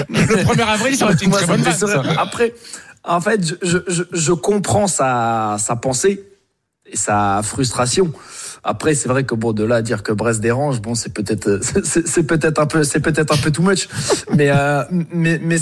Le 0.09 0.43
1er 0.43 0.61
avril, 0.61 0.95
ça 0.97 1.05
aurait 1.05 1.13
été 1.13 1.25
une 1.25 1.29
Moi, 1.29 1.39
très 1.39 1.47
bonne 1.47 1.61
vanne. 1.61 2.15
Après, 2.17 2.53
en 3.03 3.21
fait, 3.21 3.41
je, 3.61 3.77
je, 3.87 4.03
je, 4.11 4.31
comprends 4.31 4.87
sa, 4.87 5.57
sa 5.59 5.75
pensée 5.75 6.23
et 6.85 6.95
sa 6.95 7.41
frustration. 7.43 8.11
Après, 8.63 8.95
c'est 8.95 9.09
vrai 9.09 9.25
que 9.25 9.35
bon, 9.35 9.51
de 9.51 9.63
là 9.63 9.77
à 9.77 9.81
dire 9.81 10.03
que 10.03 10.13
Brest 10.13 10.39
dérange, 10.39 10.81
bon, 10.81 10.95
c'est 10.95 11.13
peut-être, 11.13 11.59
c'est 11.83 12.07
c'est 12.07 12.23
peut-être 12.23 12.59
un 12.59 12.65
peu, 12.65 12.83
c'est 12.83 13.01
peut-être 13.01 13.33
un 13.33 13.37
peu 13.37 13.51
too 13.51 13.61
much. 13.61 13.89
Mais, 14.31 14.49
euh, 14.49 14.83
mais, 15.11 15.39
mais, 15.43 15.57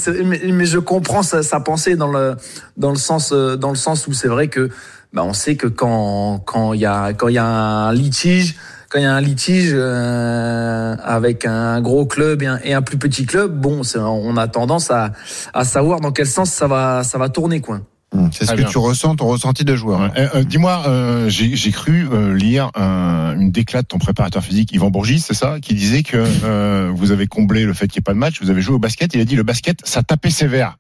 mais 0.52 0.66
je 0.66 0.78
comprends 0.78 1.24
sa, 1.24 1.42
sa 1.42 1.60
pensée 1.60 1.96
dans 1.96 2.12
le, 2.12 2.36
dans 2.78 2.92
le 2.92 2.98
sens, 2.98 3.32
euh, 3.34 3.56
dans 3.56 3.70
le 3.70 3.76
sens 3.76 4.06
où 4.08 4.14
c'est 4.14 4.28
vrai 4.28 4.48
que, 4.48 4.70
bah, 5.14 5.24
on 5.24 5.34
sait 5.34 5.56
que 5.56 5.68
quand, 5.68 6.40
quand 6.46 6.74
il 6.74 6.82
y 6.82 6.86
a, 6.86 7.14
quand 7.14 7.28
il 7.28 7.36
y 7.36 7.40
a 7.40 7.46
un 7.46 7.94
litige, 7.94 8.56
quand 8.92 9.00
il 9.00 9.04
y 9.04 9.06
a 9.06 9.14
un 9.16 9.22
litige 9.22 9.72
euh, 9.74 10.96
avec 11.02 11.46
un 11.46 11.80
gros 11.82 12.06
club 12.06 12.44
et 12.44 12.48
un, 12.48 12.60
et 12.64 12.74
un 12.74 12.82
plus 12.82 12.98
petit 12.98 13.26
club, 13.26 13.58
bon, 13.58 13.82
on 13.96 14.36
a 14.36 14.48
tendance 14.50 14.92
à, 14.92 15.14
à 15.54 15.64
savoir 15.64 16.02
dans 16.02 16.12
quel 16.12 16.28
sens 16.28 16.52
ça 16.52 16.68
va, 16.68 17.04
ça 17.04 17.18
va 17.18 17.30
tourner, 17.30 17.62
quoi. 17.62 17.82
Hum, 18.14 18.30
C'est 18.34 18.46
ce 18.46 18.52
que 18.52 18.58
bien. 18.58 18.68
tu 18.68 18.78
ressens, 18.78 19.16
ton 19.16 19.28
ressenti 19.28 19.64
de 19.64 19.74
joueur. 19.74 20.02
Ouais. 20.02 20.10
Eh, 20.18 20.38
euh, 20.40 20.44
Dis-moi, 20.44 20.84
euh, 20.88 21.30
j'ai 21.30 21.72
cru 21.72 22.06
euh, 22.12 22.36
lire 22.36 22.70
un- 22.76 23.34
une 23.40 23.52
déclate 23.52 23.84
de 23.84 23.88
ton 23.88 24.00
préparateur 24.00 24.44
physique 24.44 24.74
Yvan 24.74 24.90
Bourgis, 24.92 25.22
c'est 25.22 25.34
ça, 25.34 25.62
qui 25.62 25.74
disait 25.74 26.04
que 26.04 26.18
euh, 26.44 26.92
vous 26.94 27.12
avez 27.14 27.28
comblé 27.28 27.64
le 27.64 27.74
fait 27.74 27.88
qu'il 27.88 28.00
n'y 28.00 28.04
ait 28.04 28.10
pas 28.10 28.14
de 28.14 28.18
match, 28.20 28.42
vous 28.42 28.50
avez 28.50 28.62
joué 28.62 28.76
au 28.76 28.80
basket. 28.80 29.14
Il 29.16 29.22
a 29.22 29.26
dit 29.26 29.38
le 29.38 29.44
basket, 29.44 29.80
ça 29.86 30.04
tapait 30.04 30.30
sévère. 30.30 30.76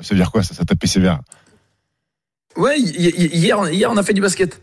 Ça 0.00 0.08
veut 0.10 0.16
dire 0.16 0.32
quoi 0.32 0.42
ça, 0.42 0.54
ça 0.54 0.64
tapait 0.64 0.88
sévère? 0.88 1.20
Ouais, 2.56 2.78
hi- 2.80 3.12
hi- 3.16 3.30
hier, 3.32 3.68
hier 3.70 3.88
on 3.92 3.96
a 3.96 4.02
fait 4.02 4.12
du 4.12 4.20
basket. 4.20 4.60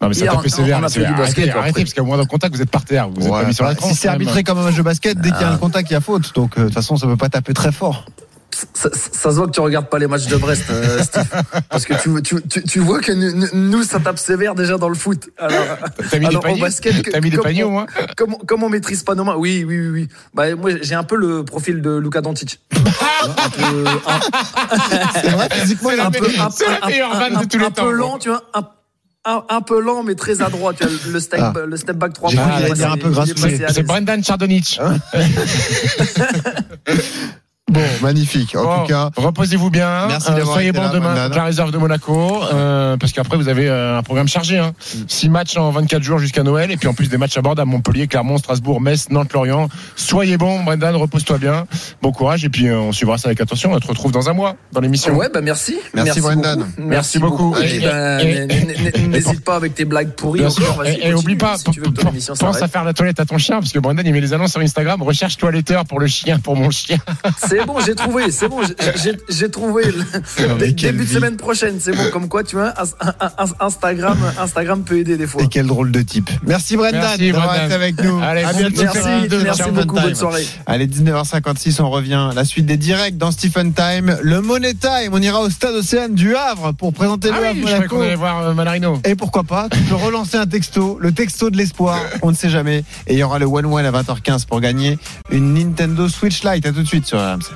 Non 0.00 0.08
mais 0.08 0.14
sévère. 0.14 0.40
c'est- 0.42 0.50
fait 0.50 0.62
du 0.62 0.70
basket, 1.14 1.44
arrêtez, 1.50 1.50
arrêtez, 1.58 1.80
parce 1.82 1.94
qu'au 1.94 2.04
moins 2.04 2.16
dans 2.16 2.22
le 2.22 2.28
contact, 2.28 2.54
vous 2.54 2.62
êtes 2.62 2.70
par 2.70 2.84
terre, 2.84 3.08
vous 3.08 3.24
êtes 3.26 3.30
Ouais, 3.32 3.42
pas 3.42 3.46
mis 3.48 3.54
sur 3.54 3.64
la 3.64 3.70
enfin, 3.70 3.78
tranche. 3.80 3.92
si 3.92 3.96
c'est 3.96 4.08
arbitré 4.08 4.42
comme 4.44 4.58
un 4.58 4.62
match 4.64 4.76
de 4.76 4.82
basket, 4.82 5.18
dès 5.20 5.30
qu'il 5.30 5.40
y 5.40 5.44
a 5.44 5.48
Ah. 5.50 5.54
un 5.54 5.58
contact, 5.58 5.90
il 5.90 5.94
y 5.94 5.96
a 5.96 6.00
faute. 6.00 6.34
Donc 6.34 6.56
euh, 6.56 6.62
de 6.62 6.64
toute 6.66 6.74
façon, 6.74 6.96
ça 6.96 7.06
peut 7.06 7.16
pas 7.16 7.28
taper 7.28 7.52
très 7.54 7.72
fort. 7.72 8.06
Ça, 8.74 8.90
ça- 8.92 9.30
se 9.30 9.36
voit 9.36 9.46
que 9.46 9.52
tu 9.52 9.60
regardes 9.60 9.88
pas 9.88 9.98
les 9.98 10.08
matchs 10.08 10.26
de 10.26 10.36
Brest, 10.36 10.64
euh, 10.70 10.98
Steve. 11.04 11.24
Parce 11.70 11.84
que 11.84 11.94
tu, 11.94 12.20
tu, 12.22 12.42
tu, 12.48 12.62
tu 12.64 12.80
vois 12.80 13.00
que 13.00 13.12
nous, 13.12 13.46
nous, 13.54 13.82
ça 13.84 14.00
tape 14.00 14.18
sévère 14.18 14.54
déjà 14.56 14.76
dans 14.76 14.88
le 14.88 14.96
foot. 14.96 15.28
Alors, 15.38 15.56
T'as 16.10 16.18
mis 16.18 16.24
des 16.24 16.26
alors, 16.26 16.40
au 16.40 16.46
paniers 16.48 16.60
basket, 16.60 17.00
que- 17.02 17.10
T'as 17.12 17.20
mis 17.20 17.30
des 17.30 17.36
comme 17.36 17.44
paniers 17.44 17.64
on- 17.64 17.68
au 17.68 17.70
moins 17.70 17.86
comme, 18.16 18.36
comme 18.46 18.62
on 18.64 18.68
maîtrise 18.68 19.02
pas 19.04 19.14
nos 19.14 19.22
mains. 19.24 19.36
Oui, 19.36 19.64
oui, 19.66 19.78
oui, 19.80 19.88
oui. 19.90 20.08
Bah, 20.34 20.54
moi, 20.56 20.70
j'ai 20.82 20.94
un 20.96 21.04
peu 21.04 21.16
le 21.16 21.44
profil 21.44 21.80
de 21.80 21.96
Luka 21.96 22.20
Doncic. 22.20 22.60
un 22.72 23.50
peu, 23.50 23.84
un, 23.86 24.20
C'est 25.20 25.28
vrai, 25.30 25.48
physiquement, 25.52 25.90
il 25.92 26.00
a 26.00 26.04
un 26.04 26.06
un 26.06 26.10
peu, 26.10 26.18
peu. 26.18 26.40
un, 26.40 26.50
C'est 26.50 26.66
la 26.68 26.84
un- 26.84 26.88
meilleure 26.88 27.14
un- 27.14 27.18
vanne 27.20 27.32
de 27.34 27.38
un- 27.38 27.44
tous 27.46 27.58
les 27.58 27.64
un 27.64 27.70
temps, 27.70 27.84
peu 27.84 27.88
quoi. 27.96 27.98
lent, 27.98 28.18
tu 28.18 28.28
vois. 28.30 28.42
Un, 28.54 28.62
un, 29.24 29.44
un 29.48 29.60
peu 29.60 29.80
lent, 29.80 30.02
mais 30.02 30.14
très 30.14 30.40
adroit. 30.42 30.72
Tu 30.74 30.84
vois, 30.86 30.92
le 31.12 31.20
step, 31.20 31.40
Ah. 31.42 31.52
le 31.66 31.76
step 31.76 31.96
back 31.96 32.12
3 32.14 32.30
J'ai 32.30 32.36
points. 32.36 32.46
un 32.46 32.96
peu 32.96 33.18
à 33.18 33.72
C'est. 33.72 33.82
Brendan 33.82 34.22
Chardonnich. 34.24 34.80
Bon, 37.70 37.80
magnifique. 38.02 38.56
En 38.56 38.64
Bon, 38.64 38.80
tout 38.82 38.88
cas, 38.88 39.10
reposez-vous 39.16 39.70
bien. 39.70 40.06
Merci 40.08 40.30
Euh, 40.32 40.44
soyez 40.44 40.72
bon 40.72 40.80
demain 40.92 41.00
Brendan. 41.00 41.24
contre 41.26 41.36
la 41.36 41.44
réserve 41.44 41.70
de 41.70 41.78
Monaco, 41.78 42.42
euh, 42.52 42.96
parce 42.96 43.12
qu'après 43.12 43.36
vous 43.36 43.48
avez 43.48 43.68
euh, 43.68 43.96
un 43.98 44.02
programme 44.02 44.26
chargé. 44.28 44.58
Hein. 44.58 44.72
Six 45.06 45.28
matchs 45.28 45.56
en 45.56 45.70
24 45.70 46.02
jours 46.02 46.18
jusqu'à 46.18 46.42
Noël, 46.42 46.70
et 46.72 46.76
puis 46.76 46.88
en 46.88 46.94
plus 46.94 47.08
des 47.08 47.16
matchs 47.16 47.38
à 47.38 47.42
bord 47.42 47.54
à 47.58 47.64
Montpellier, 47.64 48.08
Clermont, 48.08 48.38
Strasbourg, 48.38 48.80
Metz, 48.80 49.08
Nantes, 49.10 49.32
Lorient. 49.32 49.68
Soyez 49.96 50.36
bon, 50.36 50.62
Brendan, 50.64 50.94
repose-toi 50.96 51.38
bien. 51.38 51.66
Bon 52.02 52.10
courage, 52.12 52.44
et 52.44 52.48
puis 52.48 52.66
euh, 52.66 52.78
on 52.78 52.92
suivra 52.92 53.18
ça 53.18 53.28
avec 53.28 53.40
attention. 53.40 53.72
On 53.72 53.78
te 53.78 53.86
retrouve 53.86 54.10
dans 54.12 54.28
un 54.28 54.32
mois 54.32 54.56
dans 54.72 54.80
l'émission. 54.80 55.14
Ouais, 55.16 55.28
bah 55.32 55.40
merci. 55.40 55.76
Merci, 55.94 56.20
Brendan. 56.20 56.58
beaucoup. 56.58 56.72
Merci 56.88 57.18
beaucoup. 57.18 57.54
N'hésite 59.08 59.44
pas 59.44 59.56
avec 59.56 59.74
tes 59.74 59.84
blagues 59.84 60.10
pourries. 60.14 60.44
Encore, 60.44 60.84
Et, 60.84 60.90
et 60.90 60.94
continue, 60.94 61.14
oublie 61.14 61.36
pas, 61.36 61.56
si 61.56 61.64
pense 62.38 62.62
à 62.62 62.68
faire 62.68 62.84
la 62.84 62.92
toilette 62.94 63.20
à 63.20 63.24
ton 63.24 63.38
chien, 63.38 63.60
parce 63.60 63.72
que 63.72 63.78
Brendan 63.78 64.04
il 64.06 64.12
met 64.12 64.20
les 64.20 64.32
annonces 64.32 64.52
sur 64.52 64.60
Instagram. 64.60 65.02
Recherche 65.02 65.36
toiletteur 65.36 65.84
pour 65.84 66.00
le 66.00 66.06
chien, 66.06 66.38
pour 66.38 66.56
mon 66.56 66.70
chien. 66.70 66.98
C'est 67.46 67.59
bon, 67.66 67.78
j'ai 67.84 67.94
trouvé, 67.94 68.30
c'est 68.30 68.48
bon, 68.48 68.60
j'ai- 69.28 69.50
trouvé. 69.50 69.84
le- 69.86 70.48
Non, 70.48 70.56
Début 70.56 70.74
de 70.98 71.02
vie. 71.02 71.06
semaine 71.14 71.36
prochaine, 71.36 71.76
c'est 71.80 71.92
bon, 71.92 72.10
comme 72.12 72.28
quoi, 72.28 72.44
tu 72.44 72.56
vois, 72.56 72.68
ins- 72.80 72.94
ins- 73.00 73.14
ins- 73.38 73.54
Instagram, 73.66 74.18
Instagram 74.38 74.82
peut 74.84 74.98
aider 74.98 75.16
des 75.16 75.26
fois. 75.26 75.42
et 75.42 75.48
quel 75.48 75.66
drôle 75.66 75.90
de 75.92 76.02
type. 76.02 76.30
Merci 76.46 76.76
Brendan 76.76 77.00
Merci, 77.00 77.30
d'avoir 77.32 77.46
Brendan. 77.48 77.66
été 77.66 77.74
avec 77.74 78.02
nous. 78.02 78.20
Allez, 78.22 78.42
à 78.44 78.52
bientôt. 78.52 78.82
Merci, 78.82 79.38
merci 79.44 79.62
beaucoup, 79.72 79.96
Time. 79.96 80.04
bonne 80.04 80.14
soirée. 80.14 80.46
Allez, 80.66 80.86
19h56, 80.86 81.80
on 81.80 81.90
revient. 81.90 82.30
La 82.34 82.44
suite 82.44 82.66
des 82.66 82.76
directs 82.76 83.16
dans 83.18 83.30
Stephen 83.32 83.72
Time. 83.72 84.16
Le 84.22 84.40
Money 84.40 84.74
Time. 84.74 85.10
On 85.12 85.20
ira 85.22 85.40
au 85.40 85.50
stade 85.50 85.74
Océane 85.74 86.14
du 86.14 86.34
Havre 86.36 86.72
pour 86.72 86.92
présenter 86.92 87.28
Ah 87.32 87.36
le 87.36 87.60
oui, 87.60 87.64
Havre 87.72 87.82
je 87.82 87.88
qu'on 87.88 88.02
allait 88.02 88.14
voir 88.14 88.40
euh, 88.42 88.54
Manarino. 88.54 88.98
Et 89.04 89.14
pourquoi 89.14 89.44
pas, 89.44 89.68
tu 89.70 89.78
peux 89.80 89.94
relancer 89.96 90.36
un 90.36 90.46
texto, 90.46 90.98
le 91.00 91.12
texto 91.12 91.50
de 91.50 91.56
l'espoir, 91.56 91.98
on 92.22 92.30
ne 92.30 92.36
sait 92.36 92.50
jamais. 92.50 92.84
Et 93.06 93.14
il 93.14 93.18
y 93.18 93.22
aura 93.22 93.38
le 93.38 93.46
One 93.46 93.66
One 93.66 93.84
à 93.84 93.90
20h15 93.92 94.46
pour 94.46 94.60
gagner 94.60 94.98
une 95.30 95.54
Nintendo 95.54 96.08
Switch 96.08 96.42
Lite. 96.44 96.66
À 96.66 96.72
tout 96.72 96.82
de 96.82 96.86
suite 96.88 97.06
sur 97.06 97.18
RMC. 97.18 97.49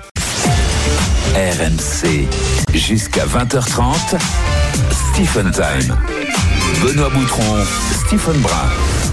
RMC. 1.35 2.29
Jusqu'à 2.73 3.25
20h30. 3.27 4.17
Stephen 4.93 5.51
Time. 5.51 5.97
Benoît 6.81 7.11
Boutron, 7.11 7.65
Stephen 8.07 8.41
Brun. 8.41 9.04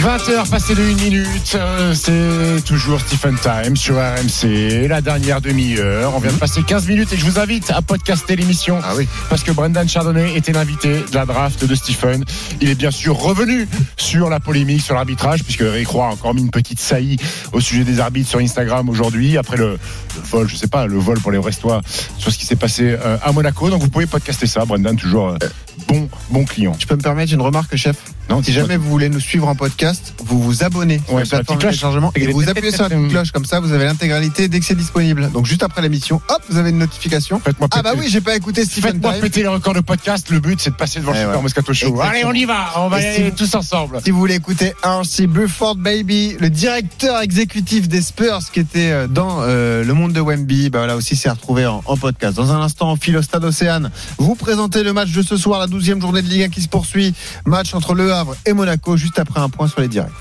20h 0.00 0.50
passé 0.50 0.74
de 0.74 0.82
1 0.82 0.94
minute, 0.96 1.54
euh, 1.54 1.94
c'est 1.94 2.64
toujours 2.64 3.00
Stephen 3.00 3.36
Time 3.36 3.76
sur 3.76 3.94
RMC, 3.94 4.88
la 4.88 5.00
dernière 5.00 5.40
demi-heure. 5.40 6.12
On 6.14 6.18
vient 6.18 6.32
de 6.32 6.36
passer 6.36 6.62
15 6.62 6.88
minutes 6.88 7.12
et 7.12 7.16
je 7.16 7.24
vous 7.24 7.38
invite 7.38 7.70
à 7.70 7.80
podcaster 7.80 8.34
l'émission. 8.34 8.80
Ah 8.82 8.94
oui. 8.96 9.06
Parce 9.30 9.44
que 9.44 9.52
Brendan 9.52 9.88
Chardonnay 9.88 10.36
était 10.36 10.52
l'invité 10.52 11.04
de 11.10 11.14
la 11.14 11.24
draft 11.24 11.64
de 11.64 11.74
Stephen. 11.76 12.24
Il 12.60 12.68
est 12.68 12.74
bien 12.74 12.90
sûr 12.90 13.16
revenu 13.16 13.68
sur 13.96 14.28
la 14.28 14.40
polémique, 14.40 14.82
sur 14.82 14.96
l'arbitrage, 14.96 15.44
puisque 15.44 15.62
Eric 15.62 15.88
Roy 15.88 16.06
a 16.06 16.10
encore 16.10 16.34
mis 16.34 16.42
une 16.42 16.50
petite 16.50 16.80
saillie 16.80 17.16
au 17.52 17.60
sujet 17.60 17.84
des 17.84 18.00
arbitres 18.00 18.28
sur 18.28 18.40
Instagram 18.40 18.88
aujourd'hui, 18.88 19.38
après 19.38 19.56
le, 19.56 19.78
le 20.16 20.22
vol, 20.28 20.48
je 20.48 20.56
sais 20.56 20.68
pas, 20.68 20.86
le 20.86 20.98
vol 20.98 21.20
pour 21.20 21.30
les 21.30 21.38
Brestois 21.38 21.80
sur 22.18 22.32
ce 22.32 22.38
qui 22.38 22.46
s'est 22.46 22.56
passé 22.56 22.96
euh, 23.00 23.16
à 23.22 23.30
Monaco. 23.30 23.70
Donc 23.70 23.80
vous 23.80 23.90
pouvez 23.90 24.06
podcaster 24.06 24.48
ça, 24.48 24.64
Brendan, 24.64 24.96
toujours 24.96 25.28
euh, 25.28 25.38
bon, 25.86 26.08
bon 26.30 26.44
client. 26.44 26.76
Je 26.80 26.86
peux 26.86 26.96
me 26.96 27.02
permettre 27.02 27.32
une 27.32 27.42
remarque, 27.42 27.76
chef? 27.76 27.96
Non, 28.30 28.42
Si 28.42 28.52
jamais 28.52 28.76
vous 28.76 28.88
voulez 28.88 29.08
nous 29.08 29.20
suivre 29.20 29.48
en 29.48 29.54
podcast, 29.54 30.14
vous 30.24 30.40
vous 30.42 30.64
abonnez 30.64 31.00
sur 31.04 31.14
Ouais, 31.14 31.22
la 31.22 31.28
plateforme 31.28 31.58
de 31.58 31.62
téléchargement 31.66 32.12
et 32.16 32.26
vous 32.28 32.48
appuyez 32.48 32.70
sur 32.72 32.82
la 32.84 32.88
petite 32.88 33.08
cloche. 33.10 33.32
Comme 33.32 33.44
ça, 33.44 33.60
vous 33.60 33.72
avez 33.72 33.84
l'intégralité 33.84 34.48
dès 34.48 34.60
que 34.60 34.64
c'est 34.66 34.74
disponible. 34.74 35.30
Donc 35.32 35.46
juste 35.46 35.62
après 35.62 35.82
l'émission, 35.82 36.20
hop, 36.28 36.42
vous 36.48 36.56
avez 36.56 36.70
une 36.70 36.78
notification. 36.78 37.38
Faites-moi 37.38 37.68
Ah 37.72 37.82
bah 37.82 37.92
oui, 37.98 38.06
j'ai 38.08 38.20
pas 38.22 38.34
écouté 38.34 38.64
Stephen 38.64 38.92
Faites-moi 38.92 39.12
péter 39.20 39.42
les 39.42 39.48
records 39.48 39.74
de 39.74 39.80
podcast. 39.80 40.30
Le 40.30 40.40
but, 40.40 40.58
c'est 40.60 40.70
de 40.70 40.74
passer 40.76 41.00
devant 41.00 41.12
le 41.12 41.18
Eh 41.18 41.20
Super 41.22 41.36
ouais. 41.36 41.42
Moscato 41.42 41.72
Show. 41.74 41.86
Exactement. 41.88 42.10
Allez, 42.10 42.24
on 42.24 42.32
y 42.32 42.44
va. 42.44 42.64
On 42.78 42.88
va 42.88 42.98
y 43.00 43.02
si 43.02 43.08
aller 43.20 43.30
vous- 43.30 43.36
tous 43.36 43.54
ensemble. 43.54 44.00
Si 44.02 44.10
vous 44.10 44.18
voulez 44.18 44.34
écouter 44.36 44.72
RC 44.82 45.26
Burford 45.26 45.76
Baby, 45.76 46.36
le 46.40 46.48
directeur 46.50 47.20
exécutif 47.20 47.88
des 47.88 48.00
Spurs 48.00 48.40
qui 48.52 48.60
était 48.60 48.90
euh, 48.90 49.06
dans 49.06 49.38
euh, 49.42 49.84
le 49.84 49.94
monde 49.94 50.12
de 50.12 50.20
Wemby, 50.20 50.70
bah 50.70 50.86
là 50.86 50.96
aussi 50.96 51.14
c'est 51.16 51.28
retrouvé 51.30 51.66
en, 51.66 51.82
en 51.84 51.96
podcast. 51.96 52.36
Dans 52.36 52.52
un 52.52 52.60
instant, 52.62 52.90
on 52.90 52.96
file 52.96 53.16
au 53.18 53.22
stade 53.22 53.44
Océane. 53.44 53.90
Vous 54.18 54.34
présentez 54.34 54.82
le 54.82 54.92
match 54.94 55.10
de 55.12 55.22
ce 55.22 55.36
soir, 55.36 55.60
la 55.60 55.66
12e 55.66 56.00
journée 56.00 56.22
de 56.22 56.28
Ligue 56.28 56.42
1 56.44 56.48
qui 56.48 56.62
se 56.62 56.68
poursuit. 56.68 57.14
Match 57.44 57.74
entre 57.74 57.94
Le 57.94 58.13
Et 58.46 58.52
Monaco, 58.52 58.96
juste 58.96 59.18
après 59.18 59.40
un 59.40 59.48
point 59.48 59.68
sur 59.68 59.80
les 59.80 59.88
directs. 59.88 60.12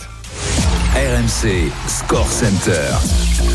RMC 0.95 1.71
Score 1.87 2.27
Center. 2.29 2.71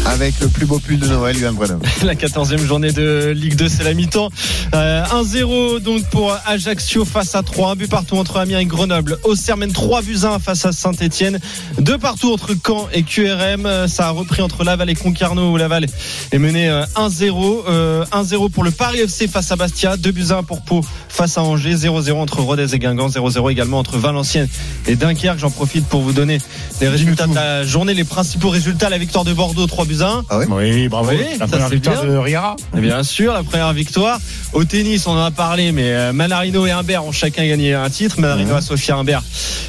Avec 0.07 0.41
le 0.41 0.49
plus 0.49 0.67
beau 0.67 0.79
pull 0.79 0.99
de 0.99 1.07
Noël, 1.07 1.37
Yuan 1.37 1.55
Brennan. 1.55 1.79
La 2.03 2.15
14e 2.15 2.59
journée 2.65 2.93
de 2.93 3.31
Ligue 3.35 3.57
2, 3.57 3.69
c'est 3.69 3.85
la 3.85 3.95
mi-temps. 3.95 4.31
Euh, 4.75 5.05
1-0 5.05 5.81
donc 5.81 6.05
pour 6.11 6.37
Ajaccio 6.47 7.05
face 7.05 7.35
à 7.35 7.43
3. 7.43 7.73
Un 7.73 7.77
but 7.77 7.91
partout 7.91 8.17
entre 8.17 8.39
Amiens 8.39 8.59
et 8.59 8.65
Grenoble. 8.65 9.19
Auxerre 9.25 9.57
mène 9.57 9.73
3 9.73 10.03
buts 10.03 10.19
1 10.25 10.39
face 10.41 10.65
à 10.65 10.73
Saint-Etienne. 10.73 11.39
Deux 11.79 11.99
partout 11.99 12.33
entre 12.33 12.55
Caen 12.67 12.89
et 12.93 13.03
QRM. 13.03 13.67
Euh, 13.67 13.87
Ça 13.87 14.09
a 14.09 14.11
repris 14.11 14.43
entre 14.43 14.65
Laval 14.65 14.91
et 14.91 14.95
Concarneau 14.95 15.53
où 15.53 15.57
Laval 15.57 15.87
est 16.33 16.39
mené 16.39 16.69
euh, 16.69 16.85
1-0. 16.97 17.63
Euh, 17.69 18.05
1-0 18.13 18.51
pour 18.51 18.65
le 18.65 18.71
Paris 18.71 19.01
FC 19.01 19.29
face 19.29 19.53
à 19.53 19.57
Bastia. 19.57 19.97
2 19.97 20.11
buts 20.11 20.27
1 20.31 20.43
pour 20.43 20.63
Pau 20.63 20.81
face 21.09 21.39
à 21.39 21.43
Angers. 21.43 21.75
0-0 21.75 22.13
entre 22.15 22.41
Rodez 22.41 22.75
et 22.75 22.79
Guingamp. 22.79 23.09
0-0 23.09 23.51
également 23.53 23.79
entre 23.79 23.97
Valenciennes 23.99 24.49
et 24.87 24.97
Dunkerque. 24.97 25.39
J'en 25.39 25.51
profite 25.51 25.87
pour 25.87 26.01
vous 26.01 26.13
donner 26.13 26.39
les 26.81 26.89
résultats 26.89 27.27
de 27.27 27.35
la 27.35 27.65
journée, 27.65 27.95
les 27.95 28.05
principaux 28.05 28.51
résultats. 28.51 28.89
La 28.89 28.99
victoire 28.99 29.25
de 29.25 29.33
Bordeaux 29.33 29.67
3 29.67 29.85
buts 29.85 29.99
1. 30.01 30.25
Oui, 30.51 30.89
bravo. 30.89 31.11
Oui, 31.11 31.19
la 31.39 31.47
première 31.47 31.69
victoire 31.69 32.03
bien. 32.03 32.13
de 32.13 32.17
Riara. 32.17 32.57
Et 32.77 32.81
Bien 32.81 33.03
sûr, 33.03 33.33
la 33.33 33.43
première 33.43 33.73
victoire. 33.73 34.21
Au 34.53 34.65
tennis, 34.65 35.07
on 35.07 35.13
en 35.13 35.25
a 35.25 35.31
parlé, 35.31 35.73
mais 35.73 35.93
euh, 35.93 36.13
Manarino 36.13 36.67
et 36.67 36.71
Humbert 36.71 37.05
ont 37.05 37.13
chacun 37.13 37.47
gagné 37.47 37.75
un 37.75 37.91
titre. 37.91 38.21
Manarino 38.21 38.55
à 38.55 38.61
Sofia 38.61 38.97
Humbert, 38.97 39.23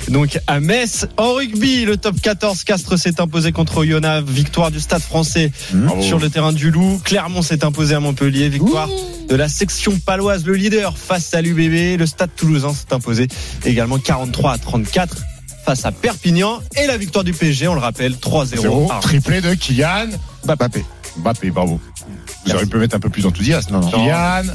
donc 0.08 0.40
à 0.48 0.60
Metz. 0.60 1.08
En 1.18 1.34
rugby, 1.34 1.86
le 1.86 1.98
top 1.98 2.20
14, 2.22 2.64
Castres 2.64 2.98
s'est 2.98 3.20
imposé 3.20 3.52
contre 3.52 3.78
Oyonnax. 3.78 4.28
Victoire 4.30 4.72
du 4.72 4.80
Stade 4.80 5.02
français 5.02 5.52
Bravo. 5.74 6.02
sur 6.02 6.20
le 6.20 6.30
terrain 6.30 6.54
du 6.54 6.72
Loup. 6.72 7.02
Clermont 7.04 7.42
s'est 7.42 7.64
imposé 7.66 7.96
à 7.96 8.00
Montpellier. 8.00 8.50
Victoire 8.50 8.90
de 9.28 9.36
la 9.36 9.50
section 9.50 9.98
paloise, 10.00 10.46
le 10.46 10.54
leader 10.54 10.98
face 10.98 11.34
à 11.34 11.42
l'UBB. 11.42 12.00
Le 12.00 12.06
Stade 12.06 12.30
toulousain 12.36 12.74
s'est 12.74 12.94
imposé 12.94 13.28
également 13.66 13.98
43 13.98 14.54
à 14.54 14.58
34 14.58 15.18
face 15.70 15.86
à 15.86 15.92
Perpignan. 15.92 16.62
Et 16.82 16.88
la 16.88 16.98
victoire 16.98 17.24
du 17.24 17.32
PSG, 17.32 17.68
on 17.68 17.76
le 17.76 17.80
rappelle, 17.80 18.14
3-0. 18.14 18.46
Zéro. 18.46 18.88
Ah. 18.92 19.00
Triplé 19.04 19.40
de 19.40 19.54
Kylian 19.54 20.08
Mbappé. 20.44 20.84
Mbappé. 21.18 21.52
Bravo. 21.52 21.80
Vous 22.46 22.54
auriez 22.54 22.66
pu 22.66 22.78
mettre 22.78 22.96
un 22.96 23.00
peu 23.00 23.10
plus 23.10 23.22
d'enthousiasme. 23.22 23.74
Non, 23.74 23.82
non. 23.82 23.92
Kylian 23.92 24.52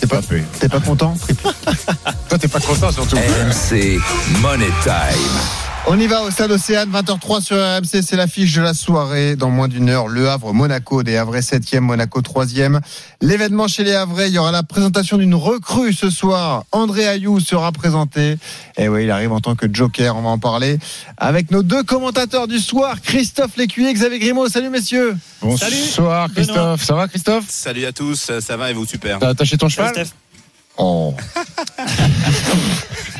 T'es 0.00 0.06
pas, 0.06 0.22
pas 0.22 0.80
content 0.80 1.14
Toi, 2.30 2.38
t'es 2.38 2.48
pas 2.48 2.60
content 2.60 2.90
surtout. 2.90 3.16
RMC 3.16 4.00
Money 4.40 4.70
Time. 4.82 5.73
On 5.86 6.00
y 6.00 6.06
va 6.06 6.22
au 6.22 6.30
stade 6.30 6.50
Océane, 6.50 6.90
20h03 6.90 7.42
sur 7.42 7.56
RMC, 7.56 8.02
c'est 8.02 8.16
l'affiche 8.16 8.54
de 8.54 8.62
la 8.62 8.72
soirée. 8.72 9.36
Dans 9.36 9.50
moins 9.50 9.68
d'une 9.68 9.90
heure, 9.90 10.08
Le 10.08 10.30
Havre, 10.30 10.54
Monaco, 10.54 11.02
des 11.02 11.18
Havrais 11.18 11.40
7e, 11.40 11.80
Monaco 11.80 12.22
3e. 12.22 12.80
L'événement 13.20 13.68
chez 13.68 13.84
les 13.84 13.92
Havrais, 13.92 14.28
il 14.28 14.34
y 14.34 14.38
aura 14.38 14.50
la 14.50 14.62
présentation 14.62 15.18
d'une 15.18 15.34
recrue 15.34 15.92
ce 15.92 16.08
soir. 16.08 16.64
André 16.72 17.06
Ayou 17.06 17.38
sera 17.38 17.70
présenté. 17.70 18.38
Et 18.78 18.88
oui, 18.88 19.04
il 19.04 19.10
arrive 19.10 19.32
en 19.32 19.40
tant 19.40 19.56
que 19.56 19.66
joker, 19.70 20.16
on 20.16 20.22
va 20.22 20.30
en 20.30 20.38
parler. 20.38 20.78
Avec 21.18 21.50
nos 21.50 21.62
deux 21.62 21.82
commentateurs 21.82 22.48
du 22.48 22.60
soir, 22.60 23.02
Christophe 23.02 23.58
Lécuyer, 23.58 23.92
Xavier 23.92 24.18
Grimaud. 24.20 24.48
Salut 24.48 24.70
messieurs. 24.70 25.14
Bonsoir 25.42 26.28
Christophe. 26.34 26.82
Ça 26.82 26.94
va 26.94 27.08
Christophe? 27.08 27.44
Salut 27.48 27.84
à 27.84 27.92
tous, 27.92 28.30
ça 28.40 28.56
va 28.56 28.70
et 28.70 28.72
vous 28.72 28.86
super? 28.86 29.18
T'as 29.18 29.28
attaché 29.28 29.58
ton 29.58 29.68
cheval? 29.68 29.92
Oh. 30.78 31.14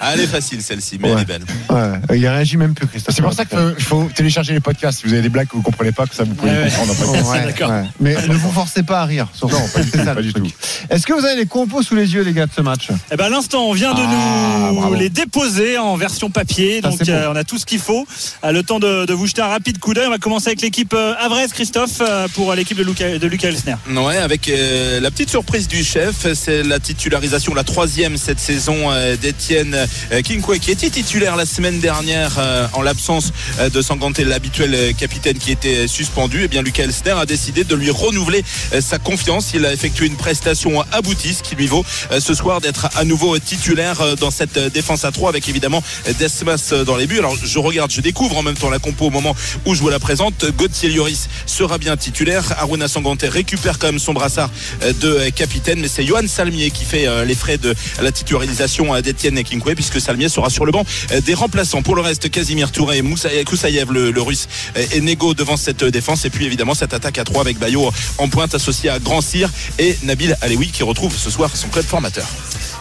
Ah, 0.00 0.12
Elle 0.14 0.20
est 0.20 0.26
facile 0.26 0.62
celle-ci, 0.62 0.98
mais 0.98 1.08
Ouais. 1.08 1.14
elle 1.16 1.22
est 1.22 1.24
belle. 1.26 1.42
Ouais, 1.68 2.18
il 2.18 2.26
réagit 2.26 2.56
même 2.56 2.72
plus, 2.74 2.86
Christophe. 2.86 3.14
C'est 3.14 3.22
pour 3.22 3.34
ça 3.34 3.44
qu'il 3.44 3.84
faut, 3.84 4.08
télécharger 4.14 4.52
les 4.54 4.60
podcasts. 4.60 5.00
Si 5.00 5.06
vous 5.06 5.12
avez 5.12 5.22
des 5.22 5.28
blagues 5.28 5.46
que 5.48 5.56
vous 5.56 5.62
comprenez 5.62 5.92
pas, 5.92 6.06
que 6.06 6.14
ça 6.14 6.24
vous 6.24 6.34
pouvez 6.34 6.50
Ouais, 6.52 6.64
les 6.64 6.70
comprendre 6.70 7.44
d'accord. 7.44 7.70
Mais 8.00 8.14
ne 8.14 8.34
vous 8.34 8.50
forcez 8.50 8.82
pas 8.82 9.00
à 9.02 9.04
rire. 9.04 9.28
surtout. 9.34 9.54
Non, 9.56 9.68
pas 9.68 9.82
du 9.82 9.90
tout, 9.92 9.98
ça, 9.98 10.04
pas 10.06 10.14
le 10.14 10.22
du 10.22 10.32
truc. 10.32 10.44
tout. 10.44 10.52
Est-ce 10.88 11.06
que 11.06 11.12
vous 11.12 11.24
avez 11.24 11.36
les 11.36 11.46
compos 11.46 11.82
sous 11.82 11.94
les 11.94 12.14
yeux, 12.14 12.22
les 12.22 12.32
gars, 12.32 12.46
de 12.46 12.52
ce 12.56 12.60
match? 12.62 12.88
Eh 13.12 13.16
ben, 13.16 13.24
à 13.26 13.28
l'instant, 13.28 13.66
on 13.66 13.72
vient 13.72 13.92
de 13.94 14.00
Ah, 14.02 14.68
nous 14.70 14.76
bravo. 14.80 14.94
les 14.94 15.10
déposer 15.10 15.76
en 15.78 15.96
version 15.96 16.30
papier. 16.30 16.80
Ça, 16.82 16.88
Donc, 16.90 17.08
euh, 17.08 17.28
on 17.30 17.36
a 17.36 17.44
tout 17.44 17.58
ce 17.58 17.66
qu'il 17.66 17.78
faut. 17.80 18.06
Euh, 18.44 18.52
le 18.52 18.62
temps 18.62 18.80
de, 18.80 19.04
de 19.06 19.12
vous 19.12 19.26
jeter 19.26 19.42
un 19.42 19.48
rapide 19.48 19.78
coup 19.78 19.92
d'œil. 19.94 20.06
On 20.06 20.10
va 20.10 20.18
commencer 20.18 20.48
avec 20.48 20.62
l'équipe 20.62 20.94
euh, 20.94 21.14
Avres, 21.20 21.46
Christophe, 21.52 22.00
pour 22.34 22.54
l'équipe 22.54 22.76
de 22.78 22.84
Lucas, 22.84 23.18
de 23.18 23.26
Lucas 23.26 23.48
Elsner. 23.48 23.74
Ouais, 23.90 24.16
avec 24.16 24.48
euh, 24.48 24.98
la 25.00 25.10
petite 25.10 25.28
surprise 25.30 25.68
du 25.68 25.84
chef, 25.84 26.26
c'est 26.34 26.62
la 26.62 26.78
titularisation, 26.80 27.52
la 27.54 27.64
troisième 27.64 28.16
cette 28.16 28.40
saison 28.40 28.90
euh, 28.90 29.16
d'Etienne 29.20 29.76
Kinkwe, 30.24 30.58
qui 30.58 30.70
était 30.70 30.90
titulaire 30.90 31.36
la 31.36 31.46
semaine 31.46 31.80
dernière 31.80 32.36
euh, 32.38 32.66
en 32.72 32.82
l'absence 32.82 33.32
euh, 33.58 33.68
de 33.68 33.82
Sanganté, 33.82 34.24
l'habituel 34.24 34.74
euh, 34.74 34.92
capitaine 34.92 35.38
qui 35.38 35.50
était 35.52 35.86
suspendu. 35.86 36.44
Et 36.44 36.48
bien, 36.48 36.62
Lucas 36.62 36.84
Elsner 36.84 37.12
a 37.12 37.26
décidé 37.26 37.64
de 37.64 37.74
lui 37.74 37.90
renouveler 37.90 38.44
euh, 38.72 38.80
sa 38.80 38.98
confiance. 38.98 39.52
Il 39.54 39.64
a 39.66 39.72
effectué 39.72 40.06
une 40.06 40.16
prestation 40.16 40.82
aboutie, 40.92 41.34
ce 41.34 41.42
qui 41.42 41.54
lui 41.54 41.66
vaut 41.66 41.84
euh, 42.12 42.20
ce 42.20 42.34
soir 42.34 42.60
d'être 42.60 42.88
à 42.96 43.04
nouveau 43.04 43.38
titulaire 43.38 44.00
euh, 44.00 44.16
dans 44.16 44.30
cette 44.30 44.56
euh, 44.56 44.70
défense 44.70 45.04
à 45.04 45.12
3 45.12 45.28
avec 45.30 45.48
évidemment 45.48 45.82
euh, 46.08 46.12
Desmas 46.18 46.70
euh, 46.72 46.84
dans 46.84 46.96
les 46.96 47.06
buts. 47.06 47.18
Alors, 47.18 47.36
je 47.42 47.58
regarde, 47.58 47.90
je 47.90 48.00
découvre 48.00 48.36
en 48.36 48.42
même 48.42 48.56
temps 48.56 48.70
la 48.70 48.78
compo 48.78 49.06
au 49.06 49.10
moment 49.10 49.34
où 49.66 49.74
je 49.74 49.80
vous 49.80 49.88
la 49.88 49.98
présente. 49.98 50.44
Gauthier 50.56 50.90
Lloris 50.90 51.28
sera 51.46 51.78
bien 51.78 51.96
titulaire. 51.96 52.44
Aruna 52.58 52.88
Sanganté 52.88 53.28
récupère 53.28 53.78
quand 53.78 53.88
même 53.88 53.98
son 53.98 54.12
brassard 54.12 54.50
euh, 54.82 54.92
de 55.00 55.08
euh, 55.08 55.30
capitaine, 55.30 55.80
mais 55.80 55.88
c'est 55.88 56.04
Johan 56.04 56.26
Salmier 56.26 56.70
qui 56.70 56.84
fait 56.84 57.06
euh, 57.06 57.24
les 57.24 57.34
frais 57.34 57.58
de 57.58 57.74
la 58.02 58.12
titularisation 58.12 58.94
euh, 58.94 59.00
d'Etienne 59.00 59.42
Kinkwe, 59.42 59.74
puisque 59.80 59.98
Salmier 59.98 60.28
sera 60.28 60.50
sur 60.50 60.66
le 60.66 60.72
banc 60.72 60.84
euh, 61.10 61.22
des 61.22 61.32
remplaçants. 61.32 61.80
Pour 61.80 61.94
le 61.94 62.02
reste, 62.02 62.28
Casimir 62.30 62.70
Touré, 62.70 63.02
Koussaïev, 63.46 63.90
le, 63.90 64.10
le 64.10 64.20
russe, 64.20 64.46
euh, 64.76 64.84
et 64.92 65.00
Nego 65.00 65.32
devant 65.32 65.56
cette 65.56 65.84
euh, 65.84 65.90
défense. 65.90 66.26
Et 66.26 66.30
puis 66.30 66.44
évidemment 66.44 66.74
cette 66.74 66.92
attaque 66.92 67.16
à 67.16 67.24
3 67.24 67.40
avec 67.40 67.58
Bayo 67.58 67.90
en 68.18 68.28
pointe 68.28 68.54
associé 68.54 68.90
à 68.90 68.98
Grand 68.98 69.22
Cyr 69.22 69.48
et 69.78 69.96
Nabil 70.02 70.36
Alewi 70.42 70.68
qui 70.68 70.82
retrouve 70.82 71.16
ce 71.16 71.30
soir 71.30 71.56
son 71.56 71.68
club 71.68 71.86
formateur. 71.86 72.26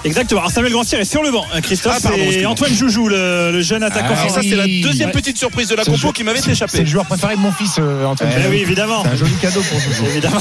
Exactement. 0.05 0.39
Alors, 0.41 0.51
Samuel 0.51 0.71
Grandcir 0.71 0.99
est 0.99 1.05
sur 1.05 1.21
le 1.23 1.31
banc. 1.31 1.45
Euh, 1.53 1.59
Christophe, 1.61 1.95
Ah, 1.97 2.09
pardon, 2.09 2.17
et. 2.23 2.45
Antoine 2.45 2.73
Joujou, 2.73 3.09
le, 3.09 3.51
le 3.51 3.61
jeune 3.61 3.83
attaquant 3.83 4.07
Ah, 4.11 4.13
Alors 4.13 4.23
ça 4.27 4.33
français. 4.35 4.49
c'est 4.49 4.55
la 4.55 4.65
deuxième 4.65 5.09
Ouais. 5.09 5.13
petite 5.13 5.37
surprise 5.37 5.67
de 5.67 5.75
la 5.75 5.83
C'est 5.83 5.91
compo 5.91 6.07
jeu- 6.07 6.13
qui 6.13 6.23
m'avait 6.23 6.39
C'est 6.39 6.51
échappé. 6.51 6.79
le 6.79 6.85
joueur 6.85 7.05
préféré 7.05 7.35
de 7.35 7.41
mon 7.41 7.51
fils, 7.51 7.75
euh, 7.79 8.05
Antoine. 8.05 8.29
Eh 8.45 8.47
oui, 8.49 8.57
évidemment. 8.59 9.03
C'est 9.03 9.09
un 9.09 9.15
joli 9.15 9.33
cadeau 9.41 9.61
pour 9.61 9.77
vous. 9.77 10.05
Évidemment. 10.07 10.39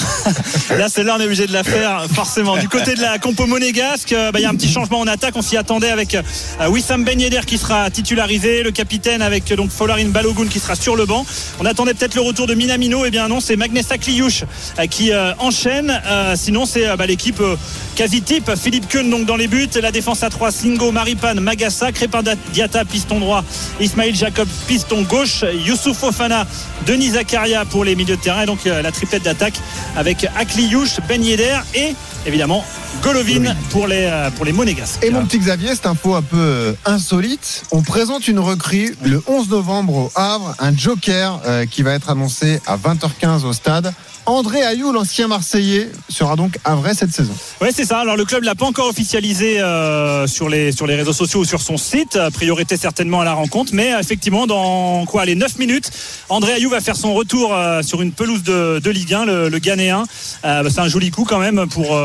Là, 0.76 0.88
celle-là, 0.88 1.16
on 1.18 1.20
est 1.20 1.24
obligé 1.24 1.46
de 1.48 1.52
la 1.52 1.64
faire, 1.64 2.04
forcément. 2.12 2.56
Du 2.56 2.68
côté 2.68 2.94
de 2.94 3.00
la 3.00 3.18
compo 3.18 3.46
monégasque, 3.46 4.12
euh, 4.12 4.30
bah, 4.30 4.38
il 4.38 4.42
y 4.42 4.46
a 4.46 4.50
un 4.50 4.54
petit 4.54 4.70
changement 4.72 5.00
en 5.00 5.06
attaque. 5.08 5.34
On 5.36 5.42
s'y 5.42 5.56
attendait 5.56 5.90
avec 5.90 6.14
euh, 6.14 6.22
Wissam 6.68 7.02
Ben 7.04 7.20
Yedder 7.20 7.40
qui 7.44 7.58
sera 7.58 7.90
titularisé, 7.90 8.62
le 8.62 8.70
capitaine 8.70 9.22
avec 9.22 9.52
donc 9.54 9.70
Folarin 9.70 10.08
Balogun 10.08 10.46
qui 10.46 10.60
sera 10.60 10.76
sur 10.76 10.94
le 10.94 11.04
banc. 11.04 11.26
On 11.58 11.64
attendait 11.66 11.94
peut-être 11.94 12.14
le 12.14 12.20
retour 12.20 12.46
de 12.46 12.54
Minamino. 12.54 13.04
Eh 13.06 13.10
bien 13.10 13.26
non, 13.28 13.40
c'est 13.40 13.56
Magnessa 13.56 13.98
Kliouche 13.98 14.44
euh, 14.78 14.86
qui 14.86 15.10
euh, 15.12 15.32
enchaîne. 15.40 16.00
Euh, 16.06 16.34
sinon, 16.36 16.64
c'est 16.64 16.86
euh, 16.86 16.96
bah, 16.96 17.06
l'équipe 17.06 17.40
euh, 17.40 17.56
quasi 17.96 18.22
type. 18.22 18.50
Philippe 18.54 18.86
Keun 18.88 19.10
donc 19.10 19.26
dans 19.26 19.36
les 19.36 19.47
buts. 19.48 19.68
La 19.80 19.90
défense 19.90 20.22
à 20.22 20.30
3, 20.30 20.52
Singo, 20.52 20.92
Maripan, 20.92 21.34
Magassa, 21.40 21.92
Crépin 21.92 22.22
Diata, 22.52 22.84
piston 22.84 23.20
droit, 23.20 23.44
Ismail 23.80 24.14
Jacob, 24.14 24.48
piston 24.66 25.02
gauche, 25.02 25.44
Youssouf 25.66 25.98
Fofana, 25.98 26.46
Denis 26.86 27.10
Zakaria 27.10 27.64
pour 27.64 27.84
les 27.84 27.94
milieux 27.94 28.16
de 28.16 28.20
terrain. 28.20 28.42
Et 28.42 28.46
donc 28.46 28.66
euh, 28.66 28.82
la 28.82 28.92
triplette 28.92 29.24
d'attaque 29.24 29.54
avec 29.96 30.26
Akli 30.36 30.66
Youch, 30.66 30.98
Ben 31.08 31.22
Yedder 31.22 31.58
et 31.74 31.94
évidemment 32.26 32.64
Golovin 33.02 33.54
pour 33.70 33.86
les, 33.86 34.08
euh, 34.10 34.30
pour 34.30 34.44
les 34.44 34.52
Monégasques. 34.52 35.02
Et 35.02 35.10
mon 35.10 35.24
petit 35.24 35.38
Xavier, 35.38 35.74
cette 35.74 35.86
info 35.86 36.14
un 36.14 36.22
peu 36.22 36.36
euh, 36.38 36.72
insolite. 36.84 37.64
On 37.70 37.82
présente 37.82 38.28
une 38.28 38.38
recrue 38.38 38.96
le 39.02 39.22
11 39.26 39.48
novembre 39.50 39.94
au 39.94 40.12
Havre, 40.14 40.54
un 40.58 40.76
joker 40.76 41.40
qui 41.70 41.82
va 41.82 41.92
être 41.92 42.10
annoncé 42.10 42.60
à 42.66 42.76
20h15 42.76 43.44
au 43.44 43.52
stade. 43.52 43.92
André 44.28 44.62
Ayou, 44.62 44.92
l'ancien 44.92 45.26
Marseillais, 45.26 45.88
sera 46.10 46.36
donc 46.36 46.58
à 46.62 46.74
vrai 46.74 46.92
cette 46.92 47.12
saison. 47.14 47.32
Ouais, 47.62 47.70
c'est 47.74 47.86
ça. 47.86 48.00
Alors 48.00 48.14
le 48.14 48.26
club 48.26 48.42
l'a 48.44 48.54
pas 48.54 48.66
encore 48.66 48.86
officialisé 48.88 49.58
euh, 49.58 50.26
sur 50.26 50.50
les 50.50 50.70
sur 50.70 50.86
les 50.86 50.94
réseaux 50.96 51.14
sociaux 51.14 51.40
ou 51.40 51.44
sur 51.46 51.62
son 51.62 51.78
site. 51.78 52.18
Priorité 52.34 52.76
certainement 52.76 53.22
à 53.22 53.24
la 53.24 53.32
rencontre, 53.32 53.72
mais 53.74 53.94
euh, 53.94 54.00
effectivement 54.00 54.46
dans 54.46 55.06
quoi? 55.06 55.24
Les 55.24 55.34
9 55.34 55.58
minutes, 55.58 55.90
André 56.28 56.52
Ayou 56.52 56.68
va 56.68 56.82
faire 56.82 56.96
son 56.96 57.14
retour 57.14 57.54
euh, 57.54 57.80
sur 57.82 58.02
une 58.02 58.12
pelouse 58.12 58.42
de, 58.42 58.80
de 58.84 58.90
Ligue 58.90 59.14
1, 59.14 59.24
le, 59.24 59.48
le 59.48 59.58
Ghanéen. 59.58 60.04
Euh, 60.44 60.62
bah, 60.62 60.68
c'est 60.70 60.80
un 60.80 60.88
joli 60.88 61.10
coup 61.10 61.24
quand 61.24 61.38
même 61.38 61.66
pour 61.66 61.98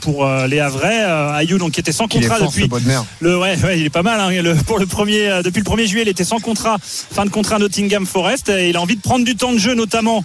pour 0.00 0.26
les 0.48 0.58
Havrais. 0.58 1.02
Ayou 1.36 1.58
donc 1.58 1.72
qui 1.72 1.80
était 1.80 1.92
sans 1.92 2.08
contrat 2.08 2.38
fort, 2.38 2.48
depuis 2.50 2.68
le 3.20 3.38
ouais, 3.38 3.56
ouais, 3.62 3.78
il 3.78 3.86
est 3.86 3.90
pas 3.90 4.02
mal. 4.02 4.18
Hein. 4.20 4.42
Le- 4.42 4.56
pour 4.56 4.80
le 4.80 4.86
premier, 4.86 5.40
depuis 5.44 5.60
le 5.62 5.70
1er 5.70 5.86
juillet, 5.86 6.02
il 6.04 6.08
était 6.08 6.24
sans 6.24 6.40
contrat, 6.40 6.78
fin 6.82 7.24
de 7.24 7.30
contrat 7.30 7.60
Nottingham 7.60 8.04
Forest. 8.04 8.48
Et 8.48 8.70
il 8.70 8.76
a 8.76 8.80
envie 8.80 8.96
de 8.96 9.00
prendre 9.00 9.24
du 9.24 9.36
temps 9.36 9.52
de 9.52 9.58
jeu, 9.58 9.74
notamment 9.74 10.24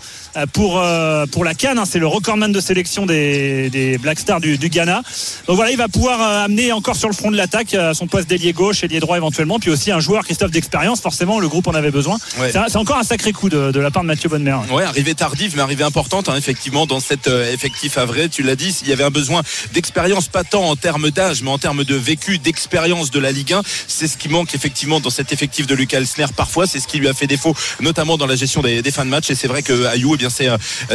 pour 0.54 0.82
pour 1.28 1.44
la 1.44 1.54
Cannes. 1.54 1.78
hein. 1.80 1.86
C'est 1.86 2.00
le 2.00 2.08
recordman 2.08 2.52
de 2.52 2.60
sélection 2.60 3.06
des, 3.06 3.70
des 3.70 3.98
Black 3.98 4.20
Stars 4.20 4.40
du, 4.42 4.58
du 4.58 4.70
Ghana. 4.70 5.02
Donc 5.48 5.56
voilà, 5.56 5.72
il 5.72 5.78
va 5.78 5.88
pouvoir 5.88 6.22
euh, 6.22 6.46
amener 6.46 6.72
encore 6.72 6.96
sur 6.96 7.08
le 7.10 7.14
front 7.14 7.32
de 7.32 7.38
l'attaque 7.38 7.74
euh, 7.74 7.94
son 7.94 8.08
poste 8.08 8.30
d'ailier 8.30 8.54
gauche, 8.54 8.84
ailier 8.84 9.00
droit 9.00 9.18
éventuellement, 9.18 9.60
puis 9.60 9.70
aussi 9.70 9.92
un 9.92 10.00
joueur 10.00 10.24
Christophe 10.24 10.52
d'expérience. 10.52 11.02
Forcément, 11.02 11.40
le 11.40 11.48
groupe 11.48 11.68
en 11.68 11.74
avait 11.74 11.92
besoin. 11.92 12.18
Ouais. 12.40 12.52
C'est 12.52 12.76
encore 12.78 12.98
un 12.98 13.04
sacré 13.04 13.32
coup 13.34 13.50
de, 13.50 13.72
de 13.72 13.80
la 13.80 13.92
part 13.92 14.04
de 14.04 14.08
Mathieu 14.08 14.30
Bonnemer. 14.30 14.58
Ouais, 14.72 14.84
arrivée 14.84 15.16
tardive, 15.16 15.54
mais 15.56 15.62
arrivée 15.62 15.84
importante, 15.84 16.30
hein, 16.30 16.36
effectivement, 16.38 16.86
dans 16.86 17.00
cet 17.00 17.28
euh, 17.28 17.52
effectif 17.54 17.98
à 17.98 18.06
vrai. 18.06 18.30
Tu 18.30 18.44
l'as 18.44 18.56
dit, 18.56 18.76
il 18.82 18.90
y 18.90 18.94
avait 18.94 19.04
un 19.04 19.10
besoin 19.10 19.42
d'expérience, 19.74 20.28
pas 20.28 20.44
tant 20.44 20.64
en 20.70 20.76
termes 20.76 21.12
d'âge, 21.12 21.42
mais 21.44 21.50
en 21.50 21.58
termes 21.58 21.84
de 21.84 21.96
vécu, 21.96 22.38
d'expérience 22.38 23.12
de 23.12 23.20
la 23.20 23.32
Ligue 23.32 23.54
1. 23.54 23.62
C'est 23.88 24.08
ce 24.08 24.18
qui 24.18 24.30
manque 24.30 24.54
effectivement 24.56 25.00
dans 25.00 25.10
cet 25.10 25.34
effectif 25.34 25.68
de 25.68 25.76
Lucas 25.76 25.98
Elsner 25.98 26.26
parfois. 26.36 26.68
C'est 26.68 26.80
ce 26.80 26.88
qui 26.88 26.98
lui 27.00 27.08
a 27.08 27.14
fait 27.14 27.28
défaut, 27.28 27.56
notamment 27.82 28.18
dans 28.18 28.26
la 28.28 28.36
gestion 28.36 28.62
des, 28.62 28.82
des 28.82 28.92
fins 28.92 29.06
de 29.06 29.10
match. 29.10 29.30
Et 29.30 29.36
c'est 29.36 29.48
vrai 29.48 29.64
que 29.64 29.86
Ayou, 29.86 30.16
eh 30.16 30.18
bien, 30.18 30.30
c'est 30.30 30.48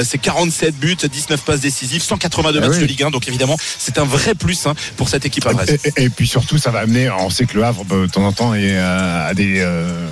c'est 0.05 0.19
47 0.23 0.75
buts, 0.77 0.97
19 0.97 1.41
passes 1.43 1.61
décisives, 1.61 2.03
182 2.03 2.59
Ah 2.59 2.61
matchs 2.69 2.77
oui. 2.77 2.83
de 2.83 2.87
Ligue 2.87 3.03
1. 3.03 3.11
Donc 3.11 3.29
évidemment, 3.29 3.57
c'est 3.79 3.99
un 3.99 4.05
vrai 4.05 4.35
plus 4.35 4.67
hein, 4.67 4.75
pour 4.97 5.09
cette 5.09 5.27
équipe 5.27 5.47
à 5.47 5.53
Brest. 5.53 5.79
Et, 5.85 6.03
et- 6.03 6.05
et 6.05 6.09
puis 6.09 6.27
surtout, 6.27 6.59
ça 6.59 6.71
va 6.71 6.81
amener. 6.81 7.11
On 7.11 7.29
sait 7.31 7.45
que 7.47 7.55
le 7.57 7.65
Havre, 7.65 7.85
bah, 7.85 7.97
de 7.97 8.07
temps 8.07 8.25
en 8.25 8.33
temps, 8.33 8.55
est 8.55 8.77
euh, 8.77 9.29
à 9.29 9.35
des. 9.35 9.57
euh, 9.61 10.07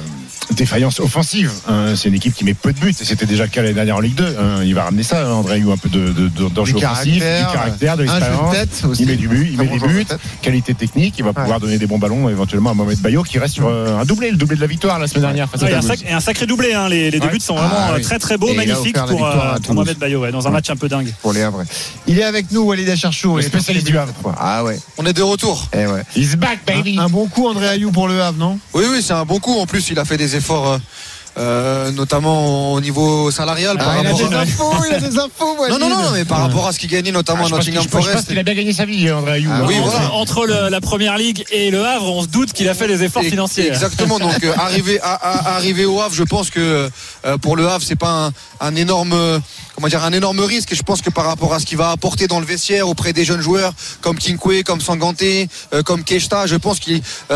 défaillances 0.55 1.01
offensives. 1.01 1.51
hein. 1.69 1.95
c'est 1.97 2.09
une 2.09 2.15
équipe 2.15 2.35
qui 2.35 2.45
met 2.45 2.55
peu 2.55 2.73
de 2.73 2.79
buts 2.81 2.95
et 3.01 3.05
c'était 3.05 3.27
déjà 3.27 3.45
le 3.45 3.51
cas 3.51 3.63
l'année 3.63 3.75
dernière 3.75 3.97
en 3.97 4.01
Ligue 4.01 4.15
2. 4.17 4.37
hein. 4.39 4.63
il 4.65 4.75
va 4.75 4.85
ramener 4.85 5.03
ça, 5.03 5.27
hein, 5.27 5.31
André 5.33 5.55
Ayou, 5.55 5.71
un 5.73 5.77
peu 5.77 5.89
de, 5.89 6.11
de, 6.13 6.29
de- 6.29 6.49
Du 6.49 6.75
offensif, 6.75 6.81
caractère, 6.81 7.47
du 7.51 7.55
caractère, 7.55 7.97
de 7.97 8.03
l'expérience. 8.03 8.57
Il 8.99 9.07
met 9.07 9.17
du 9.17 9.29
but, 9.29 9.49
il 9.53 9.59
met 9.59 9.65
bon 9.65 9.75
des 9.77 9.81
de 9.81 9.87
buts, 9.87 10.07
qualité 10.43 10.75
technique. 10.75 11.15
Il 11.19 11.25
va 11.25 11.33
pouvoir 11.33 11.61
donner 11.61 11.79
des 11.79 11.87
bons 11.87 11.99
ballons 11.99 12.29
éventuellement 12.29 12.71
à 12.71 12.75
Mohamed 12.75 12.99
Bayo 13.01 13.23
qui 13.23 13.39
reste 13.39 13.55
sur 13.55 13.69
euh, 13.69 13.99
un 13.99 14.05
doublé, 14.05 14.31
le 14.31 14.37
doublé 14.37 14.57
de 14.57 14.61
la 14.61 14.67
victoire 14.67 14.99
la 14.99 15.07
semaine 15.07 15.23
dernière 15.23 15.49
face 15.49 15.63
à 15.63 15.67
Ouais, 15.67 15.73
et, 15.73 15.75
un 15.75 15.81
Toulouse. 15.81 15.99
sac- 15.99 16.07
et 16.09 16.13
un 16.13 16.21
sacré 16.21 16.47
doublé. 16.47 16.73
Hein. 16.75 16.89
Les, 16.89 17.11
les 17.11 17.21
deux 17.21 17.29
buts 17.29 17.41
sont 17.41 17.55
vraiment 17.55 17.71
Ah, 17.77 17.91
euh, 17.93 17.97
oui. 17.97 18.03
très 18.03 18.19
très 18.19 18.37
beaux, 18.37 18.49
Et 18.49 18.55
magnifiques 18.55 18.97
pour, 19.09 19.27
euh, 19.27 19.57
pour. 19.65 19.75
Mohamed 19.75 19.99
Bayo 19.99 20.21
ouais, 20.21 20.33
dans 20.33 20.47
un 20.47 20.51
match 20.51 20.69
un 20.71 20.77
peu 20.77 20.89
dingue. 20.89 21.13
Pour 21.23 21.33
les 21.33 21.43
Havrais. 21.43 21.65
Il 22.07 22.19
est 22.19 22.25
avec 22.25 22.51
nous, 22.51 22.63
Walid. 22.63 22.87
Le 22.87 22.93
est 22.93 23.43
spécialiste 23.43 23.87
du 23.87 23.97
Havre. 23.99 24.13
Ah 24.39 24.65
ouais. 24.65 24.79
On 24.99 25.07
est 25.07 25.13
de 25.13 25.23
retour. 25.23 25.69
Eh. 25.75 26.19
He's 26.19 26.35
back, 26.37 26.61
baby. 26.67 26.99
Un, 26.99 27.05
un 27.05 27.09
bon 27.09 27.27
coup, 27.27 27.47
André 27.49 27.69
Ayou, 27.69 27.91
pour 27.93 28.09
le 28.09 28.21
Havre, 28.21 28.39
non? 28.39 28.59
Oui, 28.75 28.85
oui, 28.91 29.03
c'est 29.03 29.13
un 29.13 29.25
bon 29.25 29.39
coup. 29.39 29.59
En 29.59 29.67
plus, 29.67 29.91
il 29.91 29.99
a 29.99 30.05
fait 30.05 30.17
des 30.17 30.30
efforts, 30.37 30.69
euh, 30.69 30.79
euh, 31.39 31.93
notamment 31.93 32.73
au 32.73 32.81
niveau 32.81 33.31
salarial. 33.31 33.77
par 33.79 33.91
Ah, 33.91 33.97
Il 34.01 34.07
a 34.07 34.11
rapport 34.11 34.29
des 34.29 34.35
à- 34.35 34.41
infos, 34.41 34.73
il 34.89 34.95
a 34.95 34.99
des 35.01 35.19
infos, 35.19 35.57
Non, 35.71 35.79
non, 35.79 35.89
non, 35.89 36.11
mais 36.13 36.25
par 36.25 36.39
rapport 36.41 36.67
à 36.67 36.73
ce 36.73 36.79
qu'il 36.81 36.91
gagnait 36.91 37.13
notamment 37.13 37.45
Ah, 37.45 37.47
à 37.47 37.51
Nottingham 37.51 37.87
Forest. 37.89 38.27
qu'il 38.27 38.39
a 38.39 38.43
bien 38.43 38.55
gagné 38.55 38.73
sa 38.73 38.85
vie, 38.85 39.11
André 39.13 39.33
Ayou. 39.35 39.51
Ah 39.53 39.61
oui, 39.67 39.79
Entre- 39.79 39.91
voilà. 39.91 40.13
Entre 40.13 40.47
le- 40.47 40.69
la 40.71 40.81
première 40.81 41.17
ligue 41.19 41.45
et 41.53 41.71
le 41.71 41.85
Havre, 41.87 42.13
on 42.13 42.23
se 42.23 42.27
doute 42.29 42.53
qu'il 42.53 42.69
a 42.69 42.75
fait 42.75 42.89
des 42.89 43.05
efforts 43.05 43.23
Et- 43.23 43.31
financiers. 43.31 43.69
Exactement. 43.69 44.19
Donc 44.19 44.43
euh, 44.43 44.53
arriver 44.59 45.01
à, 45.03 45.15
à- 45.15 45.55
arriver 45.57 45.85
au 45.85 46.01
Havre, 46.01 46.15
je 46.15 46.25
pense 46.25 46.51
que 46.51 46.91
euh, 47.25 47.39
pour 47.39 47.57
le 47.57 47.69
Havre, 47.69 47.85
c'est 47.87 47.95
pas 47.97 48.27
un, 48.27 48.33
un 48.67 48.75
énorme 48.75 49.13
euh, 49.13 49.39
comment 49.81 49.89
dire 49.89 50.05
un 50.05 50.13
énorme 50.13 50.41
risque. 50.41 50.73
Et 50.73 50.77
je 50.77 50.83
pense 50.83 51.01
que 51.01 51.09
par 51.09 51.25
rapport 51.25 51.55
à 51.55 51.59
ce 51.59 51.65
qu'il 51.65 51.79
va 51.79 51.91
apporter 51.91 52.27
dans 52.27 52.39
le 52.39 52.45
vestiaire 52.45 52.87
auprès 52.87 53.15
des 53.15 53.25
jeunes 53.25 53.41
joueurs 53.41 53.73
comme 54.03 54.19
Kinkwe, 54.19 54.63
comme 54.63 54.81
Sanganté, 54.83 55.49
euh, 55.73 55.83
comme 55.83 56.05
Keshta, 56.05 56.47
je 56.47 56.57
pense 56.57 56.81
que 56.81 56.91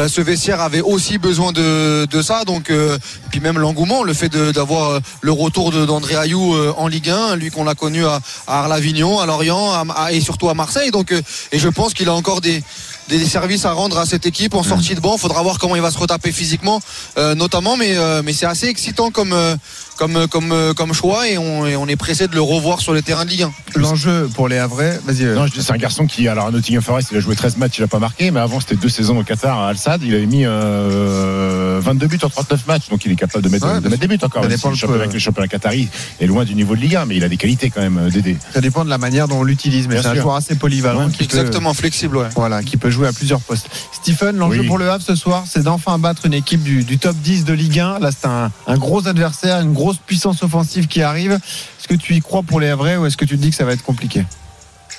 ce 0.09 0.21
vestiaire 0.21 0.61
avait 0.61 0.83
aussi 0.83 1.17
besoin 1.17 1.53
de, 1.53 2.05
de 2.05 2.23
ça. 2.23 2.45
Donc 2.45 2.69
euh, 2.71 2.99
puis 3.31 3.41
même 3.41 3.59
l'engouement, 3.59 4.03
le 4.03 4.13
fait 4.13 4.29
d'avoir 4.29 4.91
euh, 4.91 5.01
le 5.23 5.33
retour 5.33 5.73
d'André 5.73 6.17
Ayou 6.17 6.55
euh, 6.55 6.75
en 6.77 6.87
Ligue 6.87 7.09
1, 7.09 7.37
lui 7.37 7.51
qu'on 7.51 7.67
a 7.67 7.75
connu 7.75 8.05
à, 8.05 8.21
à 8.47 8.61
Arles-Avignon, 8.61 9.21
à 9.21 9.27
Lorient 9.27 9.73
à- 9.73 9.85
à- 9.97 10.13
et 10.13 10.21
surtout 10.21 10.51
à 10.51 10.55
Marseille. 10.55 10.91
Donc 10.91 11.13
euh, 11.13 11.23
et 11.51 11.59
je 11.59 11.69
pense 11.71 11.95
qu'il 11.95 12.09
a 12.11 12.15
encore 12.15 12.43
des 12.43 12.63
des 13.09 13.27
services 13.27 13.67
à 13.67 13.73
rendre 13.73 13.99
à 13.99 14.07
cette 14.07 14.25
équipe 14.25 14.55
en 14.55 14.63
sortie 14.63 14.95
de 14.95 15.01
banc. 15.01 15.19
Faudra 15.19 15.43
voir 15.43 15.59
comment 15.59 15.77
il 15.77 15.83
va 15.83 15.91
se 15.91 15.99
retaper 15.99 16.33
physiquement, 16.33 16.81
euh, 17.19 17.35
notamment. 17.35 17.77
Mais 17.77 17.97
euh, 17.97 18.23
mais 18.25 18.33
c'est 18.33 18.47
assez 18.47 18.67
excitant 18.67 19.11
comme 19.11 19.33
euh, 19.35 19.57
comme 19.97 20.27
comme 20.29 20.53
euh, 20.53 20.73
comme 20.75 20.93
choix 20.93 21.29
et 21.29 21.39
on, 21.39 21.67
et 21.67 21.77
on 21.77 21.87
est 21.87 21.97
pressé 21.97 22.27
de 22.29 22.35
le 22.35 22.41
revoir 22.41 22.81
sur 22.81 22.93
les 22.95 23.03
terrains 23.03 23.25
de 23.25 23.31
Ligue 23.31 23.43
1. 23.43 23.53
L'enjeu 23.77 24.29
pour 24.35 24.49
les 24.49 24.59
Havrais, 24.59 25.01
vas-y. 25.07 25.25
euh, 25.25 25.35
Non, 25.35 25.47
c'est 25.53 25.73
un 25.73 25.77
garçon 25.77 26.07
qui, 26.07 26.29
alors 26.29 26.47
à 26.47 26.51
Nottingham 26.51 26.83
Forest, 26.83 27.09
il 27.13 27.17
a 27.17 27.21
joué 27.21 27.35
13 27.37 27.57
matchs, 27.57 27.79
il 27.79 27.85
a 27.85 27.89
pas 27.89 27.99
marqué, 27.99 28.31
mais 28.31 28.41
avant 28.41 28.61
c'était 28.61 28.77
deux 28.77 28.89
saisons 28.89 29.19
au 29.19 29.23
Qatar 29.25 29.59
à 29.59 29.69
Al 29.69 29.77
Sadd, 29.79 30.03
il 30.03 30.15
avait 30.15 30.27
mis 30.27 30.45
euh, 30.47 31.81
22 31.83 32.07
buts 32.07 32.19
en 32.23 32.29
39 32.29 32.67
matchs, 32.67 32.89
donc 32.89 33.05
il 33.05 33.13
est 33.13 33.17
capable 33.17 33.45
de 33.45 33.49
mettre, 33.49 33.67
Ouais, 33.67 33.81
de 33.81 33.89
mettre 33.89 34.01
des 34.01 34.09
buts 34.09 34.19
encore. 34.23 34.43
ça 34.43 34.49
dépend 34.49 34.69
si 34.69 34.69
le 34.71 34.75
championnat, 34.77 34.99
peu. 34.99 35.03
avec 35.05 35.13
le 35.15 35.19
championnat 35.21 35.49
qatari 35.49 35.89
est 36.21 36.27
loin 36.27 36.45
du 36.45 36.55
niveau 36.55 36.75
de 36.77 36.81
Ligue 36.81 36.97
1, 36.97 37.07
mais 37.07 37.17
il 37.17 37.25
a 37.25 37.29
des 37.29 37.37
qualités 37.37 37.71
quand 37.71 37.81
même, 37.81 37.99
euh, 37.99 38.11
Dédé. 38.11 38.37
Ça 38.53 38.61
dépend 38.61 38.85
de 38.85 38.91
la 38.91 38.99
manière 38.99 39.29
dont 39.29 39.39
on 39.39 39.43
l'utilise, 39.45 39.89
mais 39.89 40.01
c'est 40.01 40.09
un 40.09 40.15
joueur 40.15 40.37
assez 40.37 40.55
polyvalent 40.55 41.07
Ouais, 41.07 41.13
qui 41.13 41.19
peut, 41.19 41.37
Exactement, 41.39 41.75
flexible. 41.75 42.17
Ouais. 42.17 42.29
voilà, 42.37 42.63
qui 42.63 42.77
peut 42.77 42.91
jouer 42.91 43.09
à 43.09 43.13
plusieurs 43.13 43.41
postes. 43.41 43.69
Stephen, 43.93 44.37
l'enjeu 44.37 44.61
Oui. 44.61 44.67
pour 44.67 44.79
le 44.79 44.91
Havre 44.91 45.03
ce 45.05 45.15
soir, 45.15 45.45
c'est 45.49 45.63
d'enfin 45.63 45.99
battre 45.99 46.27
une 46.27 46.35
équipe 46.35 46.63
du, 46.63 46.85
du 46.85 46.99
top 46.99 47.17
10 47.17 47.45
de 47.45 47.53
Ligue 47.53 47.81
1. 47.81 47.99
Là, 48.01 48.11
c'est 48.13 48.27
un, 48.29 48.51
un 48.67 48.77
gros 48.79 49.07
adversaire, 49.09 49.61
une 49.61 49.73
grosse 49.73 49.84
puissance 49.93 50.43
offensive 50.43 50.87
qui 50.87 51.03
arrive. 51.03 51.33
Est-ce 51.33 51.89
que 51.89 51.95
tu 51.95 52.15
y 52.15 52.21
crois 52.21 52.43
pour 52.43 52.61
les 52.61 52.69
Havrais 52.69 52.97
ou 52.97 53.07
est-ce 53.07 53.17
que 53.17 53.25
tu 53.25 53.37
te 53.37 53.43
dis 53.43 53.51
que 53.51 53.57
ça 53.57 53.65
va 53.65 53.73
être 53.73 53.85
compliqué? 53.85 54.25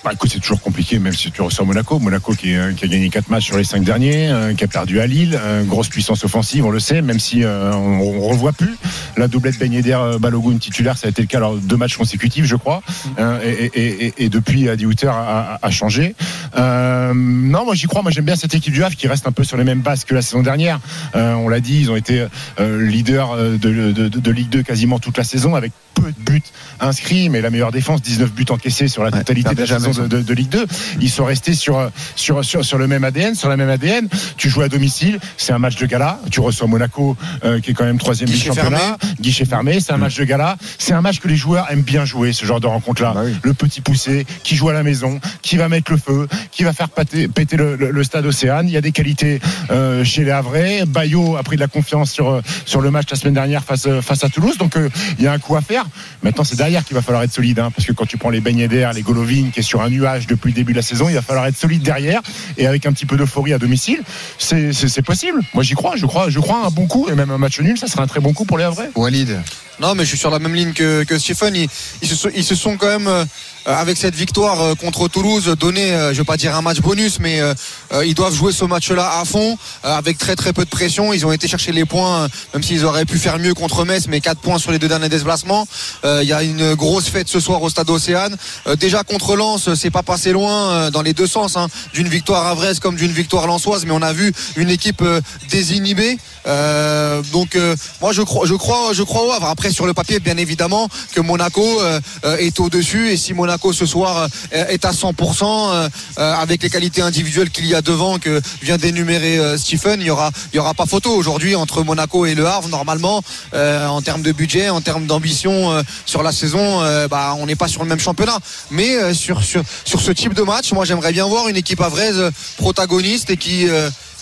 Bah, 0.06 0.12
écoute, 0.14 0.30
c'est 0.32 0.40
toujours 0.40 0.62
compliqué, 0.62 1.00
même 1.00 1.14
si 1.16 1.32
tu 1.32 1.42
ressors 1.42 1.66
Monaco. 1.66 1.98
Monaco 1.98 2.34
qui, 2.36 2.56
euh, 2.56 2.74
qui 2.74 2.86
a 2.86 2.88
gagné 2.88 3.10
4 3.10 3.28
matchs 3.32 3.46
sur 3.46 3.58
les 3.58 3.64
5 3.64 3.84
derniers, 3.84 4.30
euh, 4.30 4.54
qui 4.54 4.64
a 4.64 4.68
perdu 4.68 5.00
à 5.00 5.08
Lille, 5.08 5.36
euh, 5.42 5.64
grosse 5.64 5.88
puissance 5.88 6.24
offensive, 6.24 6.64
on 6.64 6.70
le 6.70 6.80
sait, 6.80 7.02
même 7.02 7.20
si 7.20 7.42
on, 7.44 8.02
on 8.02 8.30
revoit 8.30 8.54
plus 8.54 8.76
la 9.18 9.28
doublette 9.28 9.58
Ben 9.58 9.74
Yedder 9.74 9.98
Balogun 10.20 10.60
titulaire, 10.60 10.96
ça 10.96 11.08
a 11.08 11.10
été 11.10 11.24
le 11.24 11.28
cas 11.28 11.40
lors 11.40 11.56
de 11.56 11.60
deux 11.62 11.76
matchs 11.78 11.98
consécutifs, 11.98 12.46
je 12.46 12.56
crois. 12.56 12.84
Euh, 13.18 13.40
et, 13.44 13.66
et- 13.74 14.06
et- 14.06 14.14
et 14.26 14.30
depuis, 14.30 14.70
Adi 14.70 14.86
Hutter 14.86 15.08
a, 15.08 15.12
a- 15.14 15.60
a 15.66 15.72
changé. 15.72 16.14
Non, 16.56 17.66
moi 17.66 17.74
j'y 17.74 17.88
crois. 17.88 18.02
Moi 18.04 18.12
j'aime 18.12 18.26
bien 18.26 18.36
cette 18.36 18.54
équipe 18.54 18.74
du 18.74 18.84
Havre 18.84 18.96
qui 18.96 19.08
reste 19.08 19.26
un 19.28 19.32
peu 19.32 19.44
sur 19.44 19.58
les 19.58 19.64
mêmes 19.64 19.82
bases 19.82 20.04
que 20.04 20.14
la 20.14 20.22
saison 20.22 20.44
dernière. 20.44 20.80
On 21.16 21.48
l'a 21.50 21.60
dit, 21.62 21.80
ils 21.82 21.90
ont 21.92 21.96
été 21.96 22.28
leaders 22.60 23.36
de, 23.38 23.58
de- 23.58 23.92
de- 23.92 24.20
de 24.20 24.32
Ligue 24.32 24.50
2 24.50 24.62
quasiment 24.64 25.00
toute 25.00 25.18
la 25.18 25.24
saison 25.24 25.56
avec 25.56 25.72
peu 25.96 26.12
de 26.12 26.32
buts 26.32 26.44
inscrits, 26.82 27.30
mais 27.30 27.40
la 27.42 27.50
meilleure 27.50 27.72
défense, 27.72 28.02
19 28.02 28.32
buts 28.34 28.46
encaissés 28.50 28.88
sur 28.90 29.04
la 29.04 29.10
Ouais, 29.12 29.20
totalité 29.20 29.56
de 29.56 29.62
la 29.62 29.66
saison 29.80 29.95
de, 30.00 30.34
Ligue 30.34 30.50
2. 30.50 30.66
Ils 31.02 31.10
sont 31.10 31.26
restés 31.26 31.54
sur, 31.54 31.90
sur, 32.16 32.44
sur, 32.44 32.64
sur 32.66 32.78
le 32.78 32.88
même 32.88 33.04
ADN, 33.04 33.36
sur 33.36 33.50
la 33.50 33.58
même 33.58 33.70
ADN. 33.70 34.08
Tu 34.38 34.50
joues 34.50 34.62
à 34.62 34.70
domicile, 34.70 35.20
c'est 35.38 35.54
un 35.54 35.60
match 35.60 35.76
de 35.78 35.86
gala. 35.86 36.20
Tu 36.32 36.40
reçois 36.40 36.68
Monaco, 36.68 37.16
euh, 37.44 37.60
qui 37.60 37.72
est 37.72 37.74
quand 37.74 37.86
même 37.86 37.98
troisième 37.98 38.30
du 38.30 38.36
championnat. 38.38 38.98
Guichet 39.20 39.46
fermé, 39.46 39.80
c'est 39.80 39.94
un 39.94 39.98
match 39.98 40.16
de 40.18 40.24
gala. 40.24 40.58
C'est 40.78 40.94
un 40.94 41.02
match 41.02 41.20
que 41.20 41.28
les 41.28 41.36
joueurs 41.36 41.68
aiment 41.72 41.82
bien 41.82 42.06
jouer, 42.06 42.34
ce 42.34 42.46
genre 42.46 42.60
de 42.60 42.68
rencontre-là. 42.68 43.12
Bah 43.16 43.22
oui. 43.26 43.34
Le 43.44 43.54
petit 43.54 43.82
poussé, 43.82 44.26
qui 44.44 44.56
joue 44.56 44.70
à 44.70 44.74
la 44.74 44.84
maison, 44.84 45.20
qui 45.42 45.58
va 45.58 45.70
mettre 45.70 45.92
le 45.92 45.98
feu, 45.98 46.28
qui 46.52 46.64
va 46.64 46.74
faire 46.74 46.90
péter, 46.90 47.28
péter 47.28 47.58
le, 47.58 47.76
le- 47.76 47.92
le 47.92 48.04
stade 48.04 48.26
Océane. 48.26 48.68
Il 48.68 48.72
y 48.74 48.78
a 48.78 48.82
des 48.82 48.92
qualités 48.92 49.40
euh, 49.72 50.04
chez 50.04 50.24
les 50.24 50.32
Havrais. 50.32 50.86
Bayo 50.86 51.38
a 51.38 51.44
pris 51.44 51.56
de 51.56 51.62
la 51.62 51.68
confiance 51.68 52.12
sur, 52.12 52.30
euh, 52.30 52.42
sur 52.66 52.82
le 52.82 52.92
match 52.92 53.08
la 53.10 53.18
semaine 53.18 53.34
dernière 53.36 53.64
face, 53.64 53.88
face 54.02 54.24
à 54.24 54.30
Toulouse. 54.30 54.58
Donc 54.58 54.76
euh, 54.78 54.90
il 55.20 55.24
y 55.26 55.28
a 55.28 55.32
un 55.34 55.40
coup 55.40 55.56
à 55.56 55.62
faire. 55.62 55.86
Maintenant, 56.24 56.44
c'est 56.44 56.56
derrière 56.56 56.84
qu'il 56.84 56.96
va 56.96 57.02
falloir 57.02 57.24
être 57.24 57.32
solide. 57.34 57.60
hein, 57.60 57.72
parce 57.76 57.88
que 57.88 57.94
quand 57.94 58.06
tu 58.06 58.18
prends 58.18 58.30
les 58.30 58.42
beignets 58.42 58.68
d'air, 58.68 58.94
les 58.94 59.02
Golovin, 59.02 59.50
qui 59.54 59.60
est 59.60 59.64
sur 59.64 59.82
un 59.82 59.85
nuage 59.90 60.28
depuis 60.28 60.50
le 60.50 60.56
début 60.56 60.74
de 60.74 60.78
la 60.78 60.84
saison, 60.84 61.10
il 61.10 61.16
va 61.16 61.22
falloir 61.22 61.46
être 61.46 61.58
solide 61.58 61.82
derrière. 61.82 62.22
Et 62.58 62.68
avec 62.68 62.86
un 62.86 62.94
petit 62.94 63.06
peu 63.06 63.18
d'euphorie 63.18 63.54
à 63.54 63.58
domicile, 63.58 64.02
c'est 64.38 65.02
possible. 65.06 65.42
Moi, 65.54 65.64
j'y 65.64 65.74
crois. 65.74 65.96
Je 65.96 66.06
crois, 66.06 66.30
je 66.30 66.40
crois 66.40 66.64
à 66.64 66.68
un 66.68 66.70
bon 66.72 66.88
coup. 66.88 67.08
Et 67.10 67.16
même 67.16 67.32
un 67.32 67.38
match 67.38 67.60
nul, 67.60 67.78
ça 67.78 67.88
sera 67.88 68.04
un 68.04 68.08
très 68.08 68.20
bon 68.20 68.34
coup 68.34 68.46
pour 68.46 68.58
les 68.58 68.64
Havrais. 68.64 68.90
Walid 68.96 69.40
Non, 69.80 69.96
mais 69.96 70.04
je 70.04 70.10
suis 70.10 70.18
sur 70.18 70.30
la 70.30 70.40
même 70.40 70.54
ligne 70.54 70.74
que, 70.74 71.04
que 71.04 71.18
Stephen. 71.18 71.56
Ils, 71.56 71.70
ils 72.02 72.08
se, 72.08 72.16
sont, 72.16 72.30
ils 72.36 72.44
se 72.44 72.56
sont 72.56 72.78
quand 72.78 72.88
même, 72.88 73.08
euh, 73.08 73.26
avec 73.66 73.98
cette 73.98 74.16
victoire 74.16 74.62
euh, 74.62 74.76
contre 74.76 75.08
Toulouse, 75.08 75.46
donné, 75.60 75.92
euh, 75.92 76.14
je 76.14 76.20
vais 76.20 76.24
pas 76.24 76.38
dire 76.38 76.56
un 76.56 76.62
match 76.62 76.80
bonus, 76.82 77.20
mais 77.20 77.40
euh, 77.42 77.54
euh, 77.94 78.06
ils 78.06 78.14
doivent 78.14 78.34
jouer 78.34 78.52
ce 78.52 78.66
match-là 78.66 79.20
à 79.20 79.26
fond, 79.26 79.58
euh, 79.84 79.98
avec 79.98 80.18
très 80.18 80.36
très 80.36 80.54
peu 80.54 80.66
de 80.66 80.70
pression. 80.70 81.14
Ils 81.14 81.26
ont 81.26 81.32
été 81.32 81.48
chercher 81.48 81.72
les 81.72 81.86
points, 81.86 82.24
euh, 82.24 82.28
même 82.54 82.64
s'ils 82.64 82.86
auraient 82.86 83.06
pu 83.06 83.18
faire 83.18 83.40
mieux 83.40 83.54
contre 83.54 83.84
Metz, 83.86 84.06
mais 84.08 84.22
4 84.22 84.40
points 84.40 84.60
sur 84.60 84.72
les 84.72 84.80
deux 84.80 84.88
derniers 84.88 85.10
déplacements. 85.10 85.68
Euh, 86.04 86.20
Il 86.22 86.30
y 86.30 86.34
a 86.34 86.44
une 86.44 86.76
grosse 86.76 87.10
fête 87.10 87.28
ce 87.28 87.40
soir 87.40 87.62
au 87.64 87.70
Stade 87.70 87.90
Océane. 87.90 88.38
Euh, 88.68 88.76
déjà 88.76 89.04
contre 89.04 89.36
Lens, 89.36 89.74
c'est 89.74 89.90
pas 89.92 90.04
passé 90.04 90.32
loin 90.32 90.70
euh, 90.70 90.92
dans 90.92 91.02
les 91.02 91.14
deux 91.14 91.28
sens, 91.28 91.58
hein, 91.58 91.68
d'une 91.94 92.08
victoire 92.08 92.46
avraise 92.48 92.80
comme 92.80 92.96
d'une 92.96 93.12
victoire 93.12 93.48
lensoise, 93.48 93.86
mais 93.86 93.92
on 93.94 94.02
a 94.02 94.14
vu 94.14 94.32
une 94.58 94.70
équipe 94.70 95.02
euh, 95.02 95.22
désinhibée. 95.50 96.18
Euh, 96.48 97.24
donc 97.34 97.56
euh, 97.56 97.76
moi 98.02 98.12
je 98.14 98.22
crois, 98.22 98.46
je 98.46 98.54
crois, 98.54 98.94
je 98.94 99.02
crois 99.02 99.26
au 99.26 99.32
Havre. 99.32 99.48
Après 99.48 99.72
sur 99.72 99.88
le 99.88 99.94
papier, 99.96 100.20
bien 100.20 100.38
évidemment 100.38 100.88
que 101.14 101.22
Monaco 101.22 101.82
euh, 101.82 102.00
euh, 102.26 102.38
est 102.38 102.60
au 102.60 102.70
dessus 102.70 103.10
et 103.10 103.18
si 103.18 103.34
Monaco 103.34 103.55
ce 103.74 103.86
soir 103.86 104.28
euh, 104.54 104.66
est 104.68 104.86
à 104.86 104.92
100% 104.92 105.44
euh, 105.44 105.90
euh, 106.18 106.34
avec 106.36 106.64
les 106.64 106.70
qualités 106.70 107.02
individuelles 107.02 107.50
qu'il 107.50 107.66
y 107.66 107.76
a 107.76 107.82
devant 107.82 108.20
que 108.20 108.42
vient 108.62 108.78
d'énumérer 108.78 109.58
Stephen, 109.58 110.02
il 110.02 110.08
y 110.08 110.10
aura, 110.10 110.74
pas 110.74 110.86
photo 110.86 111.12
aujourd'hui 111.12 111.56
entre 111.56 111.84
Monaco 111.84 112.26
et 112.26 112.36
le 112.36 112.46
Havre 112.48 112.68
normalement 112.70 113.22
en 113.54 114.02
termes 114.02 114.22
de 114.22 114.32
budget, 114.32 114.70
en 114.70 114.82
termes 114.82 115.06
d'ambition 115.06 115.84
sur 116.06 116.24
la 116.24 116.32
saison, 116.32 116.82
bah 117.10 117.36
on 117.40 117.46
n'est 117.46 117.56
pas 117.56 117.68
sur 117.68 117.84
le 117.84 117.90
même 117.90 118.00
championnat. 118.00 118.38
Mais 118.72 119.14
sur 119.14 119.42
ce 119.44 120.12
type 120.12 120.34
de 120.34 120.44
match, 120.44 120.72
moi 120.74 120.86
j'aimerais 120.86 121.12
bien 121.12 121.26
voir 121.26 121.48
une 121.48 121.58
équipe 121.58 121.82
avraise 121.82 122.20
euh, 122.20 122.32
protagoniste 122.58 123.30
et 123.30 123.38
qui 123.38 123.68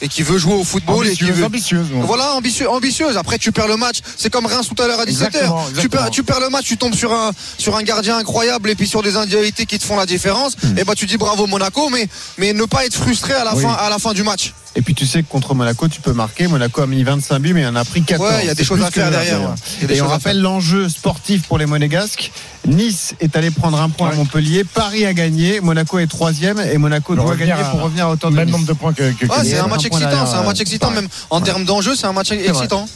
et 0.02 0.08
qui 0.08 0.24
veut 0.24 0.38
jouer 0.38 0.54
au 0.54 0.64
football 0.64 1.08
et 1.08 1.16
qui 1.16 1.24
veut 1.32 1.46
ambitieuse, 1.46 1.88
ouais. 1.92 2.02
voilà 2.06 2.34
ambitieux, 2.34 2.70
ambitieuse. 2.70 3.18
Après 3.18 3.38
tu 3.38 3.52
perds 3.52 3.68
le 3.68 3.78
match. 3.78 4.00
C'est 4.18 4.32
comme 4.32 4.46
Reims 4.46 4.68
tout 4.74 4.82
à 4.82 4.88
l'heure 4.88 5.00
à 5.00 5.06
17h 5.06 5.10
Exactement, 5.10 5.66
tu 5.80 5.90
perds, 5.90 6.10
tu 6.10 6.24
perds 6.24 6.40
le 6.40 6.50
match 6.50 6.66
tu 6.66 6.78
tombes 6.78 6.96
sur 6.96 7.14
un 7.14 7.32
sur 7.58 7.76
un 7.76 7.84
gardien 7.84 8.18
incroyable 8.18 8.70
et 8.70 8.76
puis 8.76 8.88
sur 8.88 9.02
des 9.02 9.16
individualités 9.16 9.66
qui 9.66 9.80
te 9.80 9.86
font 9.86 9.96
la 9.98 10.06
différence. 10.06 10.56
Et 10.78 10.84
bah 10.84 10.94
tu 10.96 11.06
dis 11.06 11.18
bravo 11.18 11.48
Monaco 11.48 11.90
mais 11.90 12.08
mais 12.38 12.54
ne 12.54 12.66
pas 12.66 12.86
être 12.86 12.96
frustré 12.96 13.34
à 13.34 13.44
la 13.44 13.56
Oui. 13.56 13.64
fin 13.64 13.72
à 13.74 13.90
la 13.90 14.00
fin 14.00 14.14
du 14.14 14.24
match 14.24 14.54
Et 14.76 14.82
puis 14.82 14.96
tu 14.96 15.06
sais 15.06 15.22
que 15.22 15.30
contre 15.30 15.54
Monaco, 15.54 15.88
tu 15.88 16.02
peux 16.02 16.14
marquer. 16.14 16.48
Monaco 16.48 16.82
a 16.82 16.88
mis 16.88 17.04
25 17.04 17.40
buts, 17.40 17.54
mais 17.54 17.62
il 17.62 17.68
en 17.68 17.76
a 17.76 17.86
pris 17.86 18.02
14. 18.02 18.28
Ouais, 18.30 18.40
il 18.44 18.48
y 18.48 18.50
a 18.50 18.56
des 18.56 18.64
choses 18.64 18.82
à 18.82 18.90
faire 18.90 19.12
derrière, 19.12 19.42
ouais. 19.42 19.96
Et 19.96 20.02
on 20.02 20.08
rappelle 20.08 20.42
l'enjeu 20.42 20.90
sportif 20.90 21.44
pour 21.48 21.58
les 21.58 21.66
Monégasques. 21.66 22.32
Nice 22.66 23.14
est 23.20 23.36
allé 23.36 23.52
prendre 23.52 23.80
un 23.80 23.90
point 23.90 24.10
à 24.10 24.16
Montpellier. 24.16 24.64
Paris 24.64 25.06
a 25.06 25.14
gagné. 25.14 25.60
Monaco 25.62 26.00
est 26.00 26.08
troisième 26.08 26.60
et 26.60 26.78
Monaco 26.78 27.16
doit 27.16 27.36
gagner 27.36 27.52
à- 27.52 27.64
pour 27.66 27.82
revenir 27.82 28.08
à 28.08 28.12
hauteur 28.12 28.32
de 28.32 28.36
Même 28.36 28.46
Nice. 28.46 28.54
nombre 28.54 28.68
de 28.68 28.74
points 28.74 28.94
que, 28.94 29.12
que, 29.12 29.26
c'est 29.44 29.58
un 29.58 29.68
match 29.68 29.88
point 29.88 30.00
excitant 30.00 30.26
c'est 30.26 30.36
un 30.38 30.44
match 30.44 30.58
euh, 30.58 30.62
excitant 30.62 30.92
même 30.92 31.08
en 31.30 31.42
termes 31.42 31.66
d'enjeu 31.66 31.96
c'est 31.96 32.08
un 32.08 32.14
match 32.14 32.32
excitant 32.32 32.88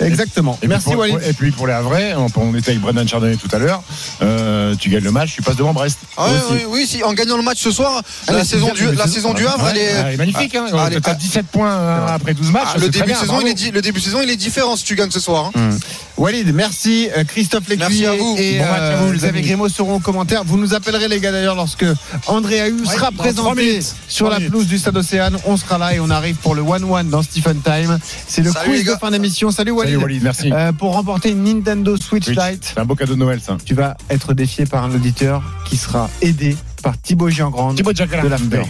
Exactement. 0.00 0.54
Et 0.54 0.58
puis 0.60 0.68
Merci 0.68 0.86
pour- 0.90 0.98
Walid. 0.98 1.18
Et 1.26 1.32
puis 1.32 1.50
pour 1.50 1.66
les 1.66 1.72
Havrais, 1.72 2.14
on, 2.14 2.26
on 2.36 2.54
était 2.54 2.70
avec 2.70 2.80
Brendan 2.80 3.06
Chardonnay 3.08 3.36
tout 3.36 3.48
à 3.52 3.58
l'heure. 3.58 3.82
euh, 4.22 4.74
tu 4.78 4.88
gagnes 4.90 5.04
le 5.04 5.10
match, 5.12 5.34
tu 5.34 5.42
passes 5.42 5.56
devant 5.56 5.72
Brest. 5.72 5.98
Ah 6.16 6.28
oui, 6.50 6.58
oui, 6.68 6.86
si, 6.86 7.02
en 7.02 7.12
gagnant 7.12 7.36
le 7.36 7.42
match 7.42 7.58
ce 7.60 7.70
soir, 7.70 8.02
Ah, 8.26 8.32
la 8.32 8.44
saison 8.44 8.72
du, 8.74 8.90
la 8.92 9.06
saison- 9.06 9.34
du 9.34 9.46
Havre, 9.46 9.64
Ouais, 9.64 9.72
elle 9.74 10.14
est. 10.14 10.16
magnifique. 10.16 10.54
Hein. 10.54 10.66
Ah, 10.72 10.88
T'as 11.02 11.14
17 11.14 11.46
points 11.46 11.72
euh, 11.72 12.06
après 12.08 12.34
12 12.34 12.50
matchs. 12.50 12.64
Ah, 12.74 12.78
le 12.78 12.88
début 12.88 13.00
de 13.00 13.04
bien, 13.04 13.14
saison, 13.20 13.32
bravo. 13.34 13.46
il 13.46 13.50
est 13.50 13.54
di- 13.54 13.70
le 13.70 13.82
début 13.82 14.00
de 14.00 14.04
saison, 14.04 14.20
il 14.22 14.30
est 14.30 14.36
différent 14.36 14.76
si 14.76 14.84
tu 14.84 14.94
gagnes 14.94 15.10
ce 15.10 15.20
soir. 15.20 15.46
hein. 15.54 15.58
Hum. 15.72 15.78
Walid, 16.16 16.54
merci. 16.54 17.08
Euh, 17.16 17.24
Christophe 17.24 17.68
Lécuyer 17.68 17.88
Merci 17.88 18.06
à 18.06 18.12
vous. 18.12 18.36
et 18.38 18.58
Bon 18.58 18.64
vous, 18.64 19.08
euh, 19.08 19.12
les 19.12 19.18
Xavier. 19.18 19.42
Grimaud 19.42 19.68
seront 19.68 19.96
aux 19.96 20.00
commentaires. 20.00 20.42
Vous 20.44 20.56
nous 20.58 20.72
appellerez 20.72 21.08
les 21.08 21.18
gars 21.18 21.32
d'ailleurs 21.32 21.56
lorsque 21.56 21.84
André 22.28 22.60
Ahu 22.60 22.82
Ouais, 22.86 22.94
sera 22.94 23.10
présenté 23.10 23.62
minutes. 23.70 23.94
sur 24.08 24.28
la 24.30 24.38
pelouse 24.38 24.66
du 24.68 24.78
Stade 24.78 24.96
Océane. 24.96 25.36
On 25.44 25.56
sera 25.56 25.76
là 25.78 25.92
et 25.94 25.98
on 26.00 26.10
arrive 26.10 26.36
pour 26.36 26.54
le 26.54 26.62
1-1 26.62 27.02
dans 27.10 27.22
Stephen 27.22 27.60
Time. 27.62 27.98
C'est 28.28 28.42
le 28.42 28.52
quiz 28.52 28.84
de 28.84 28.94
fin 28.94 29.10
d'émission. 29.10 29.50
Salut 29.50 29.72
Walid. 29.72 29.83
Salut 29.84 29.96
Walid, 29.96 30.22
merci. 30.22 30.50
Euh, 30.50 30.72
pour 30.72 30.94
remporter 30.94 31.30
une 31.30 31.44
Nintendo 31.44 31.96
Switch 31.96 32.24
Switch. 32.24 32.38
Lite, 32.38 32.72
C'est 32.74 32.80
un 32.80 32.86
beau 32.86 32.94
cadeau 32.94 33.14
de 33.14 33.18
Noël, 33.18 33.40
ça. 33.40 33.58
tu 33.62 33.74
vas 33.74 33.96
être 34.08 34.32
défié 34.32 34.64
par 34.64 34.84
un 34.84 34.94
auditeur 34.94 35.42
qui 35.66 35.76
sera 35.76 36.08
aidé 36.22 36.56
par 36.82 36.98
Thibaut 36.98 37.28
Giangrande 37.28 37.76
Thibaut 37.76 37.92
de 37.92 38.28
l'After. 38.28 38.62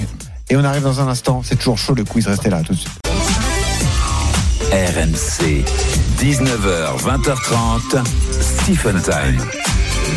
Et 0.51 0.57
on 0.57 0.65
arrive 0.65 0.83
dans 0.83 1.01
un 1.01 1.09
instant. 1.09 1.43
C'est 1.45 1.57
toujours 1.57 1.79
chaud 1.79 1.95
le 1.95 2.05
quiz. 2.05 2.27
Restez 2.27 2.51
là 2.51 2.62
tout 2.62 2.73
de 2.73 2.79
suite. 2.79 2.93
RMC, 4.73 5.65
19h, 6.19 6.99
20h30, 6.99 8.05
Stephen 8.41 9.01
Time. 9.01 9.41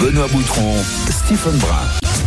Benoît 0.02 0.28
Boutron, 0.28 0.76
Stephen 1.10 1.58
Brun. 1.58 2.27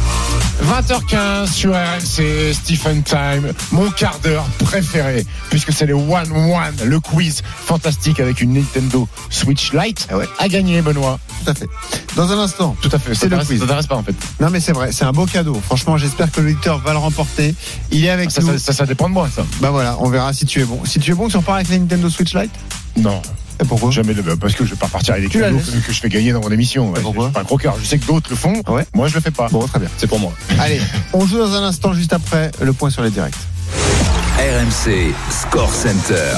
20h15 0.64 1.46
sur 1.52 1.72
RMC, 1.72 2.52
Stephen 2.52 3.02
Time, 3.02 3.52
mon 3.72 3.90
quart 3.90 4.18
d'heure 4.20 4.44
préféré, 4.58 5.24
puisque 5.48 5.72
c'est 5.72 5.86
le 5.86 5.94
One 5.94 6.30
One, 6.32 6.76
le 6.84 7.00
quiz 7.00 7.42
fantastique 7.64 8.20
avec 8.20 8.40
une 8.40 8.52
Nintendo 8.54 9.08
Switch 9.30 9.72
Lite 9.72 10.06
Ah 10.10 10.18
ouais. 10.18 10.28
à 10.38 10.48
gagner, 10.48 10.82
Benoît. 10.82 11.18
Tout 11.44 11.50
à 11.50 11.54
fait. 11.54 11.66
Dans 12.14 12.30
un 12.30 12.38
instant. 12.38 12.76
Tout 12.82 12.90
à 12.92 12.98
fait. 12.98 13.14
C'est 13.14 13.28
le 13.28 13.38
quiz. 13.38 13.58
ça 13.58 13.64
t'intéresse 13.66 13.86
pas, 13.86 13.96
en 13.96 14.02
fait. 14.02 14.14
Non 14.38 14.50
mais 14.50 14.60
c'est 14.60 14.72
vrai, 14.72 14.92
c'est 14.92 15.04
un 15.04 15.12
beau 15.12 15.26
cadeau. 15.26 15.60
Franchement, 15.64 15.96
j'espère 15.96 16.30
que 16.30 16.40
l'auditeur 16.40 16.78
va 16.78 16.92
le 16.92 16.98
remporter. 16.98 17.54
Il 17.90 18.04
est 18.04 18.10
avec 18.10 18.30
Ça, 18.30 18.42
nous. 18.42 18.52
ça, 18.52 18.58
ça, 18.58 18.72
ça 18.72 18.86
dépend 18.86 19.08
de 19.08 19.14
moi, 19.14 19.28
ça. 19.34 19.42
Bah 19.60 19.70
voilà, 19.70 19.96
on 20.00 20.08
verra 20.10 20.32
si 20.32 20.44
tu 20.46 20.60
es 20.60 20.64
bon. 20.64 20.80
Si 20.84 21.00
tu 21.00 21.10
es 21.10 21.14
bon, 21.14 21.28
tu 21.28 21.36
repars 21.36 21.56
avec 21.56 21.68
la 21.70 21.78
Nintendo 21.78 22.08
Switch 22.10 22.34
Lite 22.34 22.50
Non. 22.96 23.20
Et 23.60 23.64
pourquoi? 23.64 23.90
Jamais 23.90 24.14
le 24.14 24.22
parce 24.36 24.54
que 24.54 24.64
je 24.64 24.70
vais 24.70 24.76
pas 24.76 24.88
partir 24.88 25.14
avec 25.14 25.30
des 25.30 25.38
cadeaux 25.38 25.58
que, 25.58 25.86
que 25.86 25.92
je 25.92 26.00
fais 26.00 26.08
gagner 26.08 26.32
dans 26.32 26.40
mon 26.40 26.50
émission. 26.50 26.90
Ouais, 26.90 27.00
pourquoi? 27.00 27.24
Je 27.24 27.28
suis 27.28 27.34
pas 27.34 27.40
un 27.40 27.44
croqueur. 27.44 27.76
Je 27.80 27.84
sais 27.86 27.98
que 27.98 28.06
d'autres 28.06 28.30
le 28.30 28.36
font. 28.36 28.54
Ouais. 28.68 28.86
Moi, 28.94 29.08
je 29.08 29.14
le 29.14 29.20
fais 29.20 29.30
pas. 29.30 29.48
Bon, 29.48 29.66
très 29.66 29.78
bien. 29.78 29.88
C'est 29.98 30.06
pour 30.06 30.18
moi. 30.18 30.32
Allez, 30.58 30.80
on 31.12 31.26
joue 31.26 31.38
dans 31.38 31.52
un 31.54 31.64
instant 31.64 31.92
juste 31.92 32.12
après 32.12 32.50
le 32.62 32.72
point 32.72 32.90
sur 32.90 33.02
les 33.02 33.10
directs. 33.10 33.34
RMC, 34.38 35.12
Score 35.30 35.72
Center. 35.72 36.32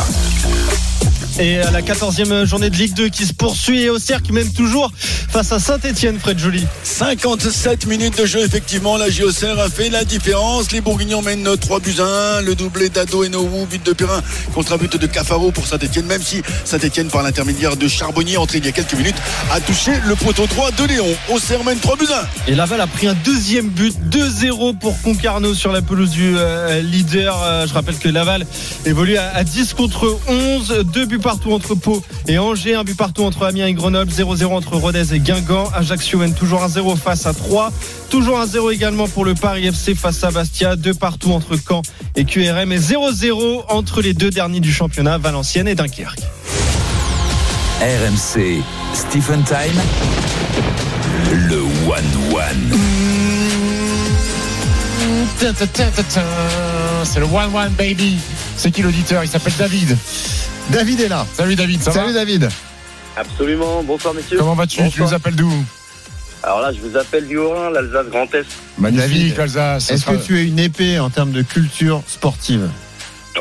Et 1.39 1.59
à 1.59 1.71
la 1.71 1.81
14e 1.81 2.45
journée 2.45 2.69
de 2.69 2.77
Ligue 2.77 2.95
2 2.95 3.09
qui 3.09 3.25
se 3.25 3.33
poursuit 3.33 3.83
et 3.83 3.91
Auxerre 3.91 4.23
qui 4.23 4.33
mène 4.33 4.53
toujours 4.53 4.93
face 4.97 5.51
à 5.51 5.59
Saint-Etienne, 5.59 6.19
Fred 6.19 6.39
Joly. 6.39 6.67
57 6.85 7.87
minutes 7.87 8.19
de 8.19 8.27
jeu, 8.27 8.41
effectivement. 8.41 8.99
La 8.99 9.09
JOCR 9.09 9.59
a 9.59 9.71
fait 9.71 9.89
la 9.89 10.05
différence. 10.05 10.73
Les 10.73 10.83
Bourguignons 10.83 11.23
mènent 11.23 11.57
3 11.57 11.81
buts 11.81 11.95
à 12.01 12.39
1. 12.39 12.41
Le 12.43 12.55
doublé 12.55 12.91
d'Ado 12.91 13.25
et 13.25 13.31
Noou, 13.31 13.67
but 13.67 13.85
de 13.85 13.93
Perrin 13.93 14.21
contre 14.55 14.75
un 14.75 14.77
but 14.77 14.95
de 14.95 15.07
Cafaro 15.07 15.51
pour 15.53 15.67
Saint-Etienne. 15.67 16.05
Même 16.05 16.23
si 16.23 16.43
Saint-Etienne, 16.65 17.09
par 17.09 17.23
l'intermédiaire 17.23 17.77
de 17.77 17.89
Charbonnier, 17.89 18.37
entré 18.37 18.59
il 18.59 18.67
y 18.67 18.69
a 18.69 18.73
quelques 18.73 18.95
minutes, 18.95 19.17
a 19.51 19.61
touché 19.61 19.93
le 20.07 20.15
poteau 20.17 20.47
droit 20.47 20.71
de 20.71 20.85
Léon. 20.85 21.17
Auxerre 21.31 21.65
mène 21.65 21.79
3 21.79 21.97
buts 21.97 22.07
à 22.13 22.23
1. 22.49 22.53
Et 22.53 22.55
Laval 22.55 22.81
a 22.83 22.87
pris 22.87 23.07
un 23.07 23.15
deuxième 23.25 23.69
but, 23.69 23.95
2-0 24.11 24.77
pour 24.79 25.01
Concarneau 25.01 25.55
sur 25.55 25.73
la 25.73 25.81
pelouse 25.81 26.11
du 26.11 26.35
euh, 26.37 26.83
leader. 26.83 27.41
Euh, 27.43 27.67
je 27.67 27.73
rappelle 27.73 27.97
que 27.97 28.11
Laval 28.11 28.47
évolue 28.85 29.17
à, 29.17 29.35
à 29.35 29.45
10 29.45 29.73
contre 29.73 30.19
11, 30.29 30.85
deux 30.93 31.07
buts 31.07 31.22
partout 31.23 31.53
entre 31.53 31.75
Pau 31.75 32.03
et 32.27 32.39
Angers, 32.39 32.75
un 32.75 32.85
but 32.85 32.97
partout 32.97 33.25
entre 33.25 33.47
Amiens 33.47 33.67
et 33.67 33.73
Grenoble, 33.73 34.11
0-0 34.11 34.45
entre 34.47 34.77
Rodez 34.77 35.15
et 35.15 35.21
Guingamp. 35.21 35.71
Ajaccio 35.75 36.19
mène 36.19 36.35
toujours 36.35 36.61
1-0 36.61 36.97
face 36.97 37.27
à 37.27 37.33
3, 37.33 37.73
toujours 38.11 38.39
1-0 38.39 38.73
également 38.73 39.09
pour 39.09 39.25
le 39.25 39.35
Paris 39.35 39.67
FC 39.67 39.95
face 39.95 40.23
à 40.25 40.31
Bastia, 40.31 40.77
deux 40.77 40.95
partout 40.95 41.33
entre 41.33 41.57
Caen 41.57 41.83
et 42.17 42.25
QRM 42.25 42.73
et 42.73 42.79
0-0 42.79 43.65
entre 43.69 44.03
les 44.03 44.13
deux 44.13 44.31
derniers 44.31 44.61
du 44.61 44.73
championnat, 44.73 45.19
Valenciennes 45.19 45.69
et 45.69 45.75
Dunkerque. 45.75 46.21
RMC, 47.81 48.63
Stephen 48.95 49.43
Time. 49.45 49.81
Le 51.33 51.61
One 51.61 52.35
One. 52.35 52.79
Tin, 55.39 55.53
tin, 55.53 55.67
tin, 55.67 55.91
tin, 55.97 56.03
tin. 56.03 56.23
C'est 57.05 57.21
le 57.21 57.27
One 57.27 57.55
One 57.55 57.73
Baby. 57.73 58.19
C'est 58.57 58.71
qui 58.71 58.83
l'auditeur? 58.83 59.25
Il 59.25 59.29
s'appelle 59.29 59.55
David. 59.59 59.97
David 60.71 61.01
est 61.01 61.09
là. 61.09 61.27
Salut 61.33 61.55
David, 61.55 61.83
ça 61.83 61.93
Salut 61.93 62.13
va 62.13 62.21
David. 62.21 62.49
Absolument. 63.17 63.83
Bonsoir, 63.83 64.15
messieurs. 64.15 64.39
Comment 64.39 64.55
vas-tu? 64.55 64.89
Tu 64.91 65.01
nous 65.01 65.13
appelles 65.15 65.37
d'où? 65.37 65.53
Alors 66.43 66.61
là, 66.61 66.73
je 66.73 66.81
vous 66.81 66.97
appelle 66.97 67.29
du 67.29 67.37
Haut-Rhin, 67.37 67.71
l'Alsace 67.71 68.07
Grand 68.09 68.33
Est. 68.35 68.47
Magnifique, 68.79 69.35
David, 69.35 69.41
Alsace. 69.41 69.85
ça 69.87 69.95
Est-ce 69.95 70.03
sera- 70.05 70.17
que 70.17 70.23
tu 70.23 70.39
es 70.41 70.45
une 70.45 70.59
épée 70.59 70.99
en 70.99 71.11
termes 71.11 71.31
de 71.31 71.43
culture 71.43 72.03
sportive? 72.07 72.69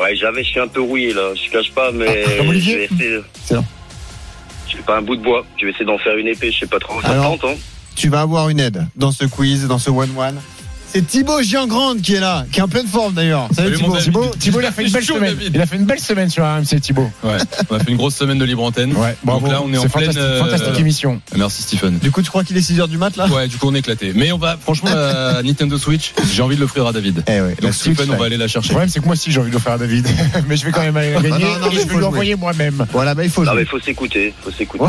Ouais, 0.00 0.14
j'avais, 0.16 0.44
je 0.44 0.50
suis 0.50 0.60
un 0.60 0.68
peu 0.68 0.80
rouillé 0.80 1.12
là. 1.12 1.30
Je 1.34 1.50
cache 1.50 1.72
pas, 1.72 1.90
mais 1.92 2.06
Ah, 2.26 2.30
je 2.38 2.42
vais 2.52 2.84
essayer. 2.84 3.20
Je 3.50 4.76
fais 4.76 4.82
pas 4.86 4.98
un 4.98 5.02
bout 5.02 5.16
de 5.16 5.22
bois. 5.22 5.44
Je 5.58 5.64
vais 5.66 5.70
essayer 5.70 5.84
d'en 5.84 5.98
faire 5.98 6.16
une 6.16 6.28
épée. 6.28 6.50
Je 6.52 6.60
sais 6.60 6.66
pas 6.66 6.78
trop. 6.78 7.00
Ça 7.02 7.08
Alors 7.08 7.38
tente, 7.38 7.50
hein. 7.50 7.54
Tu 7.94 8.08
vas 8.08 8.20
avoir 8.22 8.48
une 8.48 8.60
aide 8.60 8.86
dans 8.96 9.12
ce 9.12 9.24
quiz, 9.24 9.66
dans 9.66 9.78
ce 9.78 9.90
one-one. 9.90 10.40
C'est 10.92 11.06
Thibaut 11.06 11.40
Giangrande 11.40 12.02
qui 12.02 12.14
est 12.16 12.20
là, 12.20 12.44
qui 12.52 12.60
est 12.60 12.62
en 12.62 12.68
pleine 12.68 12.86
forme 12.86 13.14
d'ailleurs. 13.14 13.48
Salut, 13.56 13.76
Thibaut. 13.76 13.96
Thibaut, 13.96 14.30
Thibaut, 14.38 14.60
il 14.60 14.66
a 14.66 14.72
fait 14.72 14.84
une 14.84 14.90
belle 14.92 15.02
Chaud, 15.02 15.14
semaine. 15.14 15.34
David. 15.34 15.52
Il 15.54 15.60
a 15.62 15.64
fait 15.64 15.76
une 15.76 15.86
belle 15.86 16.00
semaine 16.00 16.28
sur 16.28 16.44
RMC, 16.44 16.80
Thibaut. 16.82 17.10
Ouais, 17.24 17.38
on 17.70 17.76
a 17.76 17.78
fait 17.78 17.90
une 17.90 17.96
grosse 17.96 18.14
semaine 18.14 18.36
de 18.36 18.44
libre 18.44 18.62
antenne. 18.62 18.94
Ouais. 18.94 19.16
Donc 19.24 19.48
là, 19.48 19.62
on 19.64 19.72
est 19.72 19.78
en 19.78 19.82
pleine. 19.86 19.90
fantastique, 19.90 20.18
euh, 20.18 20.38
fantastique 20.40 20.78
émission. 20.78 21.18
Merci 21.34 21.62
Stephen. 21.62 21.98
Du 21.98 22.10
coup, 22.10 22.20
tu 22.20 22.28
crois 22.28 22.44
qu'il 22.44 22.58
est 22.58 22.60
6h 22.60 22.88
du 22.88 22.98
mat 22.98 23.16
là? 23.16 23.26
Ouais, 23.28 23.48
du 23.48 23.56
coup 23.56 23.68
on 23.68 23.74
est 23.74 23.78
éclaté. 23.78 24.12
Mais 24.14 24.32
on 24.32 24.38
va, 24.38 24.58
franchement, 24.60 24.90
la 24.94 25.42
Nintendo 25.44 25.78
Switch, 25.78 26.12
j'ai 26.30 26.42
envie 26.42 26.56
de 26.56 26.60
l'offrir 26.60 26.86
à 26.86 26.92
David. 26.92 27.24
Eh 27.26 27.40
ouais, 27.40 27.56
Donc 27.62 27.72
Switch, 27.72 27.94
Stephen, 27.96 28.14
on 28.14 28.18
va 28.18 28.26
aller 28.26 28.36
la 28.36 28.44
Le 28.44 28.48
chercher. 28.50 28.68
problème, 28.68 28.90
c'est 28.90 29.00
que 29.00 29.06
moi 29.06 29.14
aussi, 29.14 29.32
j'ai 29.32 29.40
envie 29.40 29.48
de 29.48 29.54
le 29.54 29.60
faire 29.60 29.72
à 29.72 29.78
David. 29.78 30.06
Mais 30.46 30.58
je 30.58 30.66
vais 30.66 30.72
quand 30.72 30.82
même 30.82 30.96
aller 30.98 31.14
la 31.14 31.22
gagner 31.22 31.44
non, 31.44 31.58
non, 31.58 31.66
et 31.70 31.70
mais 31.70 31.70
je 31.70 31.78
vais 31.78 31.84
lui 31.84 31.90
jouer. 31.94 32.04
envoyer 32.04 32.34
moi-même. 32.36 32.84
Voilà, 32.92 33.14
bah 33.14 33.24
il 33.24 33.30
faut 33.30 33.44
Non, 33.46 33.54
mais 33.54 33.64
faut 33.64 33.80
s'écouter. 33.80 34.34
Faut 34.42 34.50
s'écouter. 34.50 34.84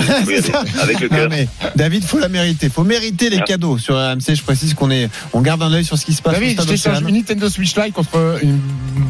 Avec 0.81 0.99
le 0.99 1.07
cœur. 1.07 1.29
mais 1.29 1.47
David, 1.77 2.03
faut 2.03 2.19
la 2.19 2.27
mériter. 2.27 2.67
Faut 2.69 2.83
mériter 2.83 3.29
les 3.29 3.39
cadeaux 3.41 3.77
sur 3.77 3.95
RMC. 3.95 4.35
Je 4.35 4.41
précise 4.41 4.73
qu'on 4.73 4.91
est, 4.91 5.09
on 5.31 5.39
garde 5.41 5.61
un 5.63 5.71
œil 5.71 5.85
sur 5.85 5.92
ce 5.97 6.05
qui 6.05 6.13
se 6.13 6.21
passe. 6.21 6.33
David, 6.33 6.61
je 6.61 6.67
t'échange 6.67 7.01
une 7.01 7.15
Nintendo 7.15 7.49
Switch 7.49 7.75
Lite 7.75 7.93
contre 7.93 8.39
une 8.41 8.59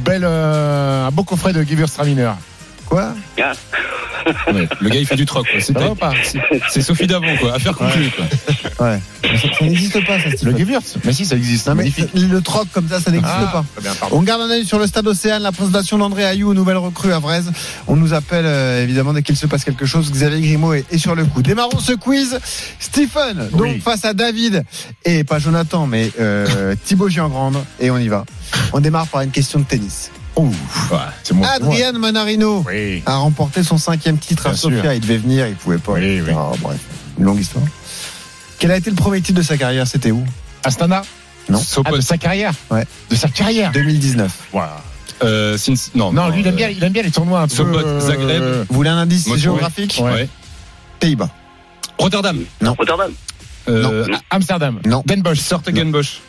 belle, 0.06 0.24
euh, 0.26 1.08
un 1.08 1.12
beau 1.12 1.24
coffret 1.24 1.54
de 1.54 1.64
Giver 1.64 1.88
Straminer. 1.88 2.32
Quoi 2.94 3.16
Ah. 3.42 3.54
Ouais, 4.54 4.68
Le 4.80 4.90
gars, 4.90 5.00
il 5.00 5.06
fait 5.08 5.16
du 5.16 5.26
troc. 5.26 5.48
quoi. 5.52 6.12
C'est 6.70 6.82
Sophie 6.84 7.08
d'avant, 7.08 7.36
quoi. 7.40 7.56
Affaire 7.56 7.76
conclue, 7.76 8.12
quoi. 8.12 8.86
Ouais. 8.88 9.00
Mais 9.24 9.36
Ça, 9.38 9.48
ça 9.58 9.66
n'existe 9.66 10.06
pas, 10.06 10.20
ça, 10.20 10.30
Le. 10.44 10.56
Gewürz 10.56 10.96
Mais 11.04 11.12
si, 11.12 11.26
ça 11.26 11.36
existe. 11.36 11.68
Non, 11.68 11.74
mais 11.74 11.84
Magnifique. 11.86 12.10
le 12.14 12.40
troc 12.42 12.68
comme 12.72 12.88
ça, 12.88 13.00
ça 13.00 13.10
n'existe 13.10 13.34
Ah, 13.36 13.50
pas. 13.52 13.82
bien. 13.82 13.92
On 14.12 14.22
garde 14.22 14.42
un 14.44 14.50
œil 14.52 14.64
sur 14.64 14.78
le 14.78 14.86
stade 14.86 15.08
Océane, 15.08 15.42
la 15.42 15.52
présentation 15.52 15.98
d'André 15.98 16.24
Ayou, 16.24 16.54
nouvelle 16.54 16.78
recrue 16.78 17.12
à 17.14 17.18
Vraise. 17.20 17.52
On 17.88 17.96
nous 17.96 18.14
appelle 18.14 18.46
euh, 18.46 18.84
évidemment 18.84 19.12
dès 19.14 19.24
qu'il 19.24 19.36
se 19.36 19.48
passe 19.48 19.64
quelque 19.64 19.88
chose. 19.88 20.12
Xavier 20.12 20.40
Grimaud 20.42 20.74
est, 20.76 20.86
est 20.94 21.00
sur 21.00 21.16
le 21.16 21.26
coup. 21.26 21.42
Démarrons 21.42 21.80
ce 21.80 21.94
quiz. 21.94 22.40
Stephen, 22.80 23.50
donc 23.52 23.62
Oui. 23.62 23.80
face 23.80 24.06
à 24.06 24.14
David 24.14 24.64
et 25.04 25.24
pas 25.24 25.40
Jonathan, 25.40 25.88
mais 25.88 26.12
euh, 26.20 26.76
Thibaut 26.86 27.10
Giangrande. 27.10 27.58
Et 27.80 27.90
on 27.90 27.98
y 27.98 28.08
va. 28.08 28.24
On 28.72 28.80
démarre 28.80 29.08
par 29.08 29.22
une 29.22 29.32
question 29.32 29.58
de 29.60 29.66
tennis. 29.66 30.12
Ouais. 30.36 30.50
c'est 31.24 31.34
moi. 31.34 31.48
Adrian 31.48 31.94
Manarino 31.94 32.64
Oui. 32.68 33.04
a 33.06 33.18
remporté 33.18 33.64
son 33.64 33.78
cinquième 33.78 34.18
titre 34.18 34.48
à 34.48 34.50
Bien 34.50 34.58
sûr. 34.58 34.70
Sofia. 34.72 34.96
Il 34.96 35.02
devait 35.02 35.18
venir, 35.18 35.48
il 35.48 35.56
pouvait 35.56 35.78
pas. 35.78 35.94
Oui, 35.94 36.22
oui. 36.22 36.32
Ah, 36.36 36.52
bref, 36.60 36.80
une 37.20 37.26
longue 37.26 37.40
histoire. 37.40 37.64
Quel 38.60 38.72
a 38.72 38.78
été 38.78 38.90
le 38.90 38.96
premier 38.96 39.22
titre 39.22 39.38
de 39.38 39.44
sa 39.44 39.58
carrière? 39.58 39.86
C'était 39.88 40.12
où? 40.12 40.24
Astana? 40.64 41.04
Non. 41.50 41.60
Ah, 41.86 41.92
de 41.92 42.02
sa 42.02 42.18
carrière? 42.18 42.54
Ouais. 42.72 42.86
De 43.10 43.16
sa 43.16 43.28
carrière? 43.28 43.72
2019. 43.74 44.32
Voilà. 44.54 44.78
Euh, 45.24 45.58
Sins- 45.58 45.92
non, 45.96 46.12
Non, 46.12 46.30
lui, 46.30 46.42
il 46.42 46.48
aime 46.48 46.54
euh, 46.54 46.58
bien, 46.58 46.70
il 46.70 46.84
aime 46.84 46.94
bien 46.94 47.04
les 47.04 47.12
tournois 47.12 47.42
un. 47.42 47.48
Sopot, 47.48 47.78
euh, 47.78 48.00
Zagreb. 48.00 48.66
Vous 48.70 48.76
voulez 48.76 48.90
un 48.90 48.98
indice 48.98 49.28
Moscou. 49.28 49.42
géographique? 49.42 50.00
Ouais. 50.02 50.12
Ouais. 50.12 50.30
Pays-Bas. 51.00 51.30
Rotterdam. 52.00 52.40
Rotterdam. 52.62 53.12
Euh, 53.70 54.08
Amsterdam. 54.30 54.80
Non. 54.86 55.04
Den 55.06 55.22
Bosch. 55.22 55.40
Sortegenbosch. 55.40 56.20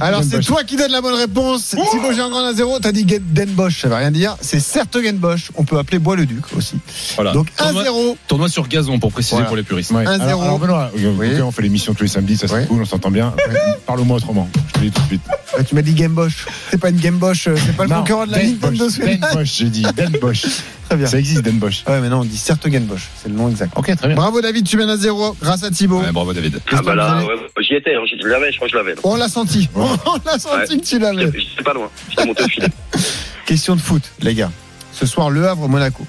Alors 0.00 0.22
c'est 0.28 0.40
toi 0.40 0.64
qui 0.64 0.76
donne 0.76 0.90
la 0.90 1.00
bonne 1.00 1.14
réponse. 1.14 1.74
Thibaut 1.90 2.12
Giangrande 2.12 2.46
à 2.46 2.52
zéro. 2.54 2.78
T'as 2.80 2.92
dit 2.92 3.04
Den 3.04 3.50
Bosch, 3.50 3.80
ça 3.82 3.88
veut 3.88 3.94
rien 3.94 4.10
dire. 4.10 4.36
C'est 4.40 4.60
Sertogenbosch. 4.60 5.50
On 5.56 5.64
peut 5.64 5.78
appeler 5.78 5.98
Bois-le-Duc 5.98 6.44
aussi. 6.56 6.76
Voilà. 7.16 7.32
Donc 7.32 7.54
Tournoi- 7.56 7.84
1-0. 7.84 8.16
Tournoi 8.26 8.48
sur 8.48 8.66
gazon 8.68 8.98
pour 8.98 9.12
préciser 9.12 9.36
Voilà. 9.36 9.48
pour 9.48 9.56
les 9.56 9.62
puristes. 9.62 9.90
Ouais. 9.92 10.04
1-0. 10.04 10.20
Alors, 10.22 10.42
alors, 10.42 10.58
Benoît, 10.58 10.90
euh, 10.98 11.12
Oui. 11.18 11.40
on 11.42 11.50
fait 11.52 11.62
l'émission 11.62 11.94
tous 11.94 12.02
les 12.04 12.08
samedis, 12.08 12.36
ça 12.36 12.48
c'est 12.48 12.54
Oui. 12.54 12.66
cool, 12.66 12.82
on 12.82 12.84
s'entend 12.84 13.10
bien. 13.10 13.34
Parle-moi 13.86 14.16
autrement. 14.16 14.48
Je 14.68 14.72
te 14.72 14.78
dis 14.84 14.90
tout 14.90 15.00
de 15.02 15.06
suite. 15.06 15.22
Euh, 15.58 15.62
Tu 15.66 15.74
m'as 15.74 15.82
dit 15.82 15.92
Game 15.94 16.12
Bosch. 16.12 16.46
C'est 16.70 16.78
pas 16.78 16.90
une 16.90 16.98
Game 16.98 17.16
Bosch. 17.18 17.46
euh, 17.48 17.54
C'est 17.64 17.76
pas 17.76 17.84
le 17.84 17.90
Non, 17.90 17.96
concurrent 17.98 18.26
de 18.26 18.32
la 18.32 18.42
Nintendo 18.42 18.84
Bosch, 18.84 18.94
Switch. 18.94 19.06
Den 19.20 19.26
Bosch, 19.32 19.52
j'ai 19.58 19.68
dit. 19.70 19.82
Den 19.96 20.10
Bosch. 20.20 20.44
Très 20.88 20.96
bien. 20.96 21.06
Ça 21.06 21.18
existe, 21.18 21.42
Den 21.42 21.58
Bosch. 21.58 21.84
Ouais, 21.86 22.00
mais 22.00 22.08
non, 22.08 22.20
on 22.20 22.24
dit 22.24 22.36
Sertogenbosch. 22.38 23.08
C'est 23.22 23.28
le 23.28 23.34
nom 23.34 23.48
exact. 23.50 23.72
Ok, 23.76 23.94
très 23.94 24.06
bien. 24.08 24.16
Bravo 24.16 24.40
David, 24.40 24.66
tu 24.66 24.76
mènes 24.78 24.88
à 24.88 24.96
zéro 24.96 25.36
grâce 25.40 25.62
à 25.62 25.70
Thibaut. 25.70 26.00
Ouais, 26.00 26.12
bravo 26.12 26.32
David. 26.32 26.60
Ah 26.72 26.80
bah 26.82 26.94
là, 26.94 27.22
ouais, 27.24 27.34
j'y 27.60 27.74
étais, 27.74 27.94
hein, 27.94 28.00
je 28.06 28.26
l'avais, 28.26 28.50
je 28.50 28.56
crois 28.56 28.68
que 28.68 28.72
je 28.72 28.78
l'avais. 28.78 28.94
On 29.04 29.16
l'a 29.16 29.28
senti. 29.28 29.68
On 29.74 29.86
l'a 30.24 30.38
senti 30.38 30.72
Ouais. 30.74 30.80
que 30.80 30.84
tu 30.86 30.98
l'avais. 30.98 31.30
J'étais 31.38 31.62
pas 31.62 31.74
loin, 31.74 31.90
j'étais 32.08 32.24
monté 32.24 32.42
au 32.42 32.48
filet. 32.48 32.68
Question 33.46 33.76
de 33.76 33.80
foot, 33.82 34.02
les 34.20 34.34
gars. 34.34 34.50
Ce 34.92 35.04
soir, 35.06 35.28
Le 35.30 35.46
Havre, 35.46 35.68
Monaco. 35.68 36.06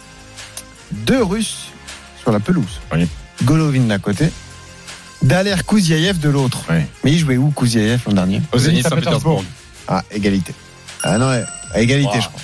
Deux 0.92 1.24
Russes 1.24 1.68
sur 2.22 2.32
la 2.32 2.40
pelouse. 2.40 2.80
Oui. 2.94 3.06
Golovin 3.44 3.82
d'un 3.82 4.00
côté, 4.00 4.30
Daler 5.22 5.56
Kouziaev 5.66 6.20
de 6.20 6.30
l'autre. 6.30 6.60
Oui. 6.70 6.78
Mais 7.04 7.12
il 7.12 7.20
jouait 7.20 7.38
où 7.38 7.50
Kouziaev 7.52 8.00
l'an 8.08 8.14
dernier 8.14 8.42
Au 8.54 8.58
Zénith 8.58 8.88
Saint-Pétersbourg. 8.88 9.44
Ah, 9.90 10.04
égalité. 10.12 10.54
Ah 11.04 11.18
non, 11.18 11.28
à 11.74 11.80
égalité, 11.82 12.16
je 12.22 12.28
crois. 12.28 12.40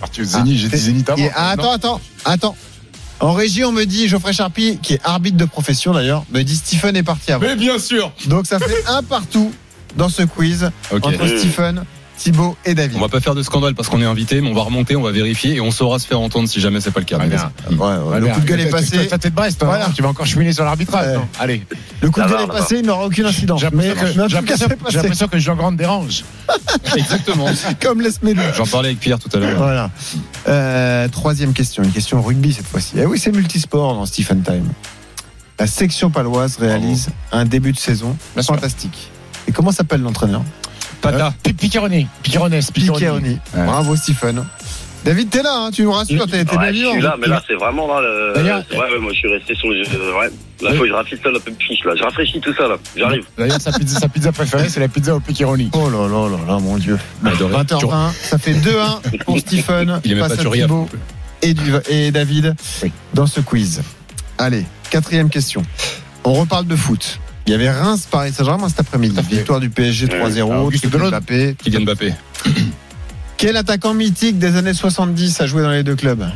Parti 0.00 0.22
au 0.22 0.24
Zénith, 0.24 0.56
j'ai 0.58 0.66
Ah, 0.66 0.76
dit 0.76 0.82
Zénith 0.82 1.08
avant. 1.10 1.22
Ah, 1.34 1.50
attends, 1.50 1.72
attends, 1.72 2.00
attends. 2.24 2.56
En 3.20 3.34
régie, 3.34 3.64
on 3.64 3.72
me 3.72 3.84
dit, 3.84 4.08
Geoffrey 4.08 4.32
Charpie, 4.32 4.78
qui 4.82 4.94
est 4.94 5.00
arbitre 5.04 5.36
de 5.36 5.44
profession 5.44 5.92
d'ailleurs, 5.92 6.24
me 6.32 6.42
dit 6.42 6.56
Stephen 6.56 6.96
est 6.96 7.02
parti 7.02 7.32
avant. 7.32 7.46
Mais 7.46 7.54
bien 7.54 7.78
sûr. 7.78 8.10
Donc 8.26 8.46
ça 8.46 8.58
fait 8.58 8.82
un 8.88 9.02
partout 9.02 9.52
dans 9.96 10.08
ce 10.08 10.22
quiz 10.22 10.70
Ok. 10.90 11.04
entre 11.04 11.26
Stephen, 11.26 11.84
Thibaut 12.20 12.54
et 12.66 12.74
David. 12.74 12.98
On 12.98 13.00
va 13.00 13.08
pas 13.08 13.20
faire 13.20 13.34
de 13.34 13.42
scandale 13.42 13.74
parce 13.74 13.88
qu'on 13.88 14.02
est 14.02 14.04
invité, 14.04 14.42
mais 14.42 14.50
on 14.50 14.54
va 14.54 14.60
remonter, 14.60 14.94
on 14.94 15.00
va 15.00 15.10
vérifier 15.10 15.54
et 15.54 15.60
on 15.62 15.70
saura 15.70 15.98
se 15.98 16.06
faire 16.06 16.20
entendre 16.20 16.50
si 16.50 16.60
jamais 16.60 16.78
c'est 16.82 16.90
pas 16.90 17.00
le 17.00 17.06
cas. 17.06 17.16
Ah, 17.18 17.26
bien. 17.26 17.50
Ouais, 17.70 17.96
ouais, 17.96 18.20
le 18.20 18.26
coup 18.28 18.40
de 18.40 18.44
gueule 18.46 18.60
est 18.60 18.66
passé. 18.70 19.06
toi, 19.08 19.16
t'es 19.16 19.30
de 19.30 19.34
Brest, 19.34 19.62
hein, 19.62 19.66
Voilà. 19.66 19.88
tu 19.94 20.02
vas 20.02 20.10
encore 20.10 20.26
cheminer 20.26 20.52
sur 20.52 20.64
l'arbitrage. 20.64 21.16
Ouais. 21.16 21.22
Allez. 21.38 21.66
Le 22.02 22.10
coup 22.10 22.20
de 22.20 22.26
Ça 22.26 22.30
gueule 22.30 22.42
est 22.42 22.46
ça 22.46 22.52
passé, 22.52 22.78
il 22.80 22.84
n'aura 22.86 23.06
aucune 23.06 23.24
incidence. 23.24 23.62
J'ai 23.62 23.68
Mais, 23.72 23.88
l'impression 23.88 25.28
que- 25.28 25.38
Jean 25.38 25.56
Grande 25.56 25.76
dérange. 25.78 26.24
Exactement. 26.94 27.46
Comme 27.80 28.02
les 28.02 28.10
Médou. 28.22 28.42
J'en 28.54 28.66
parlais 28.66 28.88
avec 28.90 29.00
Pierre 29.00 29.18
tout 29.18 29.30
à 29.34 29.38
l'heure. 29.40 29.56
Voilà. 29.56 29.90
Euh, 30.46 31.08
troisième 31.08 31.54
question, 31.54 31.82
une 31.82 31.90
question 31.92 32.20
rugby 32.20 32.52
cette 32.52 32.66
fois-ci. 32.66 32.92
Eh 32.98 33.06
oui, 33.06 33.18
c'est 33.18 33.32
multisport 33.32 33.94
dans 33.94 34.04
Stephen 34.04 34.42
Time. 34.42 34.68
La 35.58 35.66
section 35.66 36.10
paloise 36.10 36.58
réalise 36.58 37.08
un 37.32 37.46
début 37.46 37.72
de 37.72 37.78
saison 37.78 38.14
Bien 38.34 38.42
sûr. 38.42 38.54
fantastique. 38.54 39.10
Et 39.48 39.52
comment 39.52 39.72
s'appelle 39.72 40.02
l'entraîneur? 40.02 40.42
Pata. 41.00 41.32
Pi- 41.42 41.52
Piqueroni. 41.52 42.06
Piquerones. 42.22 42.60
Piqueroni. 42.74 43.38
Ouais. 43.54 43.64
Bravo 43.64 43.96
Stephen. 43.96 44.44
David, 45.02 45.30
t'es 45.30 45.42
là, 45.42 45.54
hein, 45.54 45.70
tu 45.72 45.82
nous 45.84 45.92
rassures, 45.92 46.26
t'es 46.26 46.44
t'es 46.44 46.56
bien 46.56 46.60
Ouais, 46.60 46.66
je 46.68 46.72
vivant. 46.74 46.92
suis 46.92 47.00
là, 47.00 47.16
mais 47.18 47.26
là, 47.26 47.42
c'est 47.46 47.54
vraiment 47.54 47.86
là. 47.88 48.02
Le... 48.02 48.32
D'ailleurs- 48.34 48.62
Ouais, 48.72 48.76
ouais, 48.76 48.98
moi, 49.00 49.12
je 49.14 49.18
suis 49.18 49.28
resté 49.32 49.54
sur 49.54 49.68
le. 49.70 49.80
Ouais. 49.80 50.30
Là, 50.60 50.74
faut 50.74 50.82
que 50.82 50.88
je 50.88 51.38
peu 51.40 51.50
de 51.50 51.56
fiche, 51.62 51.78
là. 51.86 51.94
Je 51.96 52.02
rafraîchis 52.02 52.38
tout 52.40 52.52
ça, 52.54 52.68
là. 52.68 52.76
J'arrive. 52.94 53.24
D'ailleurs, 53.38 53.60
sa 53.62 53.72
pizza, 53.72 53.98
sa 53.98 54.08
pizza 54.08 54.30
préférée, 54.30 54.68
c'est 54.68 54.78
la 54.80 54.88
pizza 54.88 55.14
au 55.16 55.20
Piqueroni. 55.20 55.70
Oh 55.72 55.88
là 55.88 56.06
là 56.06 56.28
là 56.28 56.36
là, 56.46 56.58
mon 56.58 56.76
Dieu. 56.76 56.98
Adoré. 57.24 57.54
20h20, 57.64 58.12
ça 58.12 58.36
fait 58.36 58.52
2-1 58.52 59.00
pour 59.24 59.38
Stephen 59.38 60.00
Il 60.04 60.12
est 60.12 60.14
même 60.16 60.28
face 60.28 60.36
pas 60.36 60.48
à. 60.50 60.52
Thibaut 60.52 60.86
et, 61.40 61.54
du- 61.54 61.72
et 61.88 62.10
David 62.10 62.54
Oui. 62.82 62.92
dans 63.14 63.26
ce 63.26 63.40
quiz. 63.40 63.80
Allez, 64.36 64.66
quatrième 64.90 65.30
question. 65.30 65.62
On 66.24 66.34
reparle 66.34 66.66
de 66.66 66.76
foot. 66.76 67.18
Il 67.50 67.54
y 67.54 67.56
avait 67.56 67.70
Reims 67.72 68.06
Paris 68.08 68.32
Saint-Germain 68.32 68.68
cet 68.68 68.78
après-midi. 68.78 69.20
Victoire 69.28 69.58
du 69.58 69.70
PSG 69.70 70.06
3-0. 70.06 70.50
Ah, 70.52 70.62
Auguste 70.62 70.82
triple 70.82 70.98
Delon. 70.98 71.08
Mbappé. 71.08 71.56
Kylian 71.60 71.80
Mbappé. 71.80 72.14
Quel 73.38 73.56
attaquant 73.56 73.92
mythique 73.92 74.38
des 74.38 74.54
années 74.54 74.72
70 74.72 75.40
a 75.40 75.46
joué 75.48 75.62
dans 75.62 75.70
les 75.72 75.82
deux 75.82 75.96
clubs 75.96 76.30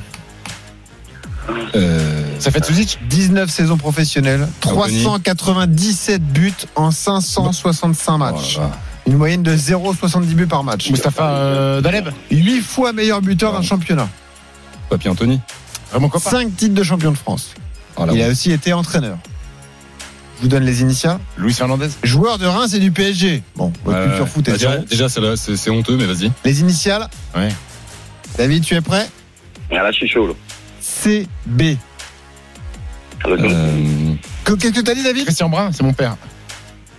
Euh, 1.77 2.25
Ça 2.41 2.51
fait 2.51 2.65
Suzic 2.65 2.99
19 3.09 3.49
saisons 3.49 3.77
professionnelles, 3.77 4.49
Anthony. 4.67 5.03
397 5.05 6.21
buts 6.21 6.53
en 6.75 6.91
565 6.91 8.19
matchs. 8.19 8.59
Une 9.07 9.17
moyenne 9.17 9.45
de 9.45 9.57
0,70 9.57 10.25
buts 10.35 10.49
par 10.49 10.65
match. 10.65 10.91
Mustapha 10.91 11.29
euh, 11.29 11.81
Daleb 11.81 12.09
8 12.33 12.61
fois 12.61 12.93
meilleur 12.93 13.23
buteur 13.23 13.53
d'un 13.53 13.63
championnat. 13.63 14.09
Papy 14.91 15.09
Anthony. 15.09 15.39
Vraiment 15.93 16.09
copain 16.09 16.29
5 16.29 16.57
titres 16.57 16.75
de 16.75 16.83
champion 16.83 17.13
de 17.13 17.19
France. 17.19 17.51
Oh 17.99 18.05
Il 18.13 18.21
a 18.21 18.27
aussi 18.31 18.51
été 18.51 18.73
entraîneur. 18.73 19.17
Je 20.45 20.49
vous 20.51 20.55
donne 20.57 20.67
les 20.67 20.83
initiales. 20.83 21.21
Louis 21.39 21.55
Fernandez 21.55 21.89
Joueur 22.03 22.37
de 22.37 22.45
Reims 22.45 22.75
et 22.75 22.79
du 22.79 22.91
PSG. 22.93 23.43
Bon, 23.57 23.73
votre 23.83 24.05
culture 24.05 24.29
foot 24.29 24.47
est 24.47 24.51
bah, 24.51 24.59
déjà, 24.59 25.09
zéro. 25.09 25.27
déjà, 25.31 25.37
c'est 25.57 25.71
honteux, 25.71 25.97
mais 25.97 26.05
vas-y. 26.05 26.31
Les 26.45 26.61
initiales 26.61 27.09
Ouais. 27.35 27.49
David, 28.37 28.63
tu 28.63 28.75
es 28.75 28.83
prêt 28.83 29.09
Ah, 29.71 29.77
là, 29.77 29.91
je 29.91 29.97
suis 29.97 30.09
chaud, 30.09 30.27
là. 30.27 30.35
CB. 30.83 31.79
Avec 33.25 33.41
Euh, 33.41 34.13
Que- 34.45 34.53
Qu'est-ce 34.53 34.73
que 34.75 34.81
t'as 34.83 34.93
dit, 34.95 35.03
David 35.03 35.25
Christian 35.25 35.49
Brun, 35.49 35.71
c'est 35.73 35.83
mon 35.83 35.95
père. 35.95 36.15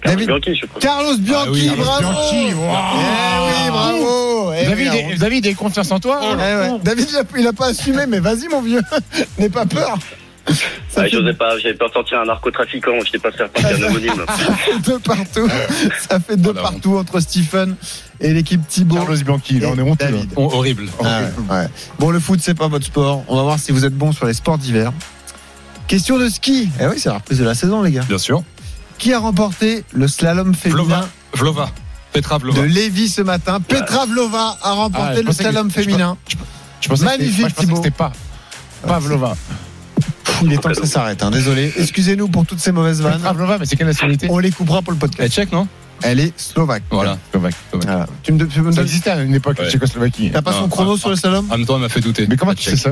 David 0.04 0.26
Bianchi, 0.26 0.56
je 0.56 0.66
crois. 0.66 0.82
Carlos 0.82 1.18
Bianchi, 1.20 1.46
Ah 1.48 1.52
oui, 1.52 1.72
bravo 1.78 2.02
Bianchi, 2.02 2.54
wow. 2.56 2.74
Eh 2.96 3.46
oui, 3.46 3.70
bravo 3.70 4.54
Eh 4.54 4.58
oui, 4.62 4.66
David, 4.70 4.94
est- 4.96 5.18
David, 5.20 5.46
est 5.46 5.54
confiance 5.54 5.92
en 5.92 6.00
toi 6.00 6.20
Eh 6.24 6.36
ouais. 6.36 6.80
David, 6.84 7.06
il 7.12 7.16
a, 7.16 7.24
il 7.42 7.48
a 7.48 7.54
pas 7.54 7.68
assumé, 7.68 8.08
mais 8.08 8.20
vas-y, 8.20 8.48
mon 8.48 8.64
vieux. 8.64 8.82
N'aie 9.38 9.50
pas 9.50 9.68
peur. 9.68 10.00
Ça 10.90 11.04
fait 11.04 11.10
j'osais 11.10 11.34
pas, 11.34 11.58
j'avais 11.58 11.74
peur 11.74 11.90
de 11.90 11.94
sortir 11.94 12.20
un 12.20 12.26
narcotrafiquant, 12.26 12.92
j'étais 13.04 13.18
pas 13.20 13.32
faire 13.32 13.50
partie 13.50 13.80
d'un 13.80 13.88
homonyme. 13.88 14.14
deux 14.86 15.00
partout. 15.00 15.50
Ça 16.08 16.20
fait 16.20 16.38
deux 16.38 16.54
partout 16.54 16.98
entre 16.98 17.20
Stephen 17.20 17.76
et 18.20 18.34
l'équipe 18.34 18.66
Thibaut. 18.68 18.96
Carlos 18.96 19.18
Bianchi, 19.18 19.60
là, 19.60 19.70
on 19.74 19.78
est 19.78 19.82
honteux. 19.82 20.06
horrible. 20.36 20.86
Ah 21.04 21.22
ouais, 21.22 21.56
ouais. 21.58 21.68
Bon, 22.00 22.12
le 22.12 22.20
foot, 22.20 22.40
c'est 22.42 22.54
pas 22.54 22.68
votre 22.68 22.86
sport. 22.86 23.24
On 23.28 23.36
va 23.38 23.44
voir 23.44 23.60
si 23.60 23.72
vous 23.72 23.86
êtes 23.86 23.96
bon 23.96 24.12
sur 24.12 24.26
les 24.28 24.34
sports 24.34 24.58
d'hiver. 24.58 24.92
Question 25.88 26.18
de 26.18 26.30
ski. 26.30 26.70
Eh 26.80 26.86
oui, 26.88 26.96
c'est 26.98 27.10
la 27.10 27.16
reprise 27.16 27.40
de 27.40 27.44
la 27.46 27.56
saison, 27.56 27.82
les 27.82 27.92
gars. 27.92 28.04
Bien 28.08 28.18
sûr. 28.18 28.44
Qui 28.98 29.14
a 29.14 29.20
remporté 29.20 29.84
le 29.94 30.08
slalom 30.08 30.54
féminin 30.56 30.84
Vlova. 30.84 31.10
Vlova. 31.34 31.70
Petra 32.14 32.38
Vlova. 32.38 32.62
de 32.62 32.66
Lévis 32.66 33.10
ce 33.10 33.22
matin? 33.22 33.60
Petra 33.60 34.06
Vlova 34.06 34.58
a 34.64 34.72
remporté 34.72 35.08
Ah, 35.10 35.16
je 35.16 35.22
le 35.22 35.28
que- 35.28 35.34
slalom 35.34 35.70
je- 35.70 35.76
je- 35.76 35.82
féminin. 35.82 36.18
Je 36.82 36.88
pensais 36.88 37.04
Magnifique, 37.04 37.50
je 37.50 37.54
que 37.56 37.60
Thibaut. 37.62 37.76
c'était 37.78 37.92
pas. 37.92 38.14
Pas 38.88 39.00
Vlova. 39.00 39.30
Pff, 39.32 39.38
Il 40.44 40.54
est 40.54 40.58
temps 40.58 40.70
que 40.70 40.76
ça 40.76 40.86
s'arrête, 40.86 41.24
hein, 41.24 41.32
désolé. 41.32 41.72
Excusez-nous 41.78 42.28
pour 42.28 42.46
toutes 42.46 42.60
ces 42.60 42.72
mauvaises 42.72 43.02
vannes. 43.02 43.14
Petra 43.14 43.34
Vlova, 43.34 43.58
mais 43.58 43.66
c'est 43.66 43.76
quelle 43.76 43.88
nationalité 43.88 44.28
On 44.30 44.40
les 44.40 44.52
coupera 44.52 44.82
pour 44.82 44.92
le 44.92 44.98
Elle 44.98 45.00
podcast. 45.10 45.34
tchèque, 45.34 45.52
non 45.52 45.68
Elle 46.04 46.20
est 46.20 46.38
slovaque. 46.40 46.84
Voilà. 46.92 47.18
Slovaque. 47.32 47.54
Slovaque. 47.70 47.88
Voilà. 47.90 48.08
Tu 48.24 48.32
me, 48.34 48.48
tu 48.48 48.62
me 48.62 48.72
Ça 48.72 48.78
donnes- 48.78 48.86
existait 48.86 49.12
à 49.12 49.22
une 49.22 49.34
époque, 49.36 49.60
Ouais. 49.60 49.70
Tchécoslovaquie. 49.70 50.32
T'as 50.32 50.42
pas 50.42 50.54
son 50.54 50.68
chrono 50.68 50.94
ah, 50.96 51.00
sur 51.00 51.10
le 51.10 51.16
slalom 51.16 51.46
En 51.52 51.58
même 51.58 51.66
temps, 51.66 51.76
elle 51.76 51.82
m'a 51.82 51.90
fait 51.90 52.02
douter. 52.02 52.26
Mais 52.30 52.36
comment 52.38 52.54
tu 52.54 52.64
sais 52.70 52.78
ça 52.78 52.92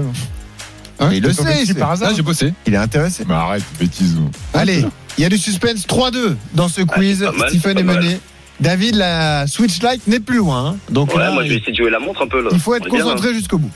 Hein 1.00 1.10
il 1.12 1.24
le 1.24 1.34
sait, 1.34 1.66
c'est- 1.66 1.74
par 1.74 1.92
hasard 1.92 2.10
Ah, 2.12 2.14
j'ai 2.16 2.22
bossé. 2.22 2.54
il 2.68 2.74
est 2.74 2.78
intéressé. 2.78 3.26
Mais 3.28 3.34
arrête, 3.34 3.64
bêtise. 3.80 4.16
Allez, 4.54 4.86
il 5.18 5.22
y 5.22 5.26
a 5.26 5.30
du 5.30 5.38
suspense 5.38 5.86
3-2 5.88 6.36
dans 6.54 6.70
ce 6.70 6.82
quiz. 6.82 7.22
mal, 7.36 7.50
Stephen 7.50 7.78
est 7.80 7.84
mené. 7.84 8.20
David, 8.64 8.96
la 8.96 9.46
Switch 9.48 9.82
Lite 9.82 10.08
n'est 10.08 10.22
plus 10.22 10.38
loin. 10.38 10.70
hein. 10.70 10.78
Donc 10.90 11.14
Ouais, 11.14 11.20
là, 11.20 11.32
moi, 11.32 11.44
je 11.44 11.50
vais 11.50 11.56
essayer 11.58 11.74
de 11.74 11.78
jouer 11.78 11.90
la 11.90 12.00
montre 12.00 12.22
un 12.24 12.28
peu, 12.28 12.42
là. 12.42 12.50
il 12.54 12.60
faut 12.60 12.74
être 12.76 12.86
bien, 12.90 13.02
hein. 13.02 13.04
concentré 13.04 13.34
jusqu'au 13.34 13.58
bout. 13.58 13.72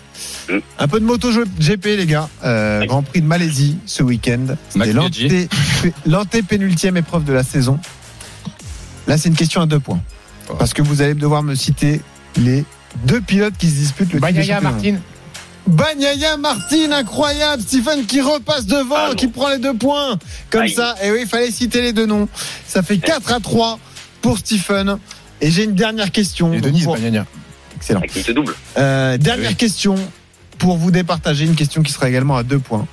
Mm. 0.50 0.58
Un 0.80 0.88
peu 0.88 1.00
de 1.02 1.06
moto 1.06 1.30
GP, 1.60 1.86
les 1.98 2.06
gars. 2.06 2.30
Euh, 2.46 2.86
Grand 2.86 3.04
Prix 3.04 3.22
de 3.22 3.28
Malaisie 3.28 3.78
ce 3.86 4.02
week-end. 4.02 4.56
C'était 4.70 5.50
l'antépénultième 6.06 6.96
épreuve 6.96 7.26
de 7.26 7.34
la 7.34 7.44
saison. 7.44 7.80
Là, 9.08 9.18
c'est 9.18 9.28
une 9.30 9.36
question 9.36 9.62
à 9.62 9.66
deux 9.66 9.80
points. 9.80 10.02
Parce 10.58 10.74
que 10.74 10.82
vous 10.82 11.02
allez 11.02 11.14
devoir 11.14 11.44
me 11.44 11.54
citer 11.56 12.00
les 12.38 12.64
deux 13.04 13.20
pilotes 13.20 13.56
qui 13.58 13.68
se 13.70 13.76
disputent 13.76 14.14
le 14.14 14.20
Bagnaia. 14.20 14.62
Martin. 14.62 14.96
Banyaya 15.68 16.38
Martine, 16.38 16.94
incroyable. 16.94 17.62
Stephen 17.62 18.06
qui 18.06 18.22
repasse 18.22 18.66
devant, 18.66 19.14
qui 19.18 19.28
prend 19.28 19.50
les 19.50 19.58
deux 19.58 19.74
points. 19.74 20.18
Comme 20.50 20.62
Aïe. 20.62 20.72
ça. 20.72 20.96
Et 21.04 21.12
oui, 21.12 21.20
il 21.24 21.28
fallait 21.28 21.52
citer 21.52 21.82
les 21.82 21.92
deux 21.92 22.06
noms. 22.06 22.30
Ça 22.66 22.82
fait 22.82 22.98
4 22.98 23.34
à 23.34 23.40
3 23.42 23.78
pour 24.28 24.38
Stephen. 24.40 24.98
Et 25.40 25.52
j'ai 25.52 25.64
une 25.64 25.76
dernière 25.76 26.12
question. 26.12 26.54
Et 26.54 26.60
Denise 26.60 26.84
pour-. 26.84 26.98
Excellent. 27.78 28.02
Double. 28.36 28.56
Euh, 28.78 29.18
dernière 29.18 29.56
question 29.56 29.96
pour 30.58 30.78
vous 30.78 30.92
départager. 30.92 31.46
Une 31.46 31.56
question 31.56 31.82
qui 31.82 31.94
sera 31.94 32.10
également 32.10 32.36
à 32.36 32.44
deux 32.44 32.60
points. 32.60 32.86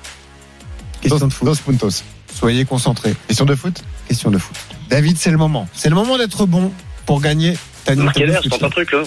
Question 1.01 1.27
de 1.27 1.33
foot. 1.33 1.47
Dos 1.47 1.55
puntos. 1.55 2.03
Soyez 2.33 2.63
concentrés. 2.65 3.15
Question 3.27 3.45
de 3.45 3.55
foot? 3.55 3.83
Question 4.07 4.31
de 4.31 4.37
foot. 4.37 4.55
David, 4.89 5.17
c'est 5.17 5.31
le 5.31 5.37
moment. 5.37 5.67
C'est 5.73 5.89
le 5.89 5.95
moment 5.95 6.17
d'être 6.17 6.45
bon 6.45 6.71
pour 7.05 7.19
gagner 7.19 7.57
ta 7.83 7.95
je 7.95 8.01
Switch. 8.01 8.49
tente 8.49 8.63
un 8.63 8.69
truc 8.69 8.91
là. 8.91 9.03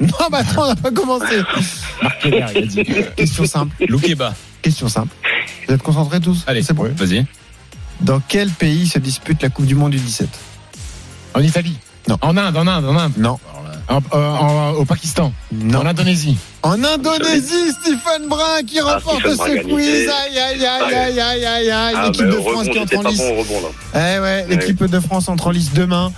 Non, 0.00 0.08
bah 0.30 0.38
attends, 0.38 0.64
on 0.64 0.68
n'a 0.68 0.76
pas 0.76 0.90
commencé. 0.90 1.42
Marqué 2.02 2.30
l'air, 2.30 2.50
il 2.54 2.64
a 2.64 2.66
dit. 2.66 2.84
Question 3.16 3.46
simple. 3.46 3.74
Loukeba. 3.88 4.34
Question 4.62 4.88
simple. 4.88 5.14
Vous 5.66 5.74
êtes 5.74 5.82
concentrés 5.82 6.20
tous? 6.20 6.44
Allez, 6.46 6.62
c'est 6.62 6.72
bon. 6.72 6.90
vas-y. 6.96 7.24
Dans 8.00 8.20
quel 8.20 8.50
pays 8.50 8.86
se 8.86 8.98
dispute 8.98 9.42
la 9.42 9.48
Coupe 9.48 9.66
du 9.66 9.74
Monde 9.74 9.90
du 9.90 9.98
17 9.98 10.28
En 11.34 11.40
Italie 11.40 11.76
Non. 12.08 12.16
En 12.22 12.36
Inde, 12.36 12.56
en 12.58 12.66
Inde, 12.66 12.86
en 12.88 12.96
Inde. 12.96 13.12
Non. 13.18 13.38
En- 13.88 14.00
euh, 14.14 14.30
en- 14.36 14.70
au 14.72 14.84
Pakistan. 14.84 15.32
Non. 15.52 15.80
En 15.80 15.86
Indonésie. 15.86 16.36
En 16.64 16.82
Indonésie, 16.82 17.70
Stephen 17.80 18.28
Brun 18.28 18.62
qui 18.66 18.80
Ah, 18.80 18.94
remporte 18.94 19.22
ce 19.22 19.62
quiz. 19.62 20.08
Aïe, 20.08 20.38
aïe, 20.38 20.66
aïe, 20.66 20.94
aïe, 20.94 21.20
aïe, 21.20 21.44
aïe, 21.46 21.70
aïe. 21.70 21.94
Ah, 21.96 22.06
L'équipe 22.06 22.24
bah, 22.26 22.32
de 22.32 22.40
France 22.40 22.52
rebond, 22.66 22.72
qui 22.72 22.78
entre 22.80 22.96
en 22.98 23.08
lice. 23.08 23.18
bon 23.18 23.36
rebond. 23.38 23.68
Eh 23.94 24.18
ouais, 24.18 24.46
l'équipe 24.48 24.84
de 24.84 25.00
France 25.00 25.28
entre 25.28 25.46
en 25.46 25.50
lice 25.50 25.72
demain. 25.72 26.12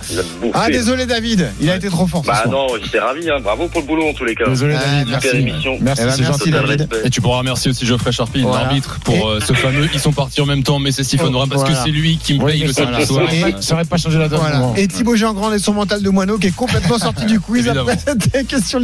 Ah, 0.53 0.69
désolé 0.69 1.05
David, 1.05 1.51
il 1.61 1.69
a 1.69 1.75
été 1.75 1.89
trop 1.89 2.07
fort. 2.07 2.23
ce 2.23 2.27
Bah 2.27 2.41
soir. 2.43 2.49
non, 2.49 2.67
j'étais 2.83 2.99
ravi. 2.99 3.29
Hein. 3.29 3.37
Bravo 3.43 3.67
pour 3.67 3.81
le 3.81 3.87
boulot 3.87 4.07
en 4.09 4.13
tous 4.13 4.25
les 4.25 4.33
cas. 4.33 4.45
Désolé, 4.47 4.75
Ah, 4.77 4.83
David. 4.83 5.07
merci. 5.09 5.27
Super 5.27 5.41
Merci. 5.43 5.51
émission. 5.51 5.77
Merci, 5.79 6.01
Eh 6.03 6.05
ben, 6.07 6.13
c'est 6.17 6.23
gentil. 6.23 6.51
David. 6.51 6.69
respect. 6.81 7.01
Et 7.05 7.09
tu 7.11 7.21
pourras 7.21 7.37
remercier 7.37 7.69
aussi 7.71 7.85
Geoffrey 7.85 8.11
Charpie, 8.11 8.41
Voilà. 8.41 8.63
l'arbitre, 8.63 8.99
pour 9.05 9.29
euh, 9.29 9.39
ce 9.45 9.53
fameux. 9.53 9.87
Ils 9.93 9.99
sont 9.99 10.11
partis 10.11 10.41
en 10.41 10.47
même 10.47 10.63
temps, 10.63 10.79
mais 10.79 10.91
c'est 10.91 11.03
Stephen 11.03 11.29
Brun 11.31 11.47
parce 11.47 11.61
Voilà. 11.61 11.75
que 11.77 11.83
c'est 11.85 11.91
lui 11.91 12.17
qui 12.17 12.39
me 12.39 12.45
paye 12.47 12.61
mais 12.61 12.67
le 12.67 12.73
ça, 12.73 12.83
samedi 12.85 13.01
ça 13.01 13.07
soir. 13.07 13.23
aurait 13.25 13.51
pas- 13.51 13.61
ça 13.61 13.73
aurait 13.75 13.85
pas 13.85 13.97
changé 13.97 14.17
la 14.17 14.27
donne. 14.27 14.41
Et 14.75 14.87
Thibaut 14.87 15.15
Jean-Grand 15.15 15.53
et 15.53 15.59
son 15.59 15.73
mental 15.73 16.01
de 16.01 16.09
moineau 16.09 16.39
qui 16.39 16.47
est 16.47 16.55
complètement 16.55 16.97
sorti 16.97 17.25
du 17.25 17.39
quiz 17.39 17.67
après 17.69 17.95
cette 17.97 18.47
question 18.47 18.79
1. 18.79 18.81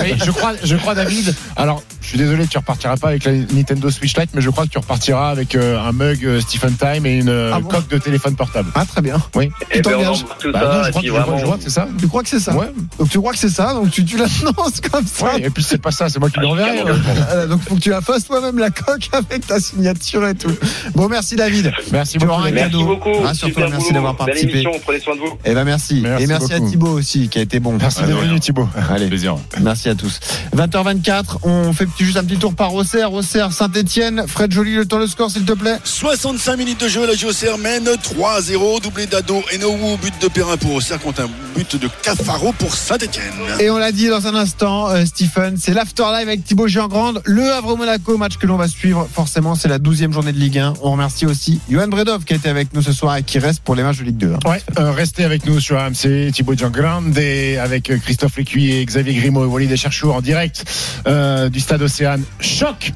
Mais 0.00 0.14
je 0.24 0.30
crois, 0.30 0.52
je 0.62 0.76
crois, 0.76 0.94
David. 0.94 1.34
Alors, 1.56 1.82
je 2.00 2.08
suis 2.08 2.18
désolé, 2.18 2.46
tu 2.46 2.56
repartiras 2.58 2.96
pas 2.96 3.08
avec 3.08 3.24
la 3.24 3.32
Nintendo 3.32 3.90
Switch 3.90 4.16
Lite, 4.16 4.30
mais 4.34 4.40
je 4.40 4.50
crois 4.50 4.64
que 4.64 4.70
tu 4.70 4.78
repartiras 4.78 5.30
avec 5.30 5.54
euh, 5.54 5.78
un 5.80 5.92
mug 5.92 6.24
euh, 6.24 6.40
Stephen 6.40 6.74
Time 6.76 7.04
et 7.06 7.18
une 7.18 7.28
euh, 7.28 7.52
Ah 7.54 7.60
bon 7.60 7.68
coque 7.68 7.88
de 7.88 7.98
téléphone 7.98 8.34
portable. 8.36 8.70
Ah, 8.74 8.84
très 8.86 9.02
bien. 9.02 9.20
Oui. 9.34 9.50
Et 9.72 9.80
ben, 9.82 9.90
on 9.94 9.98
t'engages 9.98 10.22
embrasse 10.22 10.38
tout 10.40 10.52
Bah, 10.52 10.60
ça. 10.60 10.66
non, 10.66 10.82
je 10.84 10.88
et 10.88 10.90
crois, 10.90 11.00
puis 11.00 11.00
que, 11.00 11.06
je 11.06 11.10
crois- 11.10 11.20
vraiment. 11.22 11.38
je 11.38 11.44
crois 11.44 11.56
que 11.56 11.62
c'est 11.64 11.70
ça. 11.70 11.88
Tu 11.98 12.08
crois 12.08 12.22
que 12.22 12.28
c'est 12.28 12.40
ça 12.40 12.54
Ouais. 12.56 12.66
Donc 12.98 13.08
tu 13.10 13.18
crois 13.18 13.32
que 13.32 13.38
c'est 13.38 13.48
ça, 13.48 13.74
donc 13.74 13.90
tu, 13.90 14.04
tu 14.04 14.16
l'annonces 14.16 14.80
comme 14.90 15.06
ça. 15.06 15.24
Ouais, 15.26 15.42
et 15.42 15.50
puis 15.50 15.62
c'est 15.62 15.78
pas 15.82 15.90
ça, 15.90 16.08
c'est 16.08 16.18
moi 16.18 16.30
qui 16.30 16.40
l'enverrai. 16.40 16.76
carrément 16.78 16.96
hein. 16.98 17.26
Euh, 17.30 17.46
donc 17.46 17.62
faut 17.62 17.74
que 17.74 17.80
tu 17.80 17.90
la 17.90 18.00
fasses 18.00 18.24
toi-même 18.24 18.58
la 18.58 18.70
coque 18.70 19.08
avec 19.12 19.46
ta 19.46 19.60
signature 19.60 20.26
et 20.26 20.34
tout. 20.34 20.52
Bon, 20.94 21.08
merci 21.08 21.36
David. 21.36 21.72
Merci 21.92 22.12
Tu 22.12 22.18
beaucoup. 22.20 22.32
auras 22.32 22.48
un 22.48 22.50
Merci 22.52 22.70
cadeau. 22.72 22.84
beaucoup. 22.86 23.10
Ah, 23.26 23.34
Super 23.34 23.68
merci 23.68 23.82
boulot. 23.84 23.94
d'avoir 23.94 24.14
Belle 24.14 24.26
participé. 24.26 24.52
émission. 24.52 24.72
Prenez 24.84 25.00
soin 25.00 25.14
de 25.14 25.20
vous. 25.20 25.38
Eh 25.44 25.54
ben 25.54 25.64
merci. 25.64 26.00
Merci 26.02 26.24
et 26.24 26.26
merci 26.26 26.52
à 26.54 26.58
beaucoup. 26.58 26.70
Thibaut 26.70 26.88
aussi 26.98 27.28
qui 27.28 27.38
a 27.38 27.42
été 27.42 27.60
bon. 27.60 27.76
Merci 27.78 27.98
Ah, 28.02 28.06
de 28.06 28.12
d'être 28.12 28.20
venu, 28.22 28.40
Thibaut. 28.40 28.68
Allez, 28.90 29.06
Plaisir. 29.08 29.36
merci 29.60 29.77
à 29.86 29.94
tous. 29.94 30.18
20h24, 30.56 31.38
on 31.44 31.72
fait 31.72 31.86
petit- 31.86 32.04
juste 32.04 32.16
un 32.16 32.24
petit 32.24 32.38
tour 32.38 32.54
par 32.54 32.74
Auxerre, 32.74 33.12
Auxerre, 33.12 33.52
Saint-Etienne. 33.52 34.24
Fred 34.26 34.52
Joly, 34.52 34.74
le 34.74 34.86
temps, 34.86 34.98
le 34.98 35.06
score 35.06 35.30
s'il 35.30 35.44
te 35.44 35.52
plaît. 35.52 35.76
65 35.84 36.56
minutes 36.56 36.80
de 36.80 36.88
jeu, 36.88 37.06
la 37.06 37.14
JOCR 37.14 37.58
mène 37.58 37.88
3-0, 38.02 38.80
doublé 38.80 39.06
d'Ado 39.06 39.42
et 39.52 39.58
Noou, 39.58 39.96
but 40.02 40.14
de 40.20 40.28
Perrin 40.28 40.56
pour 40.56 40.74
Auxerre 40.74 40.98
contre 41.00 41.22
un 41.22 41.28
but 41.54 41.76
de 41.76 41.88
Cafaro 42.02 42.52
pour 42.52 42.74
Saint-Etienne. 42.74 43.24
Et 43.60 43.70
on 43.70 43.78
l'a 43.78 43.92
dit 43.92 44.08
dans 44.08 44.26
un 44.26 44.34
instant, 44.34 44.88
euh, 44.90 45.04
Stephen, 45.04 45.56
c'est 45.58 45.72
l'afterlife 45.74 46.22
avec 46.26 46.44
Thibaut 46.44 46.66
Giangrande, 46.68 47.22
le 47.24 47.52
Havre-Monaco, 47.52 48.16
match 48.16 48.36
que 48.38 48.46
l'on 48.46 48.56
va 48.56 48.68
suivre. 48.68 49.08
Forcément, 49.12 49.54
c'est 49.54 49.68
la 49.68 49.78
12e 49.78 50.12
journée 50.12 50.32
de 50.32 50.38
Ligue 50.38 50.58
1. 50.58 50.74
On 50.82 50.92
remercie 50.92 51.26
aussi 51.26 51.60
Johan 51.70 51.88
Bredov 51.88 52.24
qui 52.24 52.32
a 52.32 52.36
été 52.36 52.48
avec 52.48 52.72
nous 52.74 52.82
ce 52.82 52.92
soir 52.92 53.16
et 53.16 53.22
qui 53.22 53.38
reste 53.38 53.60
pour 53.60 53.74
les 53.74 53.82
matchs 53.82 53.98
de 53.98 54.04
Ligue 54.04 54.16
2. 54.18 54.32
hein. 54.34 54.50
Ouais, 54.50 54.62
euh, 54.78 54.90
restez 54.92 55.24
avec 55.24 55.46
nous 55.46 55.60
sur 55.60 55.78
AMC, 55.78 56.30
Thibaut 56.32 56.54
Giangrande 56.54 57.16
avec 57.18 57.90
euh, 57.90 57.98
Christophe 57.98 58.36
Lécuyer, 58.36 58.84
Xavier 58.84 59.14
Grimaud 59.14 59.44
et 59.44 59.46
Walid 59.68 59.80
Cherchour 59.80 60.14
en 60.14 60.20
direct 60.22 60.64
euh, 61.06 61.48
du 61.50 61.60
stade 61.60 61.82
Océane. 61.82 62.22
Choc 62.40 62.92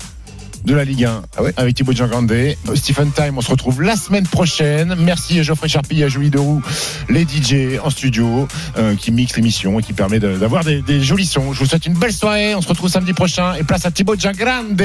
de 0.65 0.75
la 0.75 0.85
Ligue 0.85 1.05
1 1.05 1.23
avec 1.57 1.75
Thibaut 1.75 1.93
Giangrande. 1.93 2.33
Stephen 2.77 3.11
Time, 3.13 3.37
on 3.37 3.41
se 3.43 3.51
retrouve 3.51 3.83
la 3.83 3.95
semaine 3.97 4.27
prochaine. 4.27 4.95
Merci 4.99 5.39
à 5.41 5.43
Geoffrey 5.43 5.69
Charpie 5.69 6.01
et 6.01 6.05
à 6.05 6.09
Julie 6.09 6.31
Deroux, 6.31 6.63
les 7.11 7.25
DJ 7.25 7.79
en 7.83 7.91
studio, 7.91 8.47
euh, 8.79 8.95
qui 8.97 9.11
mixent 9.13 9.37
l'émission 9.37 9.79
et 9.81 9.83
qui 9.83 9.93
permet 9.93 10.19
de- 10.21 10.37
d'avoir 10.39 10.65
des, 10.65 10.81
des 10.83 11.03
jolis 11.03 11.27
sons. 11.27 11.53
Je 11.53 11.59
vous 11.59 11.67
souhaite 11.67 11.85
une 11.85 11.95
belle 11.99 12.13
soirée. 12.13 12.55
On 12.55 12.63
se 12.63 12.69
retrouve 12.69 12.89
samedi 12.89 13.13
prochain. 13.13 13.55
Et 13.55 13.65
place 13.65 13.85
à 13.85 13.91
Thibaut 13.91 14.15
Giangrande 14.17 14.81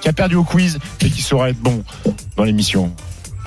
qui 0.00 0.08
a 0.08 0.12
perdu 0.12 0.34
au 0.34 0.44
quiz 0.44 0.78
et 1.02 1.10
qui 1.10 1.22
saura 1.22 1.50
être 1.50 1.60
bon 1.60 1.84
dans 2.36 2.44
l'émission. 2.44 2.92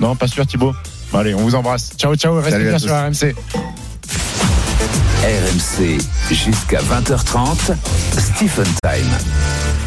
Non, 0.00 0.16
pas 0.16 0.28
sûr 0.28 0.46
Thibaut? 0.46 0.72
Bon, 1.12 1.18
Allez, 1.18 1.34
on 1.34 1.40
vous 1.42 1.54
embrasse. 1.56 1.90
Ciao, 1.98 2.14
ciao. 2.16 2.40
Restez 2.40 2.64
bien 2.64 2.78
sur 2.78 2.90
RMC. 2.94 3.34
RMC 5.22 6.00
jusqu'à 6.30 6.80
20h30. 6.80 7.74
Stephen 8.18 8.66
Time. 8.82 9.81